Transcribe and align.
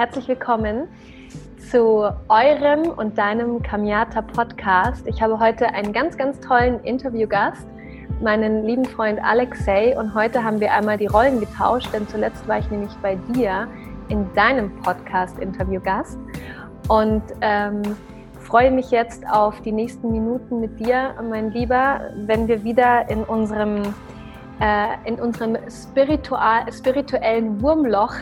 Herzlich 0.00 0.28
willkommen 0.28 0.88
zu 1.70 2.10
eurem 2.30 2.88
und 2.88 3.18
deinem 3.18 3.62
Kamiata 3.62 4.22
Podcast. 4.22 5.06
Ich 5.06 5.20
habe 5.20 5.38
heute 5.38 5.74
einen 5.74 5.92
ganz, 5.92 6.16
ganz 6.16 6.40
tollen 6.40 6.82
Interviewgast, 6.84 7.66
meinen 8.22 8.64
lieben 8.64 8.86
Freund 8.86 9.22
Alexei. 9.22 9.94
Und 9.98 10.14
heute 10.14 10.42
haben 10.42 10.58
wir 10.58 10.72
einmal 10.72 10.96
die 10.96 11.04
Rollen 11.04 11.38
getauscht, 11.38 11.92
denn 11.92 12.08
zuletzt 12.08 12.48
war 12.48 12.60
ich 12.60 12.70
nämlich 12.70 12.94
bei 13.02 13.16
dir 13.34 13.68
in 14.08 14.26
deinem 14.32 14.74
Podcast 14.76 15.38
Interviewgast. 15.38 16.16
Und 16.88 17.22
ähm, 17.42 17.82
freue 18.40 18.70
mich 18.70 18.90
jetzt 18.90 19.28
auf 19.28 19.60
die 19.60 19.72
nächsten 19.72 20.10
Minuten 20.10 20.60
mit 20.60 20.80
dir, 20.80 21.14
mein 21.28 21.50
Lieber, 21.50 22.10
wenn 22.24 22.48
wir 22.48 22.64
wieder 22.64 23.06
in 23.10 23.22
unserem 23.24 23.82
äh, 24.60 24.96
in 25.04 25.20
unserem 25.20 25.58
spirituellen 25.68 27.60
Wurmloch 27.60 28.14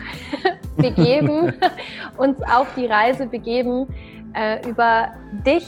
begeben, 0.81 1.53
uns 2.17 2.41
auf 2.43 2.67
die 2.75 2.85
Reise 2.85 3.27
begeben 3.27 3.87
äh, 4.33 4.67
über 4.67 5.09
dich, 5.45 5.65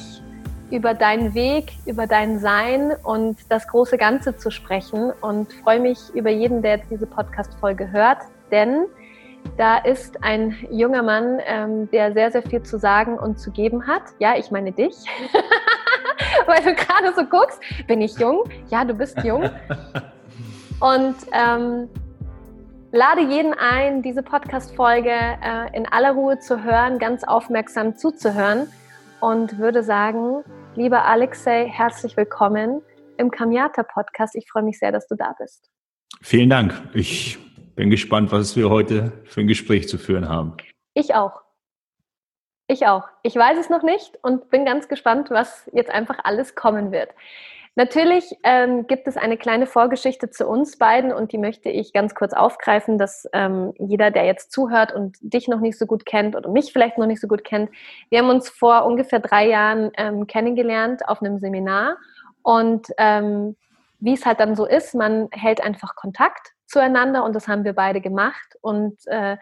über 0.71 0.93
deinen 0.93 1.33
Weg, 1.33 1.73
über 1.85 2.07
dein 2.07 2.39
Sein 2.39 2.93
und 3.03 3.37
das 3.49 3.67
große 3.67 3.97
Ganze 3.97 4.35
zu 4.37 4.49
sprechen. 4.51 5.11
Und 5.21 5.51
freue 5.53 5.79
mich 5.79 5.99
über 6.13 6.29
jeden, 6.29 6.61
der 6.61 6.77
jetzt 6.77 6.89
diese 6.89 7.05
Podcast-Folge 7.05 7.91
hört, 7.91 8.19
denn 8.51 8.85
da 9.57 9.77
ist 9.77 10.23
ein 10.23 10.55
junger 10.69 11.03
Mann, 11.03 11.39
ähm, 11.45 11.89
der 11.91 12.13
sehr, 12.13 12.31
sehr 12.31 12.43
viel 12.43 12.61
zu 12.63 12.77
sagen 12.77 13.17
und 13.17 13.39
zu 13.39 13.51
geben 13.51 13.87
hat. 13.87 14.03
Ja, 14.19 14.37
ich 14.37 14.51
meine 14.51 14.71
dich. 14.71 14.95
Weil 16.45 16.63
du 16.63 16.75
gerade 16.75 17.13
so 17.15 17.25
guckst, 17.25 17.59
bin 17.87 18.01
ich 18.01 18.17
jung? 18.17 18.43
Ja, 18.69 18.85
du 18.85 18.93
bist 18.93 19.17
jung. 19.23 19.49
Und 20.79 21.15
ähm, 21.31 21.89
lade 22.91 23.21
jeden 23.21 23.53
ein, 23.53 24.01
diese 24.01 24.21
Podcast-Folge 24.21 25.11
äh, 25.11 25.75
in 25.75 25.85
aller 25.87 26.11
Ruhe 26.11 26.39
zu 26.39 26.63
hören, 26.63 26.99
ganz 26.99 27.23
aufmerksam 27.23 27.95
zuzuhören 27.95 28.67
und 29.21 29.57
würde 29.57 29.81
sagen, 29.81 30.43
lieber 30.75 31.05
Alexei, 31.05 31.67
herzlich 31.67 32.17
willkommen 32.17 32.81
im 33.17 33.31
Kamiata 33.31 33.83
Podcast. 33.83 34.35
Ich 34.35 34.49
freue 34.49 34.63
mich 34.63 34.77
sehr, 34.77 34.91
dass 34.91 35.07
du 35.07 35.15
da 35.15 35.33
bist. 35.39 35.69
Vielen 36.21 36.49
Dank. 36.49 36.73
Ich 36.93 37.39
bin 37.75 37.89
gespannt, 37.89 38.31
was 38.31 38.55
wir 38.57 38.69
heute 38.69 39.13
für 39.23 39.41
ein 39.41 39.47
Gespräch 39.47 39.87
zu 39.87 39.97
führen 39.97 40.27
haben. 40.27 40.57
Ich 40.93 41.15
auch. 41.15 41.41
Ich 42.67 42.87
auch. 42.87 43.07
Ich 43.23 43.35
weiß 43.35 43.57
es 43.57 43.69
noch 43.69 43.83
nicht 43.83 44.19
und 44.21 44.49
bin 44.49 44.65
ganz 44.65 44.89
gespannt, 44.89 45.29
was 45.29 45.69
jetzt 45.73 45.89
einfach 45.89 46.19
alles 46.23 46.55
kommen 46.55 46.91
wird. 46.91 47.09
Natürlich 47.75 48.35
ähm, 48.43 48.85
gibt 48.85 49.07
es 49.07 49.15
eine 49.15 49.37
kleine 49.37 49.65
Vorgeschichte 49.65 50.29
zu 50.29 50.45
uns 50.45 50.77
beiden 50.77 51.13
und 51.13 51.31
die 51.31 51.37
möchte 51.37 51.69
ich 51.69 51.93
ganz 51.93 52.15
kurz 52.15 52.33
aufgreifen, 52.33 52.97
dass 52.97 53.25
ähm, 53.31 53.73
jeder, 53.79 54.11
der 54.11 54.25
jetzt 54.25 54.51
zuhört 54.51 54.93
und 54.93 55.17
dich 55.21 55.47
noch 55.47 55.61
nicht 55.61 55.77
so 55.77 55.85
gut 55.85 56.05
kennt 56.05 56.35
oder 56.35 56.49
mich 56.49 56.73
vielleicht 56.73 56.97
noch 56.97 57.07
nicht 57.07 57.21
so 57.21 57.29
gut 57.29 57.45
kennt, 57.45 57.69
wir 58.09 58.19
haben 58.19 58.29
uns 58.29 58.49
vor 58.49 58.85
ungefähr 58.85 59.19
drei 59.19 59.47
Jahren 59.47 59.91
ähm, 59.95 60.27
kennengelernt 60.27 61.07
auf 61.07 61.21
einem 61.21 61.39
Seminar 61.39 61.95
und 62.43 62.87
ähm, 62.97 63.55
wie 63.99 64.13
es 64.13 64.25
halt 64.25 64.41
dann 64.41 64.55
so 64.55 64.65
ist, 64.65 64.93
man 64.93 65.29
hält 65.31 65.63
einfach 65.63 65.95
Kontakt 65.95 66.49
zueinander 66.65 67.23
und 67.23 67.33
das 67.35 67.47
haben 67.47 67.63
wir 67.63 67.73
beide 67.73 68.01
gemacht 68.01 68.57
und 68.59 68.99
äh, 69.07 69.37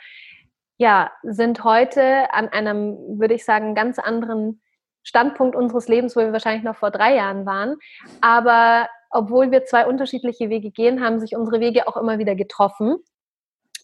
ja, 0.77 1.11
sind 1.23 1.63
heute 1.63 2.31
an 2.31 2.47
einem, 2.49 3.19
würde 3.19 3.33
ich 3.33 3.43
sagen, 3.43 3.73
ganz 3.73 3.97
anderen 3.97 4.61
Standpunkt 5.03 5.55
unseres 5.55 5.87
Lebens, 5.87 6.15
wo 6.15 6.21
wir 6.21 6.33
wahrscheinlich 6.33 6.63
noch 6.63 6.75
vor 6.75 6.91
drei 6.91 7.15
Jahren 7.15 7.45
waren. 7.45 7.77
Aber 8.21 8.87
obwohl 9.09 9.51
wir 9.51 9.65
zwei 9.65 9.87
unterschiedliche 9.87 10.49
Wege 10.49 10.71
gehen, 10.71 11.03
haben 11.03 11.19
sich 11.19 11.35
unsere 11.35 11.59
Wege 11.59 11.87
auch 11.87 11.97
immer 11.97 12.19
wieder 12.19 12.35
getroffen. 12.35 12.97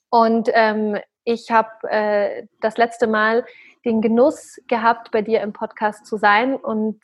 Und 0.09 0.49
ähm, 0.53 0.97
ich 1.23 1.49
habe 1.51 1.69
äh, 1.89 2.45
das 2.61 2.77
letzte 2.77 3.07
Mal 3.07 3.45
den 3.85 4.01
Genuss 4.01 4.59
gehabt, 4.67 5.11
bei 5.11 5.21
dir 5.21 5.41
im 5.41 5.53
Podcast 5.53 6.05
zu 6.05 6.17
sein 6.17 6.55
und 6.55 7.01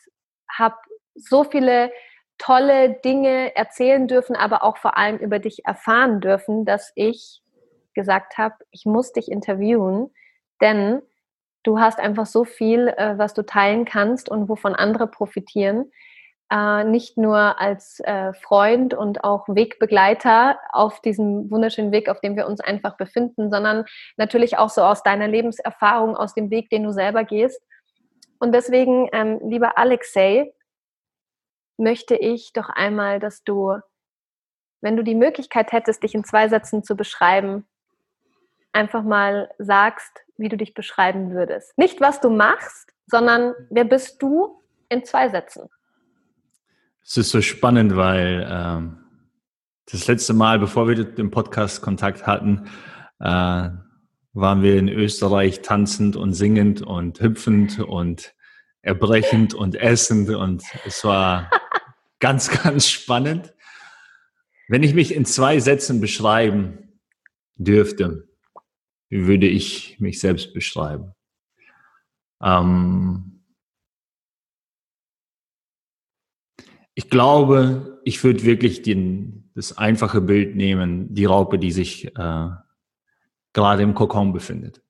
habe 0.50 0.76
so 1.16 1.44
viele 1.44 1.92
tolle 2.38 2.94
Dinge 3.06 3.56
erzählen 3.56 4.08
dürfen, 4.08 4.36
aber 4.36 4.64
auch 4.64 4.78
vor 4.78 4.98
allem 4.98 5.18
über 5.18 5.40
dich 5.40 5.66
erfahren 5.66 6.22
dürfen, 6.22 6.66
dass 6.66 6.92
ich 6.96 7.42
gesagt 7.94 8.38
habe, 8.38 8.56
ich 8.72 8.86
muss 8.86 9.12
dich 9.12 9.30
interviewen, 9.30 10.12
denn 10.62 11.02
du 11.64 11.80
hast 11.80 12.00
einfach 12.00 12.26
so 12.26 12.44
viel, 12.44 12.88
äh, 12.90 13.18
was 13.18 13.34
du 13.34 13.44
teilen 13.44 13.86
kannst 13.86 14.30
und 14.30 14.50
wovon 14.50 14.76
andere 14.76 15.08
profitieren. 15.08 15.92
Äh, 16.52 16.84
nicht 16.84 17.18
nur 17.18 17.62
als 17.62 18.02
äh, 18.02 18.34
Freund 18.34 18.94
und 18.94 19.24
auch 19.24 19.48
Wegbegleiter 19.48 20.60
auf 20.74 21.00
diesem 21.00 21.50
wunderschönen 21.50 21.94
Weg, 21.94 22.10
auf 22.10 22.20
dem 22.20 22.36
wir 22.36 22.46
uns 22.46 22.60
einfach 22.60 22.98
befinden, 22.98 23.50
sondern 23.50 23.86
natürlich 24.18 24.58
auch 24.58 24.70
so 24.70 24.82
aus 24.82 25.02
deiner 25.02 25.30
Lebenserfahrung, 25.30 26.18
aus 26.18 26.34
dem 26.34 26.50
Weg, 26.50 26.70
den 26.70 26.84
du 26.84 26.92
selber 26.92 27.24
gehst. 27.24 27.62
Und 28.40 28.54
deswegen, 28.54 29.08
ähm, 29.14 29.40
lieber 29.44 29.78
Alexei, 29.78 30.54
möchte 31.78 32.16
ich 32.16 32.52
doch 32.54 32.70
einmal, 32.70 33.20
dass 33.20 33.44
du, 33.44 33.78
wenn 34.82 34.98
du 34.98 35.04
die 35.04 35.16
Möglichkeit 35.16 35.72
hättest, 35.72 36.04
dich 36.04 36.16
in 36.16 36.26
zwei 36.26 36.50
Sätzen 36.50 36.84
zu 36.84 36.98
beschreiben, 36.98 37.66
einfach 38.74 39.04
mal 39.04 39.50
sagst, 39.58 40.26
wie 40.42 40.50
du 40.50 40.58
dich 40.58 40.74
beschreiben 40.74 41.32
würdest. 41.32 41.78
Nicht, 41.78 42.02
was 42.02 42.20
du 42.20 42.30
machst, 42.30 42.92
sondern 43.06 43.54
wer 43.70 43.86
bist 43.86 44.22
du 44.22 44.62
in 44.90 45.06
zwei 45.06 45.30
Sätzen? 45.30 45.70
Es 47.04 47.18
ist 47.18 47.30
so 47.30 47.42
spannend, 47.42 47.96
weil 47.96 48.48
ähm, 48.50 48.98
das 49.92 50.08
letzte 50.08 50.34
Mal, 50.34 50.60
bevor 50.60 50.88
wir 50.88 51.04
den 51.04 51.32
Podcast 51.32 51.82
Kontakt 51.82 52.28
hatten, 52.28 52.68
äh, 53.20 53.70
waren 54.34 54.64
wir 54.64 54.78
in 54.78 54.88
Österreich 54.88 55.62
tanzend 55.62 56.16
und 56.16 56.34
singend 56.34 56.82
und 56.82 57.20
hüpfend 57.20 57.80
und 57.80 58.34
erbrechend 58.82 59.54
und 59.54 59.76
essend 59.76 60.30
und 60.30 60.64
es 60.86 61.04
war 61.04 61.50
ganz, 62.20 62.50
ganz 62.64 62.88
spannend. 62.88 63.54
Wenn 64.68 64.84
ich 64.84 64.94
mich 64.94 65.14
in 65.14 65.26
zwei 65.26 65.60
Sätzen 65.60 66.00
beschreiben 66.00 67.00
dürfte, 67.56 68.31
würde 69.12 69.48
ich 69.48 70.00
mich 70.00 70.20
selbst 70.20 70.54
beschreiben? 70.54 71.14
Ähm 72.42 73.44
ich 76.96 77.10
glaube, 77.10 78.00
ich 78.04 78.24
würde 78.24 78.44
wirklich 78.44 78.82
den, 78.82 79.52
das 79.54 79.78
einfache 79.78 80.22
Bild 80.22 80.56
nehmen, 80.56 81.14
die 81.14 81.26
Raupe, 81.26 81.60
die 81.60 81.72
sich 81.72 82.16
äh, 82.18 82.50
gerade 83.54 83.84
im 83.84 83.94
Kokon 83.94 84.34
befindet. 84.34 84.82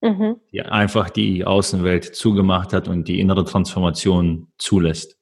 Mhm. 0.00 0.40
Die 0.52 0.62
einfach 0.62 1.10
die 1.10 1.44
Außenwelt 1.44 2.14
zugemacht 2.14 2.72
hat 2.72 2.88
und 2.88 3.08
die 3.08 3.20
innere 3.20 3.44
Transformation 3.44 4.52
zulässt. 4.58 5.18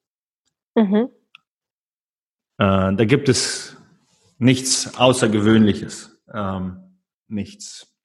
Mhm. 0.74 1.08
Äh, 2.58 2.94
da 2.94 3.04
gibt 3.04 3.28
es 3.28 3.76
nichts 4.38 4.98
Außergewöhnliches, 4.98 6.22
ähm, 6.32 6.98
nichts 7.28 7.95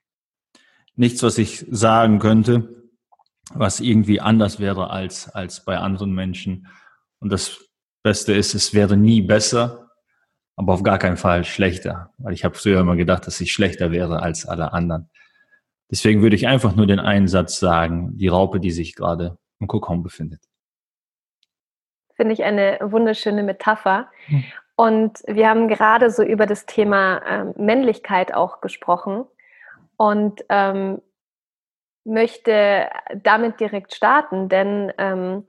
nichts, 1.01 1.23
was 1.23 1.38
ich 1.38 1.66
sagen 1.69 2.19
könnte, 2.19 2.69
was 3.53 3.81
irgendwie 3.81 4.22
anders 4.22 4.59
wäre 4.59 4.91
als, 4.91 5.28
als 5.28 5.66
bei 5.66 5.78
anderen 5.78 6.13
Menschen. 6.13 6.67
Und 7.19 7.31
das 7.34 7.59
Beste 8.03 8.34
ist, 8.34 8.53
es 8.53 8.73
wäre 8.73 8.95
nie 8.95 9.22
besser, 9.22 9.90
aber 10.56 10.73
auf 10.73 10.84
gar 10.84 11.00
keinen 11.00 11.17
Fall 11.17 11.44
schlechter, 11.44 12.13
weil 12.19 12.34
ich 12.34 12.45
habe 12.45 12.56
früher 12.56 12.79
immer 12.79 12.95
gedacht, 12.95 13.28
dass 13.28 13.41
ich 13.41 13.51
schlechter 13.51 13.91
wäre 13.91 14.22
als 14.22 14.45
alle 14.45 14.73
anderen. 14.73 15.09
Deswegen 15.90 16.22
würde 16.22 16.35
ich 16.35 16.47
einfach 16.47 16.75
nur 16.75 16.88
den 16.88 17.00
einen 17.00 17.28
Satz 17.28 17.59
sagen, 17.59 18.17
die 18.17 18.29
Raupe, 18.29 18.59
die 18.59 18.72
sich 18.72 18.95
gerade 18.95 19.38
im 19.59 19.67
Kokon 19.67 20.03
befindet. 20.03 20.41
Finde 22.16 22.34
ich 22.34 22.44
eine 22.44 22.78
wunderschöne 22.81 23.44
Metapher. 23.44 24.07
Hm. 24.28 24.44
Und 24.75 25.19
wir 25.28 25.50
haben 25.50 25.67
gerade 25.67 26.11
so 26.11 26.23
über 26.23 26.45
das 26.45 26.66
Thema 26.66 27.17
äh, 27.17 27.45
Männlichkeit 27.59 28.34
auch 28.34 28.61
gesprochen 28.61 29.25
und 30.01 30.44
ähm, 30.50 30.99
möchte 32.05 32.90
damit 33.14 33.59
direkt 33.59 33.93
starten, 33.93 34.49
denn 34.49 34.91
ähm, 34.97 35.46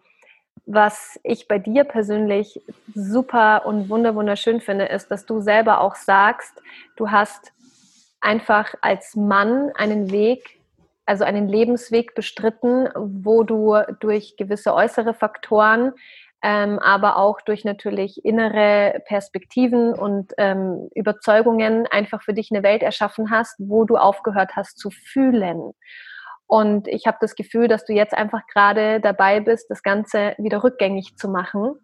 was 0.67 1.19
ich 1.23 1.49
bei 1.49 1.59
dir 1.59 1.85
persönlich 1.85 2.61
super 2.95 3.65
und 3.65 3.89
wunderschön 3.89 4.61
finde, 4.61 4.85
ist, 4.85 5.11
dass 5.11 5.25
du 5.25 5.41
selber 5.41 5.81
auch 5.81 5.95
sagst, 5.95 6.61
du 6.97 7.11
hast 7.11 7.55
einfach 8.21 8.75
als 8.83 9.17
Mann 9.17 9.73
einen 9.75 10.11
Weg, 10.11 10.61
also 11.07 11.25
einen 11.25 11.49
Lebensweg 11.49 12.15
bestritten, 12.15 12.91
wo 12.95 13.45
du 13.45 13.79
durch 14.01 14.37
gewisse 14.37 14.75
äußere 14.75 15.15
Faktoren 15.15 15.95
ähm, 16.43 16.81
aber 16.81 17.17
auch 17.17 17.41
durch 17.41 17.65
natürlich 17.65 18.25
innere 18.25 19.01
Perspektiven 19.07 19.95
und 19.95 20.33
ähm, 20.39 20.89
Überzeugungen 20.95 21.87
einfach 21.87 22.23
für 22.23 22.35
dich 22.35 22.51
eine 22.51 22.65
Welt 22.65 22.83
erschaffen 22.83 23.31
hast, 23.31 23.55
wo 23.59 23.85
du 23.85 23.97
aufgehört 23.97 24.57
hast 24.57 24.77
zu 24.79 24.91
fühlen. 24.91 25.73
Und 26.49 26.89
ich 26.89 27.07
habe 27.07 27.19
das 27.21 27.37
Gefühl, 27.37 27.69
dass 27.69 27.85
du 27.85 27.93
jetzt 27.93 28.13
einfach 28.13 28.47
gerade 28.49 29.01
dabei 29.01 29.41
bist, 29.41 29.71
das 29.71 29.83
Ganze 29.85 30.35
wieder 30.37 30.65
rückgängig 30.65 31.17
zu 31.17 31.29
machen, 31.29 31.77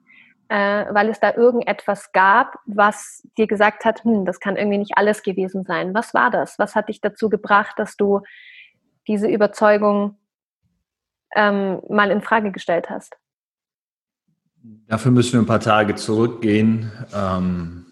äh, 0.48 0.86
weil 0.90 1.08
es 1.08 1.20
da 1.20 1.32
irgendetwas 1.34 2.10
gab, 2.10 2.56
was 2.66 3.22
dir 3.38 3.46
gesagt 3.46 3.84
hat, 3.84 4.02
hm, 4.02 4.24
das 4.24 4.40
kann 4.40 4.56
irgendwie 4.56 4.78
nicht 4.78 4.96
alles 4.96 5.22
gewesen 5.22 5.64
sein. 5.64 5.94
Was 5.94 6.14
war 6.14 6.30
das? 6.30 6.58
Was 6.58 6.74
hat 6.74 6.88
dich 6.88 7.00
dazu 7.00 7.28
gebracht, 7.28 7.78
dass 7.78 7.96
du 7.96 8.22
diese 9.06 9.28
Überzeugung 9.28 10.18
ähm, 11.36 11.80
mal 11.88 12.10
in 12.10 12.22
Frage 12.22 12.50
gestellt 12.50 12.90
hast? 12.90 13.16
Dafür 14.62 15.10
müssen 15.10 15.34
wir 15.34 15.40
ein 15.40 15.46
paar 15.46 15.60
Tage 15.60 15.94
zurückgehen. 15.94 16.90
Ähm, 17.14 17.86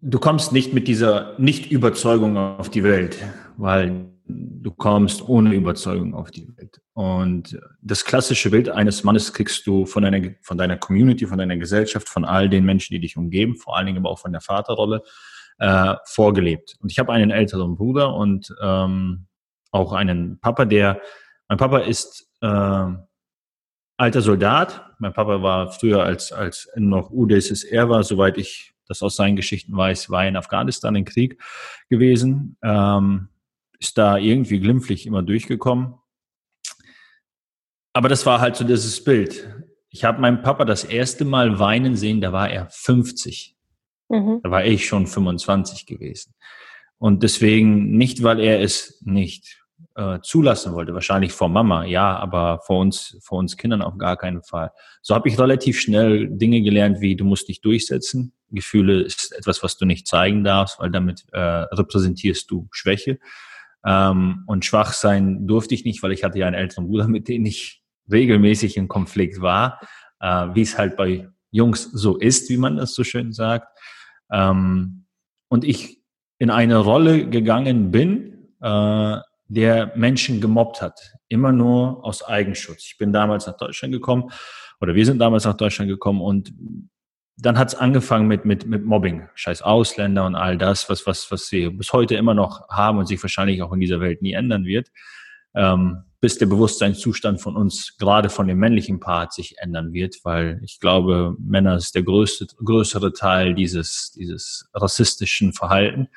du 0.00 0.18
kommst 0.18 0.52
nicht 0.52 0.74
mit 0.74 0.88
dieser 0.88 1.38
Nicht-Überzeugung 1.38 2.36
auf 2.36 2.70
die 2.70 2.84
Welt, 2.84 3.16
weil 3.56 4.10
du 4.26 4.70
kommst 4.70 5.28
ohne 5.28 5.54
Überzeugung 5.54 6.14
auf 6.14 6.30
die 6.30 6.48
Welt. 6.56 6.80
Und 6.94 7.58
das 7.82 8.04
klassische 8.04 8.50
Bild 8.50 8.68
eines 8.68 9.04
Mannes 9.04 9.32
kriegst 9.32 9.66
du 9.66 9.86
von 9.86 10.02
deiner, 10.02 10.30
von 10.40 10.56
deiner 10.56 10.76
Community, 10.76 11.26
von 11.26 11.38
deiner 11.38 11.56
Gesellschaft, 11.56 12.08
von 12.08 12.24
all 12.24 12.48
den 12.48 12.64
Menschen, 12.64 12.94
die 12.94 13.00
dich 13.00 13.16
umgeben, 13.16 13.56
vor 13.56 13.76
allen 13.76 13.86
Dingen 13.86 13.98
aber 13.98 14.10
auch 14.10 14.18
von 14.18 14.32
der 14.32 14.40
Vaterrolle, 14.40 15.02
äh, 15.58 15.94
vorgelebt. 16.06 16.76
Und 16.80 16.90
ich 16.90 16.98
habe 16.98 17.12
einen 17.12 17.30
älteren 17.30 17.76
Bruder 17.76 18.14
und 18.14 18.54
ähm, 18.62 19.26
auch 19.70 19.92
einen 19.92 20.40
Papa, 20.40 20.64
der, 20.64 21.00
mein 21.48 21.58
Papa 21.58 21.78
ist 21.78 22.28
äh, 22.40 22.86
alter 23.96 24.22
Soldat. 24.22 24.94
Mein 24.98 25.12
Papa 25.12 25.42
war 25.42 25.70
früher, 25.70 26.02
als, 26.02 26.32
als 26.32 26.68
noch 26.76 27.10
UdSSR 27.10 27.88
war, 27.88 28.02
soweit 28.02 28.38
ich 28.38 28.74
das 28.86 29.02
aus 29.02 29.16
seinen 29.16 29.36
Geschichten 29.36 29.76
weiß, 29.76 30.10
war 30.10 30.26
in 30.26 30.36
Afghanistan 30.36 30.94
im 30.94 31.04
Krieg 31.04 31.40
gewesen. 31.88 32.56
Ähm, 32.62 33.28
ist 33.78 33.98
da 33.98 34.16
irgendwie 34.18 34.60
glimpflich 34.60 35.06
immer 35.06 35.22
durchgekommen. 35.22 35.94
Aber 37.92 38.08
das 38.08 38.26
war 38.26 38.40
halt 38.40 38.56
so 38.56 38.64
dieses 38.64 39.02
Bild. 39.04 39.48
Ich 39.88 40.04
habe 40.04 40.20
meinen 40.20 40.42
Papa 40.42 40.64
das 40.64 40.84
erste 40.84 41.24
Mal 41.24 41.58
weinen 41.58 41.96
sehen, 41.96 42.20
da 42.20 42.32
war 42.32 42.50
er 42.50 42.68
50. 42.70 43.56
Mhm. 44.08 44.40
Da 44.42 44.50
war 44.50 44.64
ich 44.64 44.86
schon 44.86 45.06
25 45.06 45.86
gewesen. 45.86 46.34
Und 46.98 47.22
deswegen 47.22 47.96
nicht, 47.96 48.22
weil 48.22 48.40
er 48.40 48.60
es 48.60 49.00
nicht 49.04 49.63
äh, 49.96 50.18
zulassen 50.22 50.74
wollte, 50.74 50.94
wahrscheinlich 50.94 51.32
vor 51.32 51.48
Mama, 51.48 51.84
ja, 51.84 52.16
aber 52.16 52.60
vor 52.66 52.80
uns, 52.80 53.16
vor 53.22 53.38
uns 53.38 53.56
Kindern 53.56 53.82
auf 53.82 53.96
gar 53.96 54.16
keinen 54.16 54.42
Fall. 54.42 54.70
So 55.02 55.14
habe 55.14 55.28
ich 55.28 55.38
relativ 55.38 55.78
schnell 55.80 56.28
Dinge 56.28 56.62
gelernt, 56.62 57.00
wie 57.00 57.16
du 57.16 57.24
musst 57.24 57.48
dich 57.48 57.60
durchsetzen. 57.60 58.32
Gefühle 58.50 59.02
ist 59.02 59.32
etwas, 59.32 59.62
was 59.62 59.76
du 59.76 59.84
nicht 59.84 60.06
zeigen 60.06 60.44
darfst, 60.44 60.78
weil 60.80 60.90
damit 60.90 61.24
äh, 61.32 61.38
repräsentierst 61.38 62.50
du 62.50 62.68
Schwäche. 62.72 63.18
Ähm, 63.84 64.44
und 64.46 64.64
schwach 64.64 64.92
sein 64.92 65.46
durfte 65.46 65.74
ich 65.74 65.84
nicht, 65.84 66.02
weil 66.02 66.12
ich 66.12 66.24
hatte 66.24 66.38
ja 66.38 66.46
einen 66.46 66.56
älteren 66.56 66.86
Bruder, 66.86 67.06
mit 67.06 67.28
dem 67.28 67.44
ich 67.44 67.82
regelmäßig 68.10 68.76
in 68.76 68.88
Konflikt 68.88 69.40
war, 69.40 69.80
äh, 70.20 70.46
wie 70.54 70.62
es 70.62 70.78
halt 70.78 70.96
bei 70.96 71.28
Jungs 71.50 71.84
so 71.84 72.16
ist, 72.16 72.50
wie 72.50 72.56
man 72.56 72.76
das 72.76 72.94
so 72.94 73.04
schön 73.04 73.32
sagt. 73.32 73.68
Ähm, 74.32 75.06
und 75.48 75.64
ich 75.64 76.00
in 76.38 76.50
eine 76.50 76.78
Rolle 76.78 77.28
gegangen 77.28 77.90
bin, 77.90 78.48
äh, 78.60 79.18
der 79.48 79.92
Menschen 79.96 80.40
gemobbt 80.40 80.80
hat. 80.80 81.14
Immer 81.28 81.52
nur 81.52 82.04
aus 82.04 82.22
Eigenschutz. 82.22 82.84
Ich 82.86 82.98
bin 82.98 83.12
damals 83.12 83.46
nach 83.46 83.56
Deutschland 83.56 83.92
gekommen 83.92 84.30
oder 84.80 84.94
wir 84.94 85.06
sind 85.06 85.18
damals 85.18 85.44
nach 85.44 85.56
Deutschland 85.56 85.90
gekommen 85.90 86.20
und 86.20 86.52
dann 87.36 87.58
hat 87.58 87.68
es 87.68 87.74
angefangen 87.74 88.28
mit, 88.28 88.44
mit, 88.44 88.66
mit 88.66 88.84
Mobbing, 88.84 89.28
scheiß 89.34 89.62
Ausländer 89.62 90.24
und 90.24 90.36
all 90.36 90.56
das, 90.56 90.88
was, 90.88 91.06
was, 91.06 91.30
was 91.30 91.50
wir 91.50 91.70
bis 91.76 91.92
heute 91.92 92.14
immer 92.14 92.34
noch 92.34 92.68
haben 92.68 92.98
und 92.98 93.06
sich 93.06 93.22
wahrscheinlich 93.22 93.60
auch 93.62 93.72
in 93.72 93.80
dieser 93.80 94.00
Welt 94.00 94.22
nie 94.22 94.34
ändern 94.34 94.64
wird, 94.64 94.90
ähm, 95.54 96.04
bis 96.20 96.38
der 96.38 96.46
Bewusstseinszustand 96.46 97.40
von 97.40 97.56
uns, 97.56 97.96
gerade 97.98 98.30
von 98.30 98.46
dem 98.46 98.58
männlichen 98.58 99.00
Part, 99.00 99.32
sich 99.32 99.58
ändern 99.58 99.92
wird, 99.92 100.16
weil 100.22 100.60
ich 100.62 100.78
glaube, 100.78 101.36
Männer 101.38 101.76
ist 101.76 101.94
der 101.94 102.02
größte, 102.02 102.46
größere 102.64 103.12
Teil 103.12 103.54
dieses, 103.54 104.12
dieses 104.12 104.70
rassistischen 104.72 105.52
Verhalten. 105.52 106.08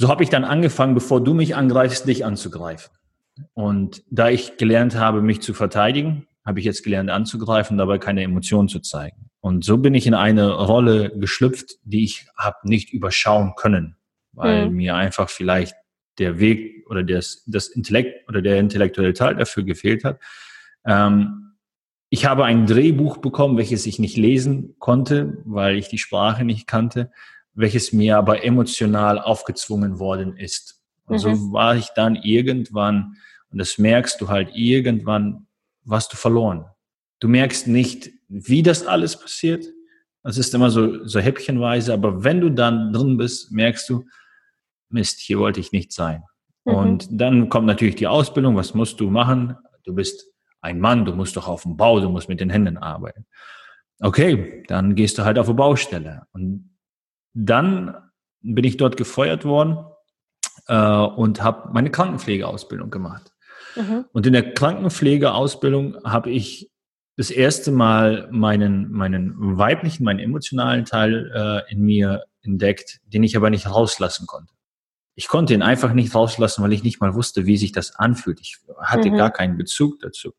So 0.00 0.08
habe 0.08 0.22
ich 0.22 0.30
dann 0.30 0.44
angefangen, 0.44 0.94
bevor 0.94 1.22
du 1.22 1.34
mich 1.34 1.56
angreifst, 1.56 2.06
dich 2.06 2.24
anzugreifen. 2.24 2.90
Und 3.52 4.02
da 4.08 4.30
ich 4.30 4.56
gelernt 4.56 4.94
habe, 4.94 5.20
mich 5.20 5.42
zu 5.42 5.52
verteidigen, 5.52 6.26
habe 6.42 6.58
ich 6.58 6.64
jetzt 6.64 6.84
gelernt 6.84 7.10
anzugreifen, 7.10 7.76
dabei 7.76 7.98
keine 7.98 8.22
Emotionen 8.22 8.68
zu 8.68 8.80
zeigen. 8.80 9.28
Und 9.40 9.62
so 9.62 9.76
bin 9.76 9.92
ich 9.92 10.06
in 10.06 10.14
eine 10.14 10.52
Rolle 10.52 11.10
geschlüpft, 11.18 11.72
die 11.84 12.02
ich 12.04 12.26
habe 12.34 12.56
nicht 12.66 12.94
überschauen 12.94 13.52
können, 13.56 13.96
weil 14.32 14.70
mhm. 14.70 14.76
mir 14.76 14.94
einfach 14.94 15.28
vielleicht 15.28 15.74
der 16.18 16.40
Weg 16.40 16.86
oder 16.88 17.02
das, 17.02 17.44
das 17.46 17.68
Intellekt 17.68 18.26
oder 18.26 18.40
der 18.40 18.58
intellektuelle 18.58 19.12
Teil 19.12 19.34
dafür 19.36 19.64
gefehlt 19.64 20.04
hat. 20.04 20.18
Ähm, 20.86 21.56
ich 22.08 22.24
habe 22.24 22.46
ein 22.46 22.64
Drehbuch 22.64 23.18
bekommen, 23.18 23.58
welches 23.58 23.84
ich 23.84 23.98
nicht 23.98 24.16
lesen 24.16 24.76
konnte, 24.78 25.42
weil 25.44 25.76
ich 25.76 25.88
die 25.88 25.98
Sprache 25.98 26.46
nicht 26.46 26.66
kannte 26.66 27.10
welches 27.60 27.92
mir 27.92 28.16
aber 28.16 28.44
emotional 28.44 29.18
aufgezwungen 29.18 29.98
worden 29.98 30.36
ist. 30.36 30.80
Und 31.06 31.16
mhm. 31.16 31.18
so 31.18 31.52
war 31.52 31.76
ich 31.76 31.88
dann 31.94 32.16
irgendwann, 32.16 33.16
und 33.50 33.58
das 33.58 33.78
merkst 33.78 34.20
du 34.20 34.28
halt, 34.28 34.50
irgendwann 34.54 35.46
warst 35.84 36.12
du 36.12 36.16
verloren. 36.16 36.64
Du 37.20 37.28
merkst 37.28 37.66
nicht, 37.66 38.10
wie 38.28 38.62
das 38.62 38.86
alles 38.86 39.18
passiert. 39.18 39.66
Das 40.22 40.38
ist 40.38 40.54
immer 40.54 40.70
so, 40.70 41.04
so 41.06 41.18
häppchenweise, 41.20 41.92
aber 41.92 42.24
wenn 42.24 42.40
du 42.40 42.50
dann 42.50 42.92
drin 42.92 43.16
bist, 43.16 43.52
merkst 43.52 43.88
du, 43.88 44.04
Mist, 44.88 45.20
hier 45.20 45.38
wollte 45.38 45.60
ich 45.60 45.72
nicht 45.72 45.92
sein. 45.92 46.22
Mhm. 46.64 46.74
Und 46.74 47.08
dann 47.10 47.48
kommt 47.48 47.66
natürlich 47.66 47.96
die 47.96 48.06
Ausbildung, 48.06 48.56
was 48.56 48.74
musst 48.74 49.00
du 49.00 49.10
machen? 49.10 49.56
Du 49.84 49.94
bist 49.94 50.26
ein 50.60 50.80
Mann, 50.80 51.04
du 51.04 51.12
musst 51.12 51.36
doch 51.36 51.48
auf 51.48 51.62
dem 51.62 51.76
Bau, 51.76 52.00
du 52.00 52.08
musst 52.08 52.28
mit 52.28 52.40
den 52.40 52.50
Händen 52.50 52.76
arbeiten. 52.76 53.26
Okay, 54.00 54.64
dann 54.68 54.94
gehst 54.94 55.18
du 55.18 55.24
halt 55.24 55.38
auf 55.38 55.46
eine 55.46 55.56
Baustelle. 55.56 56.22
Und 56.32 56.69
dann 57.34 57.94
bin 58.42 58.64
ich 58.64 58.76
dort 58.76 58.96
gefeuert 58.96 59.44
worden 59.44 59.84
äh, 60.66 60.76
und 60.76 61.42
habe 61.42 61.70
meine 61.72 61.90
Krankenpflegeausbildung 61.90 62.90
gemacht. 62.90 63.32
Mhm. 63.76 64.06
Und 64.12 64.26
in 64.26 64.32
der 64.32 64.54
Krankenpflegeausbildung 64.54 66.02
habe 66.04 66.30
ich 66.30 66.70
das 67.16 67.30
erste 67.30 67.70
Mal 67.70 68.28
meinen, 68.30 68.90
meinen 68.90 69.34
weiblichen, 69.58 70.04
meinen 70.04 70.20
emotionalen 70.20 70.84
Teil 70.84 71.30
äh, 71.34 71.72
in 71.72 71.82
mir 71.82 72.24
entdeckt, 72.42 73.00
den 73.04 73.22
ich 73.22 73.36
aber 73.36 73.50
nicht 73.50 73.68
rauslassen 73.68 74.26
konnte. 74.26 74.54
Ich 75.14 75.28
konnte 75.28 75.52
ihn 75.52 75.62
einfach 75.62 75.92
nicht 75.92 76.14
rauslassen, 76.14 76.62
weil 76.62 76.72
ich 76.72 76.82
nicht 76.82 77.00
mal 77.00 77.14
wusste, 77.14 77.44
wie 77.44 77.58
sich 77.58 77.72
das 77.72 77.96
anfühlt. 77.96 78.40
Ich 78.40 78.58
hatte 78.80 79.10
mhm. 79.10 79.16
gar 79.16 79.30
keinen 79.30 79.58
Bezug 79.58 80.00
dazu. 80.00 80.32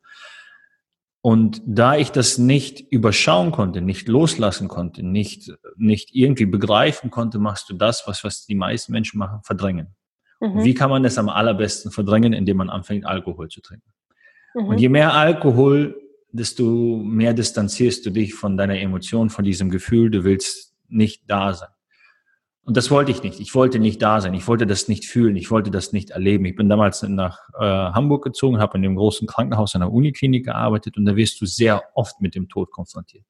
Und 1.22 1.62
da 1.66 1.96
ich 1.96 2.12
das 2.12 2.40
nicht 2.40 2.92
überschauen 2.92 3.52
konnte, 3.52 3.82
nicht 3.82 4.08
loslassen 4.08 4.68
konnte, 4.68 5.04
nicht, 5.04 5.52
nicht 5.78 6.16
irgendwie 6.16 6.48
begreifen 6.48 7.12
konnte, 7.12 7.38
machst 7.38 7.70
du 7.70 7.76
das, 7.76 8.08
was, 8.08 8.24
was 8.24 8.46
die 8.48 8.56
meisten 8.56 8.92
Menschen 8.92 9.20
machen, 9.20 9.42
verdrängen. 9.44 9.96
Mhm. 10.40 10.64
Wie 10.64 10.74
kann 10.74 10.90
man 10.90 11.04
das 11.04 11.20
am 11.20 11.30
allerbesten 11.30 11.92
verdrängen, 11.92 12.34
indem 12.34 12.58
man 12.58 12.72
anfängt, 12.72 13.06
Alkohol 13.06 13.50
zu 13.50 13.62
trinken? 13.62 13.94
Mhm. 14.56 14.66
Und 14.66 14.80
je 14.80 14.90
mehr 14.90 15.14
Alkohol, 15.14 15.96
desto 16.32 16.98
mehr 17.04 17.36
distanzierst 17.36 18.04
du 18.06 18.10
dich 18.10 18.34
von 18.34 18.58
deiner 18.58 18.80
Emotion, 18.80 19.30
von 19.30 19.46
diesem 19.46 19.70
Gefühl, 19.70 20.10
du 20.10 20.24
willst 20.24 20.74
nicht 20.88 21.24
da 21.28 21.54
sein. 21.54 21.70
Und 22.64 22.78
das 22.78 22.92
wollte 22.92 23.12
ich 23.12 23.24
nicht. 23.24 23.40
Ich 23.40 23.56
wollte 23.56 23.80
nicht 23.80 24.02
da 24.02 24.22
sein. 24.22 24.36
Ich 24.36 24.48
wollte 24.48 24.68
das 24.68 24.88
nicht 24.88 25.06
fühlen. 25.06 25.36
Ich 25.36 25.50
wollte 25.50 25.72
das 25.72 25.94
nicht 25.94 26.12
erleben. 26.12 26.46
Ich 26.46 26.56
bin 26.56 26.70
damals 26.70 27.02
nach 27.02 27.40
äh, 27.60 27.64
Hamburg 27.64 28.24
gezogen, 28.24 28.60
habe 28.60 28.78
in 28.78 28.84
dem 28.84 28.96
großen 28.96 29.28
Krankenhaus 29.28 29.74
an 29.74 29.82
der 29.82 29.92
Uniklinik 29.92 30.46
gearbeitet 30.46 30.98
und 30.98 31.06
da 31.06 31.16
wirst 31.16 31.42
du 31.42 31.46
sehr 31.48 31.84
oft 31.96 32.22
mit 32.22 32.36
dem 32.36 32.50
Tod 32.50 32.72
konfrontiert. 32.72 33.26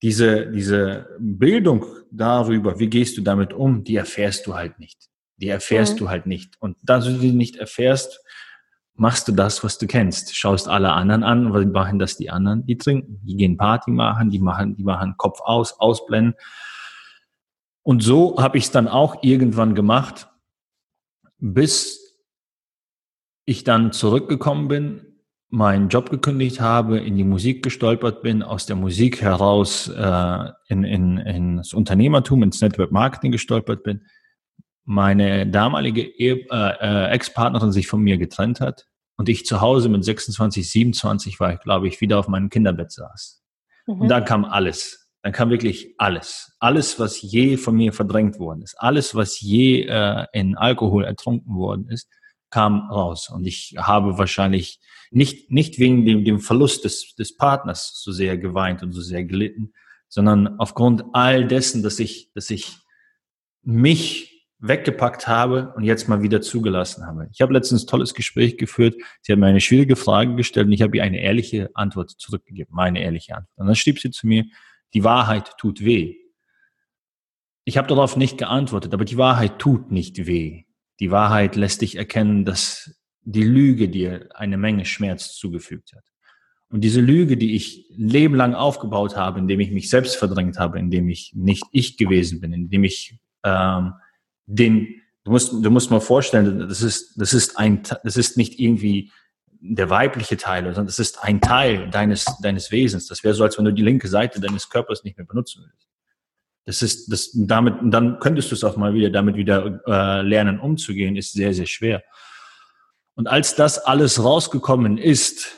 Diese, 0.00 0.50
diese 0.50 1.08
Bildung 1.18 1.84
darüber, 2.10 2.78
wie 2.78 2.88
gehst 2.88 3.18
du 3.18 3.22
damit 3.22 3.52
um, 3.52 3.84
die 3.84 3.96
erfährst 3.96 4.46
du 4.46 4.54
halt 4.54 4.78
nicht. 4.78 5.08
Die 5.36 5.48
erfährst 5.48 5.94
mhm. 5.94 5.98
du 5.98 6.08
halt 6.08 6.26
nicht. 6.26 6.54
Und 6.60 6.78
da 6.82 7.00
du 7.00 7.18
die 7.18 7.32
nicht 7.32 7.56
erfährst, 7.56 8.20
machst 8.94 9.28
du 9.28 9.32
das, 9.32 9.62
was 9.62 9.78
du 9.78 9.86
kennst. 9.86 10.34
Schaust 10.34 10.68
alle 10.68 10.92
anderen 10.92 11.22
an, 11.22 11.52
was 11.52 11.66
machen 11.66 11.98
das 11.98 12.16
die 12.16 12.30
anderen? 12.30 12.64
Die 12.64 12.78
trinken, 12.78 13.20
die 13.24 13.36
gehen 13.36 13.56
Party 13.56 13.90
machen, 13.90 14.30
die 14.30 14.38
machen, 14.38 14.74
die 14.74 14.84
machen 14.84 15.14
Kopf 15.16 15.40
aus, 15.40 15.78
ausblenden. 15.78 16.34
Und 17.88 18.02
so 18.02 18.36
habe 18.36 18.58
ich 18.58 18.64
es 18.64 18.70
dann 18.70 18.86
auch 18.86 19.22
irgendwann 19.22 19.74
gemacht, 19.74 20.28
bis 21.38 22.20
ich 23.46 23.64
dann 23.64 23.92
zurückgekommen 23.92 24.68
bin, 24.68 25.22
meinen 25.48 25.88
Job 25.88 26.10
gekündigt 26.10 26.60
habe, 26.60 26.98
in 26.98 27.16
die 27.16 27.24
Musik 27.24 27.62
gestolpert 27.62 28.20
bin, 28.20 28.42
aus 28.42 28.66
der 28.66 28.76
Musik 28.76 29.22
heraus 29.22 29.88
äh, 29.88 30.50
in, 30.66 30.84
in, 30.84 31.16
ins 31.16 31.72
Unternehmertum, 31.72 32.42
ins 32.42 32.60
Network 32.60 32.92
Marketing 32.92 33.32
gestolpert 33.32 33.82
bin, 33.84 34.02
meine 34.84 35.46
damalige 35.46 36.02
äh, 36.02 36.46
äh, 36.50 37.10
Ex-Partnerin 37.12 37.72
sich 37.72 37.86
von 37.86 38.02
mir 38.02 38.18
getrennt 38.18 38.60
hat 38.60 38.86
und 39.16 39.30
ich 39.30 39.46
zu 39.46 39.62
Hause 39.62 39.88
mit 39.88 40.04
26, 40.04 40.70
27 40.70 41.40
war 41.40 41.54
ich, 41.54 41.60
glaube 41.60 41.88
ich, 41.88 42.02
wieder 42.02 42.18
auf 42.18 42.28
meinem 42.28 42.50
Kinderbett 42.50 42.92
saß. 42.92 43.42
Mhm. 43.86 44.02
Und 44.02 44.08
dann 44.08 44.26
kam 44.26 44.44
alles 44.44 44.97
dann 45.22 45.32
kam 45.32 45.50
wirklich 45.50 45.94
alles. 45.98 46.56
Alles, 46.58 46.98
was 46.98 47.20
je 47.20 47.56
von 47.56 47.76
mir 47.76 47.92
verdrängt 47.92 48.38
worden 48.38 48.62
ist, 48.62 48.76
alles, 48.78 49.14
was 49.14 49.40
je 49.40 49.82
äh, 49.82 50.26
in 50.32 50.56
Alkohol 50.56 51.04
ertrunken 51.04 51.54
worden 51.54 51.88
ist, 51.88 52.08
kam 52.50 52.88
raus. 52.90 53.28
Und 53.28 53.46
ich 53.46 53.74
habe 53.78 54.16
wahrscheinlich 54.18 54.80
nicht, 55.10 55.50
nicht 55.50 55.78
wegen 55.78 56.04
dem, 56.04 56.24
dem 56.24 56.40
Verlust 56.40 56.84
des, 56.84 57.14
des 57.14 57.36
Partners 57.36 57.92
so 58.02 58.12
sehr 58.12 58.38
geweint 58.38 58.82
und 58.82 58.92
so 58.92 59.00
sehr 59.00 59.24
gelitten, 59.24 59.72
sondern 60.08 60.58
aufgrund 60.58 61.04
all 61.12 61.46
dessen, 61.46 61.82
dass 61.82 61.98
ich, 61.98 62.32
dass 62.34 62.50
ich 62.50 62.78
mich 63.62 64.46
weggepackt 64.60 65.28
habe 65.28 65.72
und 65.76 65.84
jetzt 65.84 66.08
mal 66.08 66.22
wieder 66.22 66.40
zugelassen 66.40 67.06
habe. 67.06 67.28
Ich 67.32 67.40
habe 67.40 67.52
letztens 67.52 67.84
ein 67.84 67.86
tolles 67.86 68.14
Gespräch 68.14 68.56
geführt. 68.56 68.96
Sie 69.20 69.32
hat 69.32 69.38
mir 69.38 69.46
eine 69.46 69.60
schwierige 69.60 69.94
Frage 69.94 70.34
gestellt 70.34 70.66
und 70.66 70.72
ich 70.72 70.82
habe 70.82 70.96
ihr 70.96 71.04
eine 71.04 71.20
ehrliche 71.20 71.70
Antwort 71.74 72.10
zurückgegeben, 72.10 72.74
meine 72.74 73.00
ehrliche 73.00 73.36
Antwort. 73.36 73.56
Und 73.56 73.66
dann 73.66 73.76
schrieb 73.76 74.00
sie 74.00 74.10
zu 74.10 74.26
mir, 74.26 74.44
die 74.94 75.04
Wahrheit 75.04 75.56
tut 75.58 75.84
weh. 75.84 76.16
Ich 77.64 77.76
habe 77.76 77.88
darauf 77.88 78.16
nicht 78.16 78.38
geantwortet, 78.38 78.94
aber 78.94 79.04
die 79.04 79.18
Wahrheit 79.18 79.58
tut 79.58 79.90
nicht 79.90 80.26
weh. 80.26 80.64
Die 81.00 81.10
Wahrheit 81.10 81.54
lässt 81.54 81.82
dich 81.82 81.96
erkennen, 81.96 82.44
dass 82.44 82.98
die 83.22 83.42
Lüge 83.42 83.88
dir 83.88 84.30
eine 84.34 84.56
Menge 84.56 84.84
Schmerz 84.84 85.34
zugefügt 85.34 85.92
hat. 85.94 86.04
Und 86.70 86.82
diese 86.82 87.00
Lüge, 87.00 87.36
die 87.36 87.56
ich 87.56 87.88
ein 87.98 88.08
Leben 88.08 88.34
lang 88.34 88.54
aufgebaut 88.54 89.16
habe, 89.16 89.38
indem 89.38 89.60
ich 89.60 89.70
mich 89.70 89.88
selbst 89.88 90.16
verdrängt 90.16 90.58
habe, 90.58 90.78
indem 90.78 91.08
ich 91.08 91.32
nicht 91.34 91.64
ich 91.72 91.96
gewesen 91.96 92.40
bin, 92.40 92.52
indem 92.52 92.84
ich 92.84 93.18
ähm, 93.44 93.94
den, 94.46 95.02
du 95.24 95.30
musst, 95.30 95.52
du 95.52 95.70
musst 95.70 95.90
mal 95.90 96.00
vorstellen, 96.00 96.68
das 96.68 96.82
ist, 96.82 97.20
das 97.20 97.32
ist 97.32 97.58
ein, 97.58 97.82
das 98.04 98.16
ist 98.16 98.36
nicht 98.36 98.58
irgendwie 98.58 99.10
der 99.60 99.90
weibliche 99.90 100.36
Teil, 100.36 100.64
sondern 100.64 100.86
das 100.86 100.98
ist 100.98 101.22
ein 101.22 101.40
Teil 101.40 101.90
deines, 101.90 102.24
deines 102.42 102.70
Wesens. 102.70 103.06
Das 103.06 103.24
wäre 103.24 103.34
so, 103.34 103.44
als 103.44 103.58
wenn 103.58 103.64
du 103.64 103.72
die 103.72 103.82
linke 103.82 104.08
Seite 104.08 104.40
deines 104.40 104.68
Körpers 104.68 105.04
nicht 105.04 105.16
mehr 105.16 105.26
benutzen 105.26 105.62
würdest. 105.62 105.88
Das 106.64 106.82
ist, 106.82 107.10
das, 107.10 107.30
damit, 107.34 107.74
dann 107.82 108.18
könntest 108.20 108.50
du 108.50 108.54
es 108.54 108.62
auch 108.62 108.76
mal 108.76 108.94
wieder, 108.94 109.10
damit 109.10 109.36
wieder 109.36 109.80
äh, 109.86 110.22
lernen 110.22 110.60
umzugehen, 110.60 111.16
ist 111.16 111.32
sehr, 111.32 111.54
sehr 111.54 111.66
schwer. 111.66 112.02
Und 113.14 113.26
als 113.26 113.56
das 113.56 113.78
alles 113.78 114.22
rausgekommen 114.22 114.98
ist, 114.98 115.56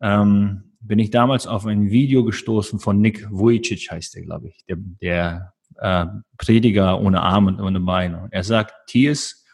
ähm, 0.00 0.74
bin 0.80 0.98
ich 0.98 1.10
damals 1.10 1.46
auf 1.46 1.66
ein 1.66 1.90
Video 1.90 2.24
gestoßen 2.24 2.78
von 2.78 3.00
Nick 3.00 3.26
Vujicic, 3.30 3.90
heißt 3.90 4.14
der, 4.14 4.22
glaube 4.22 4.48
ich, 4.48 4.64
der, 4.66 4.76
der 4.78 5.54
äh, 5.78 6.06
Prediger 6.38 7.00
ohne 7.00 7.22
Arme 7.22 7.52
und 7.52 7.60
ohne 7.60 7.80
Beine. 7.80 8.28
Er 8.30 8.44
sagt, 8.44 8.74
Tears 8.86 9.44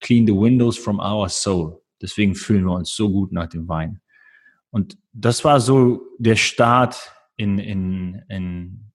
clean 0.00 0.26
the 0.26 0.34
windows 0.34 0.76
from 0.76 0.98
our 1.00 1.28
soul. 1.28 1.80
Deswegen 2.00 2.34
fühlen 2.34 2.64
wir 2.64 2.74
uns 2.74 2.94
so 2.94 3.10
gut 3.10 3.32
nach 3.32 3.48
dem 3.48 3.68
Wein. 3.68 4.00
Und 4.70 4.98
das 5.12 5.44
war 5.44 5.60
so 5.60 6.02
der 6.18 6.36
Start 6.36 7.12
in, 7.36 7.58
in, 7.58 8.22
in 8.28 8.92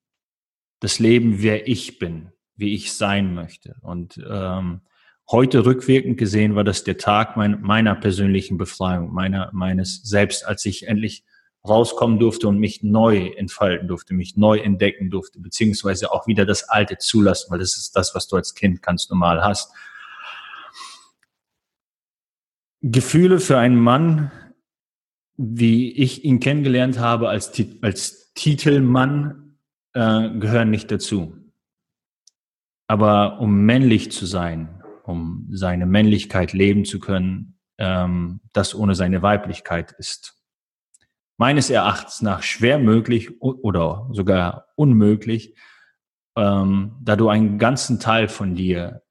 das 0.79 0.99
Leben, 0.99 1.41
wer 1.41 1.67
ich 1.67 1.99
bin, 1.99 2.31
wie 2.55 2.73
ich 2.73 2.93
sein 2.93 3.33
möchte. 3.33 3.75
Und 3.81 4.19
ähm, 4.29 4.81
heute 5.29 5.65
rückwirkend 5.65 6.17
gesehen 6.17 6.55
war 6.55 6.63
das 6.63 6.83
der 6.83 6.97
Tag 6.97 7.37
mein, 7.37 7.61
meiner 7.61 7.95
persönlichen 7.95 8.57
Befreiung, 8.57 9.13
meiner, 9.13 9.49
meines 9.53 10.03
Selbst, 10.03 10.45
als 10.45 10.65
ich 10.65 10.87
endlich 10.87 11.23
rauskommen 11.67 12.19
durfte 12.19 12.47
und 12.47 12.57
mich 12.57 12.81
neu 12.81 13.27
entfalten 13.37 13.87
durfte, 13.87 14.13
mich 14.13 14.35
neu 14.35 14.57
entdecken 14.57 15.11
durfte, 15.11 15.39
beziehungsweise 15.39 16.11
auch 16.11 16.25
wieder 16.25 16.45
das 16.45 16.69
Alte 16.69 16.97
zulassen, 16.97 17.51
weil 17.51 17.59
das 17.59 17.77
ist 17.77 17.95
das, 17.95 18.15
was 18.15 18.27
du 18.27 18.35
als 18.35 18.55
Kind 18.55 18.81
ganz 18.81 19.09
normal 19.09 19.43
hast. 19.43 19.71
Gefühle 22.81 23.39
für 23.39 23.57
einen 23.57 23.79
Mann, 23.79 24.31
wie 25.37 25.91
ich 25.91 26.23
ihn 26.23 26.39
kennengelernt 26.39 26.99
habe 26.99 27.29
als, 27.29 27.51
als 27.81 28.33
Titelmann, 28.33 29.57
äh, 29.93 30.29
gehören 30.39 30.69
nicht 30.69 30.91
dazu. 30.91 31.35
Aber 32.87 33.39
um 33.39 33.65
männlich 33.65 34.11
zu 34.11 34.25
sein, 34.25 34.83
um 35.03 35.47
seine 35.51 35.85
Männlichkeit 35.85 36.53
leben 36.53 36.85
zu 36.85 36.99
können, 36.99 37.59
ähm, 37.77 38.41
das 38.53 38.75
ohne 38.75 38.95
seine 38.95 39.21
Weiblichkeit 39.21 39.93
ist 39.97 40.41
meines 41.41 41.71
Erachtens 41.71 42.21
nach 42.21 42.43
schwer 42.43 42.77
möglich 42.77 43.41
oder 43.41 44.07
sogar 44.11 44.67
unmöglich, 44.75 45.55
ähm, 46.37 46.99
da 47.01 47.15
du 47.15 47.29
einen 47.29 47.57
ganzen 47.57 47.99
Teil 47.99 48.27
von 48.27 48.53
dir 48.53 49.01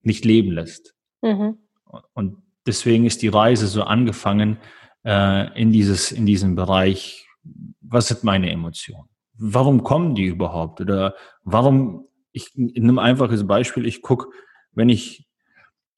nicht 0.00 0.24
leben 0.24 0.52
lässt. 0.52 0.94
Mhm. 1.20 1.58
Und 2.14 2.42
deswegen 2.70 3.04
ist 3.04 3.22
die 3.22 3.28
Reise 3.28 3.66
so 3.66 3.82
angefangen 3.82 4.58
äh, 5.04 5.60
in 5.60 5.72
dieses 5.72 6.12
in 6.12 6.26
diesem 6.26 6.54
Bereich. 6.54 7.26
Was 7.80 8.08
sind 8.08 8.24
meine 8.24 8.50
Emotionen? 8.50 9.08
Warum 9.34 9.82
kommen 9.82 10.14
die 10.14 10.26
überhaupt? 10.26 10.80
Oder 10.80 11.14
warum? 11.42 12.06
Ich 12.32 12.52
nehme 12.54 13.02
ein 13.02 13.10
einfaches 13.10 13.46
Beispiel. 13.46 13.86
Ich 13.86 14.02
gucke, 14.02 14.28
wenn 14.72 14.88
ich 14.88 15.26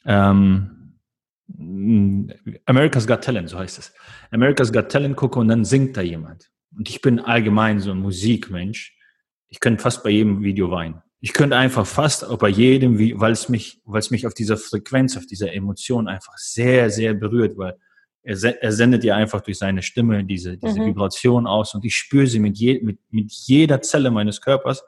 ähm, 0.07 0.99
America's 2.67 3.07
Got 3.07 3.23
Talent, 3.23 3.51
so 3.51 3.59
heißt 3.59 3.79
es. 3.79 3.93
America's 4.31 4.73
Got 4.73 4.91
Talent 4.91 5.17
gucke 5.17 5.39
und 5.39 5.49
dann 5.49 5.65
singt 5.65 5.97
da 5.97 6.01
jemand. 6.01 6.51
Und 6.77 6.89
ich 6.89 7.03
bin 7.03 7.21
allgemein 7.21 7.81
so 7.81 7.91
ein 7.91 7.99
Musikmensch. 7.99 8.97
Ich 9.49 9.61
könnte 9.61 9.83
fast 9.83 10.03
bei 10.03 10.11
jedem 10.11 10.43
Video 10.43 10.71
weinen. 10.71 11.03
Ich 11.25 11.33
könnte 11.33 11.57
einfach 11.57 11.87
fast 11.87 12.27
bei 12.39 12.49
jedem, 12.49 12.99
weil 13.21 13.31
es 13.31 13.49
mich, 13.49 13.81
weil 13.85 14.01
es 14.01 14.11
mich 14.11 14.27
auf 14.27 14.35
dieser 14.35 14.57
Frequenz, 14.57 15.17
auf 15.17 15.25
dieser 15.25 15.53
Emotion 15.53 16.09
einfach 16.09 16.37
sehr, 16.37 16.91
sehr 16.91 17.15
berührt, 17.15 17.57
weil 17.57 17.79
er, 18.25 18.61
er 18.61 18.73
sendet 18.73 19.05
ja 19.05 19.15
einfach 19.15 19.41
durch 19.41 19.57
seine 19.57 19.83
Stimme 19.83 20.25
diese, 20.25 20.59
diese 20.59 20.81
mhm. 20.81 20.87
Vibration 20.87 21.47
aus 21.47 21.75
und 21.75 21.85
ich 21.85 21.95
spüre 21.95 22.27
sie 22.27 22.41
mit, 22.41 22.59
je, 22.59 22.81
mit, 22.83 22.99
mit 23.11 23.31
jeder 23.31 23.81
Zelle 23.83 24.11
meines 24.11 24.41
Körpers. 24.41 24.83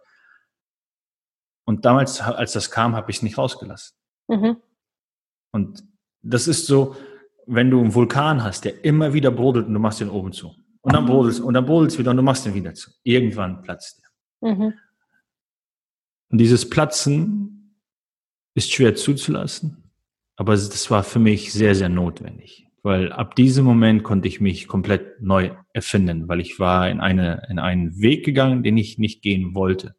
Und 1.65 1.85
damals, 1.85 2.21
als 2.21 2.53
das 2.53 2.69
kam, 2.69 2.97
habe 2.97 3.13
ich 3.13 3.19
es 3.19 3.23
nicht 3.23 3.39
rausgelassen. 3.39 3.97
Mhm. 4.27 4.57
Und 5.53 5.85
das 6.23 6.49
ist 6.49 6.67
so, 6.67 6.97
wenn 7.47 7.71
du 7.71 7.81
einen 7.81 7.95
Vulkan 7.95 8.43
hast, 8.43 8.65
der 8.65 8.85
immer 8.85 9.13
wieder 9.13 9.31
brodelt 9.31 9.69
und 9.69 9.75
du 9.75 9.79
machst 9.79 10.01
den 10.01 10.11
oben 10.11 10.33
zu. 10.33 10.53
Und 10.81 10.95
dann 10.95 11.07
brodelt 11.07 11.39
und 11.39 11.55
dann 11.55 11.65
brodelt 11.65 11.93
es 11.93 11.99
wieder 11.99 12.11
und 12.11 12.17
du 12.17 12.25
machst 12.25 12.45
den 12.45 12.55
wieder 12.55 12.75
zu. 12.75 12.91
Irgendwann 13.05 13.63
platzt 13.63 14.03
der. 14.03 14.51
Mhm. 14.53 14.75
Und 16.35 16.39
dieses 16.39 16.69
Platzen 16.69 17.79
ist 18.57 18.73
schwer 18.73 18.97
zuzulassen, 18.97 19.93
aber 20.35 20.55
das 20.55 20.91
war 20.91 21.05
für 21.05 21.21
mich 21.21 21.53
sehr, 21.53 21.77
sehr 21.77 21.89
notwendig. 21.89 22.67
Weil 22.83 23.13
ab 23.13 23.37
diesem 23.37 23.65
Moment 23.65 24.03
konnte 24.03 24.27
ich 24.27 24.41
mich 24.41 24.67
komplett 24.67 25.23
neu 25.23 25.53
erfinden, 25.73 26.27
weil 26.27 26.41
ich 26.41 26.59
war 26.59 26.91
in, 26.91 26.99
eine, 26.99 27.47
in 27.49 27.61
einen 27.61 28.01
Weg 28.01 28.25
gegangen, 28.25 28.65
den 28.65 28.77
ich 28.77 28.99
nicht 28.99 29.23
gehen 29.23 29.55
wollte. 29.55 29.95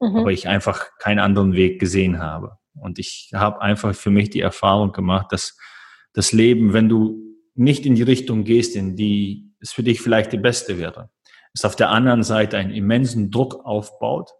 Mhm. 0.00 0.16
Aber 0.16 0.32
ich 0.32 0.48
einfach 0.48 0.86
keinen 0.98 1.18
anderen 1.18 1.52
Weg 1.52 1.80
gesehen 1.80 2.18
habe. 2.18 2.56
Und 2.72 2.98
ich 2.98 3.32
habe 3.34 3.60
einfach 3.60 3.94
für 3.94 4.10
mich 4.10 4.30
die 4.30 4.40
Erfahrung 4.40 4.92
gemacht, 4.92 5.32
dass 5.32 5.54
das 6.14 6.32
Leben, 6.32 6.72
wenn 6.72 6.88
du 6.88 7.36
nicht 7.54 7.84
in 7.84 7.94
die 7.94 8.04
Richtung 8.04 8.44
gehst, 8.44 8.74
in 8.74 8.96
die 8.96 9.52
es 9.60 9.72
für 9.72 9.82
dich 9.82 10.00
vielleicht 10.00 10.32
die 10.32 10.38
beste 10.38 10.78
wäre, 10.78 11.10
es 11.52 11.66
auf 11.66 11.76
der 11.76 11.90
anderen 11.90 12.22
Seite 12.22 12.56
einen 12.56 12.72
immensen 12.72 13.30
Druck 13.30 13.66
aufbaut, 13.66 14.30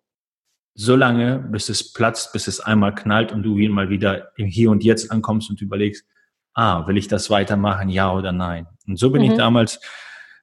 solange 0.75 1.39
bis 1.39 1.69
es 1.69 1.93
platzt, 1.93 2.33
bis 2.33 2.49
es 2.49 2.61
einmal 2.61 2.95
knallt 2.95 3.33
und 3.33 3.43
du 3.43 3.57
mal 3.69 3.91
wieder 3.91 4.33
im 4.37 4.47
Hier 4.47 4.71
und 4.71 4.83
Jetzt 4.83 5.11
ankommst 5.11 5.51
und 5.51 5.61
überlegst, 5.61 6.07
ah, 6.55 6.87
will 6.87 6.97
ich 6.97 7.09
das 7.09 7.31
weitermachen, 7.31 7.89
ja 7.89 8.13
oder 8.13 8.33
nein? 8.33 8.67
Und 8.87 8.99
so 8.99 9.11
bin 9.11 9.23
mhm. 9.23 9.31
ich 9.31 9.37
damals 9.37 9.81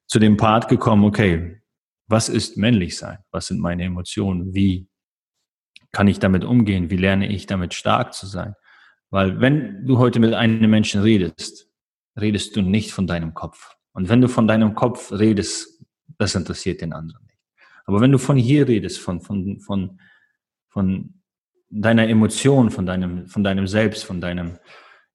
zu 0.07 0.19
dem 0.19 0.37
Part 0.37 0.67
gekommen, 0.67 1.05
okay, 1.05 1.61
was 2.07 2.29
ist 2.29 2.57
männlich 2.57 2.97
sein? 2.97 3.19
Was 3.31 3.47
sind 3.47 3.59
meine 3.59 3.83
Emotionen? 3.83 4.53
Wie 4.53 4.87
kann 5.91 6.07
ich 6.07 6.19
damit 6.19 6.43
umgehen? 6.43 6.89
Wie 6.89 6.97
lerne 6.97 7.27
ich 7.27 7.45
damit 7.45 7.73
stark 7.73 8.13
zu 8.13 8.27
sein? 8.27 8.55
Weil 9.09 9.41
wenn 9.41 9.85
du 9.85 9.97
heute 9.97 10.19
mit 10.19 10.33
einem 10.33 10.69
Menschen 10.69 11.01
redest, 11.01 11.69
redest 12.19 12.55
du 12.55 12.61
nicht 12.61 12.91
von 12.91 13.07
deinem 13.07 13.33
Kopf. 13.33 13.75
Und 13.93 14.09
wenn 14.09 14.21
du 14.21 14.27
von 14.27 14.47
deinem 14.47 14.75
Kopf 14.75 15.11
redest, 15.11 15.83
das 16.17 16.35
interessiert 16.35 16.81
den 16.81 16.93
anderen 16.93 17.25
nicht. 17.25 17.39
Aber 17.85 17.99
wenn 17.99 18.11
du 18.11 18.17
von 18.17 18.37
hier 18.37 18.67
redest, 18.67 18.99
von, 18.99 19.21
von, 19.21 19.59
von, 19.59 19.99
von 20.71 21.21
deiner 21.69 22.07
Emotion, 22.07 22.71
von 22.71 22.85
deinem, 22.85 23.27
von 23.27 23.43
deinem 23.43 23.67
Selbst, 23.67 24.03
von 24.03 24.19
deinem, 24.19 24.57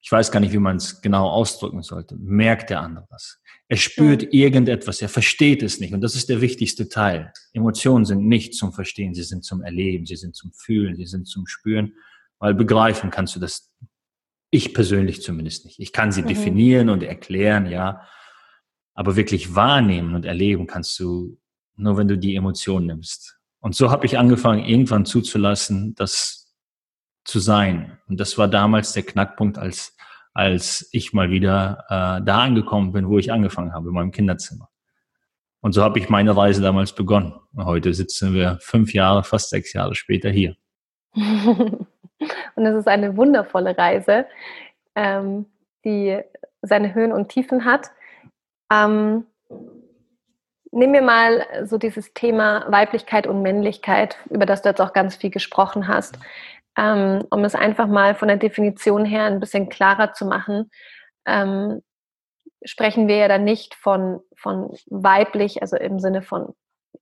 ich 0.00 0.12
weiß 0.12 0.30
gar 0.30 0.40
nicht, 0.40 0.52
wie 0.52 0.58
man 0.58 0.76
es 0.76 1.00
genau 1.00 1.28
ausdrücken 1.28 1.82
sollte, 1.82 2.16
merkt 2.16 2.70
der 2.70 2.80
andere 2.80 3.06
was. 3.10 3.40
Er 3.68 3.76
spürt 3.76 4.22
ja. 4.22 4.28
irgendetwas, 4.30 5.02
er 5.02 5.08
versteht 5.08 5.62
es 5.62 5.80
nicht. 5.80 5.92
Und 5.92 6.00
das 6.00 6.14
ist 6.14 6.28
der 6.28 6.40
wichtigste 6.40 6.88
Teil. 6.88 7.32
Emotionen 7.52 8.04
sind 8.04 8.26
nicht 8.26 8.54
zum 8.54 8.72
Verstehen, 8.72 9.12
sie 9.12 9.24
sind 9.24 9.44
zum 9.44 9.62
Erleben, 9.62 10.06
sie 10.06 10.16
sind 10.16 10.36
zum 10.36 10.52
Fühlen, 10.52 10.94
sie 10.94 11.06
sind 11.06 11.26
zum 11.26 11.46
Spüren. 11.46 11.94
Weil 12.38 12.54
begreifen 12.54 13.10
kannst 13.10 13.34
du 13.34 13.40
das, 13.40 13.72
ich 14.50 14.72
persönlich 14.72 15.22
zumindest 15.22 15.64
nicht. 15.64 15.80
Ich 15.80 15.92
kann 15.92 16.12
sie 16.12 16.22
mhm. 16.22 16.28
definieren 16.28 16.88
und 16.90 17.02
erklären, 17.02 17.66
ja. 17.66 18.02
Aber 18.94 19.16
wirklich 19.16 19.54
wahrnehmen 19.54 20.14
und 20.14 20.24
erleben 20.24 20.66
kannst 20.66 20.98
du 21.00 21.38
nur, 21.74 21.98
wenn 21.98 22.08
du 22.08 22.16
die 22.16 22.36
Emotion 22.36 22.86
nimmst. 22.86 23.36
Und 23.66 23.74
so 23.74 23.90
habe 23.90 24.06
ich 24.06 24.16
angefangen, 24.16 24.64
irgendwann 24.64 25.04
zuzulassen, 25.06 25.96
das 25.96 26.54
zu 27.24 27.40
sein. 27.40 27.98
Und 28.06 28.20
das 28.20 28.38
war 28.38 28.46
damals 28.46 28.92
der 28.92 29.02
Knackpunkt, 29.02 29.58
als, 29.58 29.96
als 30.34 30.88
ich 30.92 31.12
mal 31.12 31.30
wieder 31.30 31.84
äh, 31.88 32.24
da 32.24 32.42
angekommen 32.42 32.92
bin, 32.92 33.08
wo 33.08 33.18
ich 33.18 33.32
angefangen 33.32 33.74
habe, 33.74 33.88
in 33.88 33.94
meinem 33.94 34.12
Kinderzimmer. 34.12 34.68
Und 35.62 35.72
so 35.72 35.82
habe 35.82 35.98
ich 35.98 36.08
meine 36.08 36.36
Reise 36.36 36.62
damals 36.62 36.94
begonnen. 36.94 37.34
Und 37.54 37.64
heute 37.64 37.92
sitzen 37.92 38.34
wir 38.34 38.56
fünf 38.60 38.94
Jahre, 38.94 39.24
fast 39.24 39.50
sechs 39.50 39.72
Jahre 39.72 39.96
später 39.96 40.30
hier. 40.30 40.54
Und 41.16 42.66
es 42.66 42.76
ist 42.76 42.86
eine 42.86 43.16
wundervolle 43.16 43.76
Reise, 43.76 44.26
ähm, 44.94 45.46
die 45.84 46.20
seine 46.62 46.94
Höhen 46.94 47.10
und 47.10 47.30
Tiefen 47.30 47.64
hat. 47.64 47.90
Ähm, 48.72 49.26
Nehmen 50.76 50.92
wir 50.92 51.00
mal 51.00 51.46
so 51.64 51.78
dieses 51.78 52.12
Thema 52.12 52.66
Weiblichkeit 52.68 53.26
und 53.26 53.40
Männlichkeit, 53.40 54.18
über 54.28 54.44
das 54.44 54.60
du 54.60 54.68
jetzt 54.68 54.82
auch 54.82 54.92
ganz 54.92 55.16
viel 55.16 55.30
gesprochen 55.30 55.88
hast. 55.88 56.18
ähm, 56.76 57.24
um 57.30 57.42
es 57.44 57.54
einfach 57.54 57.86
mal 57.86 58.14
von 58.14 58.28
der 58.28 58.36
Definition 58.36 59.06
her 59.06 59.24
ein 59.24 59.40
bisschen 59.40 59.70
klarer 59.70 60.12
zu 60.12 60.26
machen, 60.26 60.70
ähm, 61.26 61.80
sprechen 62.62 63.08
wir 63.08 63.16
ja 63.16 63.28
dann 63.28 63.44
nicht 63.44 63.74
von, 63.74 64.20
von 64.36 64.76
weiblich, 64.90 65.62
also 65.62 65.76
im 65.76 65.98
Sinne 65.98 66.20
von 66.20 66.52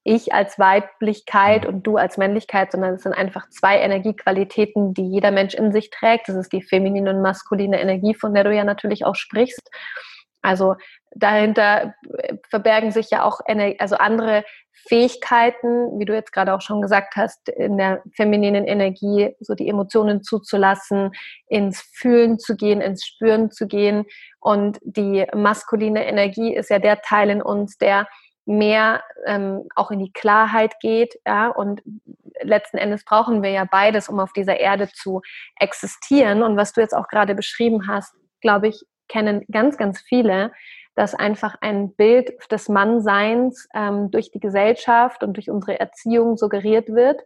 ich 0.04 0.32
als 0.32 0.56
Weiblichkeit 0.60 1.64
mhm. 1.64 1.68
und 1.68 1.82
du 1.82 1.96
als 1.96 2.16
Männlichkeit, 2.16 2.70
sondern 2.70 2.94
es 2.94 3.02
sind 3.02 3.14
einfach 3.14 3.48
zwei 3.48 3.80
Energiequalitäten, 3.80 4.94
die 4.94 5.08
jeder 5.08 5.32
Mensch 5.32 5.54
in 5.54 5.72
sich 5.72 5.90
trägt. 5.90 6.28
Das 6.28 6.36
ist 6.36 6.52
die 6.52 6.62
feminine 6.62 7.10
und 7.10 7.22
maskuline 7.22 7.80
Energie, 7.80 8.14
von 8.14 8.34
der 8.34 8.44
du 8.44 8.54
ja 8.54 8.62
natürlich 8.62 9.04
auch 9.04 9.16
sprichst. 9.16 9.68
Also 10.44 10.76
dahinter 11.14 11.94
äh, 12.18 12.36
verbergen 12.48 12.92
sich 12.92 13.10
ja 13.10 13.24
auch 13.24 13.40
also 13.78 13.96
andere 13.96 14.44
Fähigkeiten, 14.86 15.98
wie 15.98 16.04
du 16.04 16.14
jetzt 16.14 16.32
gerade 16.32 16.52
auch 16.52 16.60
schon 16.60 16.82
gesagt 16.82 17.16
hast, 17.16 17.48
in 17.48 17.78
der 17.78 18.02
femininen 18.12 18.66
Energie 18.66 19.34
so 19.40 19.54
die 19.54 19.68
Emotionen 19.68 20.22
zuzulassen, 20.22 21.12
ins 21.46 21.80
Fühlen 21.80 22.38
zu 22.38 22.56
gehen, 22.56 22.82
ins 22.82 23.04
Spüren 23.04 23.50
zu 23.50 23.66
gehen. 23.66 24.04
Und 24.40 24.78
die 24.82 25.24
maskuline 25.34 26.06
Energie 26.06 26.54
ist 26.54 26.68
ja 26.68 26.78
der 26.78 27.00
Teil 27.00 27.30
in 27.30 27.40
uns, 27.40 27.78
der 27.78 28.06
mehr 28.44 29.02
ähm, 29.24 29.66
auch 29.74 29.90
in 29.90 30.00
die 30.00 30.12
Klarheit 30.12 30.78
geht. 30.80 31.18
Ja? 31.26 31.48
Und 31.48 31.82
letzten 32.42 32.76
Endes 32.76 33.04
brauchen 33.06 33.42
wir 33.42 33.50
ja 33.50 33.64
beides, 33.64 34.10
um 34.10 34.20
auf 34.20 34.34
dieser 34.34 34.60
Erde 34.60 34.88
zu 34.88 35.22
existieren. 35.58 36.42
Und 36.42 36.58
was 36.58 36.74
du 36.74 36.82
jetzt 36.82 36.94
auch 36.94 37.08
gerade 37.08 37.34
beschrieben 37.34 37.88
hast, 37.88 38.14
glaube 38.42 38.68
ich, 38.68 38.84
kennen 39.14 39.44
ganz, 39.48 39.76
ganz 39.76 40.00
viele, 40.00 40.50
dass 40.96 41.14
einfach 41.14 41.54
ein 41.60 41.94
Bild 41.94 42.32
des 42.50 42.68
Mannseins 42.68 43.68
ähm, 43.72 44.10
durch 44.10 44.32
die 44.32 44.40
Gesellschaft 44.40 45.22
und 45.22 45.34
durch 45.36 45.50
unsere 45.50 45.78
Erziehung 45.78 46.36
suggeriert 46.36 46.88
wird, 46.88 47.22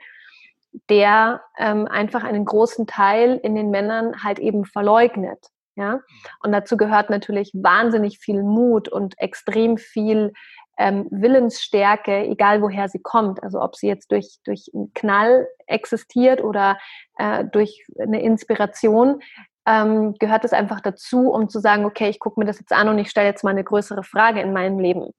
der 0.91 1.41
ähm, 1.59 1.87
einfach 1.87 2.25
einen 2.25 2.45
großen 2.45 2.87
Teil 2.87 3.41
in 3.43 3.55
den 3.55 3.71
Männern 3.71 4.23
halt 4.23 4.39
eben 4.39 4.67
verleugnet. 4.67 5.39
Ja? 5.77 6.01
Und 6.43 6.53
dazu 6.53 6.77
gehört 6.77 7.09
natürlich 7.09 7.53
wahnsinnig 7.55 8.19
viel 8.19 8.43
Mut 8.43 8.91
und 8.91 9.19
extrem 9.19 9.79
viel 9.79 10.35
ähm, 10.77 11.09
Willensstärke, 11.11 12.19
egal 12.27 12.61
woher 12.61 12.91
sie 12.91 13.01
kommt. 13.01 13.43
Also 13.43 13.63
ob 13.63 13.77
sie 13.77 13.89
jetzt 13.89 14.13
durch, 14.13 14.37
durch 14.45 14.71
einen 14.75 14.93
Knall 14.93 15.49
existiert 15.67 16.43
oder 16.45 16.79
äh, 17.17 17.45
durch 17.47 17.87
eine 17.99 18.23
Inspiration, 18.23 19.21
ähm, 19.69 20.15
gehört 20.19 20.47
es 20.47 20.55
einfach 20.55 20.81
dazu, 20.81 21.31
um 21.31 21.51
zu 21.51 21.61
sagen, 21.61 21.85
okay, 21.85 22.09
ich 22.09 22.19
gucke 22.19 22.41
mir 22.41 22.47
das 22.47 22.59
jetzt 22.59 22.73
an 22.73 22.89
und 22.89 22.99
ich 22.99 23.11
stelle 23.11 23.29
jetzt 23.29 23.45
mal 23.45 23.51
eine 23.51 23.65
größere 23.65 24.03
Frage 24.03 24.41
in 24.41 24.55
meinem 24.55 24.79
Leben. 24.79 25.11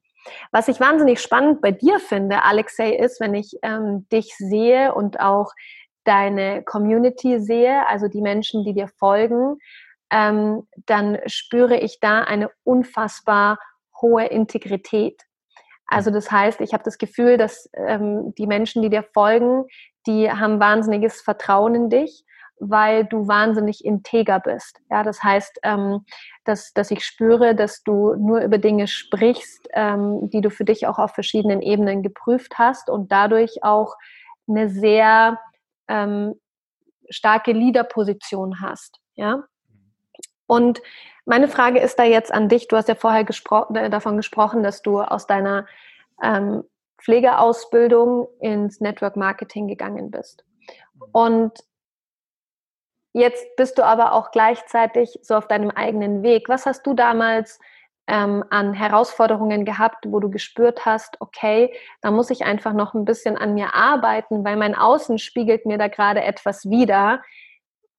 Was 0.51 0.67
ich 0.67 0.79
wahnsinnig 0.79 1.21
spannend 1.21 1.61
bei 1.61 1.71
dir 1.71 1.99
finde, 1.99 2.43
Alexei, 2.43 2.89
ist, 2.95 3.21
wenn 3.21 3.35
ich 3.35 3.57
ähm, 3.61 4.07
dich 4.11 4.35
sehe 4.37 4.93
und 4.95 5.19
auch 5.19 5.51
deine 6.03 6.63
Community 6.63 7.39
sehe, 7.39 7.87
also 7.87 8.07
die 8.07 8.21
Menschen, 8.21 8.63
die 8.65 8.73
dir 8.73 8.87
folgen, 8.87 9.59
ähm, 10.11 10.67
dann 10.87 11.19
spüre 11.27 11.77
ich 11.77 11.99
da 11.99 12.23
eine 12.23 12.49
unfassbar 12.63 13.59
hohe 14.01 14.25
Integrität. 14.25 15.21
Also 15.85 16.09
das 16.09 16.31
heißt, 16.31 16.61
ich 16.61 16.73
habe 16.73 16.83
das 16.83 16.97
Gefühl, 16.97 17.37
dass 17.37 17.69
ähm, 17.73 18.33
die 18.35 18.47
Menschen, 18.47 18.81
die 18.81 18.89
dir 18.89 19.03
folgen, 19.13 19.65
die 20.07 20.31
haben 20.31 20.59
wahnsinniges 20.59 21.21
Vertrauen 21.21 21.75
in 21.75 21.89
dich 21.89 22.25
weil 22.59 23.05
du 23.05 23.27
wahnsinnig 23.27 23.85
integer 23.85 24.39
bist. 24.39 24.79
Ja, 24.89 25.03
das 25.03 25.23
heißt, 25.23 25.59
ähm, 25.63 26.05
dass, 26.43 26.73
dass 26.73 26.91
ich 26.91 27.05
spüre, 27.05 27.55
dass 27.55 27.83
du 27.83 28.15
nur 28.15 28.41
über 28.41 28.57
Dinge 28.57 28.87
sprichst, 28.87 29.67
ähm, 29.73 30.29
die 30.29 30.41
du 30.41 30.49
für 30.49 30.65
dich 30.65 30.87
auch 30.87 30.99
auf 30.99 31.11
verschiedenen 31.11 31.61
Ebenen 31.61 32.03
geprüft 32.03 32.57
hast 32.57 32.89
und 32.89 33.11
dadurch 33.11 33.63
auch 33.63 33.95
eine 34.47 34.69
sehr 34.69 35.39
ähm, 35.87 36.35
starke 37.09 37.51
Leaderposition 37.51 38.61
hast. 38.61 38.99
Ja. 39.15 39.43
Und 40.47 40.81
meine 41.25 41.47
Frage 41.47 41.79
ist 41.79 41.99
da 41.99 42.03
jetzt 42.03 42.33
an 42.33 42.49
dich. 42.49 42.67
Du 42.67 42.75
hast 42.75 42.87
ja 42.87 42.95
vorher 42.95 43.23
gespro 43.23 43.65
äh, 43.73 43.89
davon 43.89 44.17
gesprochen, 44.17 44.63
dass 44.63 44.81
du 44.81 44.99
aus 44.99 45.27
deiner 45.27 45.67
ähm, 46.23 46.63
Pflegeausbildung 47.01 48.27
ins 48.39 48.81
Network 48.81 49.15
Marketing 49.15 49.67
gegangen 49.67 50.11
bist. 50.11 50.43
Und 51.11 51.53
Jetzt 53.13 53.55
bist 53.55 53.77
du 53.77 53.83
aber 53.83 54.13
auch 54.13 54.31
gleichzeitig 54.31 55.19
so 55.23 55.35
auf 55.35 55.47
deinem 55.47 55.71
eigenen 55.71 56.21
Weg. 56.21 56.47
Was 56.47 56.65
hast 56.65 56.85
du 56.85 56.93
damals 56.93 57.59
ähm, 58.07 58.43
an 58.49 58.73
Herausforderungen 58.73 59.65
gehabt, 59.65 60.05
wo 60.07 60.19
du 60.19 60.29
gespürt 60.29 60.85
hast, 60.85 61.17
okay, 61.19 61.73
da 62.01 62.11
muss 62.11 62.29
ich 62.29 62.43
einfach 62.43 62.73
noch 62.73 62.93
ein 62.93 63.05
bisschen 63.05 63.37
an 63.37 63.53
mir 63.53 63.75
arbeiten, 63.75 64.43
weil 64.43 64.57
mein 64.57 64.75
Außen 64.75 65.17
spiegelt 65.19 65.65
mir 65.65 65.77
da 65.77 65.87
gerade 65.87 66.23
etwas 66.23 66.69
wider, 66.69 67.21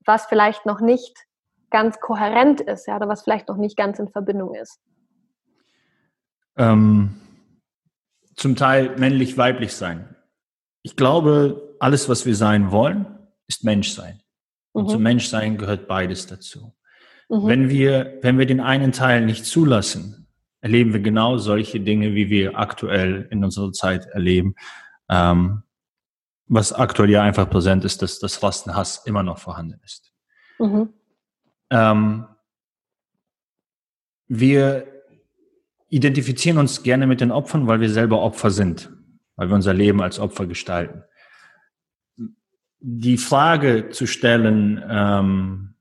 was 0.05 0.27
vielleicht 0.27 0.67
noch 0.67 0.81
nicht 0.81 1.17
ganz 1.71 2.01
kohärent 2.01 2.61
ist, 2.61 2.87
ja, 2.87 2.97
oder 2.97 3.09
was 3.09 3.23
vielleicht 3.23 3.49
noch 3.49 3.57
nicht 3.57 3.77
ganz 3.77 3.99
in 3.99 4.09
Verbindung 4.09 4.55
ist? 4.55 4.81
Ähm, 6.57 7.21
zum 8.35 8.57
Teil 8.57 8.97
männlich-weiblich 8.97 9.75
sein. 9.75 10.17
Ich 10.83 10.97
glaube, 10.97 11.77
alles, 11.79 12.09
was 12.09 12.27
wir 12.27 12.35
sein 12.35 12.73
wollen, 12.73 13.07
ist 13.47 13.65
Mensch 13.65 13.91
sein. 13.91 14.21
Und 14.73 14.85
mhm. 14.85 14.89
zum 14.89 15.03
Menschsein 15.03 15.59
gehört 15.59 15.89
beides 15.89 16.27
dazu. 16.27 16.75
Mhm. 17.29 17.47
Wenn 17.47 17.69
wir, 17.71 18.19
wenn 18.23 18.39
wir 18.39 18.47
den 18.47 18.61
einen 18.61 18.93
Teil 18.93 19.25
nicht 19.25 19.45
zulassen, 19.45 20.29
erleben 20.61 20.93
wir 20.93 21.01
genau 21.01 21.39
solche 21.39 21.81
Dinge, 21.81 22.15
wie 22.15 22.29
wir 22.29 22.59
aktuell 22.59 23.27
in 23.31 23.43
unserer 23.45 23.73
Zeit 23.73 24.07
erleben. 24.07 24.55
Ähm, 25.09 25.63
was 26.47 26.73
aktuell 26.73 27.11
ja 27.11 27.23
einfach 27.23 27.49
präsent 27.49 27.85
ist, 27.85 28.03
dass 28.03 28.19
das 28.19 28.43
Rastenhass 28.43 29.07
immer 29.07 29.23
noch 29.23 29.39
vorhanden 29.39 29.81
ist. 29.85 30.13
Mhm. 30.59 30.93
Ähm, 31.71 32.27
wir 34.27 34.87
identifizieren 35.89 36.59
uns 36.59 36.83
gerne 36.83 37.07
mit 37.07 37.21
den 37.21 37.33
Opfern, 37.33 37.67
weil 37.67 37.81
wir 37.81 37.91
selber 37.91 38.21
Opfer 38.21 38.51
sind, 38.51 38.93
weil 39.37 39.49
wir 39.49 39.55
unser 39.55 39.75
Leben 39.75 40.03
als 40.03 40.19
Opfer 40.19 40.47
gestalten 40.47 41.05
die 42.81 43.19
Frage 43.19 43.91
zu 43.91 44.07
stellen, 44.07 44.83
ähm, 44.89 45.75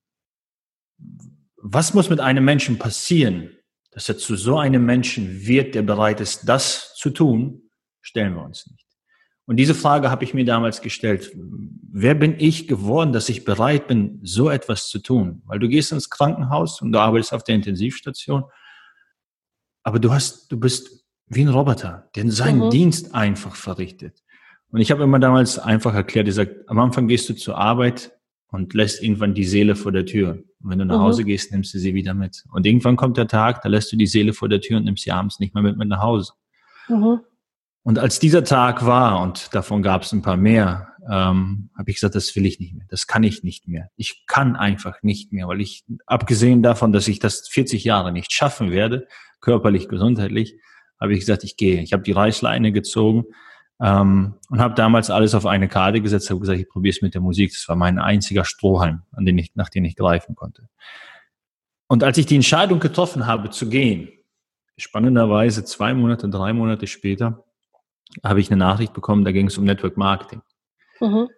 was 1.62 1.94
muss 1.94 2.10
mit 2.10 2.20
einem 2.20 2.44
Menschen 2.44 2.78
passieren, 2.78 3.52
dass 3.92 4.08
er 4.10 4.18
zu 4.18 4.36
so 4.36 4.58
einem 4.58 4.86
Menschen 4.86 5.46
wird, 5.46 5.76
der 5.76 5.82
bereit 5.82 6.22
ist, 6.22 6.48
das 6.48 6.94
zu 6.96 7.10
tun, 7.10 7.70
stellen 8.02 8.36
wir 8.36 8.44
uns 8.44 8.68
nicht. 8.68 8.86
Und 9.46 9.56
diese 9.56 9.74
Frage 9.74 10.12
habe 10.12 10.24
ich 10.24 10.36
mir 10.36 10.46
damals 10.46 10.82
gestellt. 10.82 11.32
Wer 11.36 12.14
bin 12.14 12.36
ich 12.38 12.68
geworden, 12.68 13.14
dass 13.14 13.30
ich 13.30 13.46
bereit 13.46 13.88
bin, 13.88 14.20
so 14.22 14.50
etwas 14.50 14.90
zu 14.90 15.00
tun? 15.00 15.42
Weil 15.46 15.58
du 15.58 15.68
gehst 15.68 15.92
ins 15.92 16.10
Krankenhaus 16.12 16.82
und 16.82 16.92
du 16.92 17.00
arbeitest 17.00 17.34
auf 17.34 17.44
der 17.44 17.56
Intensivstation, 17.56 18.44
aber 19.82 19.98
du 19.98 20.14
hast, 20.14 20.52
du 20.52 20.60
bist 20.60 21.04
wie 21.26 21.42
ein 21.42 21.50
Roboter, 21.50 22.10
der 22.16 22.32
seinen 22.32 22.66
mhm. 22.66 22.70
Dienst 22.70 23.16
einfach 23.16 23.56
verrichtet. 23.56 24.22
Und 24.72 24.82
ich 24.82 24.92
habe 24.92 25.04
immer 25.04 25.20
damals 25.20 25.58
einfach 25.58 25.94
erklärt, 25.94 26.28
ich 26.28 26.36
sag, 26.36 26.50
am 26.68 26.80
Anfang 26.80 27.08
gehst 27.08 27.28
du 27.30 27.34
zur 27.34 27.58
Arbeit 27.58 28.12
und 28.52 28.74
lässt 28.74 29.02
irgendwann 29.02 29.34
die 29.34 29.46
Seele 29.46 29.76
vor 29.76 29.92
der 29.92 30.06
Tür. 30.06 30.44
Und 30.62 30.70
wenn 30.70 30.80
du 30.80 30.86
nach 30.86 30.98
mhm. 30.98 31.04
Hause 31.04 31.24
gehst, 31.24 31.52
nimmst 31.52 31.74
du 31.74 31.80
sie 31.80 31.94
wieder 31.94 32.14
mit. 32.14 32.44
Und 32.52 32.66
irgendwann 32.66 32.96
kommt 32.96 33.18
der 33.18 33.28
Tag, 33.28 33.62
da 33.62 33.70
lässt 33.70 33.92
du 33.92 33.98
die 33.98 34.08
Seele 34.08 34.34
vor 34.34 34.50
der 34.50 34.62
Tür 34.62 34.78
und 34.78 34.86
nimmst 34.86 35.04
sie 35.04 35.12
abends 35.12 35.40
nicht 35.40 35.54
mehr 35.54 35.64
mit, 35.64 35.78
mit 35.78 35.88
nach 35.88 36.02
Hause. 36.02 36.34
Mhm. 36.88 37.22
Und 37.84 37.98
als 37.98 38.20
dieser 38.20 38.44
Tag 38.44 38.86
war, 38.86 39.22
und 39.22 39.54
davon 39.56 39.82
gab 39.82 40.04
es 40.04 40.12
ein 40.12 40.22
paar 40.22 40.38
mehr, 40.38 40.90
ähm, 41.10 41.70
habe 41.78 41.90
ich 41.90 41.96
gesagt, 41.96 42.14
das 42.14 42.36
will 42.36 42.46
ich 42.46 42.60
nicht 42.60 42.76
mehr, 42.76 42.86
das 42.90 43.08
kann 43.08 43.24
ich 43.24 43.42
nicht 43.44 43.68
mehr. 43.68 43.90
Ich 43.96 44.26
kann 44.28 44.56
einfach 44.56 45.02
nicht 45.02 45.32
mehr, 45.32 45.48
weil 45.48 45.62
ich, 45.62 45.86
abgesehen 46.06 46.62
davon, 46.62 46.92
dass 46.92 47.08
ich 47.08 47.20
das 47.20 47.48
40 47.48 47.84
Jahre 47.84 48.12
nicht 48.12 48.32
schaffen 48.34 48.70
werde, 48.70 49.08
körperlich, 49.40 49.88
gesundheitlich, 49.88 50.56
habe 51.00 51.14
ich 51.14 51.22
gesagt, 51.22 51.44
ich 51.44 51.56
gehe. 51.56 51.82
Ich 51.82 51.94
habe 51.94 52.04
die 52.04 52.12
Reißleine 52.12 52.72
gezogen, 52.74 53.24
ähm, 53.82 54.36
und 54.50 54.60
habe 54.60 54.76
damals 54.76 55.10
alles 55.10 55.34
auf 55.36 55.46
eine 55.46 55.68
Karte 55.68 56.02
gesetzt, 56.02 56.30
habe 56.30 56.40
gesagt, 56.40 56.60
ich 56.60 56.68
probiere 56.68 56.92
es 56.96 57.02
mit 57.02 57.14
der 57.14 57.22
Musik. 57.22 57.52
Das 57.52 57.68
war 57.70 57.76
mein 57.76 58.00
einziger 58.00 58.46
Strohhalm, 58.46 59.04
an 59.12 59.26
den 59.26 59.38
ich, 59.38 59.56
nach 59.56 59.70
den 59.70 59.86
ich 59.86 59.96
greifen 59.96 60.36
konnte. 60.36 60.68
Und 61.88 62.04
als 62.04 62.18
ich 62.18 62.26
die 62.26 62.36
Entscheidung 62.36 62.80
getroffen 62.80 63.26
habe 63.26 63.50
zu 63.50 63.70
gehen, 63.70 64.10
spannenderweise 64.78 65.64
zwei 65.66 65.94
Monate, 65.94 66.30
drei 66.30 66.54
Monate 66.54 66.88
später, 66.88 67.46
habe 68.24 68.40
ich 68.40 68.52
eine 68.52 68.58
Nachricht 68.58 68.94
bekommen, 68.94 69.24
da 69.24 69.32
ging 69.32 69.48
es 69.48 69.58
um 69.58 69.64
Network 69.66 69.98
Marketing. 69.98 70.42
Mhm. 71.00 71.30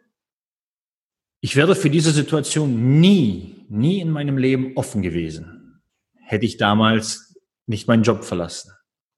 Ich 1.41 1.55
wäre 1.55 1.75
für 1.75 1.89
diese 1.89 2.11
Situation 2.11 2.99
nie, 2.99 3.65
nie 3.69 3.99
in 3.99 4.11
meinem 4.11 4.37
Leben 4.37 4.73
offen 4.75 5.01
gewesen, 5.01 5.81
hätte 6.23 6.45
ich 6.45 6.57
damals 6.57 7.35
nicht 7.65 7.87
meinen 7.87 8.03
Job 8.03 8.23
verlassen. 8.23 8.71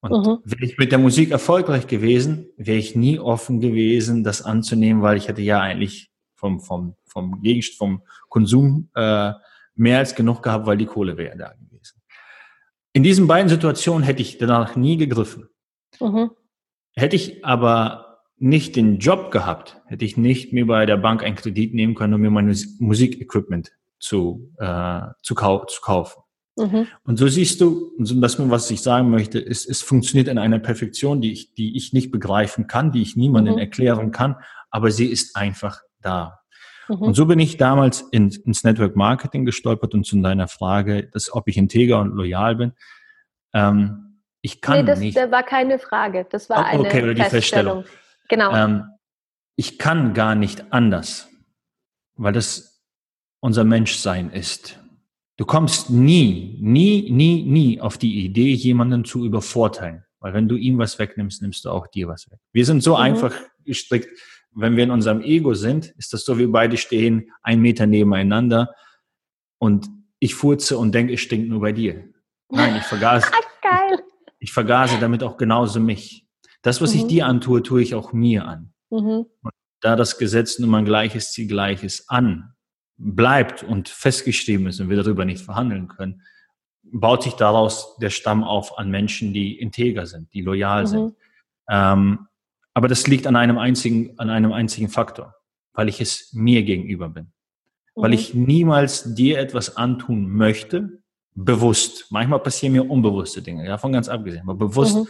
Und 0.04 0.28
mhm. 0.28 0.40
wäre 0.44 0.66
ich 0.66 0.78
mit 0.78 0.92
der 0.92 1.00
Musik 1.00 1.32
erfolgreich 1.32 1.88
gewesen, 1.88 2.50
wäre 2.58 2.78
ich 2.78 2.96
nie 2.96 3.20
offen 3.20 3.62
gewesen, 3.62 4.24
das 4.24 4.42
anzunehmen, 4.42 5.02
weil 5.02 5.16
ich 5.16 5.30
hätte 5.30 5.42
ja 5.42 5.62
eigentlich 5.62 6.12
vom, 6.36 6.60
vom, 6.60 6.96
vom 7.06 7.42
Gegenstand, 7.42 7.78
vom 7.78 8.02
Konsum 8.28 8.90
äh, 8.96 9.32
mehr 9.76 10.00
als 10.00 10.14
genug 10.16 10.44
gehabt, 10.44 10.66
weil 10.66 10.78
die 10.78 10.88
Kohle 10.88 11.18
wäre 11.18 11.38
da 11.38 11.54
gewesen. 11.54 12.02
In 12.92 13.04
diesen 13.04 13.28
beiden 13.28 13.48
Situationen 13.48 14.04
hätte 14.04 14.22
ich 14.22 14.38
danach 14.38 14.76
nie 14.76 14.98
gegriffen. 14.98 15.48
Mhm. 16.02 16.32
Hätte 16.96 17.16
ich 17.16 17.46
aber 17.46 18.20
nicht 18.38 18.76
den 18.76 19.00
Job 19.00 19.32
gehabt, 19.32 19.82
hätte 19.86 20.04
ich 20.04 20.18
nicht 20.18 20.52
mir 20.52 20.68
bei 20.68 20.86
der 20.86 20.98
Bank 20.98 21.24
einen 21.24 21.38
Kredit 21.38 21.74
nehmen 21.74 21.96
können, 21.96 22.14
um 22.16 22.22
mir 22.22 22.30
mein 22.30 22.54
Musikequipment 22.80 23.72
zu, 24.00 24.52
äh, 24.58 25.02
zu, 25.22 25.34
kau 25.34 25.64
zu 25.64 25.82
kaufen. 25.82 26.23
Mhm. 26.56 26.88
Und 27.04 27.18
so 27.18 27.28
siehst 27.28 27.62
du, 27.62 27.92
das, 27.98 28.38
was 28.50 28.70
ich 28.70 28.82
sagen 28.82 29.10
möchte, 29.10 29.40
ist, 29.40 29.68
es 29.68 29.82
funktioniert 29.82 30.28
in 30.28 30.38
einer 30.38 30.60
Perfektion, 30.60 31.20
die 31.20 31.32
ich, 31.32 31.54
die 31.56 31.76
ich 31.76 31.94
nicht 31.94 32.12
begreifen 32.12 32.68
kann, 32.68 32.92
die 32.92 33.02
ich 33.02 33.16
niemandem 33.16 33.56
mhm. 33.56 33.60
erklären 33.60 34.12
kann, 34.12 34.36
aber 34.70 34.92
sie 34.92 35.08
ist 35.08 35.36
einfach 35.36 35.82
da. 36.02 36.40
Mhm. 36.88 36.98
Und 36.98 37.14
so 37.16 37.26
bin 37.26 37.40
ich 37.40 37.58
damals 37.58 38.02
in, 38.12 38.30
ins 38.30 38.64
Network 38.64 38.96
Marketing 38.96 39.46
gestolpert 39.46 39.94
und 39.94 40.06
zu 40.06 40.22
deiner 40.22 40.48
Frage, 40.48 41.10
dass, 41.12 41.34
ob 41.34 41.48
ich 41.48 41.58
integer 41.58 42.00
und 42.00 42.16
loyal 42.16 42.56
bin. 42.56 42.74
Ähm, 43.54 44.20
ich 44.42 44.62
kann 44.62 44.80
nee, 44.80 44.84
das, 44.84 45.00
nicht. 45.00 45.18
Das 45.18 45.32
war 45.32 45.44
keine 45.44 45.80
Frage, 45.80 46.28
das 46.30 46.50
war 46.50 46.70
oh, 46.74 46.80
okay, 46.80 46.98
eine 46.98 47.04
oder 47.04 47.14
die 47.14 47.24
Feststellung. 47.24 47.86
Genau. 48.30 48.54
Ähm, 48.54 48.84
ich 49.56 49.80
kann 49.80 50.14
gar 50.14 50.36
nicht 50.36 50.72
anders, 50.74 51.30
weil 52.16 52.34
das 52.34 52.84
unser 53.40 53.64
Menschsein 53.64 54.32
ist. 54.32 54.80
Du 55.36 55.46
kommst 55.46 55.90
nie, 55.90 56.58
nie, 56.62 57.10
nie, 57.10 57.44
nie 57.44 57.82
auf 57.82 57.98
die 57.98 58.24
Idee, 58.26 58.54
jemanden 58.54 59.04
zu 59.04 59.26
übervorteilen. 59.26 60.04
Weil 60.20 60.34
wenn 60.34 60.48
du 60.48 60.56
ihm 60.56 60.78
was 60.78 61.00
wegnimmst, 61.00 61.42
nimmst 61.42 61.66
du 61.66 61.70
auch 61.70 61.88
dir 61.88 62.08
was 62.08 62.30
weg. 62.30 62.40
Wir 62.52 62.66
sind 62.66 62.84
so 62.84 62.96
mhm. 62.96 63.02
einfach 63.02 63.36
gestrickt. 63.66 64.10
Wenn 64.52 64.78
wir 64.78 64.84
in 64.84 64.92
unserem 64.92 65.22
Ego 65.22 65.56
sind, 65.56 65.88
ist 65.98 66.14
das 66.14 66.24
so, 66.24 66.38
wie 66.38 66.46
beide 66.46 66.78
stehen, 66.78 67.32
ein 67.42 67.60
Meter 67.60 67.88
nebeneinander 67.88 68.74
und 69.58 69.88
ich 70.20 70.36
furze 70.36 70.78
und 70.78 70.94
denke, 70.94 71.14
es 71.14 71.22
stinkt 71.22 71.50
nur 71.50 71.62
bei 71.62 71.72
dir. 71.72 72.08
Nein, 72.50 72.76
ich 72.78 72.84
vergase. 72.84 73.28
Geil. 73.62 74.00
Ich, 74.38 74.50
ich 74.50 74.54
vergase 74.54 74.98
damit 75.00 75.24
auch 75.24 75.38
genauso 75.38 75.80
mich. 75.80 76.28
Das, 76.62 76.80
was 76.80 76.94
mhm. 76.94 77.00
ich 77.00 77.08
dir 77.08 77.26
antue, 77.26 77.64
tue 77.64 77.82
ich 77.82 77.96
auch 77.96 78.14
mir 78.14 78.46
an. 78.46 78.74
Mhm. 78.92 79.26
Und 79.42 79.52
da 79.82 79.96
das 79.96 80.20
Gesetz 80.20 80.60
nun 80.60 80.70
mal 80.70 80.84
gleiches 80.84 81.32
Ziel 81.32 81.48
gleiches 81.48 82.08
an 82.08 82.53
bleibt 82.98 83.64
und 83.64 83.90
festgeschrieben 83.90 84.68
ist 84.68 84.80
und 84.80 84.90
wir 84.90 84.98
darüber 84.98 85.26
nicht 85.26 85.44
verhandeln 85.44 85.88
können, 85.88 86.22
baut 86.84 87.24
sich 87.24 87.34
daraus 87.34 87.98
der 87.98 88.10
Stamm 88.10 88.44
auf 88.44 88.78
an 88.78 88.90
Menschen, 88.90 89.34
die 89.34 89.60
integer 89.60 90.06
sind, 90.06 90.34
die 90.34 90.42
loyal 90.42 90.84
mhm. 90.84 90.88
sind. 90.88 91.16
Ähm, 91.70 92.28
aber 92.74 92.88
das 92.88 93.08
liegt 93.08 93.28
an 93.28 93.36
einem 93.36 93.58
einzigen, 93.58 94.18
an 94.20 94.30
einem 94.30 94.52
einzigen 94.52 94.90
Faktor, 94.90 95.36
weil 95.74 95.90
ich 95.90 96.02
es 96.02 96.34
mir 96.34 96.64
gegenüber 96.64 97.10
bin. 97.10 97.32
Mhm. 97.96 98.02
Weil 98.02 98.14
ich 98.14 98.34
niemals 98.34 99.16
dir 99.16 99.40
etwas 99.40 99.78
antun 99.78 100.30
möchte, 100.30 101.04
bewusst. 101.36 102.08
Manchmal 102.12 102.40
passieren 102.40 102.74
mir 102.74 102.90
unbewusste 102.90 103.42
Dinge, 103.42 103.66
davon 103.66 103.92
ganz 103.92 104.08
abgesehen, 104.08 104.44
aber 104.44 104.56
bewusst, 104.56 104.98
mhm. 104.98 105.08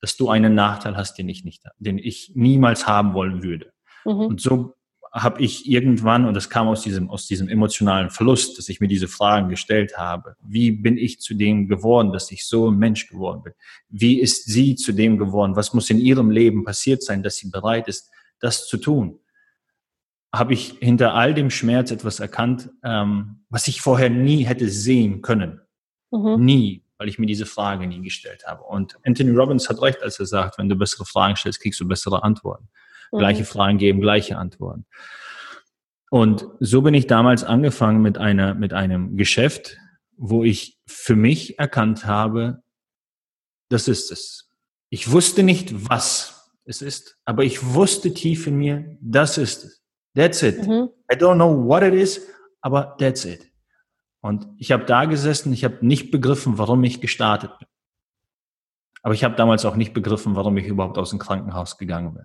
dass 0.00 0.16
du 0.16 0.28
einen 0.28 0.54
Nachteil 0.54 0.96
hast, 0.96 1.16
den 1.18 1.28
ich 1.28 1.44
nicht, 1.44 1.62
den 1.78 1.98
ich 1.98 2.32
niemals 2.34 2.86
haben 2.86 3.14
wollen 3.14 3.42
würde. 3.42 3.72
Mhm. 4.04 4.12
Und 4.12 4.40
so 4.40 4.74
habe 5.12 5.42
ich 5.42 5.68
irgendwann, 5.68 6.24
und 6.24 6.34
das 6.34 6.50
kam 6.50 6.68
aus 6.68 6.82
diesem, 6.82 7.10
aus 7.10 7.26
diesem 7.26 7.48
emotionalen 7.48 8.10
Verlust, 8.10 8.58
dass 8.58 8.68
ich 8.68 8.80
mir 8.80 8.86
diese 8.86 9.08
Fragen 9.08 9.48
gestellt 9.48 9.98
habe. 9.98 10.36
Wie 10.40 10.70
bin 10.70 10.96
ich 10.96 11.20
zu 11.20 11.34
dem 11.34 11.66
geworden, 11.66 12.12
dass 12.12 12.30
ich 12.30 12.46
so 12.46 12.70
ein 12.70 12.78
Mensch 12.78 13.08
geworden 13.08 13.42
bin? 13.42 13.52
Wie 13.88 14.20
ist 14.20 14.44
sie 14.44 14.76
zu 14.76 14.92
dem 14.92 15.18
geworden? 15.18 15.56
Was 15.56 15.74
muss 15.74 15.90
in 15.90 15.98
ihrem 15.98 16.30
Leben 16.30 16.64
passiert 16.64 17.02
sein, 17.02 17.24
dass 17.24 17.36
sie 17.36 17.50
bereit 17.50 17.88
ist, 17.88 18.08
das 18.38 18.68
zu 18.68 18.76
tun? 18.76 19.18
Habe 20.32 20.52
ich 20.52 20.76
hinter 20.78 21.14
all 21.14 21.34
dem 21.34 21.50
Schmerz 21.50 21.90
etwas 21.90 22.20
erkannt, 22.20 22.70
ähm, 22.84 23.40
was 23.48 23.66
ich 23.66 23.80
vorher 23.80 24.10
nie 24.10 24.44
hätte 24.44 24.68
sehen 24.68 25.22
können. 25.22 25.60
Mhm. 26.12 26.44
Nie, 26.44 26.84
weil 26.98 27.08
ich 27.08 27.18
mir 27.18 27.26
diese 27.26 27.46
Frage 27.46 27.88
nie 27.88 28.00
gestellt 28.00 28.44
habe. 28.46 28.62
Und 28.62 28.96
Anthony 29.04 29.32
Robbins 29.32 29.68
hat 29.68 29.82
recht, 29.82 30.02
als 30.04 30.20
er 30.20 30.26
sagt, 30.26 30.58
wenn 30.58 30.68
du 30.68 30.76
bessere 30.76 31.04
Fragen 31.04 31.34
stellst, 31.34 31.60
kriegst 31.60 31.80
du 31.80 31.88
bessere 31.88 32.22
Antworten. 32.22 32.68
Mhm. 33.12 33.18
Gleiche 33.18 33.44
Fragen 33.44 33.78
geben 33.78 34.00
gleiche 34.00 34.36
Antworten. 34.36 34.86
Und 36.10 36.46
so 36.58 36.82
bin 36.82 36.94
ich 36.94 37.06
damals 37.06 37.44
angefangen 37.44 38.02
mit 38.02 38.18
einer, 38.18 38.54
mit 38.54 38.72
einem 38.72 39.16
Geschäft, 39.16 39.76
wo 40.16 40.42
ich 40.42 40.78
für 40.86 41.16
mich 41.16 41.58
erkannt 41.58 42.04
habe, 42.04 42.62
das 43.68 43.86
ist 43.86 44.10
es. 44.10 44.50
Ich 44.90 45.12
wusste 45.12 45.44
nicht, 45.44 45.88
was 45.88 46.52
es 46.64 46.82
ist, 46.82 47.16
aber 47.24 47.44
ich 47.44 47.74
wusste 47.74 48.12
tief 48.12 48.46
in 48.46 48.56
mir, 48.56 48.98
das 49.00 49.38
ist 49.38 49.64
es. 49.64 49.82
That's 50.14 50.42
it. 50.42 50.66
Mhm. 50.66 50.90
I 51.10 51.14
don't 51.14 51.36
know 51.36 51.66
what 51.66 51.84
it 51.84 51.94
is, 51.94 52.20
aber 52.60 52.96
that's 52.98 53.24
it. 53.24 53.50
Und 54.20 54.48
ich 54.58 54.72
habe 54.72 54.84
da 54.84 55.04
gesessen, 55.04 55.52
ich 55.52 55.64
habe 55.64 55.78
nicht 55.86 56.10
begriffen, 56.10 56.58
warum 56.58 56.82
ich 56.84 57.00
gestartet 57.00 57.56
bin. 57.58 57.68
Aber 59.02 59.14
ich 59.14 59.24
habe 59.24 59.36
damals 59.36 59.64
auch 59.64 59.76
nicht 59.76 59.94
begriffen, 59.94 60.36
warum 60.36 60.58
ich 60.58 60.66
überhaupt 60.66 60.98
aus 60.98 61.10
dem 61.10 61.18
Krankenhaus 61.18 61.78
gegangen 61.78 62.14
bin. 62.14 62.24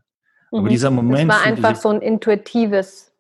Mhm. 0.52 0.60
Aber 0.60 0.70
dieser 0.70 0.92
Moment. 0.92 1.32
Es 1.32 1.38
war 1.38 1.44
einfach 1.44 1.76
so 1.76 1.90
ein 1.90 2.02
intuitives. 2.02 3.12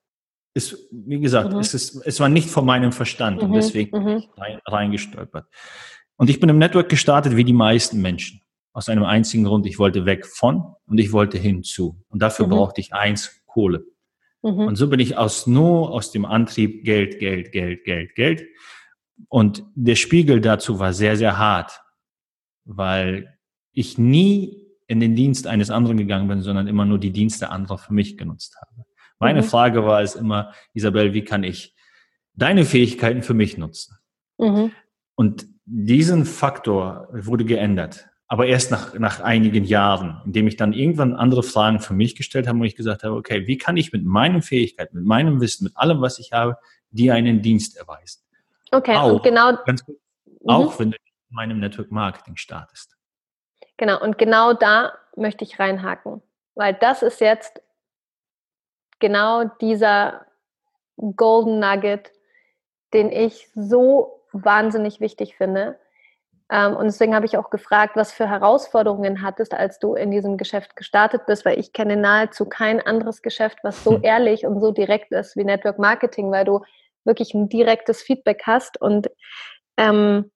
Ist, 0.53 0.77
wie 0.91 1.19
gesagt, 1.19 1.51
mhm. 1.51 1.59
es, 1.59 1.73
ist, 1.73 2.01
es 2.05 2.19
war 2.19 2.29
nicht 2.29 2.49
von 2.49 2.65
meinem 2.65 2.93
Verstand 2.93 3.41
und 3.41 3.49
mhm. 3.49 3.55
deswegen 3.55 3.91
bin 3.91 4.03
mhm. 4.03 4.17
ich 4.17 4.29
rein, 4.37 4.59
reingestolpert. 4.65 5.47
Und 6.17 6.29
ich 6.29 6.39
bin 6.39 6.49
im 6.49 6.57
Network 6.57 6.87
gestartet 6.87 7.35
wie 7.35 7.43
die 7.43 7.53
meisten 7.53 8.01
Menschen. 8.01 8.41
Aus 8.71 8.89
einem 8.89 9.03
einzigen 9.03 9.43
Grund, 9.45 9.65
ich 9.65 9.79
wollte 9.79 10.05
weg 10.05 10.25
von 10.25 10.75
und 10.85 10.97
ich 10.97 11.11
wollte 11.11 11.37
hinzu. 11.37 11.97
Und 12.07 12.21
dafür 12.21 12.47
mhm. 12.47 12.51
brauchte 12.51 12.81
ich 12.81 12.93
eins, 12.93 13.41
Kohle. 13.45 13.85
Mhm. 14.41 14.59
Und 14.59 14.75
so 14.75 14.89
bin 14.89 14.99
ich 14.99 15.17
aus 15.17 15.47
nur 15.47 15.91
aus 15.91 16.11
dem 16.11 16.25
Antrieb 16.25 16.85
Geld, 16.85 17.19
Geld, 17.19 17.51
Geld, 17.51 17.83
Geld, 17.83 18.15
Geld. 18.15 18.45
Und 19.29 19.63
der 19.75 19.95
Spiegel 19.95 20.41
dazu 20.41 20.79
war 20.79 20.93
sehr, 20.93 21.17
sehr 21.17 21.37
hart, 21.37 21.81
weil 22.65 23.37
ich 23.71 23.97
nie 23.97 24.64
in 24.87 24.99
den 24.99 25.15
Dienst 25.15 25.47
eines 25.47 25.69
anderen 25.69 25.97
gegangen 25.97 26.27
bin, 26.27 26.41
sondern 26.41 26.67
immer 26.67 26.85
nur 26.85 26.99
die 26.99 27.11
Dienste 27.11 27.49
anderer 27.49 27.77
für 27.77 27.93
mich 27.93 28.17
genutzt 28.17 28.55
habe. 28.61 28.85
Meine 29.19 29.41
mhm. 29.41 29.45
Frage 29.45 29.85
war 29.85 30.01
es 30.01 30.15
immer, 30.15 30.53
Isabel, 30.73 31.13
wie 31.13 31.23
kann 31.23 31.43
ich 31.43 31.75
deine 32.33 32.65
Fähigkeiten 32.65 33.23
für 33.23 33.33
mich 33.33 33.57
nutzen? 33.57 33.97
Mhm. 34.37 34.71
Und 35.15 35.47
diesen 35.65 36.25
Faktor 36.25 37.07
wurde 37.11 37.45
geändert, 37.45 38.07
aber 38.27 38.47
erst 38.47 38.71
nach, 38.71 38.93
nach 38.95 39.21
einigen 39.21 39.63
Jahren, 39.63 40.21
indem 40.25 40.47
ich 40.47 40.57
dann 40.57 40.73
irgendwann 40.73 41.15
andere 41.15 41.43
Fragen 41.43 41.79
für 41.79 41.93
mich 41.93 42.15
gestellt 42.15 42.47
habe 42.47 42.59
und 42.59 42.65
ich 42.65 42.75
gesagt 42.75 43.03
habe, 43.03 43.15
okay, 43.15 43.47
wie 43.47 43.57
kann 43.57 43.77
ich 43.77 43.93
mit 43.93 44.03
meinen 44.03 44.41
Fähigkeiten, 44.41 44.97
mit 44.97 45.05
meinem 45.05 45.41
Wissen, 45.41 45.63
mit 45.63 45.77
allem, 45.77 46.01
was 46.01 46.19
ich 46.19 46.31
habe, 46.33 46.57
dir 46.91 47.13
einen 47.13 47.41
Dienst 47.41 47.77
erweisen? 47.77 48.21
Okay, 48.71 48.95
auch, 48.95 49.13
und 49.13 49.23
genau. 49.23 49.57
Ganz 49.65 49.85
gut, 49.85 49.97
auch 50.45 50.73
mhm. 50.75 50.79
wenn 50.79 50.91
du 50.91 50.97
in 50.97 51.35
meinem 51.35 51.59
Network 51.59 51.91
Marketing 51.91 52.35
startest. 52.35 52.94
Genau, 53.77 54.01
und 54.01 54.17
genau 54.17 54.53
da 54.53 54.93
möchte 55.15 55.43
ich 55.43 55.59
reinhaken, 55.59 56.21
weil 56.55 56.73
das 56.73 57.03
ist 57.03 57.19
jetzt 57.21 57.61
genau 58.99 59.45
dieser 59.61 60.25
Golden 60.97 61.59
Nugget, 61.59 62.11
den 62.93 63.11
ich 63.11 63.49
so 63.53 64.21
wahnsinnig 64.31 64.99
wichtig 65.01 65.35
finde. 65.35 65.77
Ähm, 66.49 66.75
und 66.75 66.85
deswegen 66.85 67.15
habe 67.15 67.25
ich 67.25 67.37
auch 67.37 67.49
gefragt, 67.49 67.95
was 67.95 68.13
für 68.13 68.29
Herausforderungen 68.29 69.21
hattest, 69.21 69.53
als 69.53 69.79
du 69.79 69.95
in 69.95 70.11
diesem 70.11 70.37
Geschäft 70.37 70.75
gestartet 70.75 71.25
bist, 71.25 71.43
weil 71.43 71.59
ich 71.59 71.73
kenne 71.73 71.97
nahezu 71.97 72.45
kein 72.45 72.79
anderes 72.79 73.21
Geschäft, 73.21 73.59
was 73.63 73.83
so 73.83 73.95
hm. 73.95 74.03
ehrlich 74.03 74.45
und 74.45 74.61
so 74.61 74.71
direkt 74.71 75.11
ist 75.11 75.35
wie 75.35 75.43
Network 75.43 75.79
Marketing, 75.79 76.31
weil 76.31 76.45
du 76.45 76.61
wirklich 77.03 77.33
ein 77.33 77.49
direktes 77.49 78.01
Feedback 78.01 78.43
hast 78.45 78.79
und 78.79 79.09
ähm, 79.77 80.31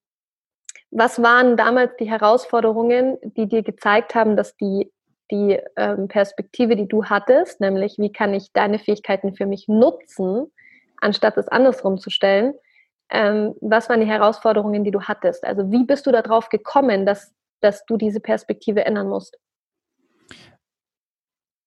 was 0.92 1.22
waren 1.22 1.56
damals 1.56 1.96
die 1.98 2.10
Herausforderungen, 2.10 3.18
die 3.24 3.48
dir 3.48 3.64
gezeigt 3.64 4.16
haben, 4.16 4.36
dass 4.36 4.56
die, 4.58 4.92
die 5.32 5.60
ähm, 5.76 6.08
Perspektive, 6.08 6.76
die 6.76 6.88
du 6.88 7.06
hattest, 7.06 7.62
nämlich 7.62 7.98
wie 7.98 8.12
kann 8.12 8.34
ich 8.34 8.52
deine 8.54 8.80
Fähigkeiten 8.80 9.36
für 9.36 9.46
mich 9.46 9.68
nutzen, 9.68 10.52
anstatt 11.00 11.38
es 11.38 11.48
andersrum 11.48 12.00
zu 12.00 12.10
stellen, 12.10 12.54
ähm, 13.12 13.56
was 13.62 13.90
waren 13.90 14.02
die 14.02 14.08
Herausforderungen, 14.08 14.84
die 14.84 14.92
du 14.92 15.02
hattest? 15.02 15.44
Also 15.44 15.72
wie 15.72 15.84
bist 15.84 16.06
du 16.06 16.12
darauf 16.12 16.50
gekommen, 16.50 17.06
dass, 17.06 17.34
dass 17.62 17.86
du 17.86 17.98
diese 17.98 18.20
Perspektive 18.20 18.86
ändern 18.86 19.10
musst? 19.10 19.38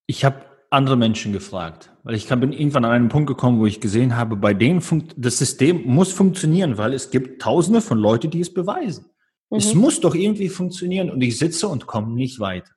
Ich 0.07 0.25
habe 0.25 0.45
andere 0.71 0.97
Menschen 0.97 1.33
gefragt, 1.33 1.91
weil 2.03 2.15
ich 2.15 2.29
bin 2.29 2.53
irgendwann 2.53 2.85
an 2.85 2.93
einen 2.93 3.09
Punkt 3.09 3.29
gekommen, 3.29 3.61
wo 3.61 3.67
ich 3.67 3.81
gesehen 3.81 4.17
habe, 4.17 4.37
bei 4.37 4.55
denen 4.55 4.83
das 5.17 5.39
System 5.39 5.83
muss 5.85 6.13
funktionieren, 6.13 6.79
weil 6.79 6.95
es 6.95 7.11
gibt 7.11 7.43
Tausende 7.43 7.81
von 7.81 7.99
Leuten, 7.99 8.31
die 8.31 8.41
es 8.41 8.53
beweisen. 8.53 9.12
Mhm. 9.53 9.59
Es 9.59 9.75
muss 9.75 10.01
doch 10.01 10.15
irgendwie 10.15 10.49
funktionieren 10.49 11.11
und 11.11 11.21
ich 11.21 11.39
sitze 11.39 11.69
und 11.69 11.87
komme 11.87 12.15
nicht 12.15 12.41
weiter. 12.41 12.73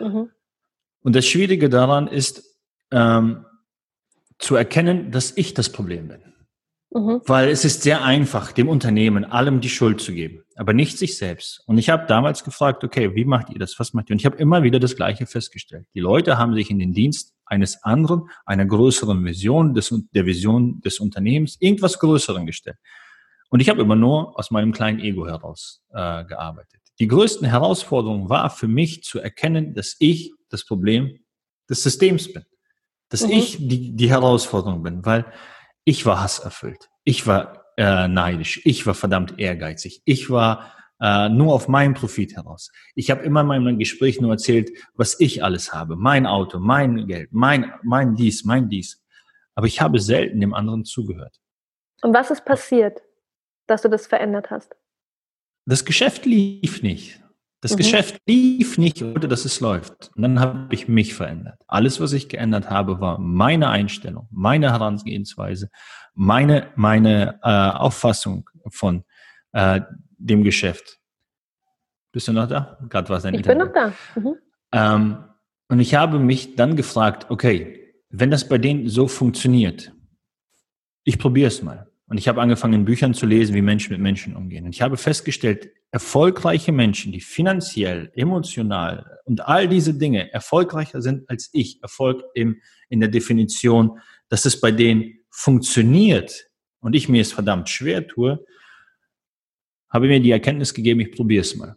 Mhm. 0.00 0.30
Und 1.02 1.14
das 1.14 1.26
Schwierige 1.26 1.68
daran 1.68 2.08
ist, 2.08 2.42
ähm, 2.90 3.44
zu 4.38 4.56
erkennen, 4.56 5.12
dass 5.12 5.36
ich 5.36 5.54
das 5.54 5.70
Problem 5.70 6.08
bin. 6.08 6.20
Mhm. 6.90 7.20
Weil 7.24 7.50
es 7.50 7.64
ist 7.64 7.82
sehr 7.82 8.02
einfach, 8.02 8.50
dem 8.50 8.68
Unternehmen 8.68 9.24
allem 9.24 9.60
die 9.60 9.68
Schuld 9.68 10.00
zu 10.00 10.12
geben, 10.12 10.42
aber 10.56 10.72
nicht 10.72 10.98
sich 10.98 11.16
selbst. 11.18 11.62
Und 11.66 11.78
ich 11.78 11.88
habe 11.88 12.06
damals 12.08 12.42
gefragt, 12.42 12.82
okay, 12.82 13.14
wie 13.14 13.24
macht 13.24 13.50
ihr 13.50 13.58
das? 13.60 13.78
Was 13.78 13.94
macht 13.94 14.10
ihr? 14.10 14.14
Und 14.14 14.20
ich 14.20 14.26
habe 14.26 14.38
immer 14.38 14.64
wieder 14.64 14.80
das 14.80 14.96
Gleiche 14.96 15.26
festgestellt. 15.26 15.86
Die 15.94 16.00
Leute 16.00 16.36
haben 16.36 16.54
sich 16.54 16.68
in 16.70 16.80
den 16.80 16.92
Dienst 16.92 17.34
eines 17.46 17.84
anderen, 17.84 18.22
einer 18.44 18.66
größeren 18.66 19.24
Vision, 19.24 19.74
des, 19.74 19.94
der 20.12 20.26
Vision 20.26 20.80
des 20.80 20.98
Unternehmens, 20.98 21.58
irgendwas 21.60 22.00
Größeren 22.00 22.44
gestellt. 22.44 22.78
Und 23.50 23.60
ich 23.60 23.68
habe 23.68 23.80
immer 23.80 23.96
nur 23.96 24.38
aus 24.38 24.50
meinem 24.50 24.72
kleinen 24.72 25.00
Ego 25.00 25.26
heraus 25.26 25.82
äh, 25.90 26.24
gearbeitet. 26.24 26.80
Die 27.00 27.08
größten 27.08 27.48
Herausforderungen 27.48 28.28
war 28.28 28.50
für 28.50 28.68
mich 28.68 29.02
zu 29.04 29.20
erkennen, 29.20 29.74
dass 29.74 29.96
ich 29.98 30.32
das 30.50 30.64
Problem 30.64 31.18
des 31.68 31.82
Systems 31.82 32.32
bin. 32.32 32.44
Dass 33.08 33.22
mhm. 33.22 33.32
ich 33.32 33.56
die, 33.58 33.96
die 33.96 34.10
Herausforderung 34.10 34.82
bin, 34.82 35.04
weil 35.04 35.24
ich 35.84 36.04
war 36.04 36.20
hasserfüllt. 36.20 36.90
Ich 37.04 37.26
war 37.26 37.64
äh, 37.76 38.08
neidisch. 38.08 38.60
Ich 38.64 38.86
war 38.86 38.94
verdammt 38.94 39.38
ehrgeizig. 39.38 40.02
Ich 40.04 40.28
war 40.28 40.74
äh, 41.00 41.28
nur 41.28 41.54
auf 41.54 41.68
meinen 41.68 41.94
Profit 41.94 42.36
heraus. 42.36 42.70
Ich 42.94 43.10
habe 43.10 43.22
immer 43.22 43.40
in 43.40 43.46
meinem 43.46 43.78
Gespräch 43.78 44.20
nur 44.20 44.32
erzählt, 44.32 44.70
was 44.94 45.18
ich 45.20 45.44
alles 45.44 45.72
habe. 45.72 45.96
Mein 45.96 46.26
Auto, 46.26 46.58
mein 46.58 47.06
Geld, 47.06 47.30
mein, 47.32 47.72
mein 47.82 48.16
dies, 48.16 48.44
mein 48.44 48.68
dies. 48.68 49.02
Aber 49.54 49.66
ich 49.66 49.80
habe 49.80 50.00
selten 50.00 50.40
dem 50.40 50.54
anderen 50.54 50.84
zugehört. 50.84 51.40
Und 52.02 52.14
was 52.14 52.30
ist 52.30 52.44
passiert, 52.44 53.00
dass 53.68 53.82
du 53.82 53.88
das 53.88 54.06
verändert 54.06 54.50
hast? 54.50 54.74
Das 55.66 55.84
Geschäft 55.84 56.26
lief 56.26 56.82
nicht. 56.82 57.22
Das 57.60 57.72
mhm. 57.72 57.76
Geschäft 57.78 58.20
lief 58.26 58.78
nicht, 58.78 59.02
ohne 59.02 59.28
dass 59.28 59.44
es 59.44 59.60
läuft. 59.60 60.10
Und 60.14 60.22
dann 60.22 60.40
habe 60.40 60.72
ich 60.72 60.88
mich 60.88 61.14
verändert. 61.14 61.60
Alles, 61.66 62.00
was 62.00 62.12
ich 62.12 62.28
geändert 62.28 62.70
habe, 62.70 63.00
war 63.00 63.18
meine 63.18 63.68
Einstellung, 63.68 64.28
meine 64.30 64.72
Herangehensweise, 64.72 65.70
meine, 66.14 66.68
meine 66.76 67.40
äh, 67.42 67.48
Auffassung 67.48 68.48
von 68.70 69.04
äh, 69.52 69.80
dem 70.18 70.44
Geschäft. 70.44 71.00
Bist 72.12 72.28
du 72.28 72.32
noch 72.32 72.48
da? 72.48 72.78
Gerade 72.88 73.08
war 73.08 73.18
es 73.18 73.24
Ich 73.24 73.34
Interview. 73.34 73.58
bin 73.58 73.66
noch 73.66 73.72
da. 73.72 73.92
Mhm. 74.14 74.36
Ähm, 74.72 75.24
und 75.68 75.80
ich 75.80 75.94
habe 75.94 76.18
mich 76.18 76.56
dann 76.56 76.76
gefragt, 76.76 77.26
okay, 77.30 77.94
wenn 78.08 78.30
das 78.30 78.48
bei 78.48 78.58
denen 78.58 78.88
so 78.88 79.08
funktioniert, 79.08 79.92
ich 81.04 81.18
probiere 81.18 81.48
es 81.48 81.62
mal. 81.62 81.87
Und 82.08 82.16
ich 82.16 82.26
habe 82.26 82.40
angefangen, 82.40 82.86
Büchern 82.86 83.12
zu 83.12 83.26
lesen, 83.26 83.54
wie 83.54 83.60
Menschen 83.60 83.92
mit 83.92 84.00
Menschen 84.00 84.34
umgehen. 84.34 84.64
Und 84.64 84.74
ich 84.74 84.80
habe 84.80 84.96
festgestellt, 84.96 85.70
erfolgreiche 85.90 86.72
Menschen, 86.72 87.12
die 87.12 87.20
finanziell, 87.20 88.10
emotional 88.14 89.18
und 89.24 89.46
all 89.46 89.68
diese 89.68 89.94
Dinge 89.94 90.32
erfolgreicher 90.32 91.02
sind 91.02 91.28
als 91.28 91.50
ich, 91.52 91.82
Erfolg 91.82 92.22
im, 92.34 92.60
in 92.88 93.00
der 93.00 93.10
Definition, 93.10 94.00
dass 94.28 94.46
es 94.46 94.60
bei 94.60 94.70
denen 94.70 95.18
funktioniert 95.30 96.48
und 96.80 96.94
ich 96.94 97.08
mir 97.08 97.20
es 97.20 97.32
verdammt 97.32 97.68
schwer 97.68 98.06
tue, 98.06 98.44
habe 99.90 100.08
mir 100.08 100.20
die 100.20 100.30
Erkenntnis 100.30 100.74
gegeben, 100.74 101.00
ich 101.00 101.12
probiere 101.12 101.42
es 101.42 101.56
mal. 101.56 101.76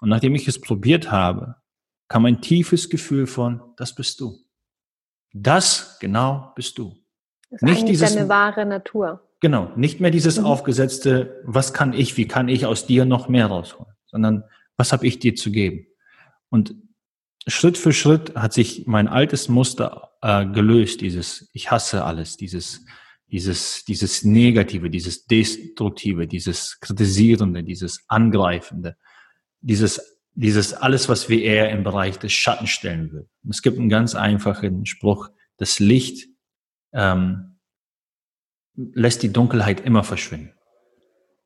Und 0.00 0.08
nachdem 0.08 0.34
ich 0.34 0.46
es 0.46 0.60
probiert 0.60 1.10
habe, 1.10 1.56
kam 2.08 2.26
ein 2.26 2.40
tiefes 2.40 2.90
Gefühl 2.90 3.26
von, 3.26 3.60
das 3.76 3.94
bist 3.94 4.20
du. 4.20 4.38
Das 5.32 5.98
genau 6.00 6.52
bist 6.54 6.78
du. 6.78 7.03
Das 7.60 7.70
ist 7.70 7.76
nicht 7.76 7.88
dieses, 7.88 8.14
deine 8.14 8.28
wahre 8.28 8.66
Natur. 8.66 9.20
Genau, 9.40 9.70
nicht 9.76 10.00
mehr 10.00 10.10
dieses 10.10 10.38
mhm. 10.38 10.46
aufgesetzte, 10.46 11.40
was 11.44 11.72
kann 11.72 11.92
ich, 11.92 12.16
wie 12.16 12.26
kann 12.26 12.48
ich 12.48 12.66
aus 12.66 12.86
dir 12.86 13.04
noch 13.04 13.28
mehr 13.28 13.46
rausholen, 13.46 13.92
sondern 14.06 14.44
was 14.76 14.92
habe 14.92 15.06
ich 15.06 15.18
dir 15.18 15.34
zu 15.34 15.50
geben. 15.50 15.86
Und 16.48 16.74
Schritt 17.46 17.76
für 17.76 17.92
Schritt 17.92 18.34
hat 18.34 18.52
sich 18.52 18.86
mein 18.86 19.06
altes 19.06 19.48
Muster 19.48 20.12
äh, 20.22 20.46
gelöst, 20.46 21.00
dieses 21.00 21.50
ich 21.52 21.70
hasse 21.70 22.04
alles, 22.04 22.36
dieses 22.36 22.84
dieses, 23.34 23.84
dieses 23.84 24.22
Negative, 24.22 24.90
dieses 24.90 25.26
Destruktive, 25.26 26.28
dieses 26.28 26.78
Kritisierende, 26.78 27.64
dieses 27.64 28.04
Angreifende, 28.06 28.96
dieses, 29.60 30.20
dieses 30.34 30.72
alles, 30.72 31.08
was 31.08 31.28
wir 31.28 31.42
eher 31.42 31.70
im 31.70 31.82
Bereich 31.82 32.16
des 32.16 32.32
Schatten 32.32 32.68
stellen 32.68 33.10
würden. 33.10 33.28
Und 33.42 33.50
es 33.50 33.62
gibt 33.62 33.76
einen 33.76 33.88
ganz 33.88 34.14
einfachen 34.14 34.86
Spruch, 34.86 35.30
das 35.56 35.80
Licht 35.80 36.28
ähm, 36.94 37.58
lässt 38.74 39.22
die 39.22 39.32
Dunkelheit 39.32 39.80
immer 39.80 40.04
verschwinden. 40.04 40.52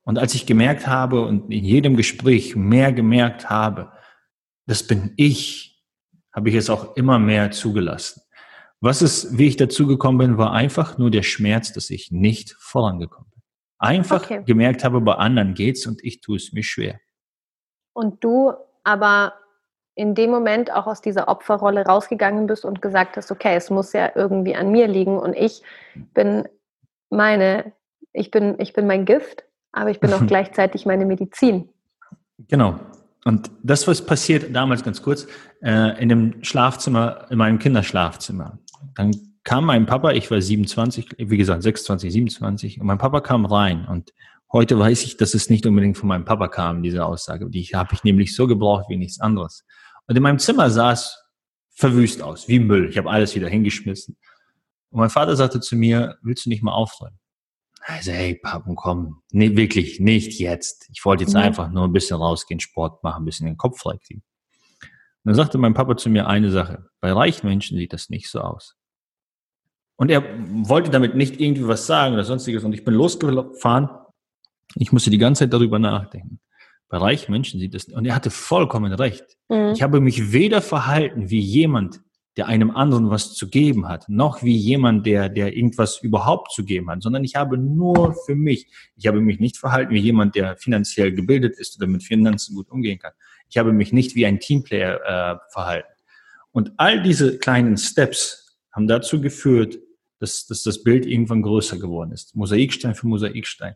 Und 0.03 0.17
als 0.17 0.33
ich 0.33 0.45
gemerkt 0.45 0.87
habe 0.87 1.21
und 1.21 1.51
in 1.51 1.63
jedem 1.63 1.95
Gespräch 1.95 2.55
mehr 2.55 2.91
gemerkt 2.93 3.49
habe, 3.49 3.91
das 4.65 4.83
bin 4.83 5.13
ich, 5.17 5.83
habe 6.33 6.49
ich 6.49 6.55
es 6.55 6.69
auch 6.69 6.95
immer 6.95 7.19
mehr 7.19 7.51
zugelassen. 7.51 8.21
Was 8.81 9.01
ist, 9.01 9.37
wie 9.37 9.47
ich 9.47 9.57
dazu 9.57 9.87
gekommen 9.87 10.17
bin, 10.17 10.37
war 10.37 10.53
einfach 10.53 10.97
nur 10.97 11.11
der 11.11 11.23
Schmerz, 11.23 11.73
dass 11.73 11.89
ich 11.89 12.11
nicht 12.11 12.55
vorangekommen 12.59 13.29
bin. 13.29 13.43
Einfach 13.77 14.23
okay. 14.23 14.43
gemerkt 14.45 14.83
habe, 14.83 15.01
bei 15.01 15.15
anderen 15.15 15.53
geht's 15.53 15.85
und 15.85 16.03
ich 16.03 16.21
tue 16.21 16.37
es 16.37 16.53
mir 16.53 16.63
schwer. 16.63 16.99
Und 17.93 18.23
du 18.23 18.53
aber 18.83 19.33
in 19.99 20.15
dem 20.15 20.29
Moment 20.31 20.71
auch 20.71 20.87
aus 20.87 21.01
dieser 21.01 21.27
Opferrolle 21.27 21.85
rausgegangen 21.85 22.47
bist 22.47 22.63
und 22.63 22.81
gesagt 22.81 23.17
hast, 23.17 23.31
okay, 23.31 23.55
es 23.57 23.69
muss 23.69 23.91
ja 23.91 24.09
irgendwie 24.15 24.55
an 24.55 24.71
mir 24.71 24.87
liegen 24.87 25.17
und 25.17 25.33
ich 25.33 25.61
bin 26.13 26.47
meine, 27.09 27.73
ich 28.13 28.31
bin, 28.31 28.55
ich 28.59 28.71
bin 28.71 28.87
mein 28.87 29.03
Gift, 29.03 29.43
aber 29.73 29.89
ich 29.89 29.99
bin 29.99 30.13
auch 30.13 30.25
gleichzeitig 30.25 30.85
meine 30.85 31.05
Medizin. 31.05 31.67
Genau. 32.47 32.79
Und 33.25 33.51
das, 33.61 33.89
was 33.89 34.05
passiert 34.05 34.55
damals 34.55 34.85
ganz 34.85 35.01
kurz, 35.01 35.27
äh, 35.61 36.01
in 36.01 36.07
dem 36.07 36.45
Schlafzimmer, 36.45 37.25
in 37.29 37.37
meinem 37.37 37.59
Kinderschlafzimmer. 37.59 38.57
Dann 38.95 39.11
kam 39.43 39.65
mein 39.65 39.85
Papa, 39.85 40.11
ich 40.11 40.31
war 40.31 40.39
27, 40.39 41.15
wie 41.17 41.37
gesagt 41.37 41.61
26, 41.61 42.13
27, 42.13 42.79
und 42.79 42.87
mein 42.87 42.99
Papa 42.99 43.19
kam 43.19 43.45
rein 43.45 43.85
und 43.85 44.13
heute 44.53 44.79
weiß 44.79 45.03
ich, 45.03 45.17
dass 45.17 45.33
es 45.33 45.49
nicht 45.49 45.65
unbedingt 45.65 45.97
von 45.97 46.07
meinem 46.07 46.23
Papa 46.23 46.47
kam, 46.47 46.83
diese 46.83 47.03
Aussage. 47.05 47.49
Die 47.49 47.63
habe 47.65 47.93
ich 47.93 48.05
nämlich 48.05 48.33
so 48.33 48.47
gebraucht 48.47 48.85
wie 48.87 48.95
nichts 48.95 49.19
anderes. 49.19 49.65
Und 50.09 50.15
in 50.15 50.23
meinem 50.23 50.39
Zimmer 50.39 50.71
sah 50.71 50.93
es 50.93 51.23
verwüst 51.69 52.23
aus, 52.23 52.47
wie 52.47 52.59
Müll. 52.59 52.89
Ich 52.89 52.97
habe 52.97 53.11
alles 53.11 53.35
wieder 53.35 53.47
hingeschmissen. 53.47 54.17
Und 54.89 54.99
mein 54.99 55.11
Vater 55.11 55.35
sagte 55.35 55.59
zu 55.59 55.75
mir, 55.75 56.17
willst 56.23 56.47
du 56.47 56.49
nicht 56.49 56.63
mal 56.63 56.73
aufräumen? 56.73 57.19
Also, 57.81 58.11
hey, 58.11 58.33
Papa, 58.41 58.73
komm, 58.75 59.21
nee, 59.31 59.55
wirklich, 59.55 59.99
nicht 59.99 60.39
jetzt. 60.39 60.89
Ich 60.91 61.05
wollte 61.05 61.23
jetzt 61.25 61.35
mhm. 61.35 61.41
einfach 61.41 61.69
nur 61.69 61.83
ein 61.83 61.93
bisschen 61.93 62.17
rausgehen, 62.17 62.59
Sport 62.59 63.03
machen, 63.03 63.21
ein 63.21 63.25
bisschen 63.25 63.45
den 63.45 63.57
Kopf 63.57 63.81
freikriegen. 63.81 64.23
Und 64.81 64.89
dann 65.25 65.35
sagte 65.35 65.59
mein 65.59 65.75
Papa 65.75 65.95
zu 65.95 66.09
mir 66.09 66.25
eine 66.25 66.49
Sache. 66.49 66.89
Bei 67.01 67.11
reichen 67.11 67.47
Menschen 67.47 67.77
sieht 67.77 67.93
das 67.93 68.09
nicht 68.09 68.31
so 68.31 68.41
aus. 68.41 68.75
Und 69.95 70.09
er 70.09 70.23
wollte 70.67 70.89
damit 70.89 71.13
nicht 71.13 71.39
irgendwie 71.39 71.67
was 71.67 71.85
sagen 71.85 72.15
oder 72.15 72.23
sonstiges. 72.23 72.63
Und 72.63 72.73
ich 72.73 72.83
bin 72.83 72.95
losgefahren. 72.95 73.89
Ich 74.75 74.91
musste 74.91 75.11
die 75.11 75.17
ganze 75.19 75.43
Zeit 75.43 75.53
darüber 75.53 75.77
nachdenken. 75.77 76.39
Bei 76.89 76.97
reichen 76.97 77.31
Menschen 77.31 77.59
sieht 77.59 77.75
das, 77.75 77.85
und 77.85 78.05
er 78.05 78.15
hatte 78.15 78.31
vollkommen 78.31 78.91
recht. 78.93 79.37
Mhm. 79.47 79.73
Ich 79.73 79.81
habe 79.81 80.01
mich 80.01 80.31
weder 80.31 80.61
verhalten 80.61 81.29
wie 81.29 81.39
jemand, 81.39 82.01
der 82.35 82.47
einem 82.47 82.71
anderen 82.71 83.09
was 83.09 83.33
zu 83.33 83.49
geben 83.49 83.87
hat, 83.87 84.07
noch 84.07 84.43
wie 84.43 84.55
jemand, 84.55 85.05
der, 85.05 85.29
der 85.29 85.55
irgendwas 85.55 86.01
überhaupt 86.01 86.51
zu 86.51 86.63
geben 86.63 86.89
hat, 86.89 87.03
sondern 87.03 87.23
ich 87.23 87.35
habe 87.35 87.57
nur 87.57 88.15
für 88.25 88.35
mich, 88.35 88.67
ich 88.95 89.07
habe 89.07 89.19
mich 89.21 89.39
nicht 89.39 89.57
verhalten 89.57 89.93
wie 89.93 89.99
jemand, 89.99 90.35
der 90.35 90.55
finanziell 90.57 91.11
gebildet 91.11 91.57
ist 91.57 91.77
oder 91.77 91.87
mit 91.87 92.03
Finanzen 92.03 92.55
gut 92.55 92.69
umgehen 92.69 92.97
kann. 92.97 93.11
Ich 93.49 93.57
habe 93.57 93.73
mich 93.73 93.91
nicht 93.91 94.15
wie 94.15 94.25
ein 94.25 94.39
Teamplayer 94.39 94.99
äh, 95.03 95.51
verhalten. 95.51 95.89
Und 96.51 96.71
all 96.77 97.03
diese 97.03 97.37
kleinen 97.37 97.77
Steps 97.77 98.57
haben 98.71 98.87
dazu 98.87 99.21
geführt, 99.21 99.77
dass, 100.19 100.45
dass 100.45 100.63
das 100.63 100.83
Bild 100.83 101.05
irgendwann 101.05 101.41
größer 101.41 101.77
geworden 101.77 102.11
ist. 102.11 102.35
Mosaikstein 102.35 102.95
für 102.95 103.07
Mosaikstein, 103.07 103.75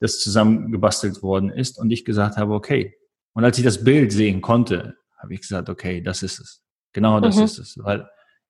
das 0.00 0.20
zusammengebastelt 0.20 1.22
worden 1.22 1.50
ist 1.50 1.78
und 1.78 1.90
ich 1.90 2.04
gesagt 2.04 2.36
habe, 2.36 2.54
okay. 2.54 2.96
Und 3.32 3.44
als 3.44 3.58
ich 3.58 3.64
das 3.64 3.84
Bild 3.84 4.12
sehen 4.12 4.40
konnte, 4.40 4.96
habe 5.18 5.34
ich 5.34 5.40
gesagt, 5.40 5.68
okay, 5.68 6.00
das 6.00 6.22
ist 6.22 6.38
es. 6.38 6.62
Genau 6.92 7.20
das 7.20 7.36
mhm. 7.36 7.44
ist 7.44 7.58
es. 7.58 7.78
Weil 7.78 8.08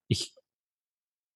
ich, 0.08 0.34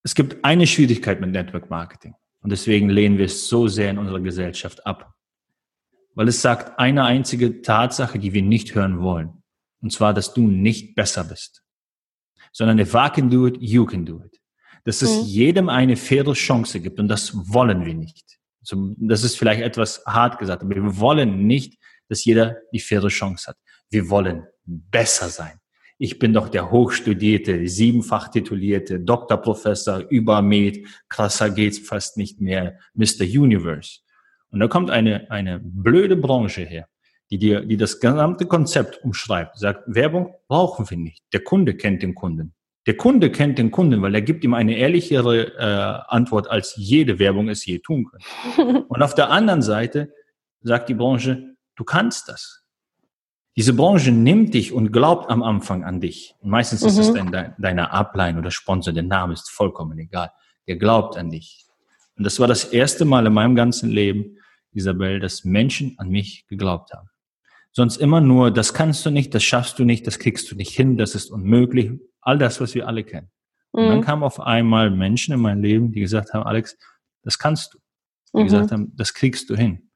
es 0.02 0.14
gibt 0.14 0.44
eine 0.44 0.66
Schwierigkeit 0.66 1.20
mit 1.20 1.30
Network 1.30 1.70
Marketing. 1.70 2.14
Und 2.42 2.50
deswegen 2.50 2.88
lehnen 2.88 3.18
wir 3.18 3.26
es 3.26 3.48
so 3.48 3.68
sehr 3.68 3.90
in 3.90 3.98
unserer 3.98 4.20
Gesellschaft 4.20 4.86
ab. 4.86 5.14
Weil 6.14 6.28
es 6.28 6.42
sagt 6.42 6.78
eine 6.78 7.04
einzige 7.04 7.62
Tatsache, 7.62 8.18
die 8.18 8.32
wir 8.32 8.42
nicht 8.42 8.74
hören 8.74 9.00
wollen. 9.00 9.42
Und 9.80 9.92
zwar, 9.92 10.14
dass 10.14 10.34
du 10.34 10.46
nicht 10.46 10.94
besser 10.94 11.24
bist. 11.24 11.62
Sondern 12.52 12.78
if 12.78 12.94
I 12.94 13.08
can 13.12 13.30
do 13.30 13.46
it, 13.46 13.56
you 13.60 13.86
can 13.86 14.04
do 14.04 14.22
it 14.24 14.40
dass 14.84 15.02
es 15.02 15.22
mhm. 15.22 15.26
jedem 15.26 15.68
eine 15.68 15.96
faire 15.96 16.32
Chance 16.32 16.80
gibt 16.80 16.98
und 16.98 17.08
das 17.08 17.32
wollen 17.34 17.84
wir 17.84 17.94
nicht. 17.94 18.39
Also, 18.60 18.94
das 18.98 19.24
ist 19.24 19.36
vielleicht 19.36 19.62
etwas 19.62 20.02
hart 20.06 20.38
gesagt, 20.38 20.62
aber 20.62 20.74
wir 20.74 20.98
wollen 20.98 21.46
nicht, 21.46 21.78
dass 22.08 22.24
jeder 22.24 22.56
die 22.72 22.80
faire 22.80 23.08
Chance 23.08 23.48
hat. 23.48 23.56
Wir 23.90 24.10
wollen 24.10 24.44
besser 24.64 25.28
sein. 25.28 25.60
Ich 25.98 26.18
bin 26.18 26.32
doch 26.32 26.48
der 26.48 26.70
hochstudierte, 26.70 27.68
siebenfach 27.68 28.28
titulierte 28.28 29.00
Doktorprofessor, 29.00 30.06
Übermed, 30.08 30.86
krasser 31.08 31.50
geht's 31.50 31.78
fast 31.78 32.16
nicht 32.16 32.40
mehr, 32.40 32.78
Mr. 32.94 33.24
Universe. 33.24 34.00
Und 34.50 34.60
da 34.60 34.68
kommt 34.68 34.90
eine, 34.90 35.30
eine 35.30 35.60
blöde 35.62 36.16
Branche 36.16 36.62
her, 36.62 36.88
die 37.30 37.38
dir, 37.38 37.60
die 37.66 37.76
das 37.76 38.00
gesamte 38.00 38.46
Konzept 38.46 39.04
umschreibt, 39.04 39.58
sagt, 39.58 39.84
Werbung 39.86 40.34
brauchen 40.48 40.88
wir 40.88 40.96
nicht. 40.96 41.22
Der 41.32 41.40
Kunde 41.40 41.76
kennt 41.76 42.02
den 42.02 42.14
Kunden. 42.14 42.54
Der 42.86 42.96
Kunde 42.96 43.30
kennt 43.30 43.58
den 43.58 43.70
Kunden, 43.70 44.00
weil 44.02 44.14
er 44.14 44.22
gibt 44.22 44.42
ihm 44.42 44.54
eine 44.54 44.76
ehrlichere 44.76 45.56
äh, 45.58 46.12
Antwort, 46.14 46.50
als 46.50 46.74
jede 46.76 47.18
Werbung 47.18 47.48
es 47.48 47.64
je 47.66 47.78
tun 47.78 48.06
kann. 48.10 48.84
Und 48.88 49.02
auf 49.02 49.14
der 49.14 49.30
anderen 49.30 49.62
Seite 49.62 50.12
sagt 50.62 50.88
die 50.88 50.94
Branche, 50.94 51.56
du 51.76 51.84
kannst 51.84 52.28
das. 52.28 52.60
Diese 53.56 53.74
Branche 53.74 54.12
nimmt 54.12 54.54
dich 54.54 54.72
und 54.72 54.92
glaubt 54.92 55.28
am 55.28 55.42
Anfang 55.42 55.84
an 55.84 56.00
dich. 56.00 56.34
Und 56.40 56.50
meistens 56.50 56.82
mhm. 56.82 56.88
ist 56.88 56.98
es 56.98 57.10
mhm. 57.10 57.32
dein, 57.32 57.54
deiner 57.58 57.92
Upline 57.92 58.38
oder 58.38 58.50
Sponsor, 58.50 58.92
der 58.92 59.02
Name 59.02 59.34
ist 59.34 59.50
vollkommen 59.50 59.98
egal. 59.98 60.30
Der 60.66 60.76
glaubt 60.76 61.16
an 61.16 61.30
dich. 61.30 61.66
Und 62.16 62.24
das 62.24 62.38
war 62.38 62.46
das 62.46 62.64
erste 62.64 63.04
Mal 63.04 63.26
in 63.26 63.32
meinem 63.32 63.56
ganzen 63.56 63.90
Leben, 63.90 64.38
Isabel, 64.72 65.20
dass 65.20 65.44
Menschen 65.44 65.94
an 65.98 66.10
mich 66.10 66.46
geglaubt 66.46 66.92
haben. 66.92 67.08
Sonst 67.72 67.96
immer 67.98 68.20
nur, 68.20 68.50
das 68.50 68.74
kannst 68.74 69.04
du 69.06 69.10
nicht, 69.10 69.34
das 69.34 69.42
schaffst 69.42 69.78
du 69.78 69.84
nicht, 69.84 70.06
das 70.06 70.18
kriegst 70.18 70.50
du 70.50 70.56
nicht 70.56 70.74
hin, 70.74 70.96
das 70.96 71.14
ist 71.14 71.30
unmöglich. 71.30 71.92
All 72.20 72.38
das, 72.38 72.60
was 72.60 72.74
wir 72.74 72.86
alle 72.86 73.04
kennen. 73.04 73.30
Und 73.72 73.86
dann 73.86 73.98
mhm. 73.98 74.02
kamen 74.02 74.22
auf 74.22 74.40
einmal 74.40 74.90
Menschen 74.90 75.34
in 75.34 75.40
mein 75.40 75.62
Leben, 75.62 75.92
die 75.92 76.00
gesagt 76.00 76.34
haben, 76.34 76.44
Alex, 76.44 76.76
das 77.22 77.38
kannst 77.38 77.74
du. 77.74 77.78
Die 78.34 78.42
mhm. 78.42 78.44
gesagt 78.44 78.72
haben, 78.72 78.92
das 78.96 79.14
kriegst 79.14 79.48
du 79.50 79.56
hin. 79.56 79.90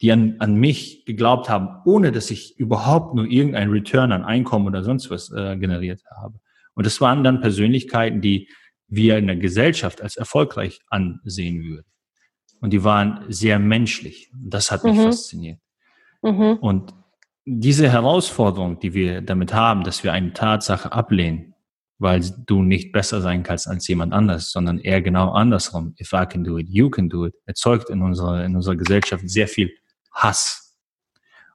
Die 0.00 0.10
an, 0.10 0.36
an 0.40 0.56
mich 0.56 1.04
geglaubt 1.04 1.48
haben, 1.48 1.68
ohne 1.84 2.10
dass 2.10 2.30
ich 2.30 2.58
überhaupt 2.58 3.14
nur 3.14 3.26
irgendein 3.26 3.70
Return 3.70 4.10
an 4.10 4.24
Einkommen 4.24 4.66
oder 4.66 4.82
sonst 4.82 5.10
was 5.10 5.30
äh, 5.30 5.56
generiert 5.56 6.02
habe. 6.16 6.40
Und 6.74 6.86
das 6.86 7.00
waren 7.00 7.22
dann 7.22 7.40
Persönlichkeiten, 7.40 8.20
die 8.20 8.48
wir 8.88 9.18
in 9.18 9.26
der 9.26 9.36
Gesellschaft 9.36 10.02
als 10.02 10.16
erfolgreich 10.16 10.80
ansehen 10.88 11.62
würden. 11.62 11.86
Und 12.60 12.72
die 12.72 12.84
waren 12.84 13.24
sehr 13.28 13.58
menschlich. 13.58 14.30
Das 14.34 14.70
hat 14.70 14.84
mich 14.84 14.96
mhm. 14.96 15.02
fasziniert. 15.02 15.60
Mhm. 16.22 16.58
Und 16.60 16.94
diese 17.44 17.90
Herausforderung, 17.90 18.78
die 18.78 18.94
wir 18.94 19.20
damit 19.20 19.52
haben, 19.52 19.82
dass 19.82 20.04
wir 20.04 20.12
eine 20.12 20.32
Tatsache 20.32 20.92
ablehnen, 20.92 21.51
weil 22.02 22.20
du 22.46 22.62
nicht 22.62 22.92
besser 22.92 23.20
sein 23.20 23.42
kannst 23.42 23.68
als 23.68 23.86
jemand 23.86 24.12
anders, 24.12 24.50
sondern 24.50 24.78
eher 24.78 25.00
genau 25.00 25.30
andersrum. 25.30 25.94
If 26.00 26.12
I 26.12 26.26
can 26.26 26.44
do 26.44 26.58
it, 26.58 26.68
you 26.68 26.90
can 26.90 27.08
do 27.08 27.26
it, 27.26 27.34
erzeugt 27.46 27.88
in 27.90 28.02
unserer, 28.02 28.44
in 28.44 28.56
unserer 28.56 28.76
Gesellschaft 28.76 29.28
sehr 29.28 29.48
viel 29.48 29.70
Hass. 30.10 30.76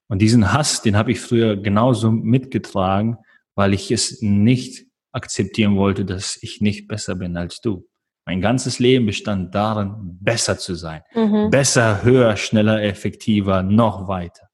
Und 0.07 0.19
diesen 0.19 0.53
Hass, 0.53 0.81
den 0.81 0.95
habe 0.95 1.11
ich 1.11 1.19
früher 1.19 1.57
genauso 1.57 2.11
mitgetragen, 2.11 3.17
weil 3.55 3.73
ich 3.73 3.91
es 3.91 4.21
nicht 4.21 4.85
akzeptieren 5.11 5.75
wollte, 5.75 6.05
dass 6.05 6.41
ich 6.41 6.61
nicht 6.61 6.87
besser 6.87 7.15
bin 7.15 7.35
als 7.35 7.59
du. 7.59 7.85
Mein 8.25 8.41
ganzes 8.41 8.79
Leben 8.79 9.05
bestand 9.05 9.53
darin, 9.53 10.17
besser 10.21 10.57
zu 10.57 10.75
sein. 10.75 11.01
Mhm. 11.13 11.49
Besser, 11.49 12.03
höher, 12.03 12.35
schneller, 12.37 12.81
effektiver, 12.83 13.63
noch 13.63 14.07
weiter. 14.07 14.46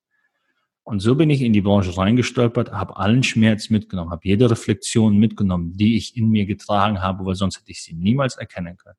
Und 0.84 1.00
so 1.00 1.15
bin 1.15 1.30
ich 1.30 1.41
in 1.41 1.54
die 1.54 1.62
Branche 1.62 1.98
reingestolpert, 1.98 2.72
habe 2.74 2.98
allen 2.98 3.24
Schmerz 3.24 3.69
mitgenommen, 3.69 4.12
habe 4.12 4.28
jede 4.28 4.52
Reflexion 4.52 5.17
mitgenommen, 5.17 5.78
die 5.78 5.96
ich 5.96 6.17
in 6.17 6.30
mir 6.30 6.46
getragen 6.46 7.02
habe, 7.02 7.26
weil 7.26 7.36
sonst 7.36 7.58
hätte 7.58 7.72
ich 7.72 7.82
sie 7.82 7.93
niemals 7.93 8.36
erkennen 8.36 8.78
können. 8.78 8.98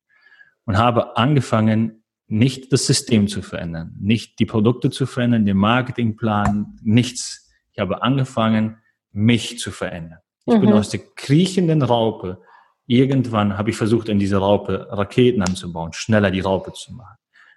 Und 0.65 0.79
habe 0.79 1.19
angefangen, 1.19 2.05
nicht 2.27 2.73
das 2.73 2.87
System 2.87 3.29
zu 3.29 3.43
verändern, 3.43 3.95
nicht 4.01 4.39
die 4.39 4.47
Produkte 4.47 4.89
zu 4.91 5.05
verändern, 5.05 5.45
den 5.45 5.59
Marketingplan, 5.59 6.79
nichts. 6.83 7.53
Ich 7.73 7.79
habe 7.79 8.03
angefangen, 8.03 8.79
mich 9.13 9.59
zu 9.59 9.71
verändern. 9.71 10.21
Ich 10.47 10.55
mhm. 10.55 10.61
bin 10.61 10.73
aus 10.73 10.89
der 10.89 11.01
kriechenden 11.17 11.83
Raupe. 11.83 12.41
Irgendwann 12.87 13.59
habe 13.59 13.71
ich 13.71 13.77
versucht, 13.77 14.09
in 14.09 14.19
dieser 14.19 14.39
Raupe 14.39 14.89
Raketen 14.91 15.43
anzubauen, 15.43 15.93
schneller 15.93 16.31
die 16.31 16.41
Raupe 16.41 16.73
zu 16.73 16.95
machen, 16.95 17.17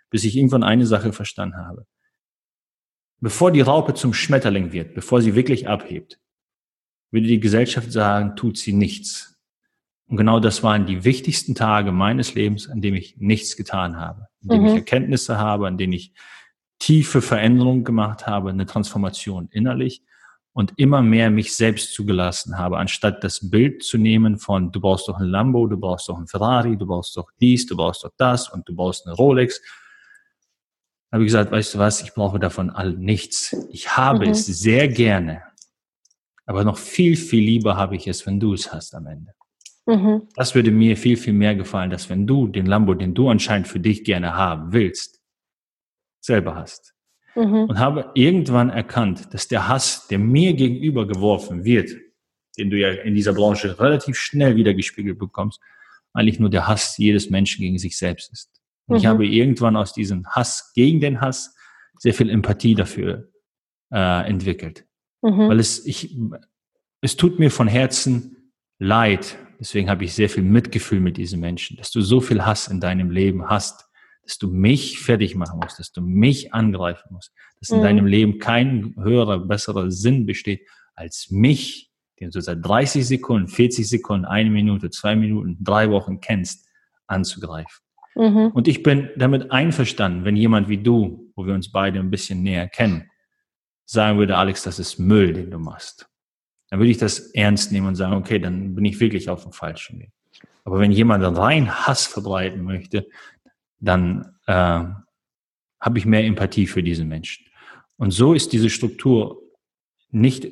bis 0.10 0.26
ich 0.26 0.36
irgendwann 0.36 0.64
eine 0.64 0.86
Sache 0.86 1.14
verstanden 1.14 1.58
habe. 1.58 1.86
Bevor 3.20 3.52
die 3.52 3.62
Raupe 3.62 3.94
zum 3.94 4.14
Schmetterling 4.14 4.72
wird, 4.72 4.94
bevor 4.94 5.22
sie 5.22 5.36
wirklich 5.36 5.68
abhebt, 5.68 6.20
würde 7.12 7.28
die 7.28 7.40
Gesellschaft 7.40 7.92
sagen, 7.92 8.36
tut 8.36 8.58
sie 8.58 8.74
nichts. 8.74 9.38
Und 10.08 10.18
genau 10.18 10.40
das 10.40 10.64
waren 10.64 10.86
die 10.86 11.04
wichtigsten 11.04 11.56
Tage 11.56 11.92
meines 11.92 12.36
Lebens, 12.36 12.70
an 12.70 12.82
denen 12.82 12.98
ich 12.98 13.18
nichts 13.18 13.58
getan 13.58 13.98
habe, 13.98 14.28
an 14.44 14.50
denen 14.50 14.62
mhm. 14.62 14.68
ich 14.70 14.76
Erkenntnisse 14.76 15.38
habe, 15.38 15.68
an 15.68 15.78
denen 15.78 15.94
ich 15.94 16.14
tiefe 16.80 17.22
Veränderungen 17.22 17.84
gemacht 17.84 18.28
habe, 18.28 18.50
eine 18.50 18.66
Transformation 18.66 19.50
innerlich 19.52 20.04
und 20.54 20.74
immer 20.78 21.02
mehr 21.02 21.30
mich 21.30 21.56
selbst 21.56 21.94
zugelassen 21.94 22.58
habe, 22.58 22.78
anstatt 22.78 23.24
das 23.24 23.50
Bild 23.50 23.84
zu 23.84 23.98
nehmen 23.98 24.38
von, 24.38 24.72
du 24.72 24.80
brauchst 24.80 25.08
doch 25.08 25.20
ein 25.20 25.28
Lambo, 25.28 25.68
du 25.68 25.78
brauchst 25.78 26.10
doch 26.10 26.18
ein 26.18 26.28
Ferrari, 26.28 26.78
du 26.78 26.88
brauchst 26.88 27.18
doch 27.18 27.30
dies, 27.40 27.66
du 27.66 27.76
brauchst 27.76 28.04
doch 28.04 28.12
das 28.18 28.50
und 28.50 28.68
du 28.68 28.76
brauchst 28.76 29.06
eine 29.06 29.16
Rolex. 29.16 29.62
Habe 31.12 31.24
ich 31.24 31.28
gesagt, 31.28 31.52
weißt 31.52 31.76
du 31.76 31.80
was, 31.80 32.02
ich 32.02 32.14
brauche 32.14 32.40
davon 32.40 32.70
all 32.70 32.94
nichts. 32.94 33.56
Ich 33.72 33.96
habe 33.96 34.26
mhm. 34.26 34.32
es 34.32 34.46
sehr 34.46 34.88
gerne, 34.88 35.42
aber 36.46 36.64
noch 36.64 36.78
viel, 36.78 37.16
viel 37.16 37.44
lieber 37.44 37.78
habe 37.78 37.96
ich 37.96 38.08
es, 38.08 38.26
wenn 38.26 38.40
du 38.40 38.54
es 38.54 38.74
hast 38.74 38.94
am 38.94 39.08
Ende. 39.08 39.34
Mhm. 39.86 40.28
Das 40.36 40.54
würde 40.54 40.72
mir 40.72 40.98
viel, 40.98 41.16
viel 41.16 41.34
mehr 41.34 41.56
gefallen, 41.56 41.90
dass 41.90 42.10
wenn 42.10 42.28
du 42.28 42.48
den 42.48 42.66
Lambo, 42.66 42.94
den 42.94 43.14
du 43.14 43.30
anscheinend 43.30 43.70
für 43.70 43.80
dich 43.80 44.04
gerne 44.04 44.36
haben 44.36 44.74
willst, 44.74 45.22
selber 46.20 46.56
hast 46.56 46.94
mhm. 47.36 47.70
und 47.70 47.80
habe 47.80 48.12
irgendwann 48.14 48.70
erkannt, 48.70 49.34
dass 49.34 49.48
der 49.48 49.68
Hass, 49.70 50.08
der 50.08 50.20
mir 50.20 50.54
gegenüber 50.54 51.08
geworfen 51.08 51.64
wird, 51.64 51.90
den 52.58 52.70
du 52.70 52.78
ja 52.78 52.92
in 52.92 53.16
dieser 53.16 53.34
Branche 53.34 53.80
relativ 53.80 54.18
schnell 54.18 54.56
wieder 54.58 54.74
gespiegelt 54.74 55.20
bekommst, 55.20 55.62
eigentlich 56.14 56.40
nur 56.40 56.50
der 56.50 56.68
Hass 56.68 56.98
jedes 56.98 57.30
Menschen 57.30 57.62
gegen 57.62 57.78
sich 57.78 57.98
selbst 57.98 58.32
ist. 58.34 58.57
Und 58.88 58.96
mhm. 58.96 58.98
ich 58.98 59.06
habe 59.06 59.26
irgendwann 59.26 59.76
aus 59.76 59.94
diesem 59.94 60.26
Hass 60.28 60.72
gegen 60.74 61.00
den 61.00 61.22
Hass 61.22 61.56
sehr 62.00 62.14
viel 62.14 62.30
Empathie 62.30 62.76
dafür 62.76 63.30
äh, 63.92 64.28
entwickelt. 64.28 64.86
Mhm. 65.22 65.50
Weil 65.50 65.60
es, 65.60 65.86
ich, 65.86 66.18
es 67.02 67.16
tut 67.16 67.40
mir 67.40 67.52
von 67.52 67.68
Herzen 67.68 68.52
leid. 68.80 69.38
Deswegen 69.60 69.90
habe 69.90 70.04
ich 70.06 70.14
sehr 70.14 70.30
viel 70.30 70.44
Mitgefühl 70.44 71.00
mit 71.00 71.18
diesen 71.18 71.40
Menschen, 71.40 71.78
dass 71.78 71.92
du 71.92 72.02
so 72.02 72.22
viel 72.22 72.46
Hass 72.46 72.68
in 72.68 72.80
deinem 72.80 73.10
Leben 73.10 73.50
hast, 73.50 73.86
dass 74.24 74.38
du 74.38 74.50
mich 74.50 75.00
fertig 75.00 75.36
machen 75.36 75.60
musst, 75.62 75.80
dass 75.80 75.92
du 75.92 76.02
mich 76.02 76.54
angreifen 76.54 77.10
musst, 77.12 77.32
dass 77.60 77.70
in 77.70 77.80
mhm. 77.80 77.84
deinem 77.84 78.06
Leben 78.06 78.40
kein 78.40 78.94
höherer, 78.98 79.40
besserer 79.40 79.90
Sinn 79.90 80.26
besteht, 80.26 80.68
als 80.96 81.32
mich, 81.32 81.92
den 82.20 82.32
du 82.32 82.42
seit 82.42 82.66
30 82.66 83.08
Sekunden, 83.08 83.48
40 83.48 83.88
Sekunden, 83.88 84.26
eine 84.26 84.50
Minute, 84.50 84.90
zwei 84.90 85.16
Minuten, 85.16 85.58
drei 85.62 85.90
Wochen 85.90 86.20
kennst, 86.20 86.68
anzugreifen. 87.08 87.87
Mhm. 88.18 88.52
Und 88.54 88.68
ich 88.68 88.82
bin 88.84 89.10
damit 89.16 89.52
einverstanden, 89.52 90.26
wenn 90.26 90.36
jemand 90.36 90.70
wie 90.70 90.78
du, 90.78 91.32
wo 91.36 91.46
wir 91.46 91.54
uns 91.54 91.72
beide 91.72 92.00
ein 92.00 92.10
bisschen 92.10 92.42
näher 92.42 92.68
kennen, 92.68 93.10
sagen 93.86 94.18
würde, 94.18 94.38
Alex, 94.38 94.64
das 94.64 94.80
ist 94.80 94.98
Müll, 94.98 95.34
den 95.34 95.52
du 95.52 95.60
machst. 95.60 96.10
Dann 96.70 96.80
würde 96.80 96.92
ich 96.92 96.98
das 96.98 97.20
ernst 97.20 97.72
nehmen 97.72 97.88
und 97.88 97.96
sagen, 97.96 98.16
okay, 98.16 98.40
dann 98.40 98.76
bin 98.76 98.86
ich 98.86 99.00
wirklich 99.00 99.30
auf 99.30 99.44
dem 99.44 99.54
falschen 99.54 100.00
Weg. 100.00 100.12
Aber 100.66 100.80
wenn 100.80 100.92
jemand 100.92 101.24
rein 101.38 101.72
Hass 101.72 102.08
verbreiten 102.08 102.64
möchte, 102.64 103.08
dann 103.80 104.36
äh, 104.48 104.84
habe 105.80 105.98
ich 105.98 106.06
mehr 106.06 106.26
Empathie 106.26 106.68
für 106.68 106.84
diese 106.84 107.06
Menschen. 107.06 107.46
Und 107.98 108.12
so 108.12 108.34
ist 108.34 108.52
diese 108.52 108.70
Struktur 108.70 109.42
nicht 110.10 110.48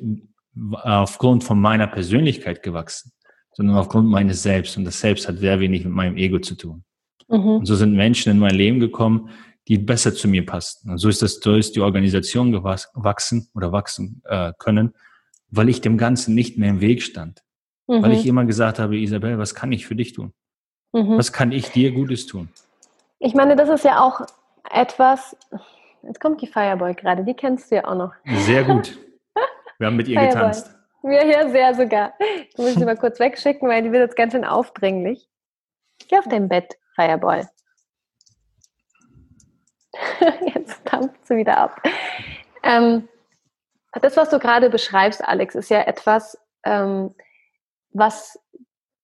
aufgrund 0.72 1.44
von 1.44 1.60
meiner 1.60 1.86
Persönlichkeit 1.86 2.62
gewachsen, 2.62 3.12
sondern 3.52 3.76
aufgrund 3.76 4.08
meines 4.08 4.42
Selbst. 4.42 4.76
Und 4.78 4.84
das 4.84 5.00
Selbst 5.00 5.28
hat 5.28 5.38
sehr 5.38 5.60
wenig 5.60 5.84
mit 5.84 5.92
meinem 5.92 6.16
Ego 6.16 6.38
zu 6.38 6.54
tun. 6.54 6.84
Mhm. 7.28 7.56
Und 7.58 7.66
so 7.66 7.74
sind 7.74 7.94
Menschen 7.94 8.30
in 8.30 8.38
mein 8.38 8.54
Leben 8.54 8.80
gekommen, 8.80 9.30
die 9.68 9.78
besser 9.78 10.14
zu 10.14 10.28
mir 10.28 10.46
passten. 10.46 10.90
Und 10.90 10.98
so 10.98 11.08
ist 11.08 11.22
das, 11.22 11.36
ist 11.36 11.76
die 11.76 11.80
Organisation 11.80 12.52
gewachsen 12.52 13.48
oder 13.54 13.72
wachsen 13.72 14.22
äh, 14.24 14.52
können, 14.58 14.94
weil 15.50 15.68
ich 15.68 15.80
dem 15.80 15.98
Ganzen 15.98 16.34
nicht 16.34 16.56
mehr 16.56 16.70
im 16.70 16.80
Weg 16.80 17.02
stand. 17.02 17.42
Mhm. 17.88 18.02
Weil 18.02 18.12
ich 18.12 18.26
immer 18.26 18.44
gesagt 18.44 18.78
habe, 18.78 18.96
Isabel, 18.96 19.38
was 19.38 19.54
kann 19.54 19.72
ich 19.72 19.86
für 19.86 19.96
dich 19.96 20.12
tun? 20.12 20.32
Mhm. 20.92 21.18
Was 21.18 21.32
kann 21.32 21.52
ich 21.52 21.70
dir 21.70 21.92
Gutes 21.92 22.26
tun? 22.26 22.48
Ich 23.18 23.34
meine, 23.34 23.56
das 23.56 23.68
ist 23.68 23.84
ja 23.84 24.00
auch 24.00 24.20
etwas. 24.70 25.36
Jetzt 26.02 26.20
kommt 26.20 26.40
die 26.42 26.46
Fireboy 26.46 26.94
gerade, 26.94 27.24
die 27.24 27.34
kennst 27.34 27.70
du 27.70 27.76
ja 27.76 27.86
auch 27.86 27.96
noch. 27.96 28.12
Sehr 28.24 28.64
gut. 28.64 28.96
Wir 29.78 29.88
haben 29.88 29.96
mit 29.96 30.08
ihr 30.08 30.18
Fireboy. 30.18 30.34
getanzt. 30.34 30.76
Wir 31.02 31.20
hier 31.22 31.48
sehr 31.50 31.74
sogar. 31.74 32.14
Ich 32.50 32.58
muss 32.58 32.74
sie 32.74 32.84
mal 32.84 32.96
kurz 32.96 33.20
wegschicken, 33.20 33.68
weil 33.68 33.82
die 33.82 33.92
wird 33.92 34.02
jetzt 34.02 34.16
ganz 34.16 34.32
schön 34.32 34.44
aufdringlich. 34.44 35.28
Geh 36.08 36.18
auf 36.18 36.26
dein 36.28 36.48
Bett, 36.48 36.76
Fireboy. 36.96 37.44
Jetzt 40.54 40.80
dampft 40.84 41.26
sie 41.26 41.36
wieder 41.36 41.56
ab. 41.56 41.80
Ähm, 42.62 43.08
das, 43.92 44.16
was 44.16 44.30
du 44.30 44.38
gerade 44.38 44.68
beschreibst, 44.68 45.22
Alex, 45.22 45.54
ist 45.54 45.70
ja 45.70 45.82
etwas, 45.82 46.36
ähm, 46.64 47.14
was 47.92 48.38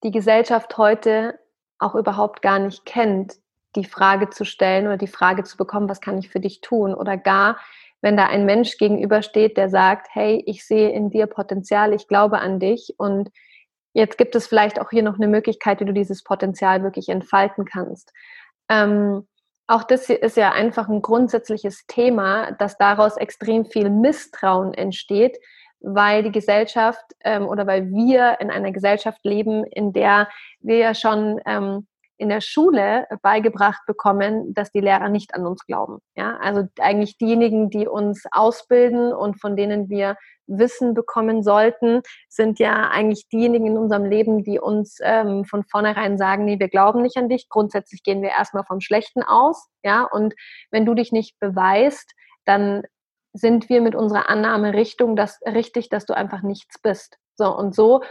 die 0.03 0.11
Gesellschaft 0.11 0.77
heute 0.77 1.39
auch 1.79 1.95
überhaupt 1.95 2.43
gar 2.43 2.59
nicht 2.59 2.85
kennt 2.85 3.35
die 3.77 3.85
Frage 3.85 4.31
zu 4.31 4.45
stellen 4.45 4.87
oder 4.87 4.97
die 4.97 5.07
Frage 5.07 5.45
zu 5.45 5.57
bekommen, 5.57 5.89
was 5.89 6.01
kann 6.01 6.19
ich 6.19 6.29
für 6.29 6.41
dich 6.41 6.61
tun? 6.61 6.95
Oder 6.95 7.17
gar, 7.17 7.59
wenn 8.01 8.17
da 8.17 8.27
ein 8.27 8.45
Mensch 8.45 8.77
gegenübersteht, 8.77 9.57
der 9.57 9.69
sagt, 9.69 10.09
hey, 10.13 10.43
ich 10.47 10.67
sehe 10.67 10.91
in 10.91 11.11
dir 11.11 11.27
Potenzial, 11.27 11.95
ich 11.95 12.09
glaube 12.09 12.39
an 12.41 12.61
dich 12.61 12.95
und 12.99 13.31
jetzt 13.93 14.19
gibt 14.19 14.35
es 14.35 14.47
vielleicht 14.47 14.81
auch 14.81 14.91
hier 14.91 15.03
noch 15.03 15.17
eine 15.17 15.29
Möglichkeit, 15.29 15.81
wie 15.81 15.85
du 15.85 15.93
dieses 15.93 16.23
Potenzial 16.23 16.83
wirklich 16.83 17.09
entfalten 17.09 17.65
kannst. 17.65 18.13
Ähm, 18.69 19.27
auch 19.67 19.85
das 19.85 20.11
ist 20.11 20.37
ja 20.37 20.53
einfach 20.53 20.89
ein 20.89 21.03
grundsätzliches 21.03 21.87
Thema, 21.87 22.53
dass 22.53 22.79
daraus 22.79 23.17
extrem 23.17 23.65
viel 23.65 23.91
Misstrauen 23.91 24.75
entsteht, 24.75 25.39
weil 25.81 26.23
die 26.23 26.33
Gesellschaft 26.33 27.05
ähm, 27.25 27.47
oder 27.47 27.67
weil 27.67 27.91
wir 27.91 28.39
in 28.41 28.51
einer 28.51 28.73
Gesellschaft 28.73 29.25
leben, 29.25 29.65
in 29.65 29.93
der 29.93 30.29
wir 30.61 30.77
ja 30.77 30.95
schon 30.95 31.41
ähm, 31.47 31.87
in 32.19 32.29
der 32.29 32.41
Schule 32.41 33.07
beigebracht 33.23 33.83
bekommen, 33.87 34.55
dass 34.55 34.71
die 34.71 34.81
Lehrer 34.81 35.09
nicht 35.09 35.35
an 35.35 35.47
uns 35.47 35.67
glauben. 35.67 35.99
Ja, 36.15 36.37
also 36.37 36.65
eigentlich 36.79 37.19
diejenigen, 37.19 37.71
die 37.71 37.89
uns 37.89 38.25
ausbilden 38.31 39.13
und 39.13 39.41
von 39.41 39.57
denen 39.57 39.89
wir 39.89 40.17
Wissen 40.47 40.95
bekommen 40.95 41.43
sollten, 41.43 42.03
sind 42.29 42.59
ja 42.59 42.91
eigentlich 42.91 43.29
diejenigen 43.29 43.67
in 43.67 43.79
unserem 43.79 44.05
Leben, 44.05 44.45
die 44.45 44.59
uns 44.59 44.99
ähm, 45.03 45.45
von 45.45 45.65
vornherein 45.65 46.19
sagen, 46.19 46.45
nee, 46.45 46.59
wir 46.59 46.69
glauben 46.69 47.03
nicht 47.03 47.17
an 47.17 47.29
dich. 47.29 47.49
Grundsätzlich 47.49 48.03
gehen 48.03 48.23
wir 48.23 48.31
erstmal 48.31 48.65
vom 48.65 48.81
Schlechten 48.81 49.23
aus. 49.23 49.69
Ja, 49.83 50.05
und 50.05 50.35
wenn 50.71 50.87
du 50.87 50.95
dich 50.95 51.13
nicht 51.13 51.39
beweist, 51.41 52.13
dann 52.45 52.83
sind 53.33 53.69
wir 53.69 53.81
mit 53.81 53.95
unserer 53.95 54.29
Annahme 54.29 54.75
Richtung, 54.75 55.17
dass, 55.17 55.41
richtig, 55.47 55.89
dass 55.89 56.05
du 56.05 56.15
einfach 56.15 56.43
nichts 56.43 56.81
bist. 56.83 57.19
So 57.35 57.57
und 57.57 57.75
so 57.75 58.03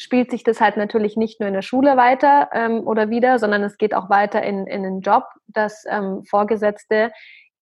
spielt 0.00 0.30
sich 0.30 0.42
das 0.44 0.62
halt 0.62 0.78
natürlich 0.78 1.18
nicht 1.18 1.40
nur 1.40 1.48
in 1.48 1.54
der 1.54 1.60
Schule 1.62 1.98
weiter 1.98 2.48
ähm, 2.54 2.86
oder 2.86 3.10
wieder, 3.10 3.38
sondern 3.38 3.62
es 3.62 3.76
geht 3.76 3.94
auch 3.94 4.08
weiter 4.08 4.42
in, 4.42 4.66
in 4.66 4.82
den 4.82 5.02
Job, 5.02 5.24
dass 5.46 5.84
ähm, 5.90 6.24
Vorgesetzte 6.24 7.12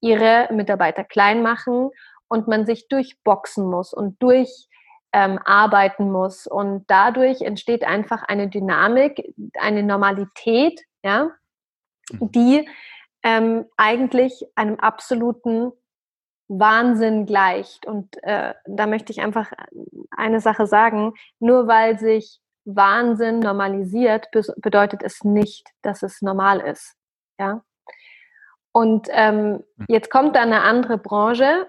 ihre 0.00 0.48
Mitarbeiter 0.52 1.02
klein 1.02 1.42
machen 1.42 1.90
und 2.28 2.46
man 2.46 2.64
sich 2.64 2.86
durchboxen 2.86 3.68
muss 3.68 3.92
und 3.92 4.22
durcharbeiten 4.22 6.06
ähm, 6.06 6.12
muss. 6.12 6.46
Und 6.46 6.84
dadurch 6.86 7.42
entsteht 7.42 7.82
einfach 7.82 8.22
eine 8.22 8.48
Dynamik, 8.48 9.34
eine 9.58 9.82
Normalität, 9.82 10.80
ja, 11.02 11.32
mhm. 12.12 12.30
die 12.30 12.68
ähm, 13.24 13.64
eigentlich 13.76 14.44
einem 14.54 14.76
absoluten 14.76 15.72
Wahnsinn 16.48 17.26
gleicht. 17.26 17.86
Und 17.86 18.22
äh, 18.22 18.54
da 18.66 18.86
möchte 18.86 19.12
ich 19.12 19.20
einfach 19.20 19.52
eine 20.10 20.40
Sache 20.40 20.66
sagen, 20.66 21.14
nur 21.38 21.68
weil 21.68 21.98
sich 21.98 22.40
Wahnsinn 22.64 23.38
normalisiert, 23.40 24.28
bedeutet 24.56 25.02
es 25.02 25.24
nicht, 25.24 25.66
dass 25.82 26.02
es 26.02 26.20
normal 26.20 26.60
ist. 26.60 26.94
Ja? 27.38 27.62
Und 28.72 29.08
ähm, 29.10 29.64
hm. 29.78 29.86
jetzt 29.88 30.10
kommt 30.10 30.36
da 30.36 30.40
eine 30.40 30.62
andere 30.62 30.98
Branche 30.98 31.66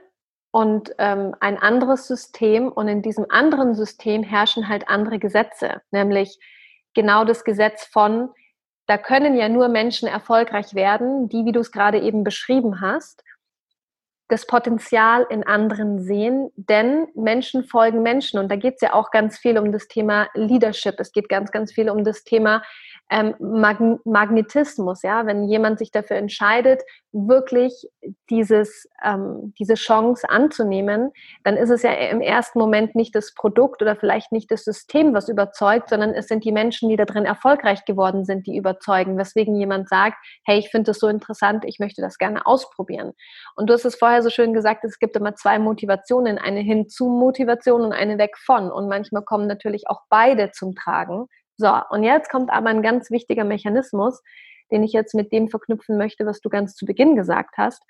und 0.51 0.93
ähm, 0.97 1.36
ein 1.39 1.57
anderes 1.57 2.07
System 2.07 2.69
und 2.69 2.88
in 2.88 3.01
diesem 3.01 3.25
anderen 3.30 3.75
System 3.75 4.23
herrschen 4.23 4.67
halt 4.67 4.89
andere 4.89 5.19
Gesetze, 5.19 5.82
nämlich 5.91 6.39
genau 6.93 7.23
das 7.23 7.43
Gesetz 7.43 7.86
von, 7.86 8.30
da 8.88 8.97
können 8.97 9.38
ja 9.38 9.47
nur 9.47 9.69
Menschen 9.69 10.07
erfolgreich 10.07 10.73
werden, 10.73 11.30
die, 11.30 11.45
wie 11.45 11.51
du 11.51 11.59
es 11.59 11.71
gerade 11.71 11.99
eben 11.99 12.23
beschrieben 12.23 12.82
hast, 12.82 13.23
das 14.30 14.45
Potenzial 14.45 15.25
in 15.30 15.43
anderen 15.43 15.99
sehen, 15.99 16.51
denn 16.55 17.07
Menschen 17.15 17.63
folgen 17.63 18.03
Menschen. 18.03 18.39
Und 18.39 18.49
da 18.49 18.55
geht 18.55 18.75
es 18.75 18.82
ja 18.82 18.93
auch 18.93 19.11
ganz 19.11 19.38
viel 19.38 19.57
um 19.57 19.71
das 19.71 19.88
Thema 19.88 20.27
Leadership. 20.36 20.95
Es 20.99 21.11
geht 21.11 21.30
ganz, 21.30 21.51
ganz 21.51 21.73
viel 21.73 21.89
um 21.89 22.03
das 22.03 22.23
Thema 22.23 22.61
ähm, 23.09 23.34
Mag 23.39 23.80
Magnetismus, 24.05 25.01
ja, 25.01 25.25
wenn 25.25 25.43
jemand 25.45 25.80
sich 25.80 25.91
dafür 25.91 26.17
entscheidet, 26.17 26.84
wirklich 27.11 27.88
dieses, 28.30 28.88
ähm, 29.03 29.53
diese 29.57 29.73
Chance 29.73 30.30
anzunehmen, 30.30 31.11
dann 31.43 31.57
ist 31.57 31.71
es 31.71 31.82
ja 31.82 31.91
im 31.91 32.21
ersten 32.21 32.59
Moment 32.59 32.93
nicht 32.93 33.15
das 33.15 33.34
Produkt 33.34 33.82
oder 33.82 33.95
vielleicht 33.95 34.32
nicht 34.32 34.51
das 34.51 34.63
System, 34.63 35.13
was 35.15 35.27
überzeugt, 35.27 35.89
sondern 35.89 36.11
es 36.13 36.27
sind 36.27 36.43
die 36.45 36.51
Menschen, 36.51 36.88
die 36.89 36.97
da 36.97 37.05
drin 37.05 37.25
erfolgreich 37.25 37.84
geworden 37.86 38.25
sind, 38.25 38.45
die 38.45 38.55
überzeugen, 38.55 39.17
weswegen 39.17 39.55
jemand 39.55 39.89
sagt, 39.89 40.17
hey, 40.45 40.59
ich 40.59 40.69
finde 40.69 40.91
das 40.91 40.99
so 40.99 41.07
interessant, 41.07 41.65
ich 41.65 41.80
möchte 41.80 42.01
das 42.01 42.19
gerne 42.19 42.45
ausprobieren. 42.45 43.13
Und 43.55 43.69
du 43.69 43.73
hast 43.73 43.86
es 43.86 43.95
vorher 43.95 44.18
so 44.22 44.30
schön 44.30 44.53
gesagt, 44.53 44.84
es 44.84 44.99
gibt 44.99 45.15
immer 45.15 45.36
zwei 45.36 45.59
Motivationen, 45.59 46.38
eine 46.38 46.59
Hinzu-Motivation 46.61 47.82
und 47.82 47.93
eine 47.93 48.17
weg 48.17 48.38
von. 48.38 48.72
Und 48.72 48.88
manchmal 48.88 49.24
kommen 49.24 49.47
natürlich 49.47 49.89
auch 49.89 50.01
beide 50.09 50.51
zum 50.51 50.76
Tragen. 50.76 51.28
So, 51.57 51.74
und 51.89 52.03
jetzt 52.03 52.30
kommt 52.30 52.51
aber 52.51 52.70
ein 52.70 52.82
ganz 52.82 53.11
wichtiger 53.11 53.43
Mechanismus, 53.43 54.22
den 54.72 54.84
ich 54.84 54.93
jetzt 54.93 55.13
mit 55.13 55.32
dem 55.32 55.49
verknüpfen 55.49 55.97
möchte, 55.97 56.26
was 56.26 56.41
du 56.41 56.49
ganz 56.49 56.76
zu 56.76 56.86
Beginn 56.86 57.15
gesagt 57.15 57.57
hast. 57.57 57.84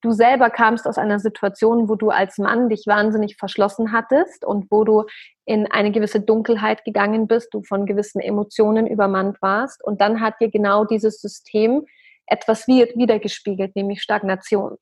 Du 0.00 0.12
selber 0.12 0.48
kamst 0.48 0.86
aus 0.86 0.96
einer 0.96 1.18
Situation, 1.18 1.88
wo 1.88 1.96
du 1.96 2.10
als 2.10 2.38
Mann 2.38 2.68
dich 2.68 2.84
wahnsinnig 2.86 3.36
verschlossen 3.36 3.92
hattest 3.92 4.44
und 4.44 4.70
wo 4.70 4.84
du 4.84 5.04
in 5.44 5.70
eine 5.70 5.90
gewisse 5.90 6.20
Dunkelheit 6.20 6.84
gegangen 6.84 7.26
bist, 7.26 7.52
du 7.52 7.62
von 7.62 7.84
gewissen 7.84 8.20
Emotionen 8.20 8.86
übermannt 8.86 9.42
warst. 9.42 9.82
Und 9.82 10.00
dann 10.00 10.20
hat 10.20 10.34
dir 10.40 10.50
genau 10.50 10.84
dieses 10.84 11.20
System 11.20 11.84
etwas 12.26 12.68
wiedergespiegelt, 12.68 13.74
nämlich 13.74 14.02
Stagnation. 14.02 14.76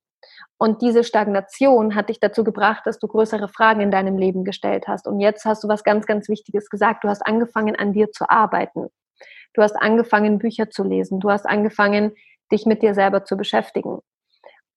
Und 0.58 0.80
diese 0.80 1.04
Stagnation 1.04 1.94
hat 1.94 2.08
dich 2.08 2.20
dazu 2.20 2.44
gebracht, 2.44 2.86
dass 2.86 2.98
du 2.98 3.08
größere 3.08 3.48
Fragen 3.48 3.80
in 3.80 3.90
deinem 3.90 4.16
Leben 4.16 4.44
gestellt 4.44 4.88
hast. 4.88 5.06
Und 5.06 5.20
jetzt 5.20 5.44
hast 5.44 5.62
du 5.64 5.68
was 5.68 5.84
ganz, 5.84 6.06
ganz 6.06 6.28
Wichtiges 6.28 6.70
gesagt. 6.70 7.04
Du 7.04 7.08
hast 7.08 7.26
angefangen, 7.26 7.76
an 7.76 7.92
dir 7.92 8.10
zu 8.10 8.28
arbeiten. 8.30 8.88
Du 9.52 9.62
hast 9.62 9.76
angefangen, 9.76 10.38
Bücher 10.38 10.70
zu 10.70 10.84
lesen. 10.84 11.20
Du 11.20 11.30
hast 11.30 11.46
angefangen, 11.46 12.12
dich 12.52 12.66
mit 12.66 12.82
dir 12.82 12.94
selber 12.94 13.24
zu 13.24 13.36
beschäftigen. 13.36 13.98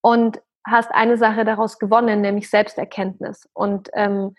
Und 0.02 0.41
hast 0.66 0.91
eine 0.91 1.18
Sache 1.18 1.45
daraus 1.45 1.80
gewonnen, 1.80 2.22
nämlich 2.22 2.50
Selbsterkenntnis 2.50 3.50
und 3.54 3.89
ähm, 3.93 4.36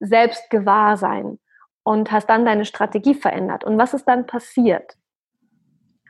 Selbstgewahrsein. 0.00 1.38
Und 1.84 2.12
hast 2.12 2.30
dann 2.30 2.44
deine 2.44 2.64
Strategie 2.64 3.14
verändert. 3.14 3.64
Und 3.64 3.76
was 3.76 3.92
ist 3.92 4.04
dann 4.04 4.26
passiert? 4.26 4.94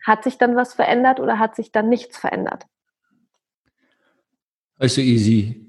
Hat 0.05 0.22
sich 0.22 0.36
dann 0.36 0.55
was 0.55 0.74
verändert 0.74 1.18
oder 1.18 1.38
hat 1.38 1.57
sich 1.57 1.72
dann 1.72 1.88
nichts 1.88 2.18
verändert? 2.18 2.66
Also 4.79 5.01
easy. 5.01 5.62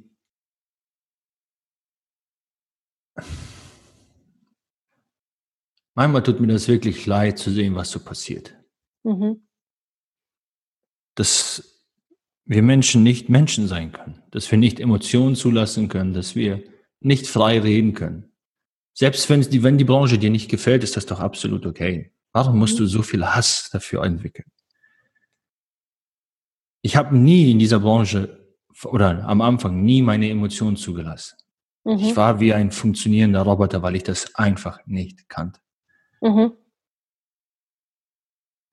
Manchmal 5.96 6.24
tut 6.24 6.40
mir 6.40 6.48
das 6.48 6.68
wirklich 6.68 7.06
leid 7.06 7.38
zu 7.38 7.52
sehen, 7.52 7.76
was 7.76 7.92
so 7.92 8.00
passiert. 8.00 8.56
Mhm. 9.04 9.48
Dass 11.16 11.84
wir 12.46 12.64
Menschen 12.64 13.04
nicht 13.04 13.30
Menschen 13.30 13.68
sein 13.68 13.92
können, 13.92 14.24
dass 14.32 14.50
wir 14.50 14.58
nicht 14.58 14.80
Emotionen 14.80 15.36
zulassen 15.36 15.88
können, 15.88 16.14
dass 16.14 16.36
wir 16.36 16.64
nicht 17.00 17.28
frei 17.28 17.60
reden 17.60 17.94
können. 17.94 18.32
Selbst 18.94 19.30
wenn 19.30 19.42
die, 19.42 19.64
wenn 19.64 19.78
die 19.78 19.84
Branche 19.84 20.18
dir 20.18 20.30
nicht 20.30 20.50
gefällt, 20.50 20.84
ist 20.84 20.98
das 20.98 21.06
doch 21.06 21.20
absolut 21.20 21.66
okay. 21.66 22.12
Warum 22.32 22.58
musst 22.58 22.76
mhm. 22.76 22.80
du 22.80 22.86
so 22.88 23.04
viel 23.04 23.26
Hass 23.26 23.70
dafür 23.72 24.04
entwickeln? 24.04 24.50
Ich 26.82 26.96
habe 26.96 27.16
nie 27.16 27.52
in 27.52 27.60
dieser 27.60 27.80
Branche 27.80 28.43
oder 28.86 29.28
am 29.28 29.42
Anfang 29.42 29.84
nie 29.84 30.02
meine 30.02 30.30
Emotionen 30.30 30.78
zugelassen. 30.78 31.38
Mhm. 31.84 31.98
Ich 31.98 32.16
war 32.16 32.40
wie 32.40 32.54
ein 32.54 32.72
funktionierender 32.72 33.42
Roboter, 33.42 33.82
weil 33.82 33.96
ich 33.96 34.04
das 34.04 34.36
einfach 34.36 34.80
nicht 34.86 35.28
kannte. 35.30 35.60
Mhm. 36.22 36.54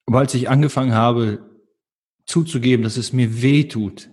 Aber 0.07 0.19
als 0.21 0.35
ich 0.35 0.49
angefangen 0.49 0.93
habe 0.93 1.51
zuzugeben, 2.27 2.83
dass 2.83 2.97
es 2.97 3.13
mir 3.13 3.43
weh 3.43 3.65
tut, 3.65 4.11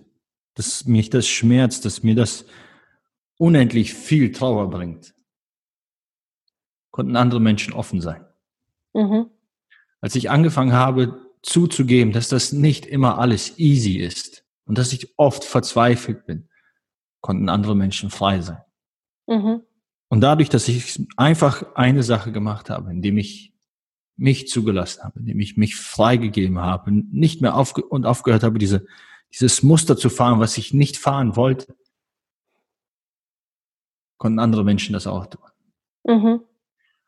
dass 0.54 0.86
mich 0.86 1.10
das 1.10 1.28
schmerzt, 1.28 1.84
dass 1.84 2.02
mir 2.02 2.14
das 2.14 2.46
unendlich 3.36 3.94
viel 3.94 4.32
Trauer 4.32 4.70
bringt, 4.70 5.14
konnten 6.90 7.16
andere 7.16 7.40
Menschen 7.40 7.72
offen 7.74 8.00
sein. 8.00 8.24
Mhm. 8.92 9.30
Als 10.00 10.14
ich 10.16 10.30
angefangen 10.30 10.72
habe 10.72 11.20
zuzugeben, 11.42 12.12
dass 12.12 12.28
das 12.28 12.52
nicht 12.52 12.86
immer 12.86 13.18
alles 13.18 13.58
easy 13.58 13.98
ist, 13.98 14.44
und 14.68 14.76
dass 14.76 14.92
ich 14.92 15.18
oft 15.18 15.44
verzweifelt 15.44 16.26
bin, 16.26 16.48
konnten 17.20 17.48
andere 17.48 17.74
Menschen 17.74 18.10
frei 18.10 18.40
sein. 18.42 18.60
Mhm. 19.26 19.62
Und 20.08 20.20
dadurch, 20.20 20.50
dass 20.50 20.68
ich 20.68 21.06
einfach 21.16 21.74
eine 21.74 22.02
Sache 22.02 22.32
gemacht 22.32 22.70
habe, 22.70 22.90
indem 22.90 23.16
ich 23.18 23.54
mich 24.16 24.48
zugelassen 24.48 25.04
habe, 25.04 25.20
indem 25.20 25.40
ich 25.40 25.56
mich 25.56 25.76
freigegeben 25.76 26.58
habe, 26.58 26.92
nicht 26.92 27.40
mehr 27.40 27.54
aufge 27.56 27.82
und 27.82 28.04
aufgehört 28.04 28.42
habe, 28.42 28.58
diese, 28.58 28.86
dieses 29.32 29.62
Muster 29.62 29.96
zu 29.96 30.10
fahren, 30.10 30.38
was 30.38 30.58
ich 30.58 30.74
nicht 30.74 30.98
fahren 30.98 31.34
wollte, 31.34 31.74
konnten 34.18 34.38
andere 34.38 34.64
Menschen 34.64 34.92
das 34.92 35.06
auch 35.06 35.26
tun. 35.26 35.42
Mhm. 36.04 36.40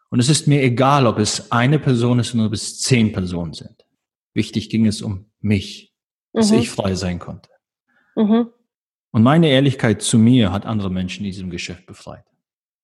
Und 0.09 0.19
es 0.19 0.29
ist 0.29 0.47
mir 0.47 0.63
egal, 0.63 1.07
ob 1.07 1.19
es 1.19 1.53
eine 1.53 1.79
Person 1.79 2.19
ist 2.21 2.35
oder 2.35 2.47
ob 2.47 2.53
es 2.53 2.81
zehn 2.81 3.13
Personen 3.13 3.53
sind. 3.53 3.85
Wichtig 4.33 4.71
ging 4.71 4.87
es 4.87 5.03
um 5.03 5.27
mich, 5.41 5.90
dass 6.33 6.51
mhm. 6.51 6.59
ich 6.59 6.71
frei 6.71 6.95
sein 6.95 7.19
konnte. 7.19 7.51
Mhm. 8.17 8.51
Und 9.13 9.23
meine 9.23 9.49
Ehrlichkeit 9.49 10.03
zu 10.03 10.19
mir 10.19 10.53
hat 10.53 10.67
andere 10.67 10.91
Menschen 10.91 11.25
in 11.25 11.33
diesem 11.33 11.51
Geschäft 11.51 11.87
befreit. 11.87 12.25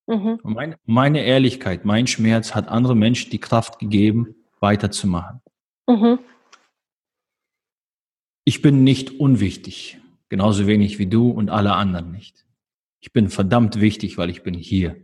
Mhm. 0.07 0.41
Und 0.43 0.55
meine, 0.55 0.79
meine, 0.85 1.25
Ehrlichkeit, 1.25 1.85
mein 1.85 2.07
Schmerz 2.07 2.55
hat 2.55 2.69
andere 2.69 2.95
Menschen 2.95 3.31
die 3.31 3.41
Kraft 3.41 3.79
gegeben, 3.79 4.35
weiterzumachen. 4.61 5.41
Mhm. 5.89 6.19
Ich 8.45 8.63
bin 8.63 8.85
nicht 8.85 9.19
unwichtig, 9.19 9.99
genauso 10.29 10.67
wenig 10.67 10.99
wie 10.99 11.07
du 11.07 11.31
und 11.31 11.51
alle 11.51 11.75
anderen 11.75 12.13
nicht. 12.13 12.47
Ich 13.01 13.13
bin 13.13 13.29
verdammt 13.29 13.81
wichtig, 13.81 14.19
weil 14.19 14.31
ich 14.31 14.43
bin 14.43 14.55
hier. 14.55 14.97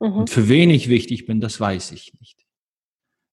Mhm. 0.00 0.12
Und 0.12 0.30
für 0.30 0.48
wen 0.48 0.70
ich 0.70 0.88
wichtig 0.88 1.26
bin, 1.26 1.40
das 1.40 1.60
weiß 1.60 1.92
ich 1.92 2.14
nicht. 2.20 2.46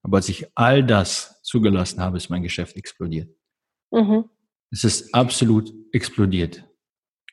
Aber 0.04 0.18
als 0.18 0.30
ich 0.30 0.48
all 0.56 0.84
das 0.84 1.42
zugelassen 1.42 2.02
habe, 2.02 2.18
ist 2.18 2.30
mein 2.30 2.44
Geschäft 2.44 2.76
explodiert. 2.76 3.30
Mhm. 3.92 4.26
Es 4.76 4.84
ist 4.84 5.16
absolut 5.16 5.72
explodiert. 5.94 6.66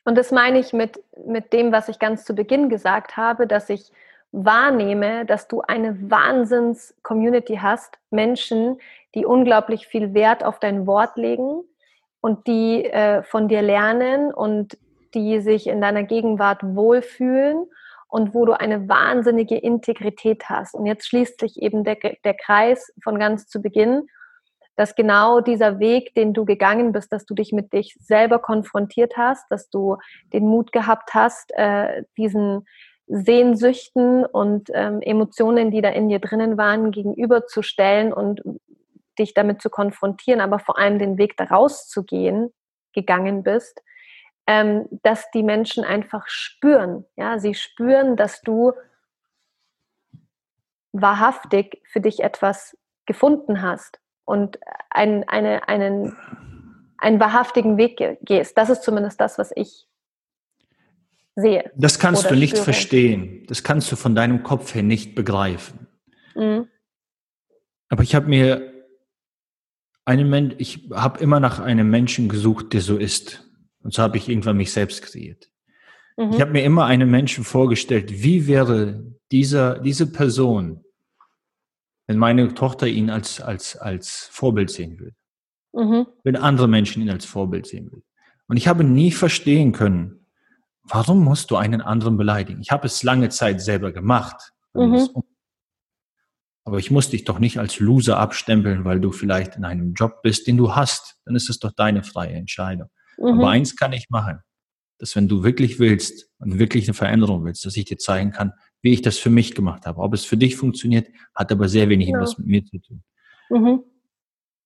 Und 0.05 0.17
das 0.17 0.31
meine 0.31 0.61
ich 0.61 0.73
mit, 0.73 1.03
mit 1.27 1.53
dem, 1.53 1.73
was 1.73 1.89
ich 1.89 1.99
ganz 1.99 2.25
zu 2.25 2.37
Beginn 2.37 2.69
gesagt 2.69 3.17
habe, 3.17 3.49
dass 3.49 3.69
ich 3.69 3.91
wahrnehme, 4.31 5.27
dass 5.27 5.49
du 5.49 5.61
eine 5.61 6.09
Wahnsinns-Community 6.09 7.57
hast, 7.61 7.99
Menschen, 8.11 8.79
die 9.17 9.27
unglaublich 9.27 9.89
viel 9.89 10.15
Wert 10.15 10.45
auf 10.45 10.61
dein 10.61 10.87
Wort 10.87 11.17
legen 11.17 11.65
und 12.21 12.47
die 12.47 12.85
äh, 12.85 13.25
von 13.25 13.49
dir 13.49 13.61
lernen 13.61 14.33
und 14.33 14.79
die 15.13 15.41
sich 15.41 15.67
in 15.67 15.81
deiner 15.81 16.05
Gegenwart 16.05 16.63
wohlfühlen 16.63 17.67
und 18.07 18.35
wo 18.35 18.47
du 18.47 18.53
eine 18.53 18.89
wahnsinnige 18.89 19.57
Integrität 19.57 20.49
hast. 20.49 20.77
Und 20.77 20.87
jetzt 20.87 21.09
schließt 21.09 21.41
sich 21.41 21.61
eben 21.61 21.83
der, 21.83 21.97
der 22.23 22.35
Kreis 22.35 22.93
von 23.03 23.19
ganz 23.19 23.49
zu 23.49 23.61
Beginn 23.61 24.07
dass 24.83 24.97
genau 24.97 25.41
dieser 25.41 25.79
Weg, 25.79 26.13
den 26.17 26.33
du 26.33 26.45
gegangen 26.45 26.91
bist, 26.91 27.13
dass 27.13 27.25
du 27.25 27.35
dich 27.35 27.53
mit 27.53 27.73
dich 27.73 27.97
selber 28.01 28.41
konfrontiert 28.41 29.17
hast, 29.17 29.49
dass 29.49 29.71
du 29.71 29.97
den 30.33 30.45
Mut 30.45 30.73
gehabt 30.73 31.15
hast, 31.15 31.53
äh, 31.55 32.03
diesen 32.17 32.67
Sehnsüchten 33.07 34.27
und 34.27 34.71
ähm, 34.75 35.01
Emotionen, 35.01 35.71
die 35.71 35.83
da 35.83 35.91
in 35.91 36.09
dir 36.09 36.19
drinnen 36.19 36.59
waren, 36.59 36.91
gegenüberzustellen 36.91 38.13
und 38.13 38.43
dich 39.21 39.35
damit 39.35 39.63
zu 39.63 39.71
konfrontieren, 39.71 40.41
aber 40.41 40.59
vor 40.59 40.77
allem 40.81 40.99
den 40.99 41.17
Weg 41.17 41.37
daraus 41.37 41.87
zu 41.87 42.03
gehen, 42.03 42.53
gegangen 42.93 43.45
bist, 43.45 43.81
ähm, 44.49 44.89
dass 45.05 45.31
die 45.31 45.45
Menschen 45.45 45.85
einfach 45.85 46.27
spüren. 46.27 47.05
Ja, 47.15 47.39
sie 47.39 47.55
spüren, 47.55 48.17
dass 48.17 48.41
du 48.41 48.73
wahrhaftig 50.91 51.81
für 51.87 52.01
dich 52.01 52.19
etwas 52.25 52.77
gefunden 53.07 53.63
hast 53.63 54.02
und 54.33 54.59
ein, 54.89 55.29
eine, 55.29 55.69
einen, 55.69 56.17
einen 56.97 57.21
wahrhaftigen 57.21 57.77
Weg 57.77 58.01
gehst. 58.23 58.57
Das 58.57 58.71
ist 58.71 58.83
zumindest 58.83 59.21
das, 59.21 59.37
was 59.37 59.53
ich 59.55 59.87
sehe. 61.37 61.71
Das 61.77 61.99
kannst 61.99 62.31
du 62.31 62.35
nicht 62.35 62.53
spüre. 62.53 62.65
verstehen. 62.65 63.45
Das 63.49 63.63
kannst 63.63 63.93
du 63.93 63.97
von 63.97 64.15
deinem 64.15 64.43
Kopf 64.43 64.75
her 64.75 64.83
nicht 64.83 65.15
begreifen. 65.15 65.87
Mhm. 66.35 66.67
Aber 67.91 68.03
ich 68.03 68.15
habe 68.15 68.27
mir 68.27 68.73
einen 70.07 70.31
Mensch, 70.31 70.55
ich 70.57 70.89
habe 70.95 71.21
immer 71.21 71.39
nach 71.39 71.61
einem 71.61 71.91
Menschen 71.91 72.31
gesucht, 72.31 72.73
der 72.73 72.81
so 72.81 72.97
ist. 72.97 73.47
Und 73.83 73.93
so 73.93 74.01
habe 74.01 74.17
ich 74.17 74.31
irgendwann 74.31 74.57
mich 74.57 74.73
selbst 74.73 75.03
kreiert. 75.03 75.51
Mhm. 76.17 76.31
Ich 76.31 76.41
habe 76.41 76.53
mir 76.53 76.65
immer 76.65 76.87
einen 76.87 77.11
Menschen 77.11 77.45
vorgestellt, 77.45 78.23
wie 78.23 78.47
wäre 78.47 79.05
dieser, 79.31 79.79
diese 79.79 80.11
Person, 80.11 80.85
wenn 82.13 82.19
meine 82.19 82.53
Tochter 82.53 82.87
ihn 82.87 83.09
als, 83.09 83.41
als, 83.41 83.75
als 83.75 84.29
Vorbild 84.31 84.69
sehen 84.69 84.99
würde. 84.99 85.17
Mhm. 85.73 86.07
Wenn 86.25 86.37
andere 86.37 86.69
Menschen 86.69 87.01
ihn 87.01 87.09
als 87.09 87.25
Vorbild 87.25 87.67
sehen 87.67 87.91
würden. 87.91 88.05
Und 88.49 88.59
ich 88.59 88.69
habe 88.69 88.85
nie 88.85 89.13
verstehen 89.13 89.73
können, 89.73 90.27
warum 90.83 91.25
musst 91.25 91.51
du 91.51 91.57
einen 91.57 91.81
anderen 91.81 92.19
beleidigen? 92.19 92.61
Ich 92.61 92.71
habe 92.71 92.87
es 92.87 93.03
lange 93.03 93.31
Zeit 93.31 93.63
selber 93.63 93.93
gemacht. 93.93 94.53
Mhm. 94.75 95.09
Aber 96.65 96.79
ich 96.79 96.91
muss 96.91 97.09
dich 97.09 97.25
doch 97.25 97.39
nicht 97.39 97.59
als 97.59 97.81
Loser 97.81 98.19
abstempeln, 98.19 98.85
weil 98.85 99.01
du 99.01 99.11
vielleicht 99.11 99.57
in 99.57 99.65
einem 99.65 99.95
Job 99.95 100.21
bist, 100.23 100.47
den 100.47 100.59
du 100.59 100.75
hast. 100.75 101.17
Dann 101.25 101.35
ist 101.35 101.49
es 101.49 101.61
doch 101.61 101.73
deine 101.73 102.03
freie 102.03 102.35
Entscheidung. 102.35 102.91
Mhm. 103.17 103.39
Aber 103.39 103.49
eins 103.49 103.75
kann 103.75 103.95
ich 103.95 104.11
machen, 104.11 104.41
dass 104.99 105.17
wenn 105.17 105.29
du 105.29 105.45
wirklich 105.45 105.79
willst 105.79 106.29
und 106.41 106.59
wirklich 106.59 106.85
eine 106.89 106.95
Veränderung 106.95 107.47
willst, 107.47 107.65
dass 107.65 107.75
ich 107.75 107.87
dir 107.87 107.97
zeigen 107.97 108.33
kann, 108.33 108.53
wie 108.83 108.93
ich 108.93 109.03
das 109.03 109.19
für 109.19 109.31
mich 109.31 109.55
gemacht 109.55 109.87
habe. 109.87 110.01
Ob 110.01 110.13
es 110.13 110.25
für 110.25 110.37
dich 110.37 110.57
funktioniert, 110.57 111.09
hat 111.35 111.51
aber 111.51 111.69
sehr 111.69 111.89
wenig 111.89 112.09
genau. 112.09 112.21
was 112.21 112.37
mit 112.37 112.47
mir 112.47 112.65
zu 112.65 112.79
tun. 112.79 113.03
Mhm. 113.49 113.83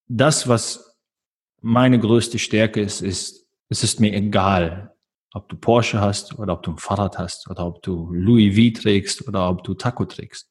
Das, 0.09 0.49
was 0.49 0.97
meine 1.61 1.99
größte 1.99 2.39
Stärke 2.39 2.81
ist, 2.81 3.03
ist, 3.03 3.47
es 3.69 3.83
ist 3.83 4.01
mir 4.01 4.15
egal, 4.15 4.95
ob 5.35 5.49
du 5.49 5.57
Porsche 5.57 6.01
hast 6.01 6.39
oder 6.39 6.55
ob 6.55 6.63
du 6.63 6.73
ein 6.73 6.79
Fahrrad 6.79 7.19
hast 7.19 7.51
oder 7.51 7.67
ob 7.67 7.83
du 7.83 8.11
Louis 8.13 8.57
V 8.57 8.81
trägst 8.81 9.29
oder 9.29 9.51
ob 9.51 9.65
du 9.65 9.75
Taco 9.75 10.07
trägst. 10.07 10.51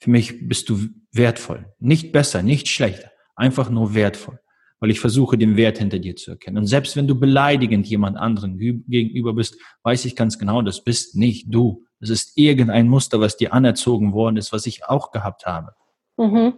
Für 0.00 0.10
mich 0.10 0.46
bist 0.46 0.68
du 0.68 0.88
wertvoll. 1.12 1.72
Nicht 1.78 2.12
besser, 2.12 2.42
nicht 2.42 2.68
schlechter. 2.68 3.10
Einfach 3.34 3.70
nur 3.70 3.94
wertvoll. 3.94 4.38
Weil 4.80 4.90
ich 4.90 5.00
versuche, 5.00 5.38
den 5.38 5.56
Wert 5.56 5.78
hinter 5.78 5.98
dir 5.98 6.16
zu 6.16 6.32
erkennen. 6.32 6.58
Und 6.58 6.66
selbst 6.66 6.96
wenn 6.96 7.08
du 7.08 7.18
beleidigend 7.18 7.86
jemand 7.86 8.18
anderen 8.18 8.58
gegenüber 8.58 9.32
bist, 9.32 9.58
weiß 9.84 10.04
ich 10.04 10.14
ganz 10.14 10.38
genau, 10.38 10.60
das 10.60 10.84
bist 10.84 11.16
nicht 11.16 11.46
du. 11.48 11.85
Das 12.00 12.10
ist 12.10 12.36
irgendein 12.36 12.88
Muster, 12.88 13.20
was 13.20 13.36
dir 13.36 13.52
anerzogen 13.52 14.12
worden 14.12 14.36
ist, 14.36 14.52
was 14.52 14.66
ich 14.66 14.84
auch 14.84 15.10
gehabt 15.10 15.46
habe. 15.46 15.74
Mhm. 16.16 16.54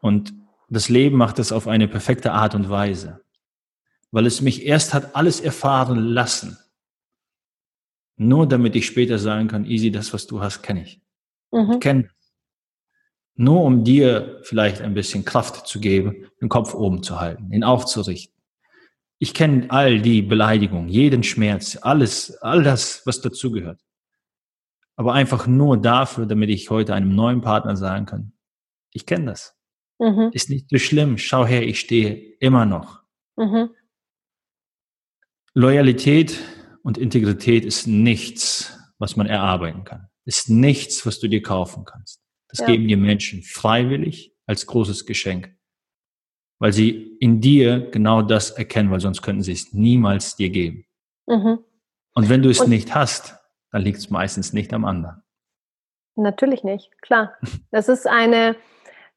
Und 0.00 0.34
das 0.68 0.88
Leben 0.88 1.16
macht 1.16 1.38
das 1.38 1.52
auf 1.52 1.66
eine 1.66 1.88
perfekte 1.88 2.32
Art 2.32 2.54
und 2.54 2.70
Weise. 2.70 3.20
Weil 4.10 4.26
es 4.26 4.40
mich 4.40 4.66
erst 4.66 4.94
hat 4.94 5.14
alles 5.14 5.40
erfahren 5.40 5.98
lassen. 5.98 6.58
Nur 8.16 8.46
damit 8.46 8.76
ich 8.76 8.86
später 8.86 9.18
sagen 9.18 9.48
kann, 9.48 9.64
easy, 9.64 9.90
das, 9.90 10.12
was 10.12 10.26
du 10.26 10.40
hast, 10.40 10.62
kenne 10.62 10.82
ich. 10.82 11.00
Mhm. 11.52 11.72
Ich 11.72 11.80
kenne 11.80 12.10
nur 13.40 13.62
um 13.62 13.84
dir 13.84 14.40
vielleicht 14.42 14.82
ein 14.82 14.92
bisschen 14.92 15.24
Kraft 15.24 15.66
zu 15.66 15.80
geben, 15.80 16.26
den 16.42 16.50
Kopf 16.50 16.74
oben 16.74 17.02
zu 17.02 17.20
halten, 17.20 17.50
ihn 17.52 17.64
aufzurichten. 17.64 18.36
Ich 19.18 19.32
kenne 19.32 19.70
all 19.70 20.02
die 20.02 20.20
Beleidigungen, 20.20 20.90
jeden 20.90 21.22
Schmerz, 21.22 21.78
alles, 21.80 22.36
all 22.42 22.62
das, 22.62 23.00
was 23.06 23.22
dazugehört. 23.22 23.80
Aber 25.00 25.14
einfach 25.14 25.46
nur 25.46 25.78
dafür, 25.78 26.26
damit 26.26 26.50
ich 26.50 26.68
heute 26.68 26.92
einem 26.92 27.14
neuen 27.14 27.40
Partner 27.40 27.74
sagen 27.74 28.04
kann, 28.04 28.34
ich 28.92 29.06
kenne 29.06 29.30
das. 29.30 29.58
Mhm. 29.98 30.28
Ist 30.34 30.50
nicht 30.50 30.68
so 30.68 30.76
schlimm. 30.76 31.16
Schau 31.16 31.46
her, 31.46 31.66
ich 31.66 31.80
stehe 31.80 32.36
immer 32.38 32.66
noch. 32.66 33.00
Mhm. 33.36 33.70
Loyalität 35.54 36.38
und 36.82 36.98
Integrität 36.98 37.64
ist 37.64 37.86
nichts, 37.86 38.78
was 38.98 39.16
man 39.16 39.26
erarbeiten 39.26 39.84
kann. 39.84 40.08
Ist 40.26 40.50
nichts, 40.50 41.06
was 41.06 41.18
du 41.18 41.28
dir 41.28 41.40
kaufen 41.40 41.86
kannst. 41.86 42.20
Das 42.48 42.58
ja. 42.58 42.66
geben 42.66 42.86
dir 42.86 42.98
Menschen 42.98 43.42
freiwillig 43.42 44.36
als 44.44 44.66
großes 44.66 45.06
Geschenk, 45.06 45.56
weil 46.58 46.74
sie 46.74 47.16
in 47.20 47.40
dir 47.40 47.88
genau 47.90 48.20
das 48.20 48.50
erkennen, 48.50 48.90
weil 48.90 49.00
sonst 49.00 49.22
könnten 49.22 49.44
sie 49.44 49.52
es 49.52 49.72
niemals 49.72 50.36
dir 50.36 50.50
geben. 50.50 50.84
Mhm. 51.26 51.60
Und 52.12 52.28
wenn 52.28 52.42
du 52.42 52.50
es 52.50 52.60
Und 52.60 52.68
nicht 52.68 52.94
hast, 52.94 53.39
dann 53.72 53.82
liegt 53.82 53.98
es 53.98 54.10
meistens 54.10 54.52
nicht 54.52 54.72
am 54.72 54.84
anderen. 54.84 55.22
Natürlich 56.16 56.64
nicht, 56.64 56.90
klar. 57.02 57.34
Das 57.70 57.88
ist 57.88 58.06
eine, 58.06 58.56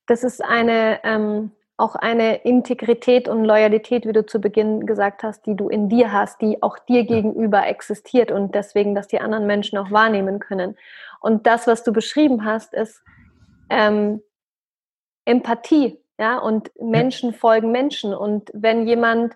das 0.08 0.24
ist 0.24 0.43
eine, 0.43 0.99
ähm, 1.04 1.51
auch 1.76 1.95
eine 1.95 2.36
Integrität 2.43 3.28
und 3.28 3.43
Loyalität, 3.43 4.06
wie 4.06 4.14
du 4.14 4.26
zu 4.26 4.39
Beginn 4.39 4.86
gesagt 4.86 5.24
hast, 5.24 5.45
die 5.45 5.56
du 5.56 5.70
in 5.70 5.89
dir 5.89 6.12
hast, 6.12 6.41
die 6.41 6.62
auch 6.62 6.78
dir 6.80 7.04
gegenüber 7.04 7.66
existiert 7.68 8.32
und 8.32 8.54
deswegen, 8.54 8.93
dass 8.95 9.08
die 9.08 9.20
anderen 9.20 9.47
Menschen 9.47 9.78
auch 9.78 9.91
wahrnehmen 9.91 10.39
können. 10.39 10.78
Und 11.20 11.47
das, 11.47 11.68
was 11.68 11.84
du 11.84 11.91
beschrieben 11.91 12.45
hast, 12.45 12.74
ist 12.74 13.01
ähm, 13.70 14.22
Empathie, 15.26 15.99
ja, 16.20 16.38
und 16.38 16.72
Menschen 16.80 17.32
ja. 17.32 17.38
folgen 17.38 17.72
Menschen. 17.72 18.14
Und 18.14 18.51
wenn 18.54 18.88
jemand 18.88 19.36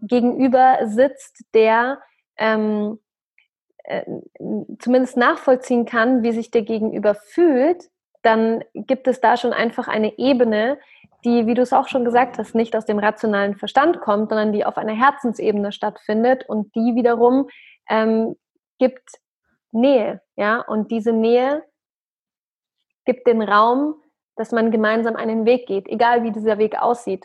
gegenüber 0.00 0.78
sitzt, 0.84 1.44
der 1.54 2.00
ähm, 2.36 2.98
äh, 3.84 4.04
zumindest 4.78 5.16
nachvollziehen 5.16 5.84
kann, 5.84 6.22
wie 6.22 6.32
sich 6.32 6.50
der 6.50 6.62
Gegenüber 6.62 7.14
fühlt, 7.14 7.90
dann 8.22 8.64
gibt 8.74 9.06
es 9.06 9.20
da 9.20 9.36
schon 9.36 9.52
einfach 9.52 9.86
eine 9.88 10.18
Ebene, 10.18 10.78
die, 11.24 11.46
wie 11.46 11.54
du 11.54 11.62
es 11.62 11.72
auch 11.72 11.88
schon 11.88 12.04
gesagt 12.04 12.38
hast, 12.38 12.54
nicht 12.54 12.76
aus 12.76 12.86
dem 12.86 12.98
rationalen 12.98 13.56
Verstand 13.56 14.00
kommt, 14.00 14.30
sondern 14.30 14.52
die 14.52 14.64
auf 14.64 14.76
einer 14.76 14.94
Herzensebene 14.94 15.72
stattfindet 15.72 16.48
und 16.48 16.74
die 16.74 16.94
wiederum 16.94 17.48
ähm, 17.88 18.36
gibt 18.78 19.08
Nähe, 19.72 20.20
ja, 20.36 20.60
und 20.60 20.90
diese 20.90 21.12
Nähe 21.12 21.64
gibt 23.04 23.26
den 23.26 23.42
Raum, 23.42 23.96
dass 24.36 24.52
man 24.52 24.70
gemeinsam 24.70 25.16
einen 25.16 25.44
Weg 25.44 25.66
geht, 25.66 25.88
egal 25.88 26.22
wie 26.22 26.32
dieser 26.32 26.58
Weg 26.58 26.80
aussieht. 26.80 27.24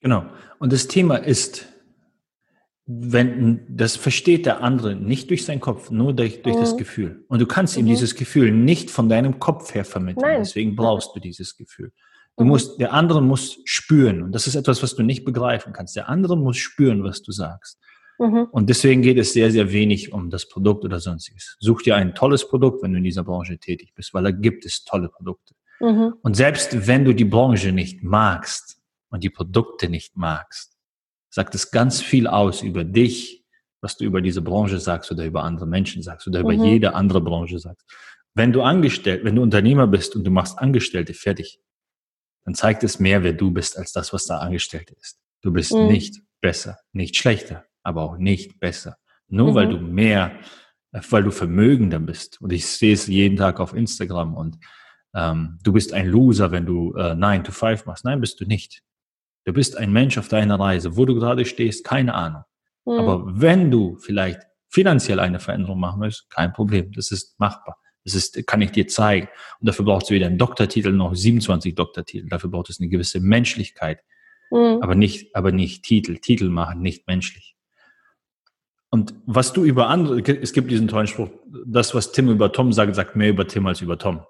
Genau. 0.00 0.24
Und 0.58 0.72
das 0.72 0.88
Thema 0.88 1.16
ist, 1.16 1.71
wenn 2.86 3.64
das 3.68 3.96
versteht 3.96 4.44
der 4.44 4.60
andere 4.60 4.96
nicht 4.96 5.30
durch 5.30 5.44
seinen 5.44 5.60
Kopf, 5.60 5.90
nur 5.90 6.12
durch, 6.14 6.42
durch 6.42 6.56
mhm. 6.56 6.60
das 6.60 6.76
Gefühl. 6.76 7.24
Und 7.28 7.40
du 7.40 7.46
kannst 7.46 7.76
mhm. 7.76 7.84
ihm 7.84 7.86
dieses 7.86 8.14
Gefühl 8.16 8.50
nicht 8.50 8.90
von 8.90 9.08
deinem 9.08 9.38
Kopf 9.38 9.74
her 9.74 9.84
vermitteln. 9.84 10.22
Nein. 10.22 10.42
Deswegen 10.42 10.74
brauchst 10.74 11.14
du 11.14 11.20
dieses 11.20 11.56
Gefühl. 11.56 11.92
Du 12.36 12.44
mhm. 12.44 12.50
musst, 12.50 12.80
der 12.80 12.92
andere 12.92 13.22
muss 13.22 13.58
spüren. 13.64 14.22
Und 14.22 14.32
das 14.32 14.46
ist 14.46 14.56
etwas, 14.56 14.82
was 14.82 14.96
du 14.96 15.02
nicht 15.02 15.24
begreifen 15.24 15.72
kannst. 15.72 15.94
Der 15.96 16.08
andere 16.08 16.36
muss 16.36 16.56
spüren, 16.56 17.04
was 17.04 17.22
du 17.22 17.30
sagst. 17.30 17.78
Mhm. 18.18 18.48
Und 18.50 18.68
deswegen 18.68 19.02
geht 19.02 19.18
es 19.18 19.32
sehr, 19.32 19.50
sehr 19.50 19.72
wenig 19.72 20.12
um 20.12 20.30
das 20.30 20.48
Produkt 20.48 20.84
oder 20.84 20.98
sonstiges. 20.98 21.56
Such 21.60 21.82
dir 21.82 21.96
ein 21.96 22.14
tolles 22.14 22.48
Produkt, 22.48 22.82
wenn 22.82 22.92
du 22.92 22.98
in 22.98 23.04
dieser 23.04 23.24
Branche 23.24 23.58
tätig 23.58 23.92
bist, 23.94 24.12
weil 24.12 24.24
da 24.24 24.30
gibt 24.30 24.64
es 24.64 24.84
tolle 24.84 25.08
Produkte. 25.08 25.54
Mhm. 25.80 26.14
Und 26.22 26.36
selbst 26.36 26.86
wenn 26.86 27.04
du 27.04 27.12
die 27.14 27.24
Branche 27.24 27.72
nicht 27.72 28.02
magst 28.02 28.78
und 29.10 29.22
die 29.24 29.30
Produkte 29.30 29.88
nicht 29.88 30.16
magst, 30.16 30.71
sagt 31.32 31.54
es 31.54 31.70
ganz 31.70 32.00
viel 32.00 32.26
aus 32.26 32.62
über 32.62 32.84
dich, 32.84 33.44
was 33.80 33.96
du 33.96 34.04
über 34.04 34.20
diese 34.20 34.42
Branche 34.42 34.78
sagst 34.78 35.10
oder 35.10 35.24
über 35.24 35.42
andere 35.42 35.66
Menschen 35.66 36.02
sagst 36.02 36.28
oder 36.28 36.40
über 36.40 36.52
mhm. 36.52 36.64
jede 36.64 36.94
andere 36.94 37.20
Branche 37.20 37.58
sagst. 37.58 37.84
Wenn 38.34 38.52
du 38.52 38.62
angestellt, 38.62 39.24
wenn 39.24 39.36
du 39.36 39.42
Unternehmer 39.42 39.86
bist 39.86 40.14
und 40.14 40.24
du 40.24 40.30
machst 40.30 40.58
Angestellte 40.58 41.14
fertig, 41.14 41.58
dann 42.44 42.54
zeigt 42.54 42.84
es 42.84 42.98
mehr, 42.98 43.22
wer 43.22 43.32
du 43.32 43.50
bist, 43.50 43.76
als 43.76 43.92
das, 43.92 44.12
was 44.12 44.26
da 44.26 44.38
Angestellte 44.38 44.94
ist. 45.00 45.18
Du 45.42 45.52
bist 45.52 45.72
mhm. 45.72 45.88
nicht 45.88 46.22
besser, 46.40 46.78
nicht 46.92 47.16
schlechter 47.16 47.64
aber 47.82 48.02
auch 48.02 48.16
nicht 48.16 48.58
besser. 48.60 48.96
Nur 49.28 49.50
mhm. 49.50 49.54
weil 49.54 49.68
du 49.68 49.78
mehr, 49.78 50.38
weil 50.92 51.24
du 51.24 51.30
vermögender 51.30 51.98
bist. 51.98 52.40
Und 52.40 52.52
ich 52.52 52.66
sehe 52.66 52.94
es 52.94 53.06
jeden 53.06 53.36
Tag 53.36 53.60
auf 53.60 53.74
Instagram 53.74 54.34
und 54.34 54.58
ähm, 55.14 55.58
du 55.62 55.72
bist 55.72 55.92
ein 55.92 56.06
Loser, 56.06 56.52
wenn 56.52 56.66
du 56.66 56.94
äh, 56.94 57.14
9 57.14 57.44
to 57.44 57.52
5 57.52 57.86
machst. 57.86 58.04
Nein, 58.04 58.20
bist 58.20 58.40
du 58.40 58.46
nicht. 58.46 58.82
Du 59.44 59.52
bist 59.52 59.76
ein 59.76 59.92
Mensch 59.92 60.18
auf 60.18 60.28
deiner 60.28 60.58
Reise. 60.58 60.96
Wo 60.96 61.04
du 61.04 61.14
gerade 61.14 61.44
stehst, 61.44 61.84
keine 61.84 62.14
Ahnung. 62.14 62.42
Mhm. 62.84 62.92
Aber 62.92 63.22
wenn 63.26 63.70
du 63.70 63.96
vielleicht 63.96 64.40
finanziell 64.68 65.20
eine 65.20 65.38
Veränderung 65.38 65.78
machen 65.78 66.00
möchtest, 66.00 66.30
kein 66.30 66.52
Problem. 66.52 66.92
Das 66.92 67.10
ist 67.10 67.38
machbar. 67.38 67.76
Das 68.04 68.14
ist, 68.14 68.46
kann 68.46 68.62
ich 68.62 68.72
dir 68.72 68.88
zeigen. 68.88 69.28
Und 69.60 69.68
dafür 69.68 69.84
brauchst 69.84 70.10
du 70.10 70.14
weder 70.14 70.26
einen 70.26 70.38
Doktortitel 70.38 70.90
noch 70.90 71.14
27 71.14 71.74
Doktortitel. 71.74 72.28
Dafür 72.28 72.50
braucht 72.50 72.70
es 72.70 72.80
eine 72.80 72.88
gewisse 72.88 73.20
Menschlichkeit. 73.20 74.00
Mhm. 74.50 74.78
Aber 74.80 74.94
nicht, 74.94 75.34
aber 75.36 75.52
nicht 75.52 75.84
Titel. 75.84 76.16
Titel 76.16 76.48
machen 76.48 76.80
nicht 76.80 77.06
menschlich. 77.06 77.56
Und 78.90 79.14
was 79.24 79.52
du 79.52 79.64
über 79.64 79.88
andere, 79.88 80.20
es 80.20 80.52
gibt 80.52 80.70
diesen 80.70 80.88
tollen 80.88 81.06
Spruch, 81.06 81.30
das, 81.66 81.94
was 81.94 82.12
Tim 82.12 82.28
über 82.28 82.52
Tom 82.52 82.72
sagt, 82.72 82.94
sagt 82.94 83.16
mehr 83.16 83.30
über 83.30 83.46
Tim 83.46 83.66
als 83.66 83.80
über 83.80 83.98
Tom. 83.98 84.20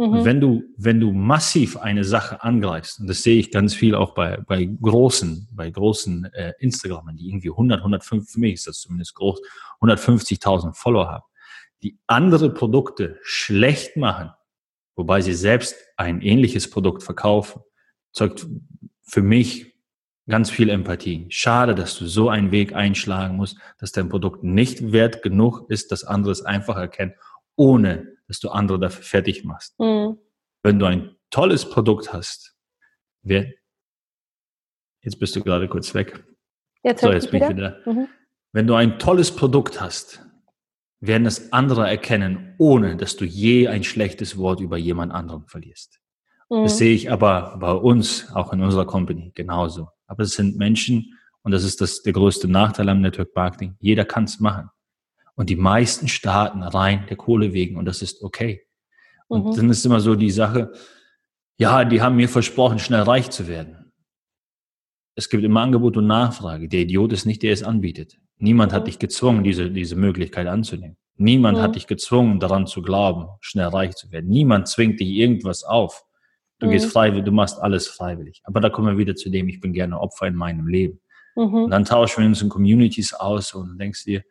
Mhm. 0.00 0.24
Wenn 0.24 0.40
du, 0.40 0.62
wenn 0.78 0.98
du 0.98 1.12
massiv 1.12 1.76
eine 1.76 2.04
Sache 2.04 2.42
angreifst, 2.42 3.00
und 3.00 3.06
das 3.06 3.22
sehe 3.22 3.38
ich 3.38 3.50
ganz 3.50 3.74
viel 3.74 3.94
auch 3.94 4.14
bei, 4.14 4.38
bei 4.38 4.64
großen, 4.64 5.46
bei 5.52 5.68
großen 5.70 6.24
äh, 6.32 6.54
Instagramern, 6.58 7.18
die 7.18 7.28
irgendwie 7.28 7.50
100, 7.50 7.80
150, 7.80 8.32
für 8.32 8.40
mich 8.40 8.54
ist 8.54 8.66
das 8.66 8.80
zumindest 8.80 9.14
groß, 9.14 9.38
150.000 9.82 10.72
Follower 10.72 11.10
haben, 11.10 11.24
die 11.82 11.98
andere 12.06 12.48
Produkte 12.48 13.18
schlecht 13.20 13.98
machen, 13.98 14.30
wobei 14.96 15.20
sie 15.20 15.34
selbst 15.34 15.76
ein 15.98 16.22
ähnliches 16.22 16.70
Produkt 16.70 17.02
verkaufen, 17.02 17.60
zeugt 18.12 18.46
für 19.02 19.20
mich 19.20 19.74
ganz 20.26 20.48
viel 20.48 20.70
Empathie. 20.70 21.26
Schade, 21.28 21.74
dass 21.74 21.98
du 21.98 22.06
so 22.06 22.30
einen 22.30 22.52
Weg 22.52 22.74
einschlagen 22.74 23.36
musst, 23.36 23.58
dass 23.78 23.92
dein 23.92 24.08
Produkt 24.08 24.44
nicht 24.44 24.92
wert 24.92 25.20
genug 25.20 25.68
ist, 25.68 25.92
dass 25.92 26.04
andere 26.04 26.32
es 26.32 26.40
einfach 26.40 26.78
erkennen, 26.78 27.12
ohne 27.56 28.16
dass 28.30 28.38
du 28.38 28.48
andere 28.48 28.78
dafür 28.78 29.02
fertig 29.02 29.42
machst. 29.44 29.76
Mhm. 29.80 30.16
Wenn 30.62 30.78
du 30.78 30.86
ein 30.86 31.16
tolles 31.30 31.68
Produkt 31.68 32.12
hast, 32.12 32.54
wer, 33.22 33.52
jetzt 35.02 35.18
bist 35.18 35.34
du 35.34 35.42
gerade 35.42 35.66
kurz 35.66 35.94
weg. 35.94 36.24
Jetzt, 36.84 37.00
so, 37.00 37.10
jetzt 37.10 37.32
bin 37.32 37.42
ich 37.42 37.48
wieder. 37.48 37.80
Mhm. 37.84 38.06
Wenn 38.52 38.68
du 38.68 38.74
ein 38.74 39.00
tolles 39.00 39.34
Produkt 39.34 39.80
hast, 39.80 40.24
werden 41.00 41.26
es 41.26 41.52
andere 41.52 41.88
erkennen, 41.88 42.54
ohne 42.58 42.96
dass 42.96 43.16
du 43.16 43.24
je 43.24 43.66
ein 43.66 43.82
schlechtes 43.82 44.38
Wort 44.38 44.60
über 44.60 44.76
jemand 44.76 45.10
anderen 45.10 45.48
verlierst. 45.48 45.98
Mhm. 46.50 46.62
Das 46.62 46.78
sehe 46.78 46.94
ich 46.94 47.10
aber 47.10 47.56
bei 47.58 47.72
uns, 47.72 48.30
auch 48.32 48.52
in 48.52 48.62
unserer 48.62 48.86
Company, 48.86 49.32
genauso. 49.34 49.88
Aber 50.06 50.22
es 50.22 50.34
sind 50.34 50.56
Menschen, 50.56 51.18
und 51.42 51.50
das 51.50 51.64
ist 51.64 51.80
das, 51.80 52.02
der 52.02 52.12
größte 52.12 52.46
Nachteil 52.46 52.88
am 52.90 53.00
Network 53.00 53.34
Marketing. 53.34 53.74
Jeder 53.80 54.04
kann 54.04 54.22
es 54.22 54.38
machen. 54.38 54.70
Und 55.40 55.48
die 55.48 55.56
meisten 55.56 56.06
starten 56.06 56.62
rein 56.62 57.06
der 57.08 57.16
Kohle 57.16 57.54
wegen 57.54 57.78
und 57.78 57.86
das 57.86 58.02
ist 58.02 58.22
okay. 58.22 58.60
Und 59.26 59.46
mhm. 59.46 59.56
dann 59.56 59.70
ist 59.70 59.86
immer 59.86 59.98
so 59.98 60.14
die 60.14 60.30
Sache, 60.30 60.70
ja, 61.56 61.86
die 61.86 62.02
haben 62.02 62.16
mir 62.16 62.28
versprochen, 62.28 62.78
schnell 62.78 63.00
reich 63.00 63.30
zu 63.30 63.48
werden. 63.48 63.90
Es 65.14 65.30
gibt 65.30 65.42
immer 65.42 65.62
Angebot 65.62 65.96
und 65.96 66.06
Nachfrage. 66.06 66.68
Der 66.68 66.80
Idiot 66.80 67.14
ist 67.14 67.24
nicht, 67.24 67.42
der 67.42 67.54
es 67.54 67.62
anbietet. 67.62 68.18
Niemand 68.36 68.74
hat 68.74 68.86
dich 68.86 68.98
gezwungen, 68.98 69.42
diese, 69.42 69.70
diese 69.70 69.96
Möglichkeit 69.96 70.46
anzunehmen. 70.46 70.98
Niemand 71.16 71.56
mhm. 71.56 71.62
hat 71.62 71.74
dich 71.74 71.86
gezwungen, 71.86 72.38
daran 72.38 72.66
zu 72.66 72.82
glauben, 72.82 73.26
schnell 73.40 73.68
reich 73.68 73.94
zu 73.94 74.12
werden. 74.12 74.28
Niemand 74.28 74.68
zwingt 74.68 75.00
dich 75.00 75.08
irgendwas 75.08 75.64
auf. 75.64 76.04
Du 76.58 76.66
mhm. 76.66 76.72
gehst 76.72 76.92
freiwillig, 76.92 77.24
du 77.24 77.32
machst 77.32 77.58
alles 77.62 77.88
freiwillig. 77.88 78.42
Aber 78.44 78.60
da 78.60 78.68
kommen 78.68 78.88
wir 78.88 78.98
wieder 78.98 79.16
zu 79.16 79.30
dem, 79.30 79.48
ich 79.48 79.62
bin 79.62 79.72
gerne 79.72 79.98
Opfer 79.98 80.26
in 80.26 80.34
meinem 80.34 80.66
Leben. 80.66 81.00
Mhm. 81.34 81.54
Und 81.54 81.70
dann 81.70 81.86
tauschen 81.86 82.20
wir 82.20 82.28
uns 82.28 82.42
in 82.42 82.50
Communities 82.50 83.14
aus 83.14 83.54
und 83.54 83.78
denkst 83.78 84.04
dir, 84.04 84.22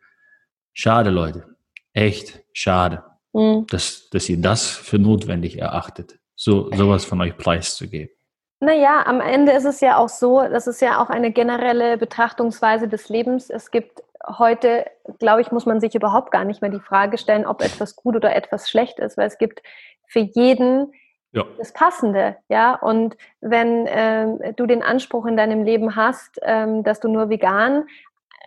schade, 0.72 1.10
Leute, 1.10 1.56
echt 1.92 2.42
schade, 2.52 3.04
mhm. 3.32 3.66
dass, 3.68 4.08
dass 4.10 4.28
ihr 4.28 4.40
das 4.40 4.68
für 4.68 4.98
notwendig 4.98 5.58
erachtet, 5.58 6.18
so 6.34 6.70
sowas 6.72 7.04
von 7.04 7.20
euch 7.20 7.36
preiszugeben. 7.36 8.14
Naja, 8.62 9.04
am 9.06 9.22
Ende 9.22 9.52
ist 9.52 9.64
es 9.64 9.80
ja 9.80 9.96
auch 9.96 10.10
so, 10.10 10.42
das 10.42 10.66
ist 10.66 10.82
ja 10.82 11.02
auch 11.02 11.08
eine 11.08 11.32
generelle 11.32 11.96
Betrachtungsweise 11.96 12.88
des 12.88 13.08
Lebens. 13.08 13.48
Es 13.48 13.70
gibt 13.70 14.02
heute, 14.26 14.84
glaube 15.18 15.40
ich, 15.40 15.50
muss 15.50 15.64
man 15.64 15.80
sich 15.80 15.94
überhaupt 15.94 16.30
gar 16.30 16.44
nicht 16.44 16.60
mehr 16.60 16.70
die 16.70 16.80
Frage 16.80 17.16
stellen, 17.16 17.46
ob 17.46 17.62
etwas 17.62 17.96
gut 17.96 18.16
oder 18.16 18.36
etwas 18.36 18.68
schlecht 18.68 18.98
ist, 18.98 19.16
weil 19.16 19.28
es 19.28 19.38
gibt 19.38 19.62
für 20.06 20.20
jeden 20.20 20.92
ja. 21.32 21.44
das 21.56 21.72
Passende, 21.72 22.36
ja. 22.48 22.74
Und 22.74 23.16
wenn 23.40 23.86
ähm, 23.88 24.40
du 24.56 24.66
den 24.66 24.82
Anspruch 24.82 25.24
in 25.26 25.36
deinem 25.36 25.62
Leben 25.62 25.96
hast, 25.96 26.38
ähm, 26.42 26.82
dass 26.82 27.00
du 27.00 27.08
nur 27.08 27.30
vegan 27.30 27.84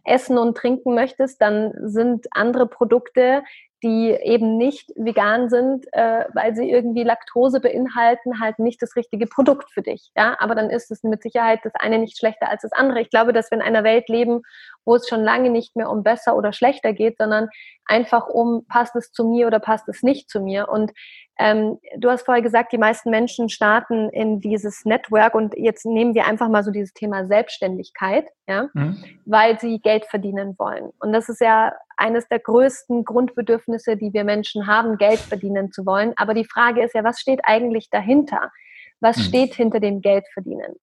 essen 0.04 0.38
und 0.38 0.58
trinken 0.58 0.96
möchtest, 0.96 1.42
dann 1.42 1.74
sind 1.84 2.28
andere 2.32 2.68
Produkte 2.68 3.44
die 3.84 4.12
eben 4.12 4.58
nicht 4.58 4.92
vegan 4.96 5.50
sind, 5.50 5.86
äh, 5.92 6.26
weil 6.34 6.56
sie 6.56 6.72
irgendwie 6.72 7.04
Laktose 7.04 7.60
beinhalten, 7.60 8.40
halt 8.40 8.58
nicht 8.58 8.82
das 8.82 8.96
richtige 8.96 9.28
Produkt 9.28 9.72
für 9.72 9.82
dich. 9.82 10.10
Ja, 10.16 10.38
aber 10.40 10.56
dann 10.56 10.70
ist 10.70 10.90
es 10.90 11.04
mit 11.04 11.22
Sicherheit 11.22 11.60
das 11.64 11.74
eine 11.76 12.00
nicht 12.00 12.18
schlechter 12.18 12.50
als 12.50 12.62
das 12.62 12.72
andere. 12.72 13.02
Ich 13.02 13.10
glaube, 13.10 13.34
dass 13.34 13.52
wir 13.52 13.58
in 13.58 13.64
einer 13.64 13.84
Welt 13.84 14.08
leben, 14.08 14.42
wo 14.86 14.96
es 14.96 15.08
schon 15.08 15.24
lange 15.24 15.50
nicht 15.50 15.76
mehr 15.76 15.90
um 15.90 16.04
besser 16.04 16.36
oder 16.36 16.54
schlechter 16.54 16.94
geht, 16.94 17.18
sondern 17.18 17.50
einfach 17.86 18.28
um 18.28 18.66
passt 18.68 18.96
es 18.96 19.12
zu 19.12 19.28
mir 19.28 19.48
oder 19.48 19.60
passt 19.60 19.88
es 19.90 20.04
nicht 20.04 20.30
zu 20.30 20.42
mir. 20.42 20.70
Und 20.70 20.92
ähm, 21.40 21.80
du 21.98 22.10
hast 22.10 22.26
vorher 22.26 22.44
gesagt, 22.44 22.72
die 22.72 22.78
meisten 22.78 23.10
Menschen 23.10 23.50
starten 23.50 24.10
in 24.10 24.40
dieses 24.40 24.86
Network 24.86 25.34
und 25.34 25.56
jetzt 25.58 25.86
nehmen 25.86 26.14
wir 26.14 26.26
einfach 26.26 26.48
mal 26.48 26.64
so 26.64 26.72
dieses 26.72 26.94
Thema 26.94 27.26
Selbstständigkeit, 27.26 28.28
ja, 28.48 28.70
mhm. 28.74 29.04
weil 29.26 29.60
sie 29.60 29.80
Geld 29.80 30.06
verdienen 30.06 30.56
wollen. 30.58 30.92
Und 31.00 31.12
das 31.12 31.30
ist 31.30 31.42
ja 31.42 31.74
eines 31.98 32.28
der 32.28 32.40
größten 32.40 33.04
Grundbedürfnisse, 33.04 33.98
die 33.98 34.14
wir 34.14 34.24
Menschen 34.24 34.68
haben, 34.68 34.98
Geld 34.98 35.20
verdienen 35.20 35.72
zu 35.72 35.86
wollen. 35.86 36.14
Aber 36.18 36.34
die 36.34 36.46
Frage 36.46 36.84
ist 36.84 36.94
ja, 36.94 37.04
was 37.04 37.20
steht 37.20 37.42
eigentlich 37.44 37.90
dahinter? 37.90 38.52
Was 39.00 39.18
mhm. 39.18 39.22
steht 39.22 39.54
hinter 39.56 39.80
dem 39.80 40.02
Geld 40.02 40.26
verdienen? 40.34 40.76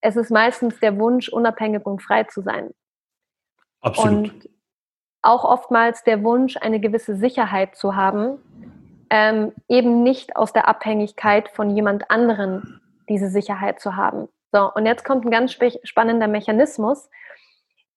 Es 0.00 0.16
ist 0.16 0.30
meistens 0.30 0.80
der 0.80 0.98
Wunsch, 0.98 1.28
unabhängig 1.28 1.86
und 1.86 2.02
frei 2.02 2.24
zu 2.24 2.42
sein. 2.42 2.70
Absolut. 3.82 4.32
Und 4.32 4.48
auch 5.22 5.44
oftmals 5.44 6.02
der 6.02 6.24
Wunsch, 6.24 6.56
eine 6.56 6.80
gewisse 6.80 7.16
Sicherheit 7.16 7.76
zu 7.76 7.94
haben, 7.94 8.38
ähm, 9.10 9.52
eben 9.68 10.02
nicht 10.02 10.36
aus 10.36 10.52
der 10.52 10.66
Abhängigkeit 10.68 11.48
von 11.50 11.70
jemand 11.76 12.10
anderen 12.10 12.80
diese 13.08 13.28
Sicherheit 13.28 13.80
zu 13.80 13.96
haben. 13.96 14.28
So, 14.52 14.72
und 14.72 14.86
jetzt 14.86 15.04
kommt 15.04 15.24
ein 15.24 15.30
ganz 15.30 15.56
spannender 15.84 16.28
Mechanismus, 16.28 17.08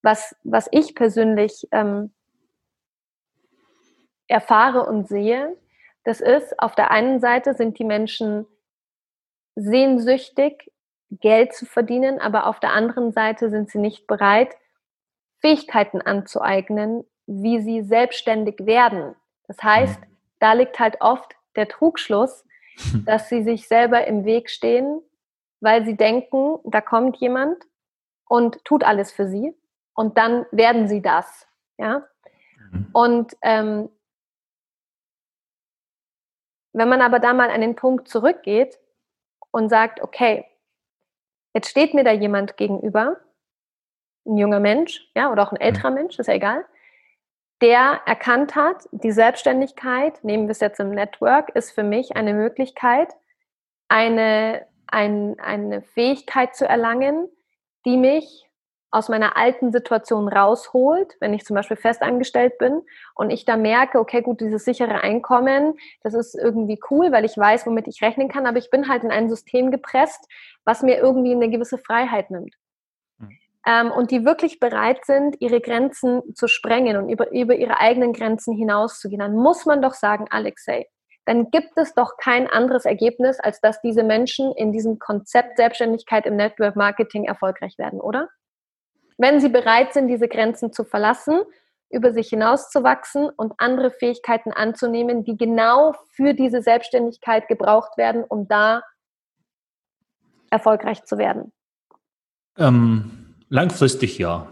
was, 0.01 0.35
was 0.43 0.67
ich 0.71 0.93
persönlich 0.93 1.67
ähm, 1.71 2.13
erfahre 4.27 4.85
und 4.85 5.07
sehe. 5.07 5.57
Das 6.03 6.21
ist, 6.21 6.59
auf 6.59 6.75
der 6.75 6.91
einen 6.91 7.19
Seite 7.19 7.55
sind 7.55 7.79
die 7.79 7.83
Menschen 7.83 8.45
sehnsüchtig, 9.55 10.71
Geld 11.09 11.53
zu 11.53 11.65
verdienen, 11.65 12.19
aber 12.19 12.47
auf 12.47 12.59
der 12.59 12.73
anderen 12.73 13.11
Seite 13.11 13.49
sind 13.49 13.69
sie 13.69 13.79
nicht 13.79 14.05
bereit, 14.07 14.55
Fähigkeiten 15.45 16.01
anzueignen, 16.01 17.03
wie 17.27 17.61
sie 17.61 17.83
selbstständig 17.83 18.65
werden. 18.65 19.15
Das 19.47 19.61
heißt, 19.61 20.01
mhm 20.01 20.15
da 20.39 20.53
liegt 20.53 20.79
halt 20.79 21.01
oft 21.01 21.35
der 21.55 21.67
Trugschluss, 21.67 22.45
dass 23.05 23.29
sie 23.29 23.43
sich 23.43 23.67
selber 23.67 24.05
im 24.05 24.25
Weg 24.25 24.49
stehen, 24.49 25.01
weil 25.61 25.85
sie 25.85 25.95
denken, 25.95 26.59
da 26.65 26.81
kommt 26.81 27.17
jemand 27.17 27.63
und 28.27 28.63
tut 28.65 28.83
alles 28.83 29.11
für 29.11 29.27
sie 29.27 29.55
und 29.93 30.17
dann 30.17 30.45
werden 30.51 30.87
sie 30.87 31.01
das. 31.01 31.47
Ja? 31.77 32.07
Mhm. 32.71 32.87
Und 32.93 33.37
ähm, 33.41 33.89
wenn 36.73 36.89
man 36.89 37.01
aber 37.01 37.19
da 37.19 37.33
mal 37.33 37.49
an 37.49 37.61
den 37.61 37.75
Punkt 37.75 38.09
zurückgeht 38.09 38.77
und 39.51 39.69
sagt, 39.69 40.01
okay, 40.01 40.45
jetzt 41.53 41.69
steht 41.69 41.93
mir 41.93 42.03
da 42.03 42.11
jemand 42.11 42.57
gegenüber, 42.57 43.17
ein 44.25 44.37
junger 44.37 44.59
Mensch, 44.59 45.09
ja, 45.15 45.31
oder 45.31 45.43
auch 45.43 45.51
ein 45.51 45.59
älterer 45.61 45.89
mhm. 45.89 45.95
Mensch, 45.95 46.19
ist 46.19 46.27
ja 46.27 46.33
egal, 46.33 46.65
der 47.61 48.01
erkannt 48.05 48.55
hat, 48.55 48.87
die 48.91 49.11
Selbstständigkeit, 49.11 50.23
nehmen 50.23 50.47
wir 50.47 50.51
es 50.51 50.59
jetzt 50.59 50.79
im 50.79 50.89
Network, 50.89 51.49
ist 51.55 51.71
für 51.71 51.83
mich 51.83 52.15
eine 52.15 52.33
Möglichkeit, 52.33 53.13
eine, 53.87 54.65
ein, 54.87 55.39
eine 55.39 55.81
Fähigkeit 55.81 56.55
zu 56.55 56.67
erlangen, 56.67 57.29
die 57.85 57.97
mich 57.97 58.49
aus 58.91 59.09
meiner 59.09 59.35
alten 59.35 59.71
Situation 59.71 60.27
rausholt, 60.27 61.17
wenn 61.19 61.33
ich 61.33 61.43
zum 61.43 61.55
Beispiel 61.55 61.77
festangestellt 61.77 62.57
bin 62.57 62.81
und 63.13 63.29
ich 63.29 63.43
da 63.43 63.57
merke, 63.57 63.99
okay, 63.99 64.21
gut, 64.21 64.39
dieses 64.39 64.63
sichere 64.63 65.01
Einkommen, 65.01 65.77
das 66.01 66.13
ist 66.13 66.33
irgendwie 66.33 66.79
cool, 66.89 67.11
weil 67.11 67.25
ich 67.25 67.37
weiß, 67.37 67.65
womit 67.65 67.87
ich 67.87 68.01
rechnen 68.01 68.29
kann, 68.29 68.45
aber 68.45 68.57
ich 68.57 68.69
bin 68.69 68.87
halt 68.87 69.03
in 69.03 69.11
ein 69.11 69.29
System 69.29 69.69
gepresst, 69.69 70.29
was 70.63 70.81
mir 70.81 70.97
irgendwie 70.97 71.33
eine 71.33 71.49
gewisse 71.49 71.77
Freiheit 71.77 72.31
nimmt 72.31 72.55
ähm, 73.65 73.91
und 73.91 74.11
die 74.11 74.25
wirklich 74.25 74.59
bereit 74.59 75.05
sind, 75.05 75.37
ihre 75.39 75.61
Grenzen 75.61 76.21
zu 76.35 76.47
sprengen 76.47 76.97
und 76.97 77.09
über, 77.09 77.31
über 77.31 77.55
ihre 77.55 77.79
eigenen 77.79 78.13
Grenzen 78.13 78.55
hinauszugehen, 78.55 79.19
dann 79.19 79.35
muss 79.35 79.65
man 79.65 79.81
doch 79.81 79.93
sagen, 79.93 80.27
Alexei, 80.29 80.87
dann 81.25 81.49
gibt 81.49 81.75
es 81.75 81.95
doch 81.95 82.17
kein 82.17 82.47
anderes 82.47 82.85
Ergebnis, 82.85 83.39
als 83.39 83.59
dass 83.59 83.81
diese 83.81 84.03
Menschen 84.03 84.51
in 84.53 84.71
diesem 84.71 84.99
Konzept 84.99 85.57
Selbstständigkeit 85.57 86.25
im 86.27 86.35
Network 86.35 86.75
Marketing 86.75 87.25
erfolgreich 87.25 87.77
werden, 87.79 87.99
oder? 87.99 88.29
Wenn 89.17 89.39
sie 89.39 89.49
bereit 89.49 89.93
sind, 89.93 90.07
diese 90.07 90.27
Grenzen 90.27 90.71
zu 90.71 90.83
verlassen, 90.83 91.41
über 91.89 92.11
sich 92.13 92.29
hinauszuwachsen 92.29 93.29
und 93.29 93.53
andere 93.57 93.89
Fähigkeiten 93.89 94.51
anzunehmen, 94.51 95.23
die 95.23 95.37
genau 95.37 95.93
für 96.11 96.33
diese 96.33 96.61
Selbstständigkeit 96.61 97.47
gebraucht 97.47 97.97
werden, 97.97 98.23
um 98.23 98.47
da 98.47 98.83
erfolgreich 100.49 101.03
zu 101.05 101.17
werden. 101.17 101.51
Ähm, 102.57 103.24
Langfristig 103.49 104.17
ja. 104.17 104.49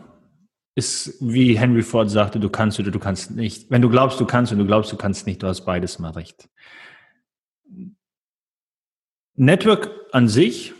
Ist, 0.76 1.18
wie 1.22 1.58
Henry 1.58 1.84
Ford 1.84 2.10
sagte, 2.10 2.40
du 2.40 2.50
kannst 2.50 2.80
oder 2.80 2.90
du 2.90 2.98
kannst 2.98 3.30
nicht. 3.32 3.70
Wenn 3.70 3.84
du 3.84 3.90
glaubst, 3.90 4.20
du 4.20 4.26
kannst 4.26 4.52
und 4.52 4.58
du 4.58 4.66
glaubst, 4.66 4.92
du 4.92 4.98
kannst 4.98 5.28
nicht, 5.28 5.44
du 5.44 5.48
hast 5.48 5.66
beides 5.66 6.00
mal 6.00 6.10
recht. 6.12 6.50
Network 9.36 9.92
an 10.12 10.28
sich 10.28 10.74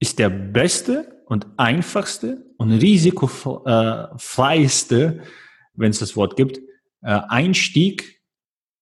ist 0.00 0.18
der 0.18 0.28
beste 0.28 1.22
und 1.26 1.46
einfachste 1.56 2.44
und 2.58 2.72
risikofreieste, 2.72 5.22
wenn 5.74 5.90
es 5.90 6.00
das 6.00 6.16
Wort 6.16 6.36
gibt, 6.36 6.58
äh, 7.02 7.20
Einstieg 7.28 8.22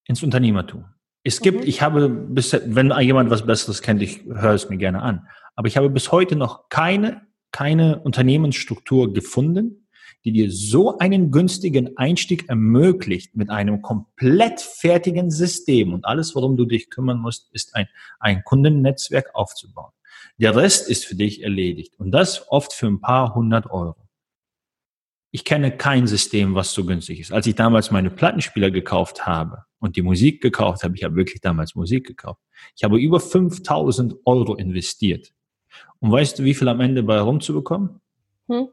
ins 0.07 0.23
Unternehmertum. 0.23 0.85
Es 1.23 1.41
gibt, 1.41 1.63
mhm. 1.63 1.67
ich 1.67 1.81
habe 1.83 2.09
bis, 2.09 2.53
wenn 2.53 2.93
jemand 3.01 3.31
was 3.31 3.47
Besseres 3.47 3.81
kennt, 3.81 4.03
ich 4.03 4.25
höre 4.25 4.53
es 4.53 4.69
mir 4.69 4.77
gerne 4.77 5.01
an. 5.03 5.27
Aber 5.57 5.69
ich 5.69 5.77
habe 5.77 5.89
bis 5.89 6.11
heute 6.13 6.35
noch 6.37 6.69
keine, 6.69 7.23
keine 7.55 8.01
Unternehmensstruktur 8.01 9.13
gefunden, 9.13 9.87
die 10.25 10.33
dir 10.33 10.51
so 10.51 10.99
einen 10.99 11.31
günstigen 11.31 11.97
Einstieg 11.97 12.49
ermöglicht 12.49 13.37
mit 13.37 13.49
einem 13.49 13.81
komplett 13.81 14.61
fertigen 14.61 15.31
System. 15.31 15.93
Und 15.93 16.05
alles, 16.05 16.35
worum 16.35 16.57
du 16.57 16.65
dich 16.65 16.91
kümmern 16.91 17.19
musst, 17.19 17.49
ist 17.53 17.77
ein, 17.77 17.87
ein 18.19 18.43
Kundennetzwerk 18.43 19.35
aufzubauen. 19.35 19.93
Der 20.37 20.57
Rest 20.57 20.91
ist 20.91 21.05
für 21.05 21.15
dich 21.15 21.45
erledigt. 21.45 21.95
Und 21.97 22.11
das 22.11 22.51
oft 22.51 22.73
für 22.73 22.89
ein 22.89 23.01
paar 23.01 23.37
hundert 23.37 23.71
Euro. 23.71 24.09
Ich 25.31 25.45
kenne 25.45 25.77
kein 25.77 26.09
System, 26.09 26.57
was 26.57 26.73
so 26.73 26.85
günstig 26.85 27.21
ist. 27.21 27.33
Als 27.33 27.47
ich 27.47 27.55
damals 27.55 27.93
meine 27.93 28.11
Plattenspieler 28.11 28.73
gekauft 28.73 29.27
habe, 29.27 29.65
und 29.85 29.97
die 29.97 30.03
Musik 30.03 30.41
gekauft 30.41 30.83
habe. 30.83 30.97
Ich 30.97 31.05
habe 31.05 31.15
wirklich 31.15 31.43
damals 31.43 31.75
Musik 31.75 32.07
gekauft. 32.07 32.41
Ich 32.75 32.85
habe 32.85 32.99
über 32.99 33.21
5000 33.21 34.15
Euro 34.25 34.55
investiert. 34.55 35.35
Und 36.01 36.13
weißt 36.13 36.39
du, 36.39 36.45
wie 36.45 36.55
viel 36.55 36.69
am 36.69 36.81
Ende 36.81 37.03
bei 37.03 37.21
rumzubekommen? 37.21 38.01
Hm? 38.49 38.69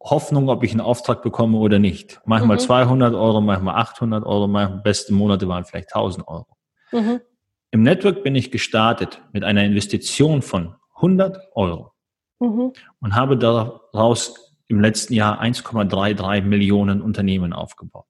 Hoffnung, 0.00 0.48
ob 0.48 0.62
ich 0.62 0.70
einen 0.70 0.80
Auftrag 0.80 1.22
bekomme 1.22 1.58
oder 1.58 1.78
nicht. 1.78 2.20
Manchmal 2.26 2.56
mhm. 2.56 2.60
200 2.60 3.14
Euro, 3.14 3.40
manchmal 3.40 3.76
800 3.76 4.24
Euro, 4.24 4.46
manchmal 4.46 4.82
beste 4.82 5.12
Monate 5.12 5.48
waren 5.48 5.64
vielleicht 5.64 5.94
1000 5.94 6.28
Euro. 6.28 6.46
Mhm. 6.92 7.20
Im 7.72 7.82
Network 7.82 8.22
bin 8.22 8.34
ich 8.34 8.50
gestartet 8.50 9.20
mit 9.32 9.42
einer 9.42 9.64
Investition 9.64 10.42
von 10.42 10.76
100 10.96 11.38
Euro 11.54 11.92
mhm. 12.38 12.72
und 13.00 13.14
habe 13.14 13.36
daraus 13.36 14.54
im 14.68 14.80
letzten 14.80 15.14
Jahr 15.14 15.42
1,33 15.42 16.42
Millionen 16.42 17.02
Unternehmen 17.02 17.52
aufgebaut. 17.52 18.06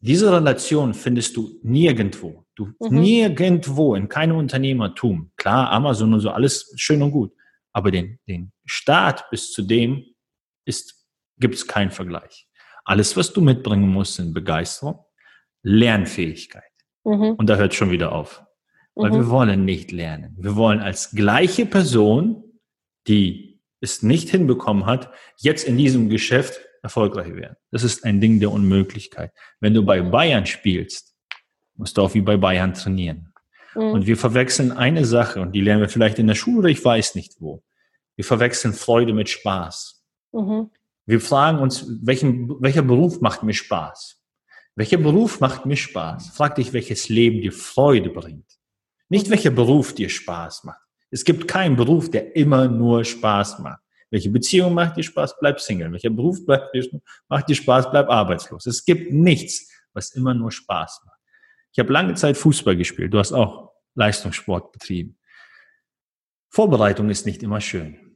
Diese 0.00 0.32
Relation 0.32 0.94
findest 0.94 1.36
du 1.36 1.58
nirgendwo. 1.62 2.44
Du 2.54 2.66
mhm. 2.78 3.00
nirgendwo 3.00 3.94
in 3.94 4.08
keinem 4.08 4.36
Unternehmertum. 4.36 5.32
Klar, 5.36 5.70
Amazon 5.70 6.14
und 6.14 6.20
so 6.20 6.30
alles 6.30 6.72
schön 6.76 7.02
und 7.02 7.10
gut. 7.10 7.32
Aber 7.78 7.92
den, 7.92 8.18
den 8.26 8.50
Start 8.64 9.30
bis 9.30 9.52
zu 9.52 9.62
dem 9.62 10.04
ist, 10.64 11.06
gibt 11.38 11.54
es 11.54 11.68
keinen 11.68 11.92
Vergleich. 11.92 12.48
Alles, 12.84 13.16
was 13.16 13.32
du 13.32 13.40
mitbringen 13.40 13.88
musst, 13.88 14.14
sind 14.14 14.34
Begeisterung, 14.34 14.98
Lernfähigkeit. 15.62 16.64
Mhm. 17.04 17.36
Und 17.38 17.48
da 17.48 17.54
hört 17.54 17.74
schon 17.74 17.92
wieder 17.92 18.10
auf. 18.10 18.42
Weil 18.96 19.12
mhm. 19.12 19.14
wir 19.14 19.30
wollen 19.30 19.64
nicht 19.64 19.92
lernen. 19.92 20.34
Wir 20.40 20.56
wollen 20.56 20.80
als 20.80 21.12
gleiche 21.12 21.66
Person, 21.66 22.42
die 23.06 23.60
es 23.80 24.02
nicht 24.02 24.28
hinbekommen 24.28 24.84
hat, 24.84 25.12
jetzt 25.36 25.62
in 25.62 25.76
diesem 25.76 26.08
Geschäft 26.08 26.60
erfolgreich 26.82 27.32
werden. 27.32 27.54
Das 27.70 27.84
ist 27.84 28.04
ein 28.04 28.20
Ding 28.20 28.40
der 28.40 28.50
Unmöglichkeit. 28.50 29.30
Wenn 29.60 29.72
du 29.72 29.84
bei 29.84 30.02
Bayern 30.02 30.46
spielst, 30.46 31.14
musst 31.76 31.96
du 31.96 32.02
auch 32.02 32.14
wie 32.14 32.22
bei 32.22 32.36
Bayern 32.36 32.74
trainieren. 32.74 33.32
Mhm. 33.76 33.82
Und 33.82 34.06
wir 34.06 34.16
verwechseln 34.16 34.72
eine 34.72 35.04
Sache, 35.04 35.40
und 35.40 35.52
die 35.52 35.60
lernen 35.60 35.82
wir 35.82 35.88
vielleicht 35.88 36.18
in 36.18 36.26
der 36.26 36.34
Schule 36.34 36.58
oder 36.58 36.68
ich 36.68 36.84
weiß 36.84 37.14
nicht 37.14 37.36
wo. 37.40 37.62
Wir 38.18 38.24
verwechseln 38.24 38.74
Freude 38.74 39.12
mit 39.12 39.28
Spaß. 39.28 40.04
Mhm. 40.32 40.72
Wir 41.06 41.20
fragen 41.20 41.60
uns, 41.60 41.86
welchen, 42.02 42.60
welcher 42.60 42.82
Beruf 42.82 43.20
macht 43.20 43.44
mir 43.44 43.54
Spaß? 43.54 44.20
Welcher 44.74 44.96
Beruf 44.96 45.38
macht 45.38 45.66
mir 45.66 45.76
Spaß? 45.76 46.30
Frag 46.30 46.56
dich, 46.56 46.72
welches 46.72 47.08
Leben 47.08 47.40
dir 47.40 47.52
Freude 47.52 48.10
bringt. 48.10 48.58
Nicht 49.08 49.28
mhm. 49.28 49.30
welcher 49.30 49.50
Beruf 49.50 49.94
dir 49.94 50.08
Spaß 50.08 50.64
macht. 50.64 50.80
Es 51.12 51.24
gibt 51.24 51.46
keinen 51.46 51.76
Beruf, 51.76 52.10
der 52.10 52.34
immer 52.34 52.66
nur 52.66 53.04
Spaß 53.04 53.60
macht. 53.60 53.82
Welche 54.10 54.30
Beziehung 54.30 54.74
macht 54.74 54.96
dir 54.96 55.04
Spaß? 55.04 55.38
Bleib 55.38 55.60
Single. 55.60 55.92
Welcher 55.92 56.10
Beruf 56.10 56.38
macht 57.28 57.48
dir 57.48 57.54
Spaß? 57.54 57.88
Bleib 57.92 58.10
arbeitslos. 58.10 58.66
Es 58.66 58.84
gibt 58.84 59.12
nichts, 59.12 59.70
was 59.92 60.10
immer 60.10 60.34
nur 60.34 60.50
Spaß 60.50 61.02
macht. 61.06 61.20
Ich 61.72 61.78
habe 61.78 61.92
lange 61.92 62.14
Zeit 62.14 62.36
Fußball 62.36 62.74
gespielt. 62.74 63.14
Du 63.14 63.20
hast 63.20 63.32
auch 63.32 63.70
Leistungssport 63.94 64.72
betrieben. 64.72 65.20
Vorbereitung 66.48 67.10
ist 67.10 67.24
nicht 67.24 67.44
immer 67.44 67.60
schön. 67.60 68.07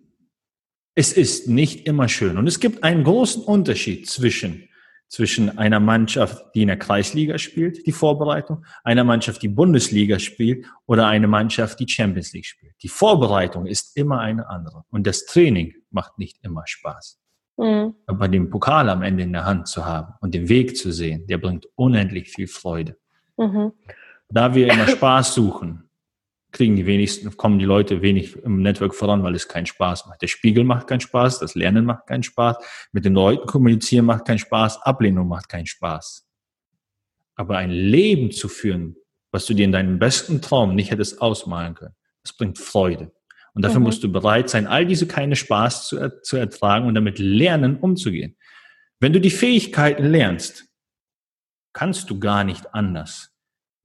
Es 0.95 1.13
ist 1.13 1.49
nicht 1.49 1.87
immer 1.87 2.09
schön. 2.09 2.37
Und 2.37 2.47
es 2.47 2.61
gibt 2.61 2.85
einen 2.85 3.05
großen 3.05 3.43
Unterschied 3.43 4.09
zwischen 4.09 4.69
zwischen 5.13 5.59
einer 5.59 5.79
Mannschaft, 5.79 6.43
die 6.55 6.63
in 6.63 6.69
der 6.69 6.79
Kreisliga 6.79 7.37
spielt, 7.37 7.87
die 7.87 7.93
Vorbereitung, 7.93 8.65
einer 8.83 9.05
Mannschaft, 9.05 9.43
die 9.43 9.49
Bundesliga 9.49 10.19
spielt 10.19 10.65
oder 10.87 11.07
eine 11.07 11.29
Mannschaft, 11.29 11.79
die 11.81 11.87
Champions 11.87 12.33
League 12.33 12.47
spielt. 12.47 12.73
Die 12.83 12.89
Vorbereitung 12.89 13.67
ist 13.67 13.95
immer 13.95 14.21
eine 14.21 14.49
andere 14.49 14.85
und 14.89 15.07
das 15.07 15.27
Training 15.27 15.75
macht 15.91 16.19
nicht 16.19 16.39
immer 16.43 16.63
Spaß. 16.65 17.21
Mhm. 17.59 17.95
Aber 18.07 18.27
den 18.27 18.49
Pokal 18.49 18.89
am 18.89 19.03
Ende 19.03 19.25
in 19.25 19.35
der 19.35 19.45
Hand 19.45 19.69
zu 19.69 19.85
haben 19.85 20.15
und 20.23 20.33
den 20.33 20.49
Weg 20.49 20.79
zu 20.79 20.93
sehen, 20.93 21.27
der 21.27 21.37
bringt 21.37 21.69
unendlich 21.75 22.31
viel 22.31 22.47
Freude. 22.47 22.97
Mhm. 23.37 23.73
Da 24.31 24.55
wir 24.55 24.73
immer 24.73 24.89
Spaß 24.89 25.35
suchen, 25.35 25.91
kriegen 26.53 26.77
die 26.77 26.87
wenigsten, 26.87 27.35
kommen 27.37 27.59
die 27.59 27.65
Leute 27.65 28.03
wenig 28.03 28.37
im 28.37 28.63
Network 28.63 28.95
voran, 28.95 29.23
weil 29.23 29.35
es 29.35 29.49
keinen 29.49 29.67
Spaß 29.67 30.07
macht. 30.07 30.23
Der 30.23 30.29
Spiegel 30.29 30.65
macht 30.65 30.87
keinen 30.87 31.01
Spaß, 31.01 31.41
das 31.41 31.55
Lernen 31.55 31.87
macht 31.87 32.07
keinen 32.07 32.23
Spaß, 32.23 32.57
mit 32.93 33.05
den 33.05 33.15
Leuten 33.15 33.47
kommunizieren 33.47 34.05
macht 34.05 34.27
keinen 34.27 34.39
Spaß, 34.39 34.83
Ablehnung 34.83 35.29
macht 35.29 35.49
keinen 35.49 35.67
Spaß. 35.67 36.29
Aber 37.35 37.57
ein 37.57 37.71
Leben 37.71 38.31
zu 38.31 38.49
führen, 38.49 38.97
was 39.33 39.47
du 39.47 39.55
dir 39.55 39.65
in 39.65 39.73
deinem 39.73 39.99
besten 39.99 40.43
Traum 40.43 40.75
nicht 40.75 40.91
hättest 40.91 41.23
ausmalen 41.23 41.75
können, 41.75 41.95
das 42.23 42.37
bringt 42.37 42.59
Freude. 42.59 43.11
Und 43.55 43.63
dafür 43.63 43.81
mhm. 43.81 43.87
musst 43.87 44.05
du 44.05 44.13
bereit 44.13 44.51
sein, 44.51 44.67
all 44.67 44.87
diese 44.87 45.07
keine 45.07 45.37
Spaß 45.37 45.89
zu, 45.89 46.21
zu 46.23 46.37
ertragen 46.37 46.87
und 46.87 46.95
damit 46.95 47.19
lernen, 47.19 47.79
umzugehen. 47.79 48.37
Wenn 49.01 49.13
du 49.13 49.21
die 49.21 49.31
Fähigkeiten 49.31 50.05
lernst, 50.05 50.67
kannst 51.73 52.11
du 52.11 52.21
gar 52.21 52.45
nicht 52.45 52.75
anders. 52.75 53.35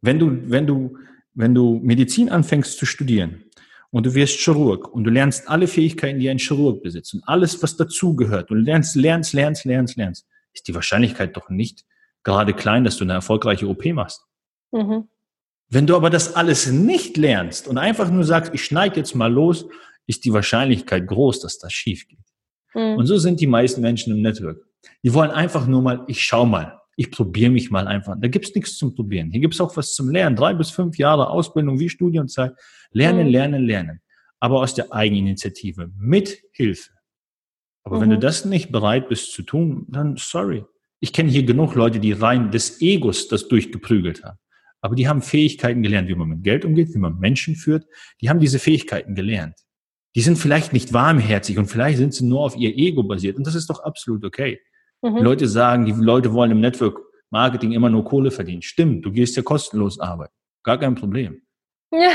Wenn 0.01 0.19
du, 0.19 0.49
wenn 0.49 0.67
du 0.67 0.97
wenn 1.37 1.53
du 1.53 1.79
Medizin 1.83 2.29
anfängst 2.29 2.77
zu 2.79 2.85
studieren 2.85 3.45
und 3.91 4.07
du 4.07 4.15
wirst 4.15 4.39
Chirurg 4.39 4.91
und 4.91 5.03
du 5.03 5.11
lernst 5.11 5.47
alle 5.47 5.67
Fähigkeiten, 5.67 6.19
die 6.19 6.29
ein 6.29 6.39
Chirurg 6.39 6.81
besitzt 6.81 7.13
und 7.13 7.23
alles, 7.25 7.61
was 7.61 7.77
dazugehört, 7.77 8.49
und 8.49 8.65
lernst, 8.65 8.95
lernst, 8.95 9.33
lernst, 9.33 9.63
lernst, 9.63 9.97
lernst, 9.97 10.27
ist 10.53 10.67
die 10.67 10.73
Wahrscheinlichkeit 10.73 11.37
doch 11.37 11.49
nicht 11.49 11.85
gerade 12.23 12.53
klein, 12.53 12.83
dass 12.83 12.97
du 12.97 13.03
eine 13.03 13.13
erfolgreiche 13.13 13.67
OP 13.67 13.85
machst. 13.93 14.25
Mhm. 14.71 15.07
Wenn 15.69 15.85
du 15.85 15.95
aber 15.95 16.09
das 16.09 16.35
alles 16.35 16.71
nicht 16.71 17.17
lernst 17.17 17.67
und 17.67 17.77
einfach 17.77 18.09
nur 18.09 18.23
sagst, 18.23 18.53
ich 18.55 18.65
schneide 18.65 18.97
jetzt 18.97 19.13
mal 19.13 19.31
los, 19.31 19.67
ist 20.07 20.25
die 20.25 20.33
Wahrscheinlichkeit 20.33 21.05
groß, 21.05 21.41
dass 21.41 21.59
das 21.59 21.71
schief 21.71 22.07
geht. 22.07 22.17
Mhm. 22.73 22.97
Und 22.97 23.05
so 23.05 23.17
sind 23.17 23.39
die 23.39 23.47
meisten 23.47 23.81
Menschen 23.81 24.11
im 24.11 24.23
Network. 24.23 24.65
Die 25.03 25.13
wollen 25.13 25.31
einfach 25.31 25.67
nur 25.67 25.83
mal, 25.83 26.03
ich 26.07 26.23
schau 26.23 26.45
mal 26.45 26.81
ich 26.97 27.11
probiere 27.11 27.51
mich 27.51 27.69
mal 27.69 27.87
einfach. 27.87 28.15
Da 28.19 28.27
gibt's 28.27 28.53
nichts 28.55 28.75
zum 28.75 28.95
Probieren. 28.95 29.29
Hier 29.29 29.39
gibt's 29.39 29.61
auch 29.61 29.77
was 29.77 29.93
zum 29.93 30.09
Lernen. 30.09 30.35
Drei 30.35 30.55
bis 30.55 30.71
fünf 30.71 30.97
Jahre 30.97 31.29
Ausbildung 31.29 31.79
wie 31.79 31.89
Studienzeit. 31.89 32.53
Lernen, 32.91 33.27
mhm. 33.27 33.31
lernen, 33.31 33.65
lernen. 33.65 34.01
Aber 34.39 34.61
aus 34.61 34.73
der 34.73 34.91
Eigeninitiative. 34.91 35.91
Mit 35.95 36.41
Hilfe. 36.51 36.89
Aber 37.83 37.97
mhm. 37.97 38.01
wenn 38.01 38.09
du 38.09 38.15
mhm. 38.15 38.21
das 38.21 38.45
nicht 38.45 38.71
bereit 38.71 39.09
bist 39.09 39.31
zu 39.31 39.43
tun, 39.43 39.85
dann 39.89 40.17
sorry. 40.17 40.65
Ich 40.99 41.13
kenne 41.13 41.29
hier 41.29 41.43
genug 41.43 41.75
Leute, 41.75 41.99
die 41.99 42.13
rein 42.13 42.49
des 42.49 42.81
Egos 42.81 43.27
das 43.27 43.47
durchgeprügelt 43.47 44.23
haben. 44.23 44.39
Aber 44.81 44.95
die 44.95 45.07
haben 45.07 45.21
Fähigkeiten 45.21 45.83
gelernt, 45.83 46.09
wie 46.09 46.15
man 46.15 46.29
mit 46.29 46.43
Geld 46.43 46.65
umgeht, 46.65 46.95
wie 46.95 46.99
man 46.99 47.19
Menschen 47.19 47.55
führt. 47.55 47.85
Die 48.21 48.29
haben 48.29 48.39
diese 48.39 48.57
Fähigkeiten 48.57 49.13
gelernt. 49.13 49.53
Die 50.15 50.21
sind 50.21 50.39
vielleicht 50.39 50.73
nicht 50.73 50.93
warmherzig 50.93 51.59
und 51.59 51.67
vielleicht 51.67 51.99
sind 51.99 52.15
sie 52.15 52.25
nur 52.25 52.41
auf 52.41 52.55
ihr 52.55 52.75
Ego 52.75 53.03
basiert. 53.03 53.37
Und 53.37 53.45
das 53.45 53.53
ist 53.53 53.69
doch 53.69 53.81
absolut 53.81 54.25
okay. 54.25 54.59
Mhm. 55.01 55.15
Die 55.17 55.23
Leute 55.23 55.47
sagen, 55.47 55.85
die 55.85 55.91
Leute 55.91 56.33
wollen 56.33 56.51
im 56.51 56.59
Network 56.59 56.99
Marketing 57.29 57.73
immer 57.73 57.89
nur 57.89 58.05
Kohle 58.05 58.31
verdienen. 58.31 58.61
Stimmt, 58.61 59.05
du 59.05 59.11
gehst 59.11 59.35
ja 59.35 59.43
kostenlos 59.43 59.99
arbeiten. 59.99 60.33
Gar 60.63 60.79
kein 60.79 60.95
Problem. 60.95 61.41
Ja. 61.91 62.11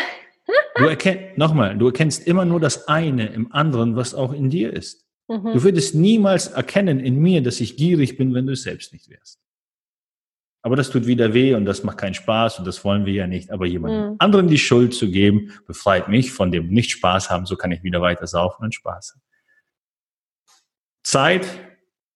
du 0.76 0.84
erkennst, 0.84 1.38
nochmal, 1.38 1.76
du 1.76 1.86
erkennst 1.86 2.26
immer 2.26 2.44
nur 2.44 2.60
das 2.60 2.88
eine 2.88 3.26
im 3.26 3.52
anderen, 3.52 3.96
was 3.96 4.14
auch 4.14 4.32
in 4.32 4.50
dir 4.50 4.72
ist. 4.72 5.06
Mhm. 5.28 5.52
Du 5.52 5.62
würdest 5.62 5.94
niemals 5.94 6.48
erkennen 6.48 7.00
in 7.00 7.16
mir, 7.20 7.42
dass 7.42 7.60
ich 7.60 7.76
gierig 7.76 8.16
bin, 8.16 8.34
wenn 8.34 8.46
du 8.46 8.52
es 8.52 8.62
selbst 8.62 8.92
nicht 8.92 9.08
wärst. 9.08 9.38
Aber 10.64 10.76
das 10.76 10.90
tut 10.90 11.06
wieder 11.06 11.34
weh 11.34 11.54
und 11.54 11.64
das 11.64 11.82
macht 11.82 11.98
keinen 11.98 12.14
Spaß 12.14 12.60
und 12.60 12.66
das 12.66 12.84
wollen 12.84 13.04
wir 13.04 13.12
ja 13.12 13.26
nicht. 13.26 13.50
Aber 13.50 13.66
jemandem 13.66 14.10
mhm. 14.12 14.16
anderen 14.18 14.48
die 14.48 14.58
Schuld 14.58 14.94
zu 14.94 15.10
geben, 15.10 15.52
befreit 15.66 16.08
mich 16.08 16.32
von 16.32 16.52
dem 16.52 16.68
nicht 16.68 16.92
Spaß 16.92 17.30
haben, 17.30 17.46
so 17.46 17.56
kann 17.56 17.72
ich 17.72 17.82
wieder 17.82 18.00
weiter 18.00 18.26
saufen 18.26 18.64
und 18.64 18.74
Spaß 18.74 19.14
haben. 19.14 19.22
Zeit 21.02 21.46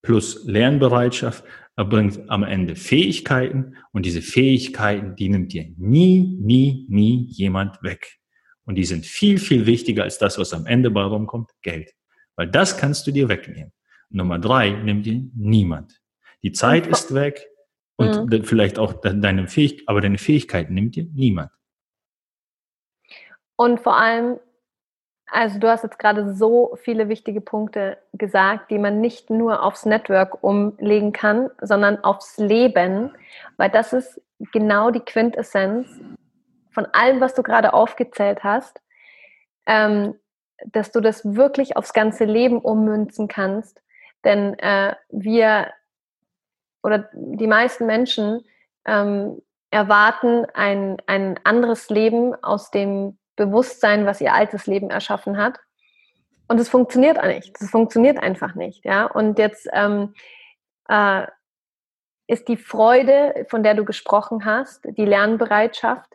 plus 0.07 0.44
Lernbereitschaft 0.44 1.42
erbringt 1.74 2.30
am 2.30 2.44
Ende 2.44 2.76
Fähigkeiten 2.76 3.76
und 3.92 4.07
diese 4.07 4.22
Fähigkeiten, 4.22 5.16
die 5.16 5.28
nimmt 5.28 5.52
dir 5.52 5.66
nie, 5.76 6.38
nie, 6.40 6.86
nie 6.88 7.26
jemand 7.32 7.82
weg. 7.82 8.18
Und 8.64 8.76
die 8.76 8.84
sind 8.84 9.04
viel, 9.04 9.38
viel 9.38 9.66
wichtiger 9.66 10.04
als 10.04 10.18
das, 10.18 10.38
was 10.38 10.54
am 10.54 10.64
Ende 10.64 10.92
bei 10.92 11.02
rumkommt, 11.02 11.50
Geld. 11.61 11.90
Weil 12.36 12.48
das 12.48 12.78
kannst 12.78 13.09
du 13.09 13.11
dir 13.11 13.28
wegnehmen. 13.28 13.72
Nummer 14.09 14.38
drei 14.38 14.70
nimmt 14.70 15.07
dir 15.07 15.28
niemand. 15.34 16.00
Die 16.44 16.52
Zeit 16.52 16.86
ist 16.86 17.12
weg 17.12 17.44
und 17.96 18.30
mhm. 18.30 18.44
vielleicht 18.44 18.78
auch 18.78 19.00
deine 19.00 19.48
Fähigkeit, 19.48 19.88
aber 19.88 20.00
deine 20.00 20.18
Fähigkeiten 20.18 20.72
nimmt 20.72 20.94
dir 20.94 21.07
niemand. 21.12 21.50
Und 23.57 23.80
vor 23.80 23.96
allem 23.96 24.38
Also 25.27 25.59
du 25.59 25.68
hast 25.68 25.83
jetzt 25.83 25.99
gerade 25.99 26.35
so 26.35 26.77
viele 26.83 27.09
wichtige 27.09 27.41
Punkte 27.41 27.99
gesagt, 28.12 28.70
die 28.70 28.79
man 28.79 29.01
nicht 29.01 29.29
nur 29.29 29.62
aufs 29.62 29.85
Network 29.85 30.43
umlegen 30.43 31.12
kann, 31.12 31.51
sondern 31.61 32.03
aufs 32.05 32.39
Leben, 32.39 33.12
weil 33.57 33.70
das 33.70 33.93
ist 33.93 34.20
genau 34.53 34.91
die 34.91 35.01
Quintessenz 35.01 35.89
von 36.70 36.87
allem, 36.93 37.20
was 37.20 37.35
du 37.35 37.43
gerade 37.43 37.72
aufgezählt 37.72 38.45
hast, 38.45 38.81
ähm, 39.66 40.14
dass 40.66 40.93
du 40.93 41.01
das 41.01 41.24
wirklich 41.35 41.77
aufs 41.77 41.93
ganze 41.93 42.24
Leben 42.24 42.59
ummünzen 42.59 43.29
kannst. 43.29 43.83
Denn 44.24 44.59
äh, 44.59 44.95
wir 45.11 45.72
oder 46.83 47.09
die 47.12 47.49
meisten 47.49 47.87
Menschen 47.87 48.45
ähm, 48.85 49.43
erwarten 49.70 50.47
ein, 50.55 50.99
ein 51.07 51.41
anderes 51.43 51.91
Leben 51.91 52.35
aus 52.45 52.70
dem 52.70 53.18
Bewusstsein, 53.37 54.07
was 54.07 54.20
ihr 54.20 54.34
altes 54.34 54.66
Leben 54.66 54.91
erschaffen 54.91 55.37
hat. 55.37 55.59
Und 56.49 56.61
es 56.61 56.68
funktioniert 56.68 57.22
nicht. 57.24 57.57
Es 57.61 57.70
funktioniert 57.70 58.18
einfach 58.22 58.55
nicht. 58.55 58.84
Ja? 58.84 59.07
Und 59.07 59.39
jetzt 59.39 59.68
ähm, 59.72 60.14
äh, 60.89 61.26
ist 62.26 62.49
die 62.49 62.57
Freude, 62.57 63.47
von 63.49 63.62
der 63.62 63.74
du 63.74 63.84
gesprochen 63.84 64.45
hast, 64.45 64.84
die 64.84 65.05
Lernbereitschaft, 65.05 66.11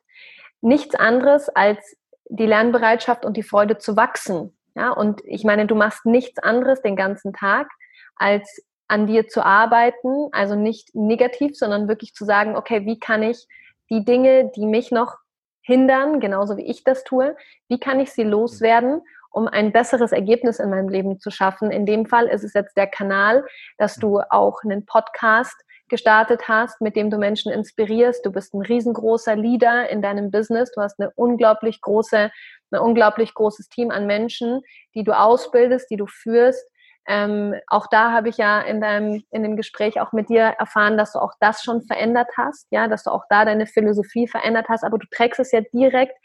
nichts 0.61 0.95
anderes 0.95 1.49
als 1.49 1.97
die 2.29 2.45
Lernbereitschaft 2.45 3.25
und 3.25 3.35
die 3.35 3.43
Freude 3.43 3.77
zu 3.77 3.95
wachsen. 3.95 4.57
Ja? 4.75 4.91
Und 4.91 5.21
ich 5.25 5.43
meine, 5.43 5.67
du 5.67 5.75
machst 5.75 6.05
nichts 6.05 6.39
anderes 6.39 6.81
den 6.81 6.95
ganzen 6.95 7.33
Tag, 7.33 7.67
als 8.15 8.63
an 8.87 9.07
dir 9.07 9.27
zu 9.27 9.43
arbeiten, 9.43 10.29
also 10.31 10.55
nicht 10.55 10.93
negativ, 10.93 11.57
sondern 11.57 11.87
wirklich 11.87 12.13
zu 12.13 12.25
sagen, 12.25 12.57
okay, 12.57 12.85
wie 12.85 12.99
kann 12.99 13.23
ich 13.23 13.47
die 13.89 14.03
Dinge, 14.03 14.51
die 14.55 14.65
mich 14.65 14.91
noch 14.91 15.17
hindern, 15.61 16.19
genauso 16.19 16.57
wie 16.57 16.65
ich 16.65 16.83
das 16.83 17.03
tue, 17.03 17.35
wie 17.67 17.79
kann 17.79 17.99
ich 17.99 18.11
sie 18.11 18.23
loswerden, 18.23 19.01
um 19.31 19.47
ein 19.47 19.71
besseres 19.71 20.11
Ergebnis 20.11 20.59
in 20.59 20.69
meinem 20.69 20.89
Leben 20.89 21.19
zu 21.19 21.31
schaffen. 21.31 21.71
In 21.71 21.85
dem 21.85 22.05
Fall 22.05 22.27
ist 22.27 22.43
es 22.43 22.53
jetzt 22.53 22.75
der 22.75 22.87
Kanal, 22.87 23.45
dass 23.77 23.95
du 23.95 24.19
auch 24.29 24.63
einen 24.63 24.85
Podcast 24.85 25.55
gestartet 25.87 26.47
hast, 26.47 26.81
mit 26.81 26.95
dem 26.95 27.09
du 27.09 27.17
Menschen 27.17 27.51
inspirierst. 27.51 28.25
Du 28.25 28.31
bist 28.31 28.53
ein 28.53 28.61
riesengroßer 28.61 29.35
Leader 29.35 29.89
in 29.89 30.01
deinem 30.01 30.31
Business. 30.31 30.71
Du 30.71 30.81
hast 30.81 30.99
eine 30.99 31.11
unglaublich 31.11 31.81
große, 31.81 32.31
ein 32.71 32.79
unglaublich 32.79 33.33
großes 33.33 33.69
Team 33.69 33.91
an 33.91 34.07
Menschen, 34.07 34.61
die 34.95 35.03
du 35.03 35.17
ausbildest, 35.17 35.89
die 35.91 35.97
du 35.97 36.07
führst 36.07 36.65
ähm, 37.07 37.55
auch 37.67 37.87
da 37.87 38.11
habe 38.11 38.29
ich 38.29 38.37
ja 38.37 38.61
in 38.61 38.79
deinem, 38.79 39.23
in 39.31 39.43
dem 39.43 39.55
Gespräch 39.55 39.99
auch 39.99 40.11
mit 40.11 40.29
dir 40.29 40.43
erfahren, 40.43 40.97
dass 40.97 41.13
du 41.13 41.19
auch 41.19 41.33
das 41.39 41.63
schon 41.63 41.81
verändert 41.81 42.29
hast, 42.37 42.67
ja, 42.69 42.87
dass 42.87 43.03
du 43.03 43.11
auch 43.11 43.25
da 43.29 43.45
deine 43.45 43.65
Philosophie 43.65 44.27
verändert 44.27 44.67
hast, 44.69 44.83
aber 44.83 44.99
du 44.99 45.07
trägst 45.09 45.39
es 45.39 45.51
ja 45.51 45.61
direkt 45.73 46.15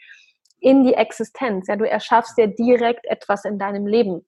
in 0.59 0.83
die 0.83 0.93
Existenz, 0.93 1.67
ja, 1.67 1.75
du 1.75 1.89
erschaffst 1.89 2.37
ja 2.37 2.47
direkt 2.47 3.05
etwas 3.05 3.45
in 3.45 3.59
deinem 3.59 3.87
Leben. 3.87 4.25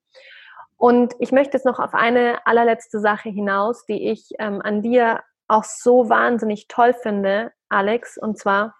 Und 0.78 1.14
ich 1.20 1.32
möchte 1.32 1.58
jetzt 1.58 1.66
noch 1.66 1.80
auf 1.80 1.94
eine 1.94 2.46
allerletzte 2.46 3.00
Sache 3.00 3.30
hinaus, 3.30 3.86
die 3.86 4.10
ich 4.10 4.30
ähm, 4.40 4.62
an 4.64 4.82
dir 4.82 5.22
auch 5.48 5.64
so 5.64 6.10
wahnsinnig 6.10 6.68
toll 6.68 6.94
finde, 6.94 7.52
Alex, 7.68 8.18
und 8.18 8.38
zwar, 8.38 8.76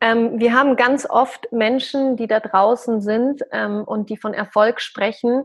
ähm, 0.00 0.38
wir 0.38 0.52
haben 0.52 0.76
ganz 0.76 1.08
oft 1.08 1.50
Menschen, 1.52 2.16
die 2.16 2.28
da 2.28 2.38
draußen 2.40 3.00
sind 3.00 3.42
ähm, 3.50 3.82
und 3.84 4.10
die 4.10 4.16
von 4.16 4.32
Erfolg 4.34 4.80
sprechen, 4.80 5.44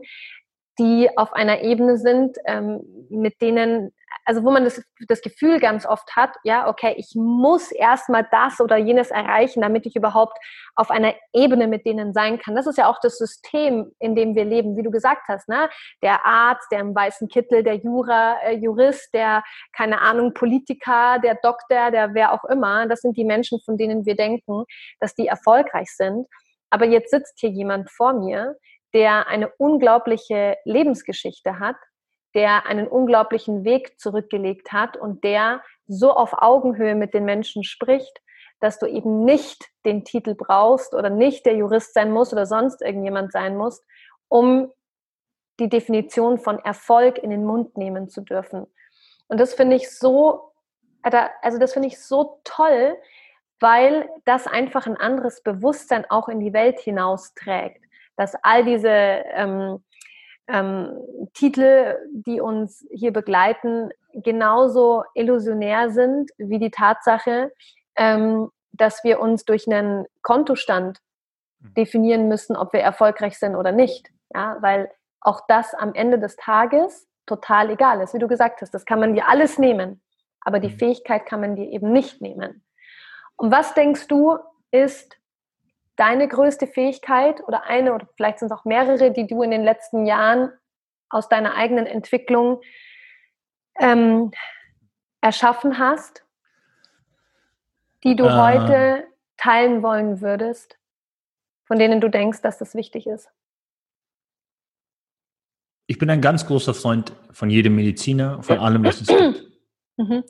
die 0.78 1.08
auf 1.16 1.32
einer 1.32 1.60
Ebene 1.60 1.98
sind, 1.98 2.36
ähm, 2.46 2.82
mit 3.08 3.40
denen, 3.40 3.92
also 4.24 4.42
wo 4.42 4.50
man 4.50 4.64
das, 4.64 4.82
das 5.08 5.20
Gefühl 5.20 5.60
ganz 5.60 5.86
oft 5.86 6.16
hat, 6.16 6.30
ja, 6.42 6.68
okay, 6.68 6.94
ich 6.96 7.12
muss 7.14 7.70
erstmal 7.70 8.26
das 8.30 8.60
oder 8.60 8.76
jenes 8.76 9.10
erreichen, 9.10 9.60
damit 9.60 9.86
ich 9.86 9.94
überhaupt 9.94 10.36
auf 10.74 10.90
einer 10.90 11.14
Ebene 11.32 11.68
mit 11.68 11.86
denen 11.86 12.12
sein 12.12 12.38
kann. 12.38 12.56
Das 12.56 12.66
ist 12.66 12.78
ja 12.78 12.88
auch 12.88 12.98
das 13.00 13.18
System, 13.18 13.92
in 13.98 14.16
dem 14.16 14.34
wir 14.34 14.44
leben, 14.44 14.76
wie 14.76 14.82
du 14.82 14.90
gesagt 14.90 15.28
hast, 15.28 15.48
ne? 15.48 15.68
Der 16.02 16.24
Arzt, 16.26 16.70
der 16.72 16.80
im 16.80 16.94
weißen 16.94 17.28
Kittel, 17.28 17.62
der 17.62 17.76
Jura, 17.76 18.38
äh, 18.42 18.54
Jurist, 18.54 19.14
der, 19.14 19.44
keine 19.72 20.00
Ahnung, 20.00 20.34
Politiker, 20.34 21.18
der 21.22 21.36
Doktor, 21.36 21.90
der 21.90 22.14
wer 22.14 22.32
auch 22.32 22.44
immer, 22.44 22.86
das 22.86 23.00
sind 23.00 23.16
die 23.16 23.24
Menschen, 23.24 23.60
von 23.64 23.76
denen 23.76 24.06
wir 24.06 24.16
denken, 24.16 24.64
dass 25.00 25.14
die 25.14 25.28
erfolgreich 25.28 25.94
sind. 25.94 26.26
Aber 26.70 26.86
jetzt 26.86 27.10
sitzt 27.10 27.38
hier 27.38 27.50
jemand 27.50 27.88
vor 27.88 28.14
mir, 28.14 28.56
der 28.94 29.26
eine 29.26 29.50
unglaubliche 29.58 30.56
Lebensgeschichte 30.64 31.58
hat, 31.58 31.76
der 32.34 32.66
einen 32.66 32.86
unglaublichen 32.86 33.64
Weg 33.64 33.98
zurückgelegt 33.98 34.72
hat 34.72 34.96
und 34.96 35.24
der 35.24 35.62
so 35.86 36.12
auf 36.12 36.32
Augenhöhe 36.32 36.94
mit 36.94 37.12
den 37.12 37.24
Menschen 37.24 37.64
spricht, 37.64 38.22
dass 38.60 38.78
du 38.78 38.86
eben 38.86 39.24
nicht 39.24 39.68
den 39.84 40.04
Titel 40.04 40.34
brauchst 40.34 40.94
oder 40.94 41.10
nicht 41.10 41.44
der 41.44 41.56
Jurist 41.56 41.92
sein 41.92 42.12
musst 42.12 42.32
oder 42.32 42.46
sonst 42.46 42.80
irgendjemand 42.80 43.32
sein 43.32 43.56
musst, 43.56 43.84
um 44.28 44.72
die 45.60 45.68
Definition 45.68 46.38
von 46.38 46.58
Erfolg 46.60 47.18
in 47.18 47.30
den 47.30 47.44
Mund 47.44 47.76
nehmen 47.76 48.08
zu 48.08 48.22
dürfen. 48.22 48.66
Und 49.28 49.38
das 49.38 49.54
finde 49.54 49.76
ich 49.76 49.90
so, 49.90 50.52
also 51.02 51.58
das 51.58 51.72
finde 51.72 51.88
ich 51.88 52.00
so 52.00 52.40
toll, 52.44 52.96
weil 53.60 54.08
das 54.24 54.46
einfach 54.46 54.86
ein 54.86 54.96
anderes 54.96 55.42
Bewusstsein 55.42 56.06
auch 56.10 56.28
in 56.28 56.40
die 56.40 56.52
Welt 56.52 56.80
hinausträgt 56.80 57.84
dass 58.16 58.34
all 58.42 58.64
diese 58.64 58.88
ähm, 58.88 59.82
ähm, 60.48 60.98
Titel, 61.32 61.96
die 62.12 62.40
uns 62.40 62.86
hier 62.90 63.12
begleiten, 63.12 63.90
genauso 64.12 65.04
illusionär 65.14 65.90
sind 65.90 66.30
wie 66.38 66.58
die 66.58 66.70
Tatsache, 66.70 67.52
ähm, 67.96 68.50
dass 68.72 69.04
wir 69.04 69.20
uns 69.20 69.44
durch 69.44 69.66
einen 69.66 70.06
Kontostand 70.22 71.00
mhm. 71.60 71.74
definieren 71.74 72.28
müssen, 72.28 72.56
ob 72.56 72.72
wir 72.72 72.80
erfolgreich 72.80 73.38
sind 73.38 73.56
oder 73.56 73.72
nicht. 73.72 74.10
Ja, 74.34 74.56
weil 74.60 74.90
auch 75.20 75.42
das 75.48 75.74
am 75.74 75.94
Ende 75.94 76.18
des 76.18 76.36
Tages 76.36 77.08
total 77.26 77.70
egal 77.70 78.00
ist. 78.00 78.14
Wie 78.14 78.18
du 78.18 78.28
gesagt 78.28 78.60
hast, 78.60 78.72
das 78.74 78.84
kann 78.84 79.00
man 79.00 79.14
dir 79.14 79.28
alles 79.28 79.58
nehmen, 79.58 80.02
aber 80.40 80.60
die 80.60 80.68
mhm. 80.68 80.78
Fähigkeit 80.78 81.26
kann 81.26 81.40
man 81.40 81.56
dir 81.56 81.66
eben 81.70 81.92
nicht 81.92 82.20
nehmen. 82.20 82.64
Und 83.36 83.50
was 83.50 83.74
denkst 83.74 84.08
du, 84.08 84.38
ist 84.70 85.16
deine 85.96 86.28
größte 86.28 86.66
Fähigkeit 86.66 87.42
oder 87.46 87.64
eine 87.64 87.94
oder 87.94 88.08
vielleicht 88.16 88.40
sind 88.40 88.50
es 88.50 88.52
auch 88.52 88.64
mehrere, 88.64 89.12
die 89.12 89.26
du 89.26 89.42
in 89.42 89.50
den 89.50 89.62
letzten 89.62 90.06
Jahren 90.06 90.50
aus 91.08 91.28
deiner 91.28 91.54
eigenen 91.54 91.86
Entwicklung 91.86 92.60
ähm, 93.78 94.32
erschaffen 95.20 95.78
hast, 95.78 96.24
die 98.02 98.16
du 98.16 98.24
äh, 98.24 98.32
heute 98.32 99.06
teilen 99.36 99.82
wollen 99.82 100.20
würdest, 100.20 100.78
von 101.64 101.78
denen 101.78 102.00
du 102.00 102.08
denkst, 102.08 102.42
dass 102.42 102.58
das 102.58 102.74
wichtig 102.74 103.06
ist? 103.06 103.30
Ich 105.86 105.98
bin 105.98 106.08
ein 106.10 106.20
ganz 106.20 106.46
großer 106.46 106.74
Freund 106.74 107.12
von 107.30 107.50
jedem 107.50 107.76
Mediziner, 107.76 108.42
von 108.42 108.58
allem, 108.60 108.84
was 108.84 109.02
es 109.02 109.08
gibt. 109.08 109.44
Mhm. 109.96 110.24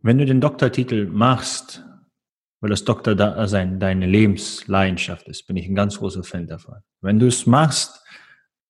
Wenn 0.00 0.18
du 0.18 0.24
den 0.24 0.40
Doktortitel 0.40 1.06
machst, 1.06 1.84
weil 2.62 2.70
das 2.70 2.84
Doktordasein 2.84 3.80
deine 3.80 4.06
Lebensleidenschaft 4.06 5.26
ist, 5.26 5.48
bin 5.48 5.56
ich 5.56 5.66
ein 5.66 5.74
ganz 5.74 5.98
großer 5.98 6.22
Fan 6.22 6.46
davon. 6.46 6.76
Wenn 7.00 7.18
du 7.18 7.26
es 7.26 7.44
machst, 7.44 8.00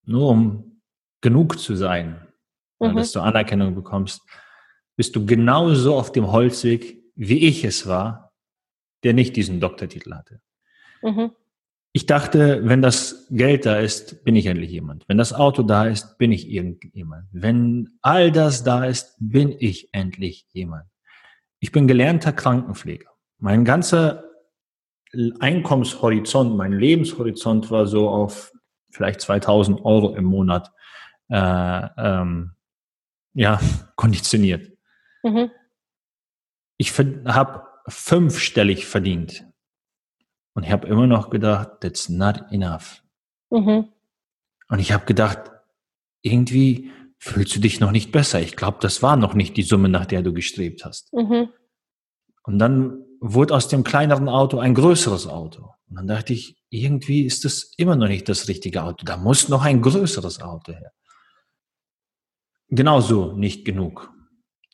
nur 0.05 0.31
um 0.31 0.81
genug 1.21 1.59
zu 1.59 1.77
sein, 1.77 2.27
mhm. 2.81 2.97
dass 2.97 3.13
du 3.13 3.21
Anerkennung 3.21 3.75
bekommst, 3.75 4.23
bist 4.97 5.15
du 5.15 5.27
genauso 5.27 5.95
auf 5.95 6.11
dem 6.11 6.33
Holzweg, 6.33 7.03
wie 7.15 7.47
ich 7.47 7.65
es 7.65 7.87
war, 7.87 8.33
der 9.05 9.13
nicht 9.13 9.37
diesen 9.37 9.61
Doktortitel 9.61 10.15
hatte. 10.15 10.41
Mhm. 11.03 11.33
Ich 11.93 12.07
dachte, 12.07 12.63
wenn 12.65 12.81
das 12.81 13.27
Geld 13.29 13.67
da 13.67 13.79
ist, 13.79 14.25
bin 14.25 14.37
ich 14.37 14.47
endlich 14.47 14.71
jemand. 14.71 15.07
Wenn 15.07 15.19
das 15.19 15.35
Auto 15.35 15.63
da 15.63 15.85
ist, 15.85 16.17
bin 16.17 16.33
ich 16.33 16.49
irgendjemand. 16.49 17.27
Wenn 17.31 17.91
all 18.01 18.33
das 18.33 18.65
da 18.65 18.87
ist, 18.87 19.17
bin 19.19 19.55
ich 19.59 19.93
endlich 19.93 20.47
jemand. 20.53 20.87
Ich 21.61 21.73
bin 21.73 21.87
gelernter 21.87 22.33
Krankenpfleger. 22.33 23.12
Mein 23.43 23.65
ganzer 23.65 24.31
Einkommenshorizont, 25.41 26.57
mein 26.57 26.73
Lebenshorizont 26.73 27.73
war 27.73 27.89
so 27.89 28.09
auf 28.09 28.53
vielleicht 28.93 29.21
2000 29.21 29.85
Euro 29.85 30.15
im 30.15 30.27
Monat 30.27 30.71
äh, 31.29 31.89
ähm, 31.97 32.53
ja, 33.35 33.59
konditioniert. 33.97 34.71
Mhm. 35.25 35.51
Ich 36.77 36.97
habe 36.97 37.67
fünfstellig 37.89 38.87
verdient. 38.87 39.45
Und 40.55 40.63
ich 40.63 40.71
habe 40.71 40.87
immer 40.87 41.09
noch 41.09 41.29
gedacht, 41.29 41.81
that's 41.81 42.09
not 42.09 42.45
enough. 42.53 43.03
Mhm. 43.51 43.89
Und 44.69 44.79
ich 44.79 44.93
habe 44.93 45.05
gedacht, 45.05 45.51
irgendwie 46.21 46.93
fühlst 47.19 47.57
du 47.57 47.61
dich 47.61 47.81
noch 47.81 47.91
nicht 47.91 48.13
besser. 48.13 48.41
Ich 48.41 48.55
glaube, 48.55 48.79
das 48.81 49.03
war 49.03 49.17
noch 49.17 49.35
nicht 49.35 49.57
die 49.57 49.65
Summe, 49.65 49.89
nach 49.89 50.07
der 50.07 50.23
du 50.23 50.33
gestrebt 50.33 50.85
hast. 50.85 51.13
Mhm. 51.13 51.49
Und 52.45 52.61
dann 52.61 53.05
wurde 53.23 53.55
aus 53.55 53.69
dem 53.69 53.85
kleineren 53.85 54.29
Auto 54.29 54.59
ein 54.59 54.75
größeres 54.75 55.29
Auto. 55.29 55.71
Und 55.89 55.97
dann 55.97 56.07
dachte 56.09 56.33
ich, 56.33 56.61
irgendwie 56.71 57.25
ist 57.25 57.45
das 57.45 57.73
immer 57.77 57.95
noch 57.95 58.09
nicht 58.09 58.29
das 58.29 58.49
richtige 58.49 58.83
Auto. 58.83 59.05
Da 59.05 59.17
muss 59.17 59.49
noch 59.49 59.63
ein 59.63 59.81
größeres 59.81 60.43
Auto 60.43 60.73
her. 60.73 60.93
Genauso 62.69 63.33
nicht 63.35 63.65
genug. 63.65 64.13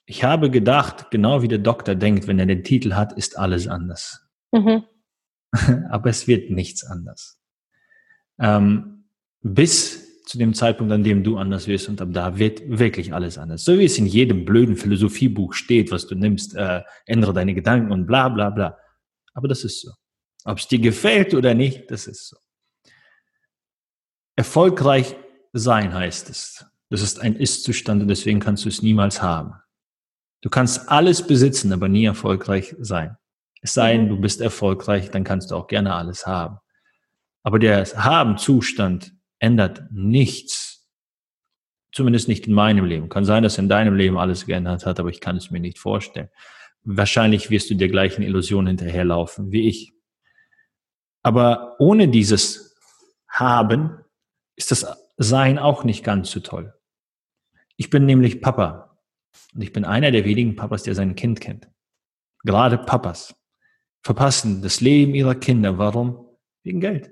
Ich 0.06 0.24
habe 0.24 0.50
gedacht, 0.50 1.10
genau 1.10 1.42
wie 1.42 1.48
der 1.48 1.58
Doktor 1.58 1.94
denkt, 1.94 2.26
wenn 2.26 2.38
er 2.38 2.46
den 2.46 2.64
Titel 2.64 2.94
hat, 2.94 3.12
ist 3.12 3.38
alles 3.38 3.68
anders. 3.68 4.26
Mhm. 4.52 4.84
Aber 5.90 6.08
es 6.08 6.26
wird 6.26 6.50
nichts 6.50 6.84
anders. 6.84 7.38
ähm, 8.38 9.08
bis 9.42 10.07
zu 10.28 10.36
dem 10.36 10.52
Zeitpunkt, 10.52 10.92
an 10.92 11.02
dem 11.02 11.24
du 11.24 11.38
anders 11.38 11.66
wirst 11.66 11.88
und 11.88 12.00
ab 12.02 12.08
da 12.12 12.38
wird 12.38 12.60
wirklich 12.66 13.14
alles 13.14 13.38
anders. 13.38 13.64
So 13.64 13.78
wie 13.78 13.86
es 13.86 13.96
in 13.96 14.06
jedem 14.06 14.44
blöden 14.44 14.76
Philosophiebuch 14.76 15.54
steht, 15.54 15.90
was 15.90 16.06
du 16.06 16.14
nimmst, 16.14 16.54
äh, 16.54 16.82
ändere 17.06 17.32
deine 17.32 17.54
Gedanken 17.54 17.90
und 17.90 18.06
bla 18.06 18.28
bla 18.28 18.50
bla. 18.50 18.76
Aber 19.32 19.48
das 19.48 19.64
ist 19.64 19.80
so. 19.80 19.90
Ob 20.44 20.58
es 20.58 20.68
dir 20.68 20.80
gefällt 20.80 21.34
oder 21.34 21.54
nicht, 21.54 21.90
das 21.90 22.06
ist 22.06 22.28
so. 22.28 22.36
Erfolgreich 24.36 25.16
sein 25.52 25.94
heißt 25.94 26.28
es. 26.28 26.64
Das 26.90 27.02
ist 27.02 27.20
ein 27.20 27.34
Ist-Zustand 27.34 28.02
und 28.02 28.08
deswegen 28.08 28.38
kannst 28.38 28.64
du 28.64 28.68
es 28.68 28.82
niemals 28.82 29.22
haben. 29.22 29.54
Du 30.42 30.50
kannst 30.50 30.88
alles 30.88 31.26
besitzen, 31.26 31.72
aber 31.72 31.88
nie 31.88 32.04
erfolgreich 32.04 32.76
sein. 32.78 33.16
Es 33.62 33.74
sei 33.74 33.96
denn, 33.96 34.08
du 34.08 34.20
bist 34.20 34.40
erfolgreich, 34.40 35.10
dann 35.10 35.24
kannst 35.24 35.50
du 35.50 35.56
auch 35.56 35.66
gerne 35.66 35.94
alles 35.94 36.26
haben. 36.26 36.58
Aber 37.42 37.58
der 37.58 37.84
Haben-Zustand 37.84 39.17
ändert 39.38 39.82
nichts. 39.90 40.88
Zumindest 41.92 42.28
nicht 42.28 42.46
in 42.46 42.54
meinem 42.54 42.84
Leben. 42.84 43.08
Kann 43.08 43.24
sein, 43.24 43.42
dass 43.42 43.58
in 43.58 43.68
deinem 43.68 43.94
Leben 43.94 44.18
alles 44.18 44.46
geändert 44.46 44.86
hat, 44.86 45.00
aber 45.00 45.08
ich 45.08 45.20
kann 45.20 45.36
es 45.36 45.50
mir 45.50 45.60
nicht 45.60 45.78
vorstellen. 45.78 46.28
Wahrscheinlich 46.84 47.50
wirst 47.50 47.70
du 47.70 47.74
der 47.74 47.88
gleichen 47.88 48.22
Illusion 48.22 48.66
hinterherlaufen 48.66 49.52
wie 49.52 49.68
ich. 49.68 49.94
Aber 51.22 51.76
ohne 51.78 52.08
dieses 52.08 52.76
Haben 53.28 53.98
ist 54.56 54.70
das 54.70 54.86
Sein 55.16 55.58
auch 55.58 55.84
nicht 55.84 56.04
ganz 56.04 56.30
so 56.30 56.40
toll. 56.40 56.74
Ich 57.76 57.90
bin 57.90 58.06
nämlich 58.06 58.40
Papa. 58.40 58.98
Und 59.54 59.62
ich 59.62 59.72
bin 59.72 59.84
einer 59.84 60.10
der 60.10 60.24
wenigen 60.24 60.56
Papas, 60.56 60.82
der 60.82 60.94
sein 60.94 61.14
Kind 61.14 61.40
kennt. 61.40 61.68
Gerade 62.44 62.78
Papas 62.78 63.34
verpassen 64.02 64.62
das 64.62 64.80
Leben 64.80 65.14
ihrer 65.14 65.34
Kinder. 65.34 65.78
Warum? 65.78 66.26
Wegen 66.62 66.80
Geld. 66.80 67.10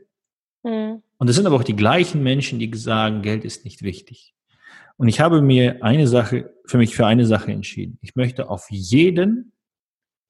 Mhm. 0.62 1.02
Und 1.18 1.28
es 1.28 1.36
sind 1.36 1.46
aber 1.46 1.56
auch 1.56 1.64
die 1.64 1.76
gleichen 1.76 2.22
Menschen, 2.22 2.58
die 2.58 2.70
sagen, 2.76 3.22
Geld 3.22 3.44
ist 3.44 3.64
nicht 3.64 3.82
wichtig. 3.82 4.34
Und 4.96 5.08
ich 5.08 5.20
habe 5.20 5.42
mir 5.42 5.82
eine 5.82 6.06
Sache, 6.06 6.54
für 6.66 6.78
mich 6.78 6.94
für 6.94 7.06
eine 7.06 7.26
Sache 7.26 7.52
entschieden. 7.52 7.98
Ich 8.00 8.16
möchte 8.16 8.48
auf 8.48 8.66
jeden 8.70 9.52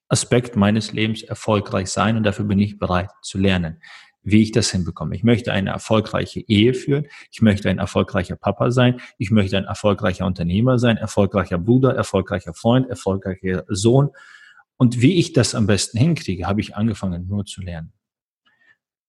Aspekt 0.08 0.56
meines 0.56 0.92
Lebens 0.92 1.22
erfolgreich 1.22 1.88
sein 1.88 2.16
und 2.16 2.22
dafür 2.22 2.44
bin 2.44 2.58
ich 2.58 2.78
bereit 2.78 3.10
zu 3.22 3.38
lernen, 3.38 3.80
wie 4.22 4.42
ich 4.42 4.52
das 4.52 4.70
hinbekomme. 4.70 5.14
Ich 5.16 5.24
möchte 5.24 5.52
eine 5.52 5.70
erfolgreiche 5.70 6.40
Ehe 6.40 6.74
führen. 6.74 7.06
Ich 7.30 7.42
möchte 7.42 7.70
ein 7.70 7.78
erfolgreicher 7.78 8.36
Papa 8.36 8.70
sein. 8.70 9.00
Ich 9.18 9.30
möchte 9.30 9.56
ein 9.56 9.64
erfolgreicher 9.64 10.26
Unternehmer 10.26 10.78
sein, 10.78 10.96
erfolgreicher 10.96 11.58
Bruder, 11.58 11.94
erfolgreicher 11.94 12.54
Freund, 12.54 12.88
erfolgreicher 12.88 13.64
Sohn. 13.68 14.10
Und 14.76 15.00
wie 15.00 15.14
ich 15.14 15.32
das 15.32 15.54
am 15.54 15.66
besten 15.66 15.98
hinkriege, 15.98 16.46
habe 16.46 16.60
ich 16.60 16.76
angefangen 16.76 17.26
nur 17.28 17.44
zu 17.44 17.62
lernen. 17.62 17.92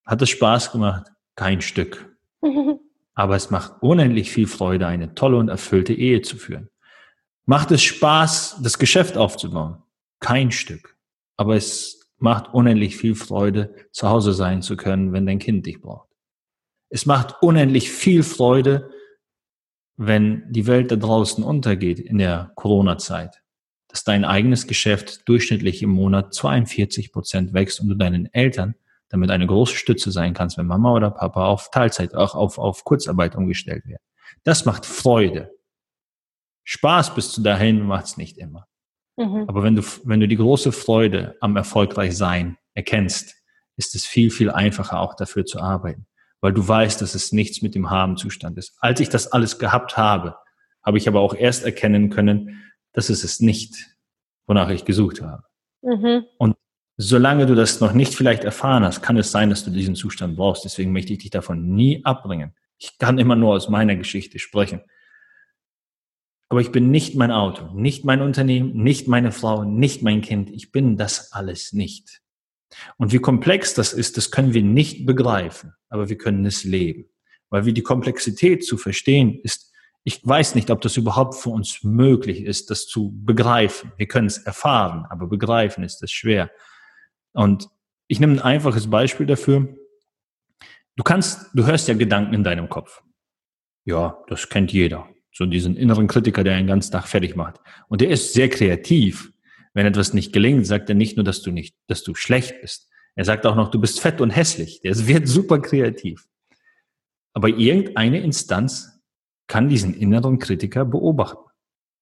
Hat 0.04 0.22
es 0.22 0.30
Spaß 0.30 0.72
gemacht? 0.72 1.12
Kein 1.38 1.60
Stück. 1.60 2.16
Aber 3.14 3.36
es 3.36 3.50
macht 3.50 3.80
unendlich 3.80 4.32
viel 4.32 4.48
Freude, 4.48 4.88
eine 4.88 5.14
tolle 5.14 5.36
und 5.36 5.48
erfüllte 5.48 5.92
Ehe 5.92 6.20
zu 6.20 6.36
führen. 6.36 6.68
Macht 7.46 7.70
es 7.70 7.80
Spaß, 7.82 8.58
das 8.60 8.80
Geschäft 8.80 9.16
aufzubauen? 9.16 9.80
Kein 10.18 10.50
Stück. 10.50 10.96
Aber 11.36 11.54
es 11.54 12.10
macht 12.18 12.52
unendlich 12.52 12.96
viel 12.96 13.14
Freude, 13.14 13.72
zu 13.92 14.08
Hause 14.08 14.32
sein 14.32 14.62
zu 14.62 14.76
können, 14.76 15.12
wenn 15.12 15.26
dein 15.26 15.38
Kind 15.38 15.64
dich 15.64 15.80
braucht. 15.80 16.08
Es 16.88 17.06
macht 17.06 17.40
unendlich 17.40 17.88
viel 17.88 18.24
Freude, 18.24 18.90
wenn 19.96 20.44
die 20.50 20.66
Welt 20.66 20.90
da 20.90 20.96
draußen 20.96 21.44
untergeht 21.44 22.00
in 22.00 22.18
der 22.18 22.50
Corona-Zeit 22.56 23.42
dass 23.88 24.04
dein 24.04 24.24
eigenes 24.24 24.66
Geschäft 24.66 25.26
durchschnittlich 25.26 25.82
im 25.82 25.90
Monat 25.90 26.34
42 26.34 27.10
Prozent 27.10 27.54
wächst 27.54 27.80
und 27.80 27.88
du 27.88 27.94
deinen 27.94 28.32
Eltern 28.34 28.74
damit 29.08 29.30
eine 29.30 29.46
große 29.46 29.74
Stütze 29.74 30.10
sein 30.10 30.34
kannst, 30.34 30.58
wenn 30.58 30.66
Mama 30.66 30.92
oder 30.92 31.10
Papa 31.10 31.46
auf 31.46 31.70
Teilzeit, 31.70 32.14
auch 32.14 32.34
auf, 32.34 32.58
auf 32.58 32.84
Kurzarbeit 32.84 33.36
umgestellt 33.36 33.86
werden. 33.86 34.02
Das 34.44 34.64
macht 34.64 34.86
Freude. 34.86 35.50
Spaß 36.64 37.14
bis 37.14 37.32
zu 37.32 37.42
dahin 37.42 37.86
macht's 37.86 38.16
nicht 38.16 38.36
immer. 38.36 38.66
Mhm. 39.16 39.44
Aber 39.48 39.62
wenn 39.62 39.74
du, 39.74 39.82
wenn 40.04 40.20
du 40.20 40.28
die 40.28 40.36
große 40.36 40.72
Freude 40.72 41.36
am 41.40 41.56
erfolgreich 41.56 42.16
sein 42.16 42.58
erkennst, 42.74 43.34
ist 43.76 43.94
es 43.94 44.06
viel, 44.06 44.30
viel 44.30 44.50
einfacher 44.50 45.00
auch 45.00 45.14
dafür 45.14 45.46
zu 45.46 45.60
arbeiten, 45.60 46.06
weil 46.40 46.52
du 46.52 46.66
weißt, 46.66 47.00
dass 47.00 47.14
es 47.14 47.32
nichts 47.32 47.62
mit 47.62 47.74
dem 47.74 47.90
Haben-Zustand 47.90 48.58
ist. 48.58 48.76
Als 48.80 49.00
ich 49.00 49.08
das 49.08 49.32
alles 49.32 49.58
gehabt 49.58 49.96
habe, 49.96 50.36
habe 50.84 50.98
ich 50.98 51.08
aber 51.08 51.20
auch 51.20 51.34
erst 51.34 51.64
erkennen 51.64 52.10
können, 52.10 52.64
das 52.92 53.10
ist 53.10 53.24
es 53.24 53.40
nicht, 53.40 53.96
wonach 54.46 54.70
ich 54.70 54.84
gesucht 54.84 55.22
habe. 55.22 55.42
Mhm. 55.82 56.24
Und 56.38 56.56
solange 56.98 57.46
du 57.46 57.54
das 57.54 57.80
noch 57.80 57.92
nicht 57.92 58.14
vielleicht 58.14 58.44
erfahren 58.44 58.84
hast, 58.84 59.00
kann 59.02 59.16
es 59.16 59.30
sein, 59.30 59.48
dass 59.48 59.64
du 59.64 59.70
diesen 59.70 59.94
Zustand 59.94 60.36
brauchst. 60.36 60.64
Deswegen 60.64 60.92
möchte 60.92 61.14
ich 61.14 61.20
dich 61.20 61.30
davon 61.30 61.74
nie 61.74 62.04
abbringen. 62.04 62.54
Ich 62.78 62.98
kann 62.98 63.18
immer 63.18 63.36
nur 63.36 63.54
aus 63.54 63.68
meiner 63.68 63.96
Geschichte 63.96 64.38
sprechen. 64.38 64.82
Aber 66.50 66.60
ich 66.60 66.72
bin 66.72 66.90
nicht 66.90 67.14
mein 67.14 67.30
Auto, 67.30 67.72
nicht 67.74 68.04
mein 68.04 68.20
Unternehmen, 68.20 68.82
nicht 68.82 69.06
meine 69.06 69.32
Frau, 69.32 69.64
nicht 69.64 70.02
mein 70.02 70.22
Kind. 70.22 70.50
Ich 70.50 70.72
bin 70.72 70.96
das 70.96 71.32
alles 71.32 71.72
nicht. 71.72 72.20
Und 72.96 73.12
wie 73.12 73.18
komplex 73.18 73.74
das 73.74 73.92
ist, 73.92 74.16
das 74.16 74.30
können 74.30 74.52
wir 74.52 74.62
nicht 74.62 75.06
begreifen, 75.06 75.74
aber 75.88 76.08
wir 76.08 76.18
können 76.18 76.44
es 76.44 76.64
leben. 76.64 77.06
Weil 77.48 77.64
wir 77.64 77.72
die 77.72 77.82
Komplexität 77.82 78.64
zu 78.64 78.76
verstehen 78.76 79.40
ist 79.42 79.68
ich 80.04 80.26
weiß 80.26 80.54
nicht, 80.54 80.70
ob 80.70 80.80
das 80.80 80.96
überhaupt 80.96 81.34
für 81.34 81.50
uns 81.50 81.82
möglich 81.82 82.42
ist, 82.42 82.70
das 82.70 82.86
zu 82.86 83.12
begreifen. 83.14 83.92
Wir 83.98 84.08
können 84.08 84.28
es 84.28 84.38
erfahren, 84.38 85.04
aber 85.10 85.26
begreifen 85.26 85.84
ist 85.84 85.98
das 85.98 86.10
schwer. 86.10 86.50
Und 87.32 87.68
ich 88.06 88.20
nehme 88.20 88.34
ein 88.34 88.40
einfaches 88.40 88.88
Beispiel 88.90 89.26
dafür. 89.26 89.68
Du 90.96 91.02
kannst, 91.04 91.46
du 91.54 91.66
hörst 91.66 91.88
ja 91.88 91.94
Gedanken 91.94 92.34
in 92.34 92.44
deinem 92.44 92.68
Kopf. 92.68 93.02
Ja, 93.84 94.22
das 94.28 94.48
kennt 94.48 94.72
jeder. 94.72 95.08
So 95.32 95.46
diesen 95.46 95.76
inneren 95.76 96.08
Kritiker, 96.08 96.42
der 96.42 96.54
einen 96.54 96.66
ganzen 96.66 96.92
Tag 96.92 97.06
fertig 97.06 97.36
macht. 97.36 97.60
Und 97.88 98.00
der 98.00 98.10
ist 98.10 98.32
sehr 98.32 98.48
kreativ. 98.48 99.32
Wenn 99.74 99.86
etwas 99.86 100.12
nicht 100.12 100.32
gelingt, 100.32 100.66
sagt 100.66 100.88
er 100.88 100.94
nicht 100.94 101.16
nur, 101.16 101.24
dass 101.24 101.42
du 101.42 101.52
nicht, 101.52 101.76
dass 101.86 102.02
du 102.02 102.14
schlecht 102.14 102.60
bist. 102.60 102.88
Er 103.14 103.24
sagt 103.24 103.46
auch 103.46 103.54
noch, 103.54 103.70
du 103.70 103.80
bist 103.80 104.00
fett 104.00 104.20
und 104.20 104.30
hässlich. 104.30 104.80
Der 104.80 104.96
wird 105.06 105.28
super 105.28 105.60
kreativ. 105.60 106.28
Aber 107.32 107.48
irgendeine 107.48 108.20
Instanz 108.20 109.00
kann 109.46 109.68
diesen 109.68 109.94
inneren 109.94 110.38
Kritiker 110.38 110.84
beobachten. 110.84 111.48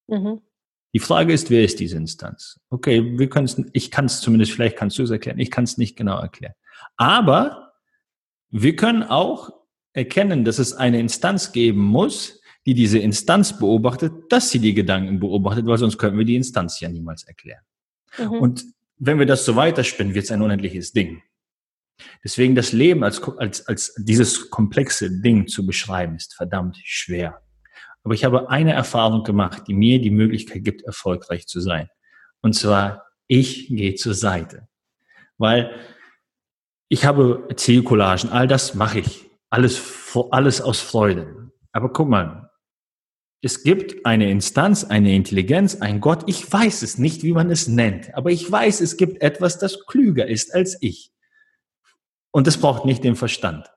Mhm. 0.07 0.41
Die 0.93 0.99
Frage 0.99 1.33
ist, 1.33 1.49
wer 1.49 1.63
ist 1.63 1.79
diese 1.79 1.97
Instanz? 1.97 2.59
Okay, 2.69 3.17
wir 3.17 3.29
können 3.29 3.45
es, 3.45 3.61
ich 3.73 3.91
kann 3.91 4.05
es 4.05 4.21
zumindest, 4.21 4.53
vielleicht 4.53 4.77
kannst 4.77 4.97
du 4.97 5.03
es 5.03 5.09
erklären, 5.09 5.39
ich 5.39 5.51
kann 5.51 5.65
es 5.65 5.77
nicht 5.77 5.95
genau 5.95 6.19
erklären. 6.19 6.53
Aber 6.95 7.73
wir 8.49 8.75
können 8.75 9.03
auch 9.03 9.51
erkennen, 9.93 10.45
dass 10.45 10.59
es 10.59 10.73
eine 10.73 10.99
Instanz 10.99 11.51
geben 11.51 11.81
muss, 11.81 12.41
die 12.65 12.73
diese 12.73 12.99
Instanz 12.99 13.57
beobachtet, 13.57 14.13
dass 14.29 14.49
sie 14.49 14.59
die 14.59 14.73
Gedanken 14.73 15.19
beobachtet, 15.19 15.65
weil 15.65 15.77
sonst 15.77 15.97
könnten 15.97 16.17
wir 16.17 16.25
die 16.25 16.35
Instanz 16.35 16.79
ja 16.79 16.89
niemals 16.89 17.23
erklären. 17.23 17.63
Mhm. 18.17 18.31
Und 18.31 18.65
wenn 18.97 19.19
wir 19.19 19.25
das 19.25 19.45
so 19.45 19.55
weiterspinnen, 19.55 20.13
wird 20.13 20.25
es 20.25 20.31
ein 20.31 20.41
unendliches 20.41 20.91
Ding. 20.91 21.21
Deswegen 22.23 22.55
das 22.55 22.73
Leben 22.73 23.03
als, 23.03 23.21
als, 23.23 23.65
als 23.67 23.93
dieses 23.97 24.49
komplexe 24.49 25.21
Ding 25.21 25.47
zu 25.47 25.65
beschreiben, 25.65 26.15
ist 26.15 26.35
verdammt 26.35 26.77
schwer. 26.83 27.41
Aber 28.07 28.13
ich 28.13 28.23
habe 28.23 28.49
eine 28.49 28.71
Erfahrung 28.71 29.25
gemacht, 29.25 29.63
die 29.67 29.73
mir 29.73 29.99
die 29.99 30.11
Möglichkeit 30.11 30.63
gibt, 30.63 30.83
erfolgreich 30.83 31.45
zu 31.45 31.59
sein. 31.59 31.89
Und 32.41 32.53
zwar, 32.53 33.05
ich 33.27 33.67
gehe 33.67 33.95
zur 33.95 34.13
Seite. 34.13 34.69
Weil 35.37 35.75
ich 36.87 37.03
habe 37.03 37.49
Zielcollagen, 37.53 38.29
all 38.29 38.47
das 38.47 38.75
mache 38.75 38.99
ich. 38.99 39.29
Alles, 39.49 40.15
alles 40.31 40.61
aus 40.61 40.79
Freude. 40.79 41.51
Aber 41.73 41.91
guck 41.91 42.07
mal, 42.07 42.49
es 43.41 43.63
gibt 43.63 44.05
eine 44.05 44.31
Instanz, 44.31 44.85
eine 44.85 45.13
Intelligenz, 45.13 45.81
ein 45.81 45.99
Gott. 45.99 46.23
Ich 46.27 46.49
weiß 46.49 46.83
es 46.83 46.97
nicht, 46.97 47.23
wie 47.23 47.33
man 47.33 47.51
es 47.51 47.67
nennt, 47.67 48.15
aber 48.15 48.31
ich 48.31 48.49
weiß, 48.49 48.79
es 48.79 48.95
gibt 48.95 49.21
etwas, 49.21 49.59
das 49.59 49.85
klüger 49.85 50.27
ist 50.27 50.55
als 50.55 50.77
ich. 50.79 51.11
Und 52.31 52.47
es 52.47 52.57
braucht 52.57 52.85
nicht 52.85 53.03
den 53.03 53.17
Verstand. 53.17 53.69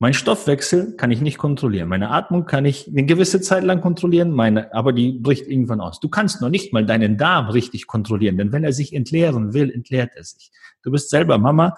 Mein 0.00 0.14
Stoffwechsel 0.14 0.94
kann 0.96 1.10
ich 1.10 1.20
nicht 1.20 1.38
kontrollieren. 1.38 1.88
Meine 1.88 2.10
Atmung 2.10 2.46
kann 2.46 2.64
ich 2.64 2.86
eine 2.86 3.04
gewisse 3.04 3.40
Zeit 3.40 3.64
lang 3.64 3.80
kontrollieren, 3.80 4.30
meine, 4.30 4.72
aber 4.72 4.92
die 4.92 5.18
bricht 5.18 5.48
irgendwann 5.48 5.80
aus. 5.80 5.98
Du 5.98 6.08
kannst 6.08 6.40
noch 6.40 6.50
nicht 6.50 6.72
mal 6.72 6.86
deinen 6.86 7.18
Darm 7.18 7.48
richtig 7.48 7.88
kontrollieren, 7.88 8.36
denn 8.36 8.52
wenn 8.52 8.62
er 8.62 8.72
sich 8.72 8.92
entleeren 8.92 9.54
will, 9.54 9.70
entleert 9.70 10.12
er 10.14 10.22
sich. 10.22 10.52
Du 10.84 10.92
bist 10.92 11.10
selber 11.10 11.38
Mama. 11.38 11.76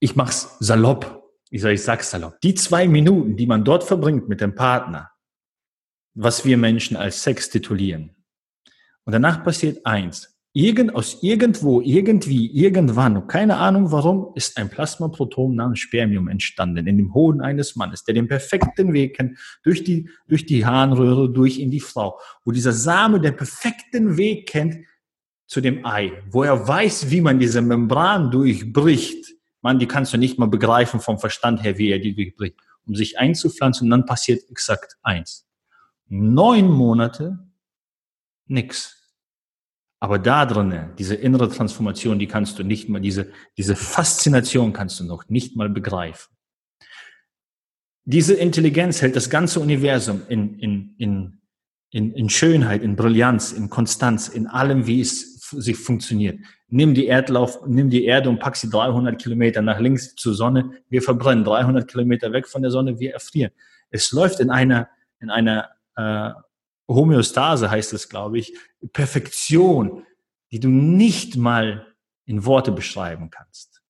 Ich 0.00 0.16
mach's 0.16 0.56
salopp. 0.60 1.22
Ich 1.48 1.62
sage, 1.62 1.74
ich 1.74 1.82
sag's 1.82 2.10
salopp. 2.10 2.38
Die 2.42 2.54
zwei 2.54 2.86
Minuten, 2.86 3.36
die 3.36 3.46
man 3.46 3.64
dort 3.64 3.84
verbringt 3.84 4.28
mit 4.28 4.42
dem 4.42 4.54
Partner, 4.54 5.10
was 6.12 6.44
wir 6.44 6.58
Menschen 6.58 6.98
als 6.98 7.22
Sex 7.22 7.48
titulieren. 7.48 8.14
Und 9.04 9.12
danach 9.12 9.42
passiert 9.42 9.86
eins. 9.86 10.31
Irgend, 10.54 10.94
aus 10.94 11.22
irgendwo, 11.22 11.80
irgendwie, 11.80 12.46
irgendwann, 12.52 13.26
keine 13.26 13.56
Ahnung 13.56 13.90
warum, 13.90 14.32
ist 14.34 14.58
ein 14.58 14.68
Plasmaproton 14.68 15.54
namens 15.54 15.78
Spermium 15.78 16.28
entstanden 16.28 16.86
in 16.86 16.98
dem 16.98 17.14
Hoden 17.14 17.40
eines 17.40 17.74
Mannes, 17.74 18.04
der 18.04 18.14
den 18.14 18.28
perfekten 18.28 18.92
Weg 18.92 19.16
kennt, 19.16 19.38
durch 19.62 19.82
die, 19.82 20.10
durch 20.28 20.44
die 20.44 20.66
Harnröhre, 20.66 21.30
durch 21.30 21.58
in 21.58 21.70
die 21.70 21.80
Frau, 21.80 22.18
wo 22.44 22.50
dieser 22.52 22.74
Same 22.74 23.18
den 23.18 23.34
perfekten 23.34 24.18
Weg 24.18 24.46
kennt 24.46 24.84
zu 25.46 25.62
dem 25.62 25.86
Ei, 25.86 26.12
wo 26.30 26.42
er 26.42 26.68
weiß, 26.68 27.10
wie 27.10 27.22
man 27.22 27.38
diese 27.38 27.62
Membran 27.62 28.30
durchbricht, 28.30 29.34
man, 29.62 29.78
die 29.78 29.86
kannst 29.86 30.12
du 30.12 30.18
nicht 30.18 30.38
mal 30.38 30.48
begreifen 30.48 31.00
vom 31.00 31.18
Verstand 31.18 31.62
her, 31.62 31.78
wie 31.78 31.90
er 31.90 31.98
die 31.98 32.14
durchbricht, 32.14 32.56
um 32.86 32.94
sich 32.94 33.18
einzupflanzen 33.18 33.86
und 33.86 33.90
dann 33.90 34.06
passiert 34.06 34.50
exakt 34.50 34.98
eins. 35.02 35.46
Neun 36.08 36.70
Monate, 36.70 37.38
nix. 38.46 39.01
Aber 40.02 40.18
da 40.18 40.46
drinnen, 40.46 40.90
diese 40.98 41.14
innere 41.14 41.48
Transformation, 41.48 42.18
die 42.18 42.26
kannst 42.26 42.58
du 42.58 42.64
nicht 42.64 42.88
mal, 42.88 43.00
diese, 43.00 43.30
diese 43.56 43.76
Faszination 43.76 44.72
kannst 44.72 44.98
du 44.98 45.04
noch 45.04 45.28
nicht 45.28 45.54
mal 45.54 45.68
begreifen. 45.68 46.36
Diese 48.04 48.34
Intelligenz 48.34 49.00
hält 49.00 49.14
das 49.14 49.30
ganze 49.30 49.60
Universum 49.60 50.22
in, 50.28 50.58
in, 50.58 50.96
in, 50.98 51.40
in, 51.90 52.10
in 52.14 52.28
Schönheit, 52.28 52.82
in 52.82 52.96
Brillanz, 52.96 53.52
in 53.52 53.70
Konstanz, 53.70 54.26
in 54.26 54.48
allem, 54.48 54.88
wie 54.88 55.00
es 55.00 55.38
sich 55.38 55.76
funktioniert. 55.76 56.40
Nimm 56.66 56.94
die 56.94 57.06
Erdlauf, 57.06 57.64
nimm 57.64 57.88
die 57.88 58.04
Erde 58.04 58.28
und 58.28 58.40
pack 58.40 58.56
sie 58.56 58.70
300 58.70 59.22
Kilometer 59.22 59.62
nach 59.62 59.78
links 59.78 60.16
zur 60.16 60.34
Sonne. 60.34 60.82
Wir 60.88 61.02
verbrennen 61.02 61.44
300 61.44 61.86
Kilometer 61.88 62.32
weg 62.32 62.48
von 62.48 62.62
der 62.62 62.72
Sonne, 62.72 62.98
wir 62.98 63.12
erfrieren. 63.12 63.52
Es 63.90 64.10
läuft 64.10 64.40
in 64.40 64.50
einer, 64.50 64.88
in 65.20 65.30
einer 65.30 65.68
äh, 65.94 66.32
Homöostase, 66.94 67.70
heißt 67.70 67.92
es, 67.92 68.08
glaube 68.08 68.38
ich, 68.38 68.56
Perfektion, 68.92 70.04
die 70.50 70.60
du 70.60 70.68
nicht 70.68 71.36
mal 71.36 71.94
in 72.24 72.44
Worte 72.44 72.72
beschreiben 72.72 73.30
kannst. 73.30 73.82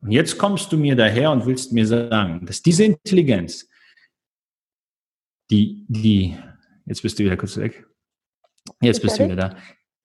Und 0.00 0.12
jetzt 0.12 0.38
kommst 0.38 0.70
du 0.72 0.76
mir 0.76 0.94
daher 0.94 1.30
und 1.32 1.46
willst 1.46 1.72
mir 1.72 1.86
sagen, 1.86 2.44
dass 2.46 2.62
diese 2.62 2.84
Intelligenz, 2.84 3.68
die, 5.50 5.84
die, 5.88 6.36
jetzt 6.84 7.02
bist 7.02 7.18
du 7.18 7.24
wieder 7.24 7.36
kurz 7.36 7.56
weg. 7.56 7.86
Jetzt 8.80 9.00
bist 9.00 9.18
du 9.18 9.24
wieder 9.24 9.36
da. 9.36 9.56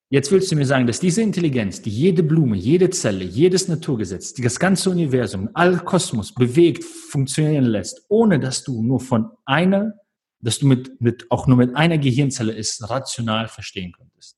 Jetzt 0.09 0.29
willst 0.31 0.51
du 0.51 0.57
mir 0.57 0.65
sagen, 0.65 0.87
dass 0.87 0.99
diese 0.99 1.21
Intelligenz, 1.21 1.81
die 1.81 1.89
jede 1.89 2.21
Blume, 2.21 2.57
jede 2.57 2.89
Zelle, 2.89 3.23
jedes 3.23 3.69
Naturgesetz, 3.69 4.33
das 4.33 4.59
ganze 4.59 4.89
Universum, 4.89 5.49
all 5.53 5.77
Kosmos 5.79 6.33
bewegt, 6.33 6.83
funktionieren 6.83 7.63
lässt, 7.63 8.05
ohne 8.09 8.37
dass 8.37 8.63
du 8.63 8.81
nur 8.83 8.99
von 8.99 9.31
einer, 9.45 9.93
dass 10.41 10.59
du 10.59 10.67
mit, 10.67 10.99
mit, 11.01 11.29
auch 11.29 11.47
nur 11.47 11.57
mit 11.57 11.75
einer 11.75 11.97
Gehirnzelle 11.97 12.55
es 12.55 12.89
rational 12.89 13.47
verstehen 13.47 13.91
könntest. 13.91 14.37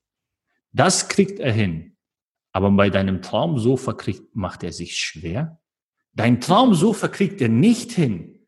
Das 0.72 1.08
kriegt 1.08 1.40
er 1.40 1.54
hin. 1.54 1.98
Aber 2.52 2.70
bei 2.72 2.90
deinem 2.90 3.22
Traumsofa 3.22 3.94
kriegt, 3.94 4.36
macht 4.36 4.64
er 4.64 4.72
sich 4.72 4.98
schwer. 4.98 5.60
Dein 6.14 6.40
Traumsofa 6.42 7.08
kriegt 7.08 7.42
er 7.42 7.50
nicht 7.50 7.92
hin. 7.92 8.48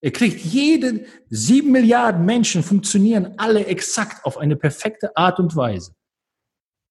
Er 0.00 0.10
kriegt 0.10 0.40
jeden, 0.40 1.06
sieben 1.30 1.72
Milliarden 1.72 2.26
Menschen 2.26 2.62
funktionieren 2.62 3.34
alle 3.38 3.66
exakt 3.66 4.24
auf 4.24 4.36
eine 4.36 4.56
perfekte 4.56 5.16
Art 5.16 5.38
und 5.38 5.56
Weise. 5.56 5.94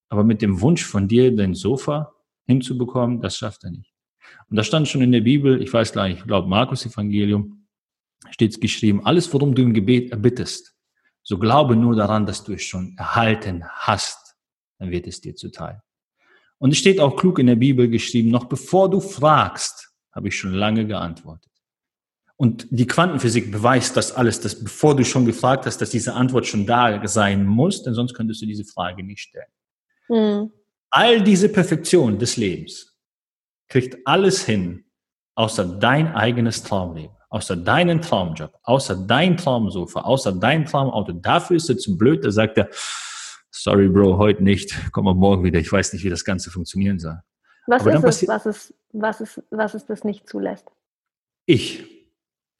Aber 0.09 0.23
mit 0.23 0.41
dem 0.41 0.61
Wunsch 0.61 0.83
von 0.83 1.07
dir, 1.07 1.35
dein 1.35 1.53
Sofa 1.53 2.13
hinzubekommen, 2.45 3.21
das 3.21 3.37
schafft 3.37 3.63
er 3.65 3.71
nicht. 3.71 3.93
Und 4.49 4.57
da 4.57 4.63
stand 4.63 4.87
schon 4.87 5.01
in 5.01 5.11
der 5.11 5.21
Bibel, 5.21 5.61
ich 5.61 5.71
weiß 5.71 5.93
gar 5.93 6.07
nicht, 6.07 6.19
ich 6.19 6.25
glaube 6.25 6.47
Markus 6.47 6.85
Evangelium, 6.85 7.62
steht 8.31 8.51
es 8.51 8.59
geschrieben, 8.59 9.05
alles, 9.05 9.33
worum 9.33 9.55
du 9.55 9.61
im 9.61 9.73
Gebet 9.73 10.11
erbittest, 10.11 10.75
so 11.23 11.37
glaube 11.37 11.75
nur 11.75 11.95
daran, 11.95 12.25
dass 12.25 12.43
du 12.43 12.53
es 12.53 12.63
schon 12.63 12.95
erhalten 12.97 13.63
hast, 13.65 14.35
dann 14.79 14.91
wird 14.91 15.07
es 15.07 15.21
dir 15.21 15.35
zuteil. 15.35 15.81
Und 16.57 16.71
es 16.71 16.77
steht 16.77 16.99
auch 16.99 17.15
klug 17.15 17.39
in 17.39 17.47
der 17.47 17.55
Bibel 17.55 17.89
geschrieben, 17.89 18.29
noch 18.29 18.45
bevor 18.45 18.89
du 18.89 18.99
fragst, 18.99 19.93
habe 20.13 20.27
ich 20.27 20.37
schon 20.37 20.53
lange 20.53 20.85
geantwortet. 20.85 21.51
Und 22.35 22.67
die 22.71 22.87
Quantenphysik 22.87 23.51
beweist 23.51 23.95
das 23.95 24.11
alles, 24.11 24.39
dass 24.39 24.61
bevor 24.61 24.95
du 24.95 25.05
schon 25.05 25.25
gefragt 25.25 25.65
hast, 25.65 25.77
dass 25.79 25.91
diese 25.91 26.13
Antwort 26.13 26.45
schon 26.45 26.65
da 26.65 27.05
sein 27.07 27.45
muss, 27.45 27.83
denn 27.83 27.93
sonst 27.93 28.13
könntest 28.13 28.41
du 28.41 28.45
diese 28.45 28.65
Frage 28.65 29.03
nicht 29.03 29.21
stellen. 29.21 29.51
Mhm. 30.09 30.51
All 30.89 31.21
diese 31.23 31.49
Perfektion 31.49 32.19
des 32.19 32.37
Lebens 32.37 32.97
kriegt 33.67 34.05
alles 34.05 34.45
hin, 34.45 34.85
außer 35.35 35.65
dein 35.79 36.13
eigenes 36.13 36.63
Traumleben, 36.63 37.15
außer 37.33 37.55
deinen 37.55 38.01
Traumjob, 38.01 38.57
außer 38.63 38.95
dein 38.95 39.37
Traumsofa, 39.37 40.01
außer 40.01 40.31
dein 40.33 40.65
Traumauto. 40.65 41.13
Dafür 41.13 41.57
ist 41.57 41.69
er 41.69 41.77
zu 41.77 41.97
blöd, 41.97 42.23
da 42.23 42.31
sagt 42.31 42.57
er, 42.57 42.69
sorry 43.49 43.87
Bro, 43.87 44.17
heute 44.17 44.43
nicht, 44.43 44.75
komm 44.91 45.05
mal 45.05 45.15
morgen 45.15 45.43
wieder, 45.43 45.59
ich 45.59 45.71
weiß 45.71 45.93
nicht, 45.93 46.03
wie 46.03 46.09
das 46.09 46.23
Ganze 46.23 46.51
funktionieren 46.51 46.99
soll. 46.99 47.19
Was 47.65 47.85
ist 47.85 48.03
es, 48.03 48.27
was 48.27 48.45
es, 48.45 48.73
was 48.91 49.21
es, 49.21 49.43
was 49.49 49.73
es 49.73 49.85
das 49.85 50.03
nicht 50.03 50.29
zulässt? 50.29 50.67
Ich. 51.45 51.91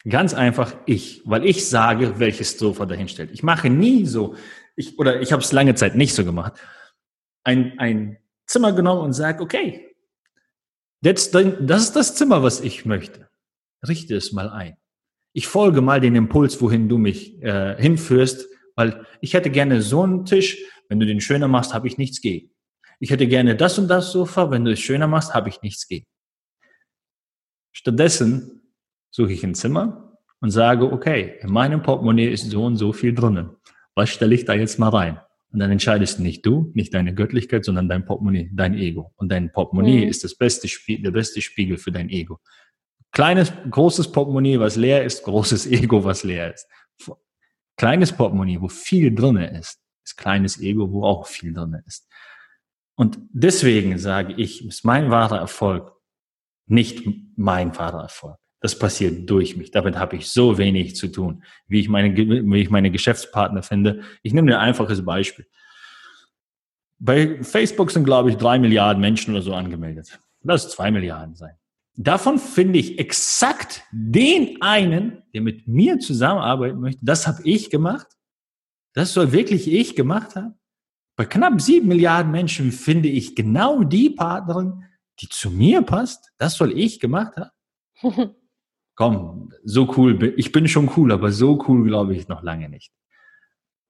Ganz 0.10 0.34
einfach 0.34 0.76
ich, 0.86 1.22
weil 1.24 1.46
ich 1.46 1.70
sage, 1.70 2.20
welches 2.20 2.58
Sofa 2.58 2.86
dahin 2.86 3.08
stellt. 3.08 3.32
Ich 3.32 3.42
mache 3.42 3.70
nie 3.70 4.06
so, 4.06 4.36
ich, 4.76 5.00
oder 5.00 5.22
ich 5.22 5.32
habe 5.32 5.42
es 5.42 5.54
lange 5.54 5.76
Zeit 5.76 5.96
nicht 5.96 6.14
so 6.14 6.26
gemacht 6.26 6.60
ein, 7.44 7.78
ein 7.78 8.18
Zimmer 8.46 8.74
genommen 8.74 9.02
und 9.02 9.14
sage, 9.14 9.42
okay, 9.44 9.96
das, 11.02 11.32
das 11.32 11.84
ist 11.84 11.96
das 11.96 12.16
Zimmer, 12.16 12.44
was 12.44 12.62
ich 12.62 12.86
möchte. 12.86 13.30
Richte 13.88 14.16
es 14.16 14.32
mal 14.32 14.50
ein. 14.50 14.78
Ich 15.34 15.48
folge 15.48 15.82
mal 15.82 16.00
den 16.00 16.16
Impuls, 16.16 16.62
wohin 16.62 16.90
du 16.90 16.98
mich 16.98 17.42
äh, 17.42 17.76
hinführst, 17.82 18.48
weil 18.76 19.06
ich 19.22 19.34
hätte 19.34 19.50
gerne 19.50 19.82
so 19.82 20.04
einen 20.04 20.26
Tisch. 20.26 20.58
Wenn 20.90 21.00
du 21.00 21.06
den 21.06 21.22
schöner 21.22 21.48
machst, 21.48 21.74
habe 21.74 21.88
ich 21.88 21.98
nichts 21.98 22.22
gegen. 22.22 22.52
Ich 23.00 23.10
hätte 23.10 23.28
gerne 23.28 23.56
das 23.56 23.80
und 23.80 23.88
das 23.88 24.12
Sofa. 24.12 24.52
Wenn 24.52 24.64
du 24.64 24.72
es 24.72 24.80
schöner 24.80 25.08
machst, 25.08 25.34
habe 25.34 25.50
ich 25.50 25.62
nichts 25.62 25.88
gegen. 25.88 26.06
Stattdessen 27.72 28.62
suche 29.10 29.34
ich 29.34 29.44
ein 29.44 29.56
Zimmer 29.56 30.20
und 30.40 30.52
sage, 30.52 30.92
okay, 30.92 31.40
in 31.42 31.52
meinem 31.52 31.82
Portemonnaie 31.82 32.30
ist 32.30 32.50
so 32.50 32.66
und 32.66 32.76
so 32.76 32.94
viel 32.94 33.14
drinnen. 33.14 33.50
Was 33.96 34.10
stelle 34.10 34.36
ich 34.36 34.46
da 34.46 34.54
jetzt 34.54 34.78
mal 34.80 34.90
rein? 34.90 35.20
Und 35.52 35.60
dann 35.60 35.72
entscheidest 35.72 36.20
nicht 36.20 36.46
du, 36.46 36.72
nicht 36.74 36.94
deine 36.94 37.14
Göttlichkeit, 37.14 37.64
sondern 37.64 37.88
dein 37.88 38.06
Portemonnaie, 38.06 38.50
dein 38.54 38.74
Ego. 38.74 39.14
Und 39.16 39.32
dein 39.32 39.52
Portemonnaie 39.52 40.04
mhm. 40.04 40.10
ist 40.10 40.24
das 40.24 40.36
beste 40.36 40.68
Spiel, 40.68 41.02
der 41.02 41.12
beste 41.12 41.42
Spiegel 41.42 41.78
für 41.78 41.92
dein 41.92 42.10
Ego. 42.10 42.40
Kleines, 43.14 43.54
großes 43.70 44.12
Portemonnaie, 44.12 44.60
was 44.60 44.76
leer 44.76 45.04
ist, 45.04 45.24
großes 45.24 45.68
Ego, 45.68 46.04
was 46.04 46.24
leer 46.24 46.54
ist. 46.54 46.68
Kleines 47.78 48.12
Portemonnaie, 48.12 48.60
wo 48.60 48.68
viel 48.68 49.14
drinne 49.14 49.58
ist, 49.58 49.80
ist 50.04 50.18
kleines 50.18 50.60
Ego, 50.60 50.92
wo 50.92 51.06
auch 51.06 51.28
viel 51.28 51.54
drinne 51.54 51.84
ist. 51.88 52.08
Und 52.96 53.20
deswegen 53.32 53.98
sage 53.98 54.34
ich, 54.34 54.66
ist 54.66 54.84
mein 54.84 55.10
wahrer 55.10 55.40
Erfolg 55.40 55.94
nicht 56.66 57.08
mein 57.36 57.76
wahrer 57.78 58.04
Erfolg. 58.04 58.38
Das 58.62 58.78
passiert 58.80 59.30
durch 59.30 59.58
mich. 59.58 59.72
Damit 59.72 59.98
habe 59.98 60.16
ich 60.16 60.30
so 60.30 60.58
wenig 60.58 60.96
zu 60.96 61.10
tun, 61.10 61.44
wie 61.68 61.82
ich 61.82 61.90
meine, 61.90 62.16
wie 62.16 62.62
ich 62.62 62.70
meine 62.70 62.92
Geschäftspartner 62.92 63.62
finde. 63.62 64.02
Ich 64.22 64.34
nehme 64.34 64.56
ein 64.56 64.62
einfaches 64.62 65.04
Beispiel. 65.04 65.46
Bei 66.98 67.44
Facebook 67.44 67.92
sind, 67.92 68.06
glaube 68.06 68.30
ich, 68.30 68.38
drei 68.38 68.58
Milliarden 68.60 69.02
Menschen 69.02 69.34
oder 69.34 69.44
so 69.44 69.54
angemeldet. 69.54 70.20
Lass 70.42 70.70
zwei 70.70 70.92
Milliarden 70.92 71.36
sein. 71.36 71.58
Davon 71.96 72.40
finde 72.40 72.80
ich 72.80 72.98
exakt 72.98 73.84
den 73.92 74.62
einen, 74.62 75.22
der 75.34 75.42
mit 75.42 75.68
mir 75.68 76.00
zusammenarbeiten 76.00 76.80
möchte. 76.80 77.00
Das 77.04 77.28
habe 77.28 77.44
ich 77.44 77.70
gemacht. 77.70 78.08
Das 78.94 79.14
soll 79.14 79.32
wirklich 79.32 79.72
ich 79.72 79.96
gemacht 79.96 80.36
haben. 80.36 80.56
Bei 81.16 81.26
knapp 81.26 81.62
sieben 81.62 81.88
Milliarden 81.88 82.32
Menschen 82.32 82.72
finde 82.72 83.10
ich 83.10 83.36
genau 83.36 83.84
die 83.84 84.10
Partnerin, 84.10 84.84
die 85.20 85.30
zu 85.30 85.52
mir 85.52 85.84
passt. 85.84 86.32
Das 86.38 86.56
soll 86.56 86.78
ich 86.78 87.00
gemacht 87.00 87.36
haben. 87.38 87.52
komm, 88.96 89.52
so 89.64 89.94
cool, 89.98 90.34
ich 90.38 90.52
bin 90.52 90.68
schon 90.68 90.92
cool, 90.96 91.12
aber 91.12 91.32
so 91.32 91.64
cool 91.68 91.86
glaube 91.88 92.16
ich 92.16 92.28
noch 92.28 92.44
lange 92.44 92.70
nicht. 92.70 92.92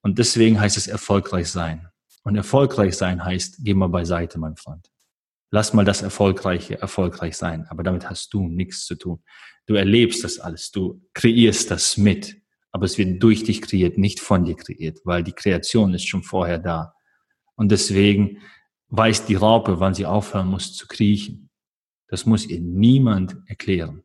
Und 0.01 0.19
deswegen 0.19 0.59
heißt 0.59 0.77
es 0.77 0.87
erfolgreich 0.87 1.49
sein. 1.49 1.89
Und 2.23 2.35
erfolgreich 2.35 2.95
sein 2.97 3.23
heißt, 3.23 3.59
geh 3.63 3.73
mal 3.73 3.87
beiseite, 3.87 4.39
mein 4.39 4.55
Freund. 4.55 4.89
Lass 5.55 5.71
mal 5.71 5.85
das 5.85 6.01
Erfolgreiche 6.01 6.81
erfolgreich 6.81 7.37
sein. 7.37 7.67
Aber 7.69 7.83
damit 7.83 8.09
hast 8.09 8.33
du 8.33 8.47
nichts 8.47 8.85
zu 8.85 8.95
tun. 8.95 9.21
Du 9.67 9.75
erlebst 9.75 10.23
das 10.23 10.39
alles. 10.39 10.71
Du 10.71 11.03
kreierst 11.13 11.69
das 11.69 11.95
mit. 11.95 12.41
Aber 12.71 12.85
es 12.85 12.97
wird 12.97 13.21
durch 13.21 13.43
dich 13.43 13.61
kreiert, 13.61 13.99
nicht 13.99 14.19
von 14.19 14.45
dir 14.45 14.55
kreiert, 14.55 15.01
weil 15.03 15.23
die 15.23 15.33
Kreation 15.33 15.93
ist 15.93 16.07
schon 16.07 16.23
vorher 16.23 16.57
da. 16.57 16.95
Und 17.53 17.71
deswegen 17.71 18.39
weiß 18.87 19.27
die 19.27 19.35
Raupe, 19.35 19.79
wann 19.79 19.93
sie 19.93 20.07
aufhören 20.07 20.47
muss 20.47 20.73
zu 20.73 20.87
kriechen. 20.87 21.51
Das 22.07 22.25
muss 22.25 22.47
ihr 22.47 22.59
niemand 22.59 23.37
erklären. 23.45 24.01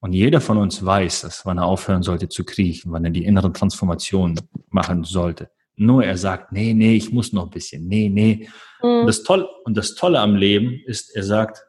Und 0.00 0.14
jeder 0.14 0.40
von 0.40 0.56
uns 0.56 0.82
weiß 0.82 1.20
dass 1.20 1.44
wann 1.44 1.58
er 1.58 1.66
aufhören 1.66 2.02
sollte 2.02 2.30
zu 2.30 2.44
kriechen, 2.44 2.92
wann 2.92 3.04
er 3.04 3.10
die 3.10 3.26
innere 3.26 3.52
Transformation 3.52 4.40
machen 4.70 5.04
sollte. 5.04 5.50
Nur 5.78 6.04
er 6.04 6.16
sagt, 6.16 6.52
nee, 6.52 6.74
nee, 6.74 6.96
ich 6.96 7.12
muss 7.12 7.32
noch 7.32 7.44
ein 7.44 7.50
bisschen, 7.50 7.86
nee, 7.86 8.08
nee. 8.08 8.48
Mhm. 8.82 8.88
Und, 8.88 9.06
das 9.06 9.22
Tolle, 9.22 9.48
und 9.64 9.76
das 9.76 9.94
Tolle 9.94 10.20
am 10.20 10.36
Leben 10.36 10.80
ist, 10.86 11.14
er 11.14 11.22
sagt, 11.22 11.64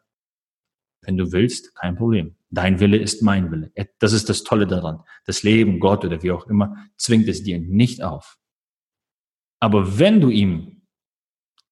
wenn 1.01 1.17
du 1.17 1.31
willst, 1.31 1.75
kein 1.75 1.95
Problem. 1.95 2.35
Dein 2.49 2.79
Wille 2.79 2.97
ist 2.97 3.21
mein 3.21 3.51
Wille. 3.51 3.71
Das 3.99 4.11
ist 4.11 4.27
das 4.27 4.43
Tolle 4.43 4.65
daran. 4.65 5.01
Das 5.25 5.43
Leben, 5.43 5.79
Gott 5.79 6.03
oder 6.03 6.23
wie 6.23 6.31
auch 6.31 6.47
immer, 6.47 6.75
zwingt 6.97 7.27
es 7.27 7.43
dir 7.43 7.59
nicht 7.59 8.01
auf. 8.01 8.37
Aber 9.59 9.99
wenn 9.99 10.19
du 10.19 10.29
ihm 10.29 10.81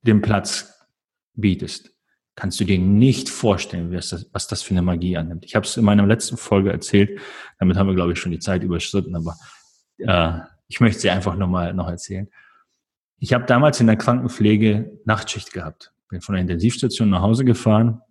den 0.02 0.22
Platz 0.22 0.74
bietest, 1.34 1.92
kannst 2.36 2.60
du 2.60 2.66
dir 2.66 2.78
nicht 2.78 3.30
vorstellen, 3.30 3.92
was 3.92 4.48
das, 4.48 4.62
für 4.62 4.72
eine 4.72 4.84
Magie 4.84 5.18
annimmt. 5.18 5.44
Ich 5.44 5.56
habe 5.56 5.66
es 5.66 5.76
in 5.76 5.84
meiner 5.84 6.06
letzten 6.06 6.38
Folge 6.38 6.72
erzählt, 6.72 7.20
damit 7.58 7.78
haben 7.78 7.88
wir, 7.88 7.96
glaube 7.96 8.14
ich, 8.14 8.20
schon 8.20 8.32
die 8.32 8.40
Zeit 8.40 8.62
überschritten, 8.62 9.16
aber 9.16 9.36
äh, 9.98 10.42
ich 10.68 10.80
möchte 10.80 11.00
sie 11.00 11.10
einfach 11.10 11.36
nochmal 11.36 11.74
noch 11.74 11.88
erzählen. 11.88 12.30
Ich 13.20 13.34
habe 13.34 13.46
damals 13.46 13.80
in 13.80 13.88
der 13.88 13.96
Krankenpflege 13.96 15.00
Nachtschicht 15.06 15.54
gehabt. 15.54 15.94
Bin 16.10 16.22
von 16.22 16.34
der 16.34 16.42
Intensivstation 16.42 17.10
nach 17.10 17.22
Hause 17.22 17.46
gefahren 17.46 18.02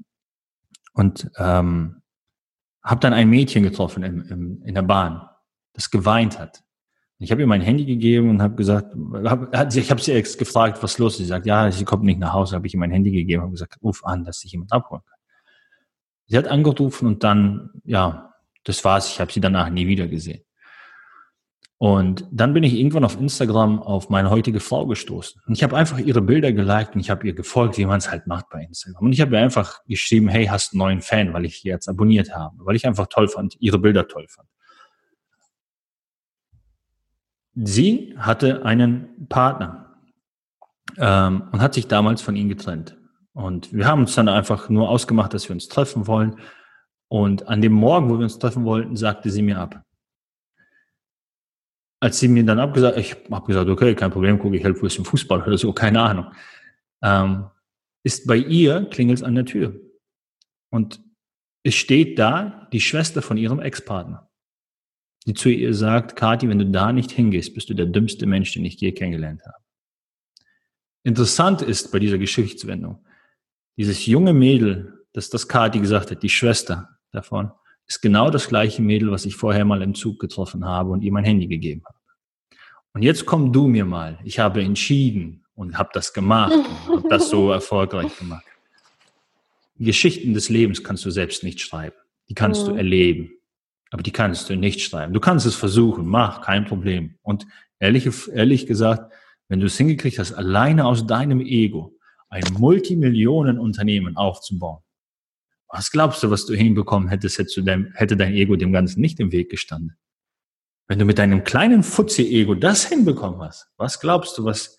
Und 0.92 1.30
ähm, 1.38 2.02
habe 2.82 3.00
dann 3.00 3.12
ein 3.12 3.28
Mädchen 3.28 3.62
getroffen 3.62 4.02
im, 4.02 4.22
im, 4.28 4.62
in 4.62 4.74
der 4.74 4.82
Bahn, 4.82 5.28
das 5.72 5.90
geweint 5.90 6.38
hat. 6.38 6.62
Ich 7.18 7.30
habe 7.30 7.40
ihr 7.40 7.46
mein 7.46 7.62
Handy 7.62 7.86
gegeben 7.86 8.28
und 8.28 8.42
habe 8.42 8.56
gesagt, 8.56 8.94
hab, 9.24 9.74
ich 9.74 9.90
habe 9.90 10.00
sie 10.00 10.12
jetzt 10.12 10.38
gefragt, 10.38 10.82
was 10.82 10.98
los 10.98 11.14
ist. 11.14 11.18
Sie 11.18 11.24
sagt, 11.24 11.46
ja, 11.46 11.70
sie 11.72 11.84
kommt 11.84 12.04
nicht 12.04 12.20
nach 12.20 12.34
Hause, 12.34 12.56
habe 12.56 12.66
ich 12.66 12.74
ihr 12.74 12.80
mein 12.80 12.90
Handy 12.90 13.10
gegeben 13.10 13.44
und 13.44 13.52
gesagt, 13.52 13.78
ruf 13.82 14.04
an, 14.04 14.24
dass 14.24 14.40
sich 14.40 14.52
jemand 14.52 14.72
abholen 14.72 15.02
kann. 15.06 15.18
Sie 16.26 16.36
hat 16.36 16.46
angerufen 16.46 17.06
und 17.06 17.24
dann, 17.24 17.70
ja, 17.84 18.34
das 18.64 18.84
war's. 18.84 19.08
Ich 19.08 19.20
habe 19.20 19.32
sie 19.32 19.40
danach 19.40 19.70
nie 19.70 19.86
wieder 19.86 20.08
gesehen. 20.08 20.45
Und 21.78 22.26
dann 22.32 22.54
bin 22.54 22.62
ich 22.62 22.72
irgendwann 22.72 23.04
auf 23.04 23.20
Instagram 23.20 23.82
auf 23.82 24.08
meine 24.08 24.30
heutige 24.30 24.60
Frau 24.60 24.86
gestoßen. 24.86 25.42
Und 25.46 25.52
ich 25.52 25.62
habe 25.62 25.76
einfach 25.76 25.98
ihre 25.98 26.22
Bilder 26.22 26.50
geliked 26.52 26.94
und 26.94 27.00
ich 27.00 27.10
habe 27.10 27.26
ihr 27.26 27.34
gefolgt, 27.34 27.76
wie 27.76 27.84
man 27.84 27.98
es 27.98 28.10
halt 28.10 28.26
macht 28.26 28.48
bei 28.48 28.62
Instagram. 28.62 29.04
Und 29.04 29.12
ich 29.12 29.20
habe 29.20 29.36
ihr 29.36 29.42
einfach 29.42 29.84
geschrieben, 29.84 30.28
hey, 30.28 30.46
hast 30.46 30.72
einen 30.72 30.78
neuen 30.78 31.00
Fan, 31.02 31.34
weil 31.34 31.44
ich 31.44 31.62
jetzt 31.64 31.86
abonniert 31.88 32.34
habe, 32.34 32.56
weil 32.60 32.76
ich 32.76 32.86
einfach 32.86 33.08
toll 33.08 33.28
fand, 33.28 33.56
ihre 33.60 33.78
Bilder 33.78 34.08
toll 34.08 34.26
fand. 34.28 34.48
Sie 37.54 38.14
hatte 38.16 38.64
einen 38.64 39.28
Partner 39.28 39.98
ähm, 40.96 41.42
und 41.52 41.60
hat 41.60 41.74
sich 41.74 41.88
damals 41.88 42.22
von 42.22 42.36
ihm 42.36 42.48
getrennt. 42.48 42.96
Und 43.34 43.74
wir 43.74 43.86
haben 43.86 44.00
uns 44.00 44.14
dann 44.14 44.30
einfach 44.30 44.70
nur 44.70 44.88
ausgemacht, 44.88 45.34
dass 45.34 45.46
wir 45.48 45.54
uns 45.54 45.68
treffen 45.68 46.06
wollen. 46.06 46.36
Und 47.08 47.48
an 47.48 47.60
dem 47.60 47.72
Morgen, 47.72 48.08
wo 48.08 48.14
wir 48.14 48.24
uns 48.24 48.38
treffen 48.38 48.64
wollten, 48.64 48.96
sagte 48.96 49.30
sie 49.30 49.42
mir 49.42 49.58
ab 49.58 49.85
als 52.06 52.20
sie 52.20 52.28
mir 52.28 52.44
dann 52.44 52.60
abgesagt, 52.60 52.98
ich 52.98 53.16
habe 53.32 53.46
gesagt, 53.48 53.68
okay, 53.68 53.92
kein 53.96 54.12
Problem, 54.12 54.38
gucke 54.38 54.56
ich 54.56 54.62
helfe 54.62 54.78
ein 54.78 54.82
bisschen 54.82 55.04
Fußball 55.04 55.42
oder 55.42 55.58
so, 55.58 55.72
keine 55.72 56.00
Ahnung. 56.00 56.26
Ähm, 57.02 57.46
ist 58.04 58.28
bei 58.28 58.36
ihr 58.36 58.84
klingelt 58.84 59.18
es 59.18 59.24
an 59.24 59.34
der 59.34 59.44
Tür. 59.44 59.74
Und 60.70 61.02
es 61.64 61.74
steht 61.74 62.16
da 62.20 62.68
die 62.72 62.80
Schwester 62.80 63.22
von 63.22 63.36
ihrem 63.36 63.58
Ex-Partner, 63.58 64.30
die 65.26 65.34
zu 65.34 65.48
ihr 65.48 65.74
sagt, 65.74 66.14
Kathi, 66.14 66.48
wenn 66.48 66.60
du 66.60 66.66
da 66.66 66.92
nicht 66.92 67.10
hingehst, 67.10 67.54
bist 67.54 67.70
du 67.70 67.74
der 67.74 67.86
dümmste 67.86 68.26
Mensch, 68.26 68.52
den 68.52 68.64
ich 68.64 68.80
je 68.80 68.92
kennengelernt 68.92 69.42
habe. 69.44 69.64
Interessant 71.02 71.60
ist 71.60 71.90
bei 71.90 71.98
dieser 71.98 72.18
Geschichtswendung, 72.18 73.04
dieses 73.76 74.06
junge 74.06 74.32
Mädel, 74.32 75.04
das 75.12 75.28
das 75.28 75.48
Kathi 75.48 75.80
gesagt 75.80 76.12
hat, 76.12 76.22
die 76.22 76.28
Schwester 76.28 77.00
davon, 77.10 77.50
ist 77.88 78.00
genau 78.00 78.30
das 78.30 78.46
gleiche 78.46 78.80
Mädel, 78.80 79.10
was 79.10 79.24
ich 79.24 79.34
vorher 79.34 79.64
mal 79.64 79.82
im 79.82 79.96
Zug 79.96 80.20
getroffen 80.20 80.64
habe 80.64 80.90
und 80.90 81.02
ihr 81.02 81.10
mein 81.10 81.24
Handy 81.24 81.48
gegeben 81.48 81.82
habe. 81.84 81.95
Und 82.96 83.02
jetzt 83.02 83.26
komm 83.26 83.52
du 83.52 83.68
mir 83.68 83.84
mal. 83.84 84.18
Ich 84.24 84.38
habe 84.38 84.62
entschieden 84.62 85.44
und 85.54 85.76
habe 85.76 85.90
das 85.92 86.14
gemacht 86.14 86.54
und 86.88 86.96
habe 86.96 87.08
das 87.10 87.28
so 87.28 87.50
erfolgreich 87.52 88.16
gemacht. 88.16 88.46
Geschichten 89.78 90.32
des 90.32 90.48
Lebens 90.48 90.82
kannst 90.82 91.04
du 91.04 91.10
selbst 91.10 91.44
nicht 91.44 91.60
schreiben. 91.60 91.94
Die 92.30 92.34
kannst 92.34 92.62
mhm. 92.62 92.70
du 92.70 92.76
erleben. 92.76 93.32
Aber 93.90 94.02
die 94.02 94.12
kannst 94.12 94.48
du 94.48 94.56
nicht 94.56 94.80
schreiben. 94.80 95.12
Du 95.12 95.20
kannst 95.20 95.44
es 95.44 95.54
versuchen, 95.54 96.06
mach, 96.06 96.40
kein 96.40 96.64
Problem. 96.64 97.16
Und 97.20 97.46
ehrlich, 97.80 98.08
ehrlich 98.32 98.66
gesagt, 98.66 99.12
wenn 99.48 99.60
du 99.60 99.66
es 99.66 99.76
hingekriegt 99.76 100.18
hast, 100.18 100.32
alleine 100.32 100.86
aus 100.86 101.06
deinem 101.06 101.42
Ego 101.42 101.94
ein 102.30 102.44
Multimillionenunternehmen 102.54 104.16
aufzubauen, 104.16 104.82
was 105.68 105.90
glaubst 105.90 106.22
du, 106.22 106.30
was 106.30 106.46
du 106.46 106.54
hinbekommen 106.54 107.10
hättest, 107.10 107.36
hätte, 107.36 107.62
dein, 107.62 107.92
hätte 107.94 108.16
dein 108.16 108.32
Ego 108.32 108.56
dem 108.56 108.72
Ganzen 108.72 109.02
nicht 109.02 109.20
im 109.20 109.32
Weg 109.32 109.50
gestanden? 109.50 109.98
Wenn 110.88 110.98
du 110.98 111.04
mit 111.04 111.18
deinem 111.18 111.42
kleinen 111.42 111.82
Futzi-Ego 111.82 112.54
das 112.54 112.86
hinbekommen 112.86 113.40
hast, 113.40 113.68
was 113.76 114.00
glaubst 114.00 114.38
du, 114.38 114.44
was, 114.44 114.78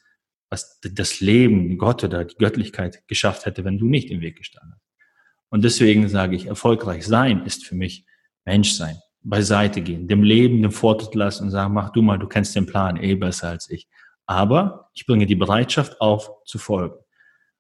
was 0.50 0.80
das 0.82 1.20
Leben, 1.20 1.78
Gott 1.78 2.04
oder 2.04 2.24
die 2.24 2.36
Göttlichkeit 2.36 3.06
geschafft 3.08 3.46
hätte, 3.46 3.66
wenn 3.66 3.78
du 3.78 3.88
nicht 3.88 4.10
im 4.10 4.22
Weg 4.22 4.38
gestanden 4.38 4.74
hast? 4.74 4.88
Und 5.50 5.64
deswegen 5.64 6.08
sage 6.08 6.36
ich, 6.36 6.48
erfolgreich 6.48 7.06
sein 7.06 7.46
ist 7.46 7.66
für 7.66 7.76
mich 7.76 8.06
Mensch 8.46 8.72
sein, 8.72 8.98
beiseite 9.22 9.82
gehen, 9.82 10.08
dem 10.08 10.24
Leben 10.24 10.62
den 10.62 10.72
Vortritt 10.72 11.16
lassen 11.16 11.46
und 11.46 11.52
sagen, 11.52 11.74
mach 11.74 11.92
du 11.92 12.02
mal, 12.02 12.18
du 12.18 12.28
kennst 12.28 12.56
den 12.56 12.66
Plan 12.66 12.98
eh 12.98 13.16
besser 13.16 13.50
als 13.50 13.70
ich. 13.70 13.88
Aber 14.26 14.90
ich 14.94 15.06
bringe 15.06 15.26
die 15.26 15.36
Bereitschaft 15.36 16.00
auf, 16.00 16.30
zu 16.46 16.58
folgen. 16.58 16.96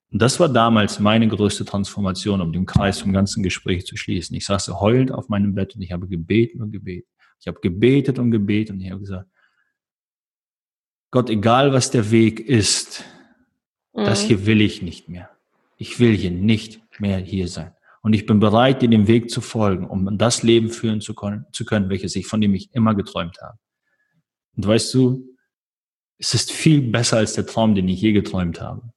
Und 0.09 0.21
das 0.21 0.39
war 0.39 0.47
damals 0.47 0.99
meine 0.99 1.27
größte 1.27 1.65
Transformation, 1.65 2.39
um 2.39 2.53
den 2.53 2.65
Kreis 2.65 2.99
vom 2.99 3.11
ganzen 3.11 3.43
Gespräch 3.43 3.85
zu 3.85 3.97
schließen. 3.97 4.35
Ich 4.37 4.45
saß 4.45 4.69
heulend 4.79 5.11
auf 5.11 5.27
meinem 5.27 5.53
Bett 5.53 5.75
und 5.75 5.81
ich 5.81 5.91
habe 5.91 6.07
gebeten 6.07 6.61
und 6.61 6.71
gebetet. 6.71 7.09
Ich 7.39 7.47
habe 7.47 7.59
gebetet 7.61 8.19
und 8.19 8.31
gebetet 8.31 8.75
und 8.75 8.81
ich 8.81 8.91
habe 8.91 9.01
gesagt, 9.01 9.29
Gott, 11.11 11.29
egal 11.29 11.71
was 11.71 11.91
der 11.91 12.11
Weg 12.11 12.39
ist, 12.39 13.03
mhm. 13.93 14.05
das 14.05 14.21
hier 14.21 14.45
will 14.45 14.61
ich 14.61 14.81
nicht 14.81 15.09
mehr. 15.09 15.29
Ich 15.77 15.99
will 15.99 16.15
hier 16.15 16.31
nicht 16.31 16.81
mehr 16.99 17.19
hier 17.19 17.47
sein. 17.47 17.73
Und 18.01 18.13
ich 18.13 18.25
bin 18.25 18.39
bereit, 18.39 18.81
dir 18.81 18.89
den 18.89 19.07
Weg 19.07 19.29
zu 19.29 19.41
folgen, 19.41 19.85
um 19.87 20.17
das 20.17 20.43
Leben 20.43 20.69
führen 20.69 21.01
zu 21.01 21.13
können, 21.13 21.45
zu 21.51 21.65
können, 21.65 21.89
welches 21.89 22.15
ich, 22.15 22.27
von 22.27 22.41
dem 22.41 22.53
ich 22.53 22.73
immer 22.73 22.95
geträumt 22.95 23.37
habe. 23.41 23.57
Und 24.55 24.65
weißt 24.65 24.93
du, 24.93 25.35
es 26.17 26.33
ist 26.33 26.51
viel 26.51 26.81
besser 26.81 27.17
als 27.17 27.33
der 27.33 27.45
Traum, 27.45 27.75
den 27.75 27.87
ich 27.87 28.01
je 28.01 28.11
geträumt 28.11 28.59
habe. 28.61 28.91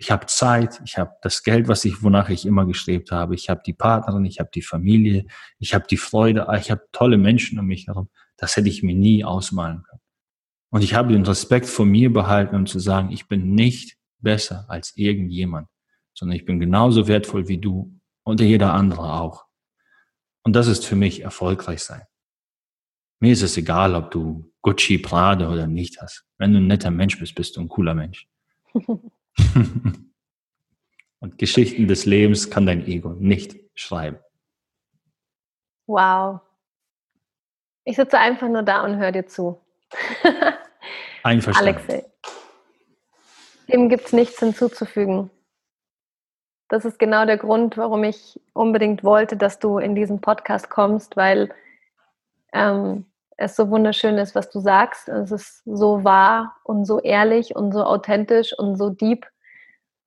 Ich 0.00 0.10
habe 0.10 0.24
Zeit, 0.24 0.80
ich 0.86 0.96
habe 0.96 1.12
das 1.20 1.42
Geld, 1.42 1.68
was 1.68 1.84
ich, 1.84 2.02
wonach 2.02 2.30
ich 2.30 2.46
immer 2.46 2.64
gestrebt 2.64 3.12
habe. 3.12 3.34
Ich 3.34 3.50
habe 3.50 3.60
die 3.66 3.74
Partnerin, 3.74 4.24
ich 4.24 4.40
habe 4.40 4.48
die 4.52 4.62
Familie, 4.62 5.26
ich 5.58 5.74
habe 5.74 5.84
die 5.86 5.98
Freude, 5.98 6.46
ich 6.58 6.70
habe 6.70 6.86
tolle 6.90 7.18
Menschen 7.18 7.58
um 7.58 7.66
mich 7.66 7.86
herum. 7.86 8.08
Das 8.38 8.56
hätte 8.56 8.70
ich 8.70 8.82
mir 8.82 8.94
nie 8.94 9.24
ausmalen 9.24 9.82
können. 9.82 10.00
Und 10.70 10.82
ich 10.82 10.94
habe 10.94 11.12
den 11.12 11.26
Respekt 11.26 11.66
vor 11.66 11.84
mir 11.84 12.10
behalten, 12.10 12.56
um 12.56 12.64
zu 12.64 12.78
sagen, 12.78 13.12
ich 13.12 13.28
bin 13.28 13.54
nicht 13.54 13.98
besser 14.20 14.64
als 14.68 14.96
irgendjemand, 14.96 15.68
sondern 16.14 16.34
ich 16.34 16.46
bin 16.46 16.60
genauso 16.60 17.06
wertvoll 17.06 17.48
wie 17.48 17.58
du 17.58 17.94
und 18.22 18.40
jeder 18.40 18.72
andere 18.72 19.12
auch. 19.12 19.44
Und 20.44 20.56
das 20.56 20.66
ist 20.66 20.86
für 20.86 20.96
mich 20.96 21.24
erfolgreich 21.24 21.82
sein. 21.82 22.04
Mir 23.18 23.32
ist 23.32 23.42
es 23.42 23.58
egal, 23.58 23.94
ob 23.94 24.10
du 24.12 24.50
Gucci, 24.62 24.96
Prada 24.96 25.52
oder 25.52 25.66
nicht 25.66 26.00
hast. 26.00 26.24
Wenn 26.38 26.54
du 26.54 26.58
ein 26.58 26.68
netter 26.68 26.90
Mensch 26.90 27.18
bist, 27.18 27.34
bist 27.34 27.58
du 27.58 27.60
ein 27.60 27.68
cooler 27.68 27.92
Mensch. 27.92 28.26
Und 31.20 31.36
Geschichten 31.36 31.86
des 31.86 32.06
Lebens 32.06 32.50
kann 32.50 32.66
dein 32.66 32.86
Ego 32.86 33.10
nicht 33.10 33.56
schreiben. 33.74 34.18
Wow. 35.86 36.40
Ich 37.84 37.96
sitze 37.96 38.18
einfach 38.18 38.48
nur 38.48 38.62
da 38.62 38.84
und 38.84 38.96
höre 38.98 39.12
dir 39.12 39.26
zu. 39.26 39.60
Einverstanden. 41.22 41.76
Alexei. 41.76 42.04
Dem 43.68 43.88
gibt 43.88 44.06
es 44.06 44.12
nichts 44.12 44.38
hinzuzufügen. 44.38 45.30
Das 46.68 46.84
ist 46.84 46.98
genau 46.98 47.26
der 47.26 47.36
Grund, 47.36 47.76
warum 47.76 48.04
ich 48.04 48.40
unbedingt 48.52 49.02
wollte, 49.02 49.36
dass 49.36 49.58
du 49.58 49.78
in 49.78 49.94
diesen 49.94 50.20
Podcast 50.20 50.70
kommst, 50.70 51.16
weil 51.16 51.52
ähm, 52.52 53.09
es 53.40 53.56
so 53.56 53.70
wunderschön 53.70 54.18
ist, 54.18 54.34
was 54.34 54.50
du 54.50 54.60
sagst. 54.60 55.08
Es 55.08 55.30
ist 55.30 55.62
so 55.64 56.04
wahr 56.04 56.56
und 56.62 56.84
so 56.84 57.00
ehrlich 57.00 57.56
und 57.56 57.72
so 57.72 57.84
authentisch 57.84 58.56
und 58.56 58.76
so 58.76 58.90
deep. 58.90 59.26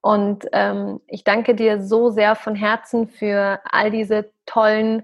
Und 0.02 0.48
ähm, 0.52 1.02
ich 1.08 1.24
danke 1.24 1.56
dir 1.56 1.82
so 1.82 2.12
sehr 2.12 2.36
von 2.36 2.56
Herzen 2.56 3.08
für 3.08 3.60
all 3.64 3.90
diese 3.90 4.32
tollen 4.46 5.04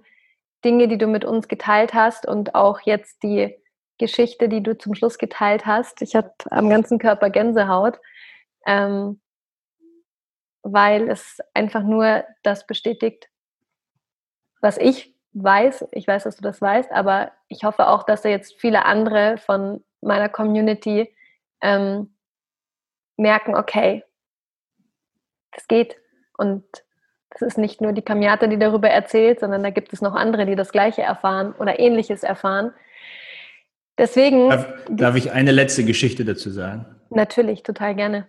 Dinge, 0.64 0.88
die 0.88 1.00
du 1.00 1.08
mit 1.08 1.26
uns 1.26 1.48
geteilt 1.48 1.96
hast 1.96 2.28
und 2.28 2.54
auch 2.54 2.82
jetzt 2.82 3.24
die 3.24 3.56
Geschichte, 3.98 4.48
die 4.48 4.62
du 4.62 4.78
zum 4.78 4.94
Schluss 4.94 5.18
geteilt 5.18 5.66
hast. 5.66 6.02
Ich 6.04 6.16
habe 6.16 6.32
am 6.52 6.70
ganzen 6.70 7.00
Körper 7.00 7.32
Gänsehaut, 7.32 8.00
ähm, 8.68 9.20
weil 10.62 11.10
es 11.10 11.40
einfach 11.56 11.82
nur 11.82 12.26
das 12.44 12.68
bestätigt, 12.68 13.28
was 14.62 14.78
ich 14.78 15.16
weiß, 15.34 15.88
ich 15.92 16.08
weiß, 16.08 16.24
dass 16.24 16.38
du 16.38 16.42
das 16.42 16.62
weißt, 16.62 16.92
aber 16.92 17.32
ich 17.48 17.64
hoffe 17.64 17.88
auch, 17.88 18.04
dass 18.04 18.22
da 18.22 18.30
jetzt 18.30 18.60
viele 18.60 18.86
andere 18.86 19.38
von 19.38 19.84
meiner 20.02 20.30
Community 20.30 21.14
ähm, 21.62 22.14
merken, 23.18 23.56
okay, 23.56 24.04
das 25.52 25.68
geht. 25.68 25.98
Und 26.38 26.64
das 27.32 27.42
ist 27.42 27.58
nicht 27.58 27.82
nur 27.82 27.94
die 27.94 28.02
Kamiata, 28.02 28.48
die 28.48 28.58
darüber 28.58 28.90
erzählt, 28.90 29.40
sondern 29.40 29.62
da 29.62 29.70
gibt 29.70 29.94
es 29.94 30.02
noch 30.02 30.16
andere, 30.16 30.46
die 30.46 30.56
das 30.56 30.72
Gleiche 30.72 31.02
erfahren 31.02 31.54
oder 31.60 31.80
Ähnliches 31.80 32.24
erfahren. 32.24 32.74
Deswegen. 33.98 34.50
Darf, 34.50 34.68
darf 34.90 35.16
ich 35.16 35.32
eine 35.32 35.52
letzte 35.52 35.84
Geschichte 35.84 36.26
dazu 36.26 36.50
sagen? 36.50 36.86
Natürlich, 37.10 37.64
total 37.64 37.96
gerne. 37.96 38.28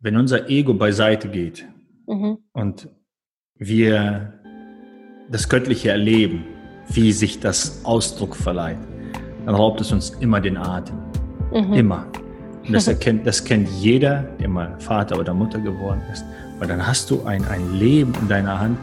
Wenn 0.00 0.16
unser 0.16 0.48
Ego 0.48 0.74
beiseite 0.74 1.28
geht 1.28 1.66
mhm. 2.06 2.38
und 2.52 2.88
wir 3.54 4.41
das 5.32 5.48
Göttliche 5.48 5.90
erleben, 5.90 6.44
wie 6.88 7.10
sich 7.10 7.40
das 7.40 7.80
Ausdruck 7.84 8.36
verleiht, 8.36 8.76
dann 9.46 9.54
raubt 9.54 9.80
es 9.80 9.90
uns 9.90 10.10
immer 10.20 10.40
den 10.40 10.58
Atem. 10.58 10.96
Mhm. 11.52 11.72
Immer. 11.72 12.06
Und 12.66 12.72
das, 12.72 12.86
erkennt, 12.88 13.26
das 13.26 13.42
kennt 13.42 13.68
jeder, 13.80 14.24
der 14.38 14.48
mal 14.48 14.76
Vater 14.78 15.18
oder 15.18 15.32
Mutter 15.34 15.58
geworden 15.58 16.02
ist. 16.12 16.24
Weil 16.58 16.68
dann 16.68 16.86
hast 16.86 17.10
du 17.10 17.24
ein, 17.24 17.44
ein 17.48 17.74
Leben 17.74 18.12
in 18.20 18.28
deiner 18.28 18.60
Hand, 18.60 18.78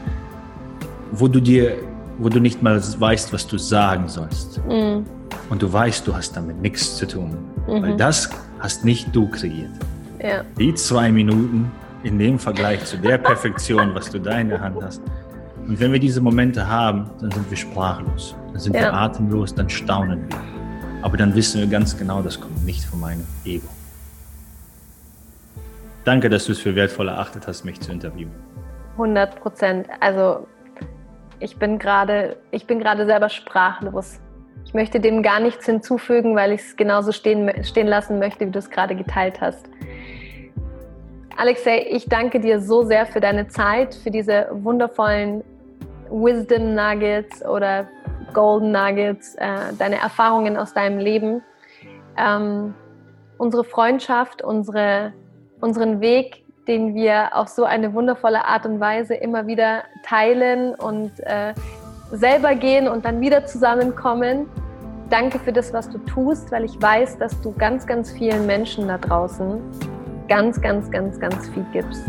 wo 1.11 1.27
du 1.27 1.39
dir, 1.39 1.75
wo 2.17 2.29
du 2.29 2.39
nicht 2.39 2.61
mal 2.63 2.81
weißt, 2.81 3.31
was 3.31 3.47
du 3.47 3.57
sagen 3.57 4.09
sollst. 4.09 4.59
Mhm. 4.67 5.05
Und 5.49 5.61
du 5.61 5.71
weißt, 5.71 6.05
du 6.07 6.15
hast 6.15 6.35
damit 6.35 6.59
nichts 6.61 6.97
zu 6.97 7.07
tun. 7.07 7.37
Mhm. 7.67 7.83
Weil 7.83 7.95
das 7.95 8.29
hast 8.59 8.83
nicht 8.83 9.15
du 9.15 9.29
kreiert. 9.29 9.71
Ja. 10.21 10.43
Die 10.57 10.73
zwei 10.73 11.11
Minuten 11.11 11.71
in 12.03 12.17
dem 12.17 12.39
Vergleich 12.39 12.83
zu 12.85 12.97
der 12.97 13.19
Perfektion, 13.19 13.93
was 13.93 14.09
du 14.09 14.19
da 14.19 14.39
in 14.39 14.49
der 14.49 14.59
Hand 14.59 14.77
hast, 14.81 15.01
Und 15.69 15.79
wenn 15.79 15.93
wir 15.93 15.99
diese 15.99 16.19
Momente 16.19 16.67
haben, 16.67 17.11
dann 17.21 17.29
sind 17.29 17.47
wir 17.47 17.55
sprachlos, 17.55 18.35
dann 18.47 18.59
sind 18.59 18.75
ja. 18.75 18.81
wir 18.81 18.93
atemlos, 18.95 19.53
dann 19.53 19.69
staunen 19.69 20.27
wir. 20.27 20.37
Aber 21.03 21.15
dann 21.15 21.35
wissen 21.35 21.61
wir 21.61 21.67
ganz 21.67 21.95
genau, 21.95 22.23
das 22.23 22.41
kommt 22.41 22.65
nicht 22.65 22.83
von 22.83 22.99
meinem 22.99 23.23
Ego. 23.45 23.67
Danke, 26.05 26.27
dass 26.27 26.45
du 26.45 26.53
es 26.53 26.59
für 26.59 26.73
wertvoll 26.73 27.07
erachtet 27.07 27.45
hast, 27.45 27.65
mich 27.65 27.79
zu 27.79 27.91
interviewen. 27.91 28.31
100 28.93 29.39
Prozent. 29.39 29.87
Also 29.99 30.47
ich 31.39 31.55
bin 31.57 31.77
gerade, 31.77 32.37
ich 32.49 32.65
bin 32.65 32.79
gerade 32.79 33.05
selber 33.05 33.29
sprachlos. 33.29 34.19
Ich 34.65 34.73
möchte 34.73 34.99
dem 34.99 35.21
gar 35.21 35.39
nichts 35.39 35.67
hinzufügen, 35.67 36.35
weil 36.35 36.51
ich 36.51 36.61
es 36.61 36.77
genauso 36.77 37.11
stehen, 37.11 37.63
stehen 37.63 37.85
lassen 37.85 38.17
möchte, 38.17 38.47
wie 38.47 38.51
du 38.51 38.57
es 38.57 38.71
gerade 38.71 38.95
geteilt 38.95 39.39
hast. 39.39 39.69
Alexei, 41.37 41.85
ich 41.91 42.05
danke 42.05 42.39
dir 42.39 42.59
so 42.59 42.83
sehr 42.83 43.05
für 43.05 43.19
deine 43.19 43.47
Zeit, 43.47 43.93
für 43.93 44.09
diese 44.09 44.47
wundervollen 44.51 45.43
Wisdom 46.09 46.75
Nuggets 46.75 47.45
oder 47.45 47.87
Golden 48.33 48.71
Nuggets, 48.71 49.35
äh, 49.35 49.73
deine 49.77 49.99
Erfahrungen 49.99 50.57
aus 50.57 50.73
deinem 50.73 50.99
Leben. 50.99 51.41
Ähm, 52.17 52.73
unsere 53.37 53.63
Freundschaft, 53.63 54.43
unsere, 54.43 55.13
unseren 55.61 56.01
Weg, 56.01 56.43
den 56.67 56.93
wir 56.93 57.35
auf 57.35 57.47
so 57.47 57.63
eine 57.63 57.93
wundervolle 57.93 58.45
Art 58.45 58.65
und 58.65 58.79
Weise 58.79 59.15
immer 59.15 59.47
wieder 59.47 59.83
teilen 60.03 60.75
und 60.75 61.11
äh, 61.21 61.53
selber 62.11 62.55
gehen 62.55 62.87
und 62.87 63.05
dann 63.05 63.21
wieder 63.21 63.45
zusammenkommen. 63.45 64.47
Danke 65.09 65.39
für 65.39 65.51
das, 65.51 65.73
was 65.73 65.89
du 65.89 65.97
tust, 65.99 66.51
weil 66.51 66.65
ich 66.65 66.79
weiß, 66.79 67.17
dass 67.17 67.41
du 67.41 67.53
ganz, 67.53 67.87
ganz 67.87 68.11
vielen 68.11 68.45
Menschen 68.45 68.87
da 68.87 68.97
draußen 68.97 69.59
ganz, 70.27 70.61
ganz, 70.61 70.91
ganz, 70.91 71.19
ganz 71.19 71.49
viel 71.49 71.65
gibst. 71.73 72.05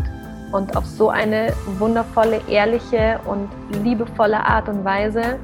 Und 0.51 0.75
auf 0.75 0.85
so 0.85 1.09
eine 1.09 1.53
wundervolle, 1.79 2.41
ehrliche 2.49 3.19
und 3.25 3.49
liebevolle 3.83 4.45
Art 4.45 4.67
und 4.67 4.83
Weise, 4.83 5.39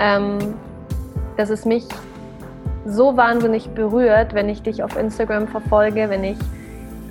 ähm, 0.00 0.38
dass 1.36 1.50
es 1.50 1.64
mich 1.64 1.86
so 2.84 3.16
wahnsinnig 3.16 3.70
berührt, 3.70 4.34
wenn 4.34 4.48
ich 4.48 4.62
dich 4.62 4.82
auf 4.82 4.96
Instagram 4.96 5.46
verfolge, 5.46 6.08
wenn 6.10 6.24
ich 6.24 6.38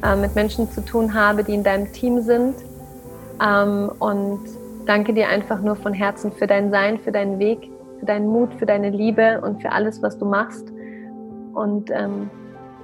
äh, 0.03 0.15
mit 0.15 0.35
Menschen 0.35 0.69
zu 0.69 0.83
tun 0.83 1.13
habe, 1.13 1.43
die 1.43 1.53
in 1.53 1.63
deinem 1.63 1.91
Team 1.93 2.21
sind. 2.21 2.55
Ähm, 3.41 3.91
und 3.99 4.41
danke 4.85 5.13
dir 5.13 5.29
einfach 5.29 5.61
nur 5.61 5.75
von 5.75 5.93
Herzen 5.93 6.31
für 6.31 6.47
dein 6.47 6.71
Sein, 6.71 6.99
für 6.99 7.11
deinen 7.11 7.39
Weg, 7.39 7.69
für 7.99 8.05
deinen 8.05 8.27
Mut, 8.27 8.53
für 8.55 8.65
deine 8.65 8.89
Liebe 8.89 9.41
und 9.41 9.61
für 9.61 9.71
alles, 9.71 10.01
was 10.01 10.17
du 10.17 10.25
machst. 10.25 10.67
Und 11.53 11.89
ähm, 11.91 12.29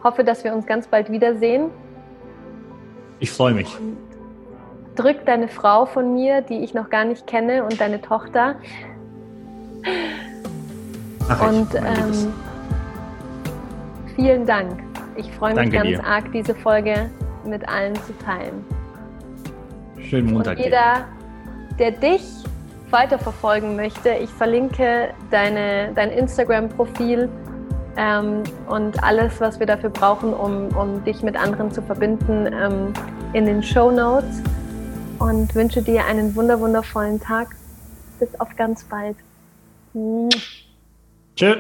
hoffe, 0.04 0.24
dass 0.24 0.44
wir 0.44 0.54
uns 0.54 0.66
ganz 0.66 0.88
bald 0.88 1.10
wiedersehen. 1.12 1.70
Ich 3.20 3.32
freue 3.32 3.54
mich. 3.54 3.76
Drück 4.96 5.26
deine 5.26 5.48
Frau 5.48 5.86
von 5.86 6.14
mir, 6.14 6.42
die 6.42 6.64
ich 6.64 6.74
noch 6.74 6.90
gar 6.90 7.06
nicht 7.06 7.28
kenne, 7.28 7.64
und 7.64 7.80
deine 7.80 8.02
Tochter. 8.02 8.56
Ach, 11.30 11.50
und 11.50 11.74
ähm, 11.76 12.34
vielen 14.16 14.46
Dank. 14.46 14.84
Ich 15.16 15.32
freue 15.32 15.56
mich 15.56 15.72
ganz 15.72 15.88
dir. 15.88 16.06
arg, 16.06 16.32
diese 16.32 16.56
Folge 16.56 17.10
mit 17.46 17.68
allen 17.68 17.96
zu 17.96 18.18
teilen. 18.20 18.66
Schönen 20.00 20.34
Montag. 20.34 20.58
Und 20.58 20.64
jeder, 20.64 21.06
der 21.80 21.92
dich 21.92 22.24
weiterverfolgen 22.90 23.76
möchte, 23.76 24.10
ich 24.10 24.30
verlinke 24.30 25.10
deine, 25.32 25.92
dein 25.96 26.12
Instagram-Profil 26.12 27.30
ähm, 27.98 28.44
und 28.68 29.04
alles, 29.04 29.40
was 29.40 29.60
wir 29.60 29.66
dafür 29.66 29.90
brauchen, 29.90 30.34
um, 30.34 30.68
um 30.76 31.04
dich 31.04 31.22
mit 31.24 31.36
anderen 31.36 31.72
zu 31.72 31.82
verbinden, 31.82 32.48
ähm, 32.54 32.94
in 33.34 33.46
den 33.46 33.64
Show 33.64 33.92
Notes. 33.92 34.42
Und 35.24 35.56
wünsche 35.56 35.82
dir 35.82 36.04
einen 36.06 36.36
wundervollen 36.36 37.18
Tag. 37.22 37.56
Bis 38.20 38.28
auf 38.42 38.54
ganz 38.58 38.84
bald. 38.84 39.16
Tschüss. 41.38 41.58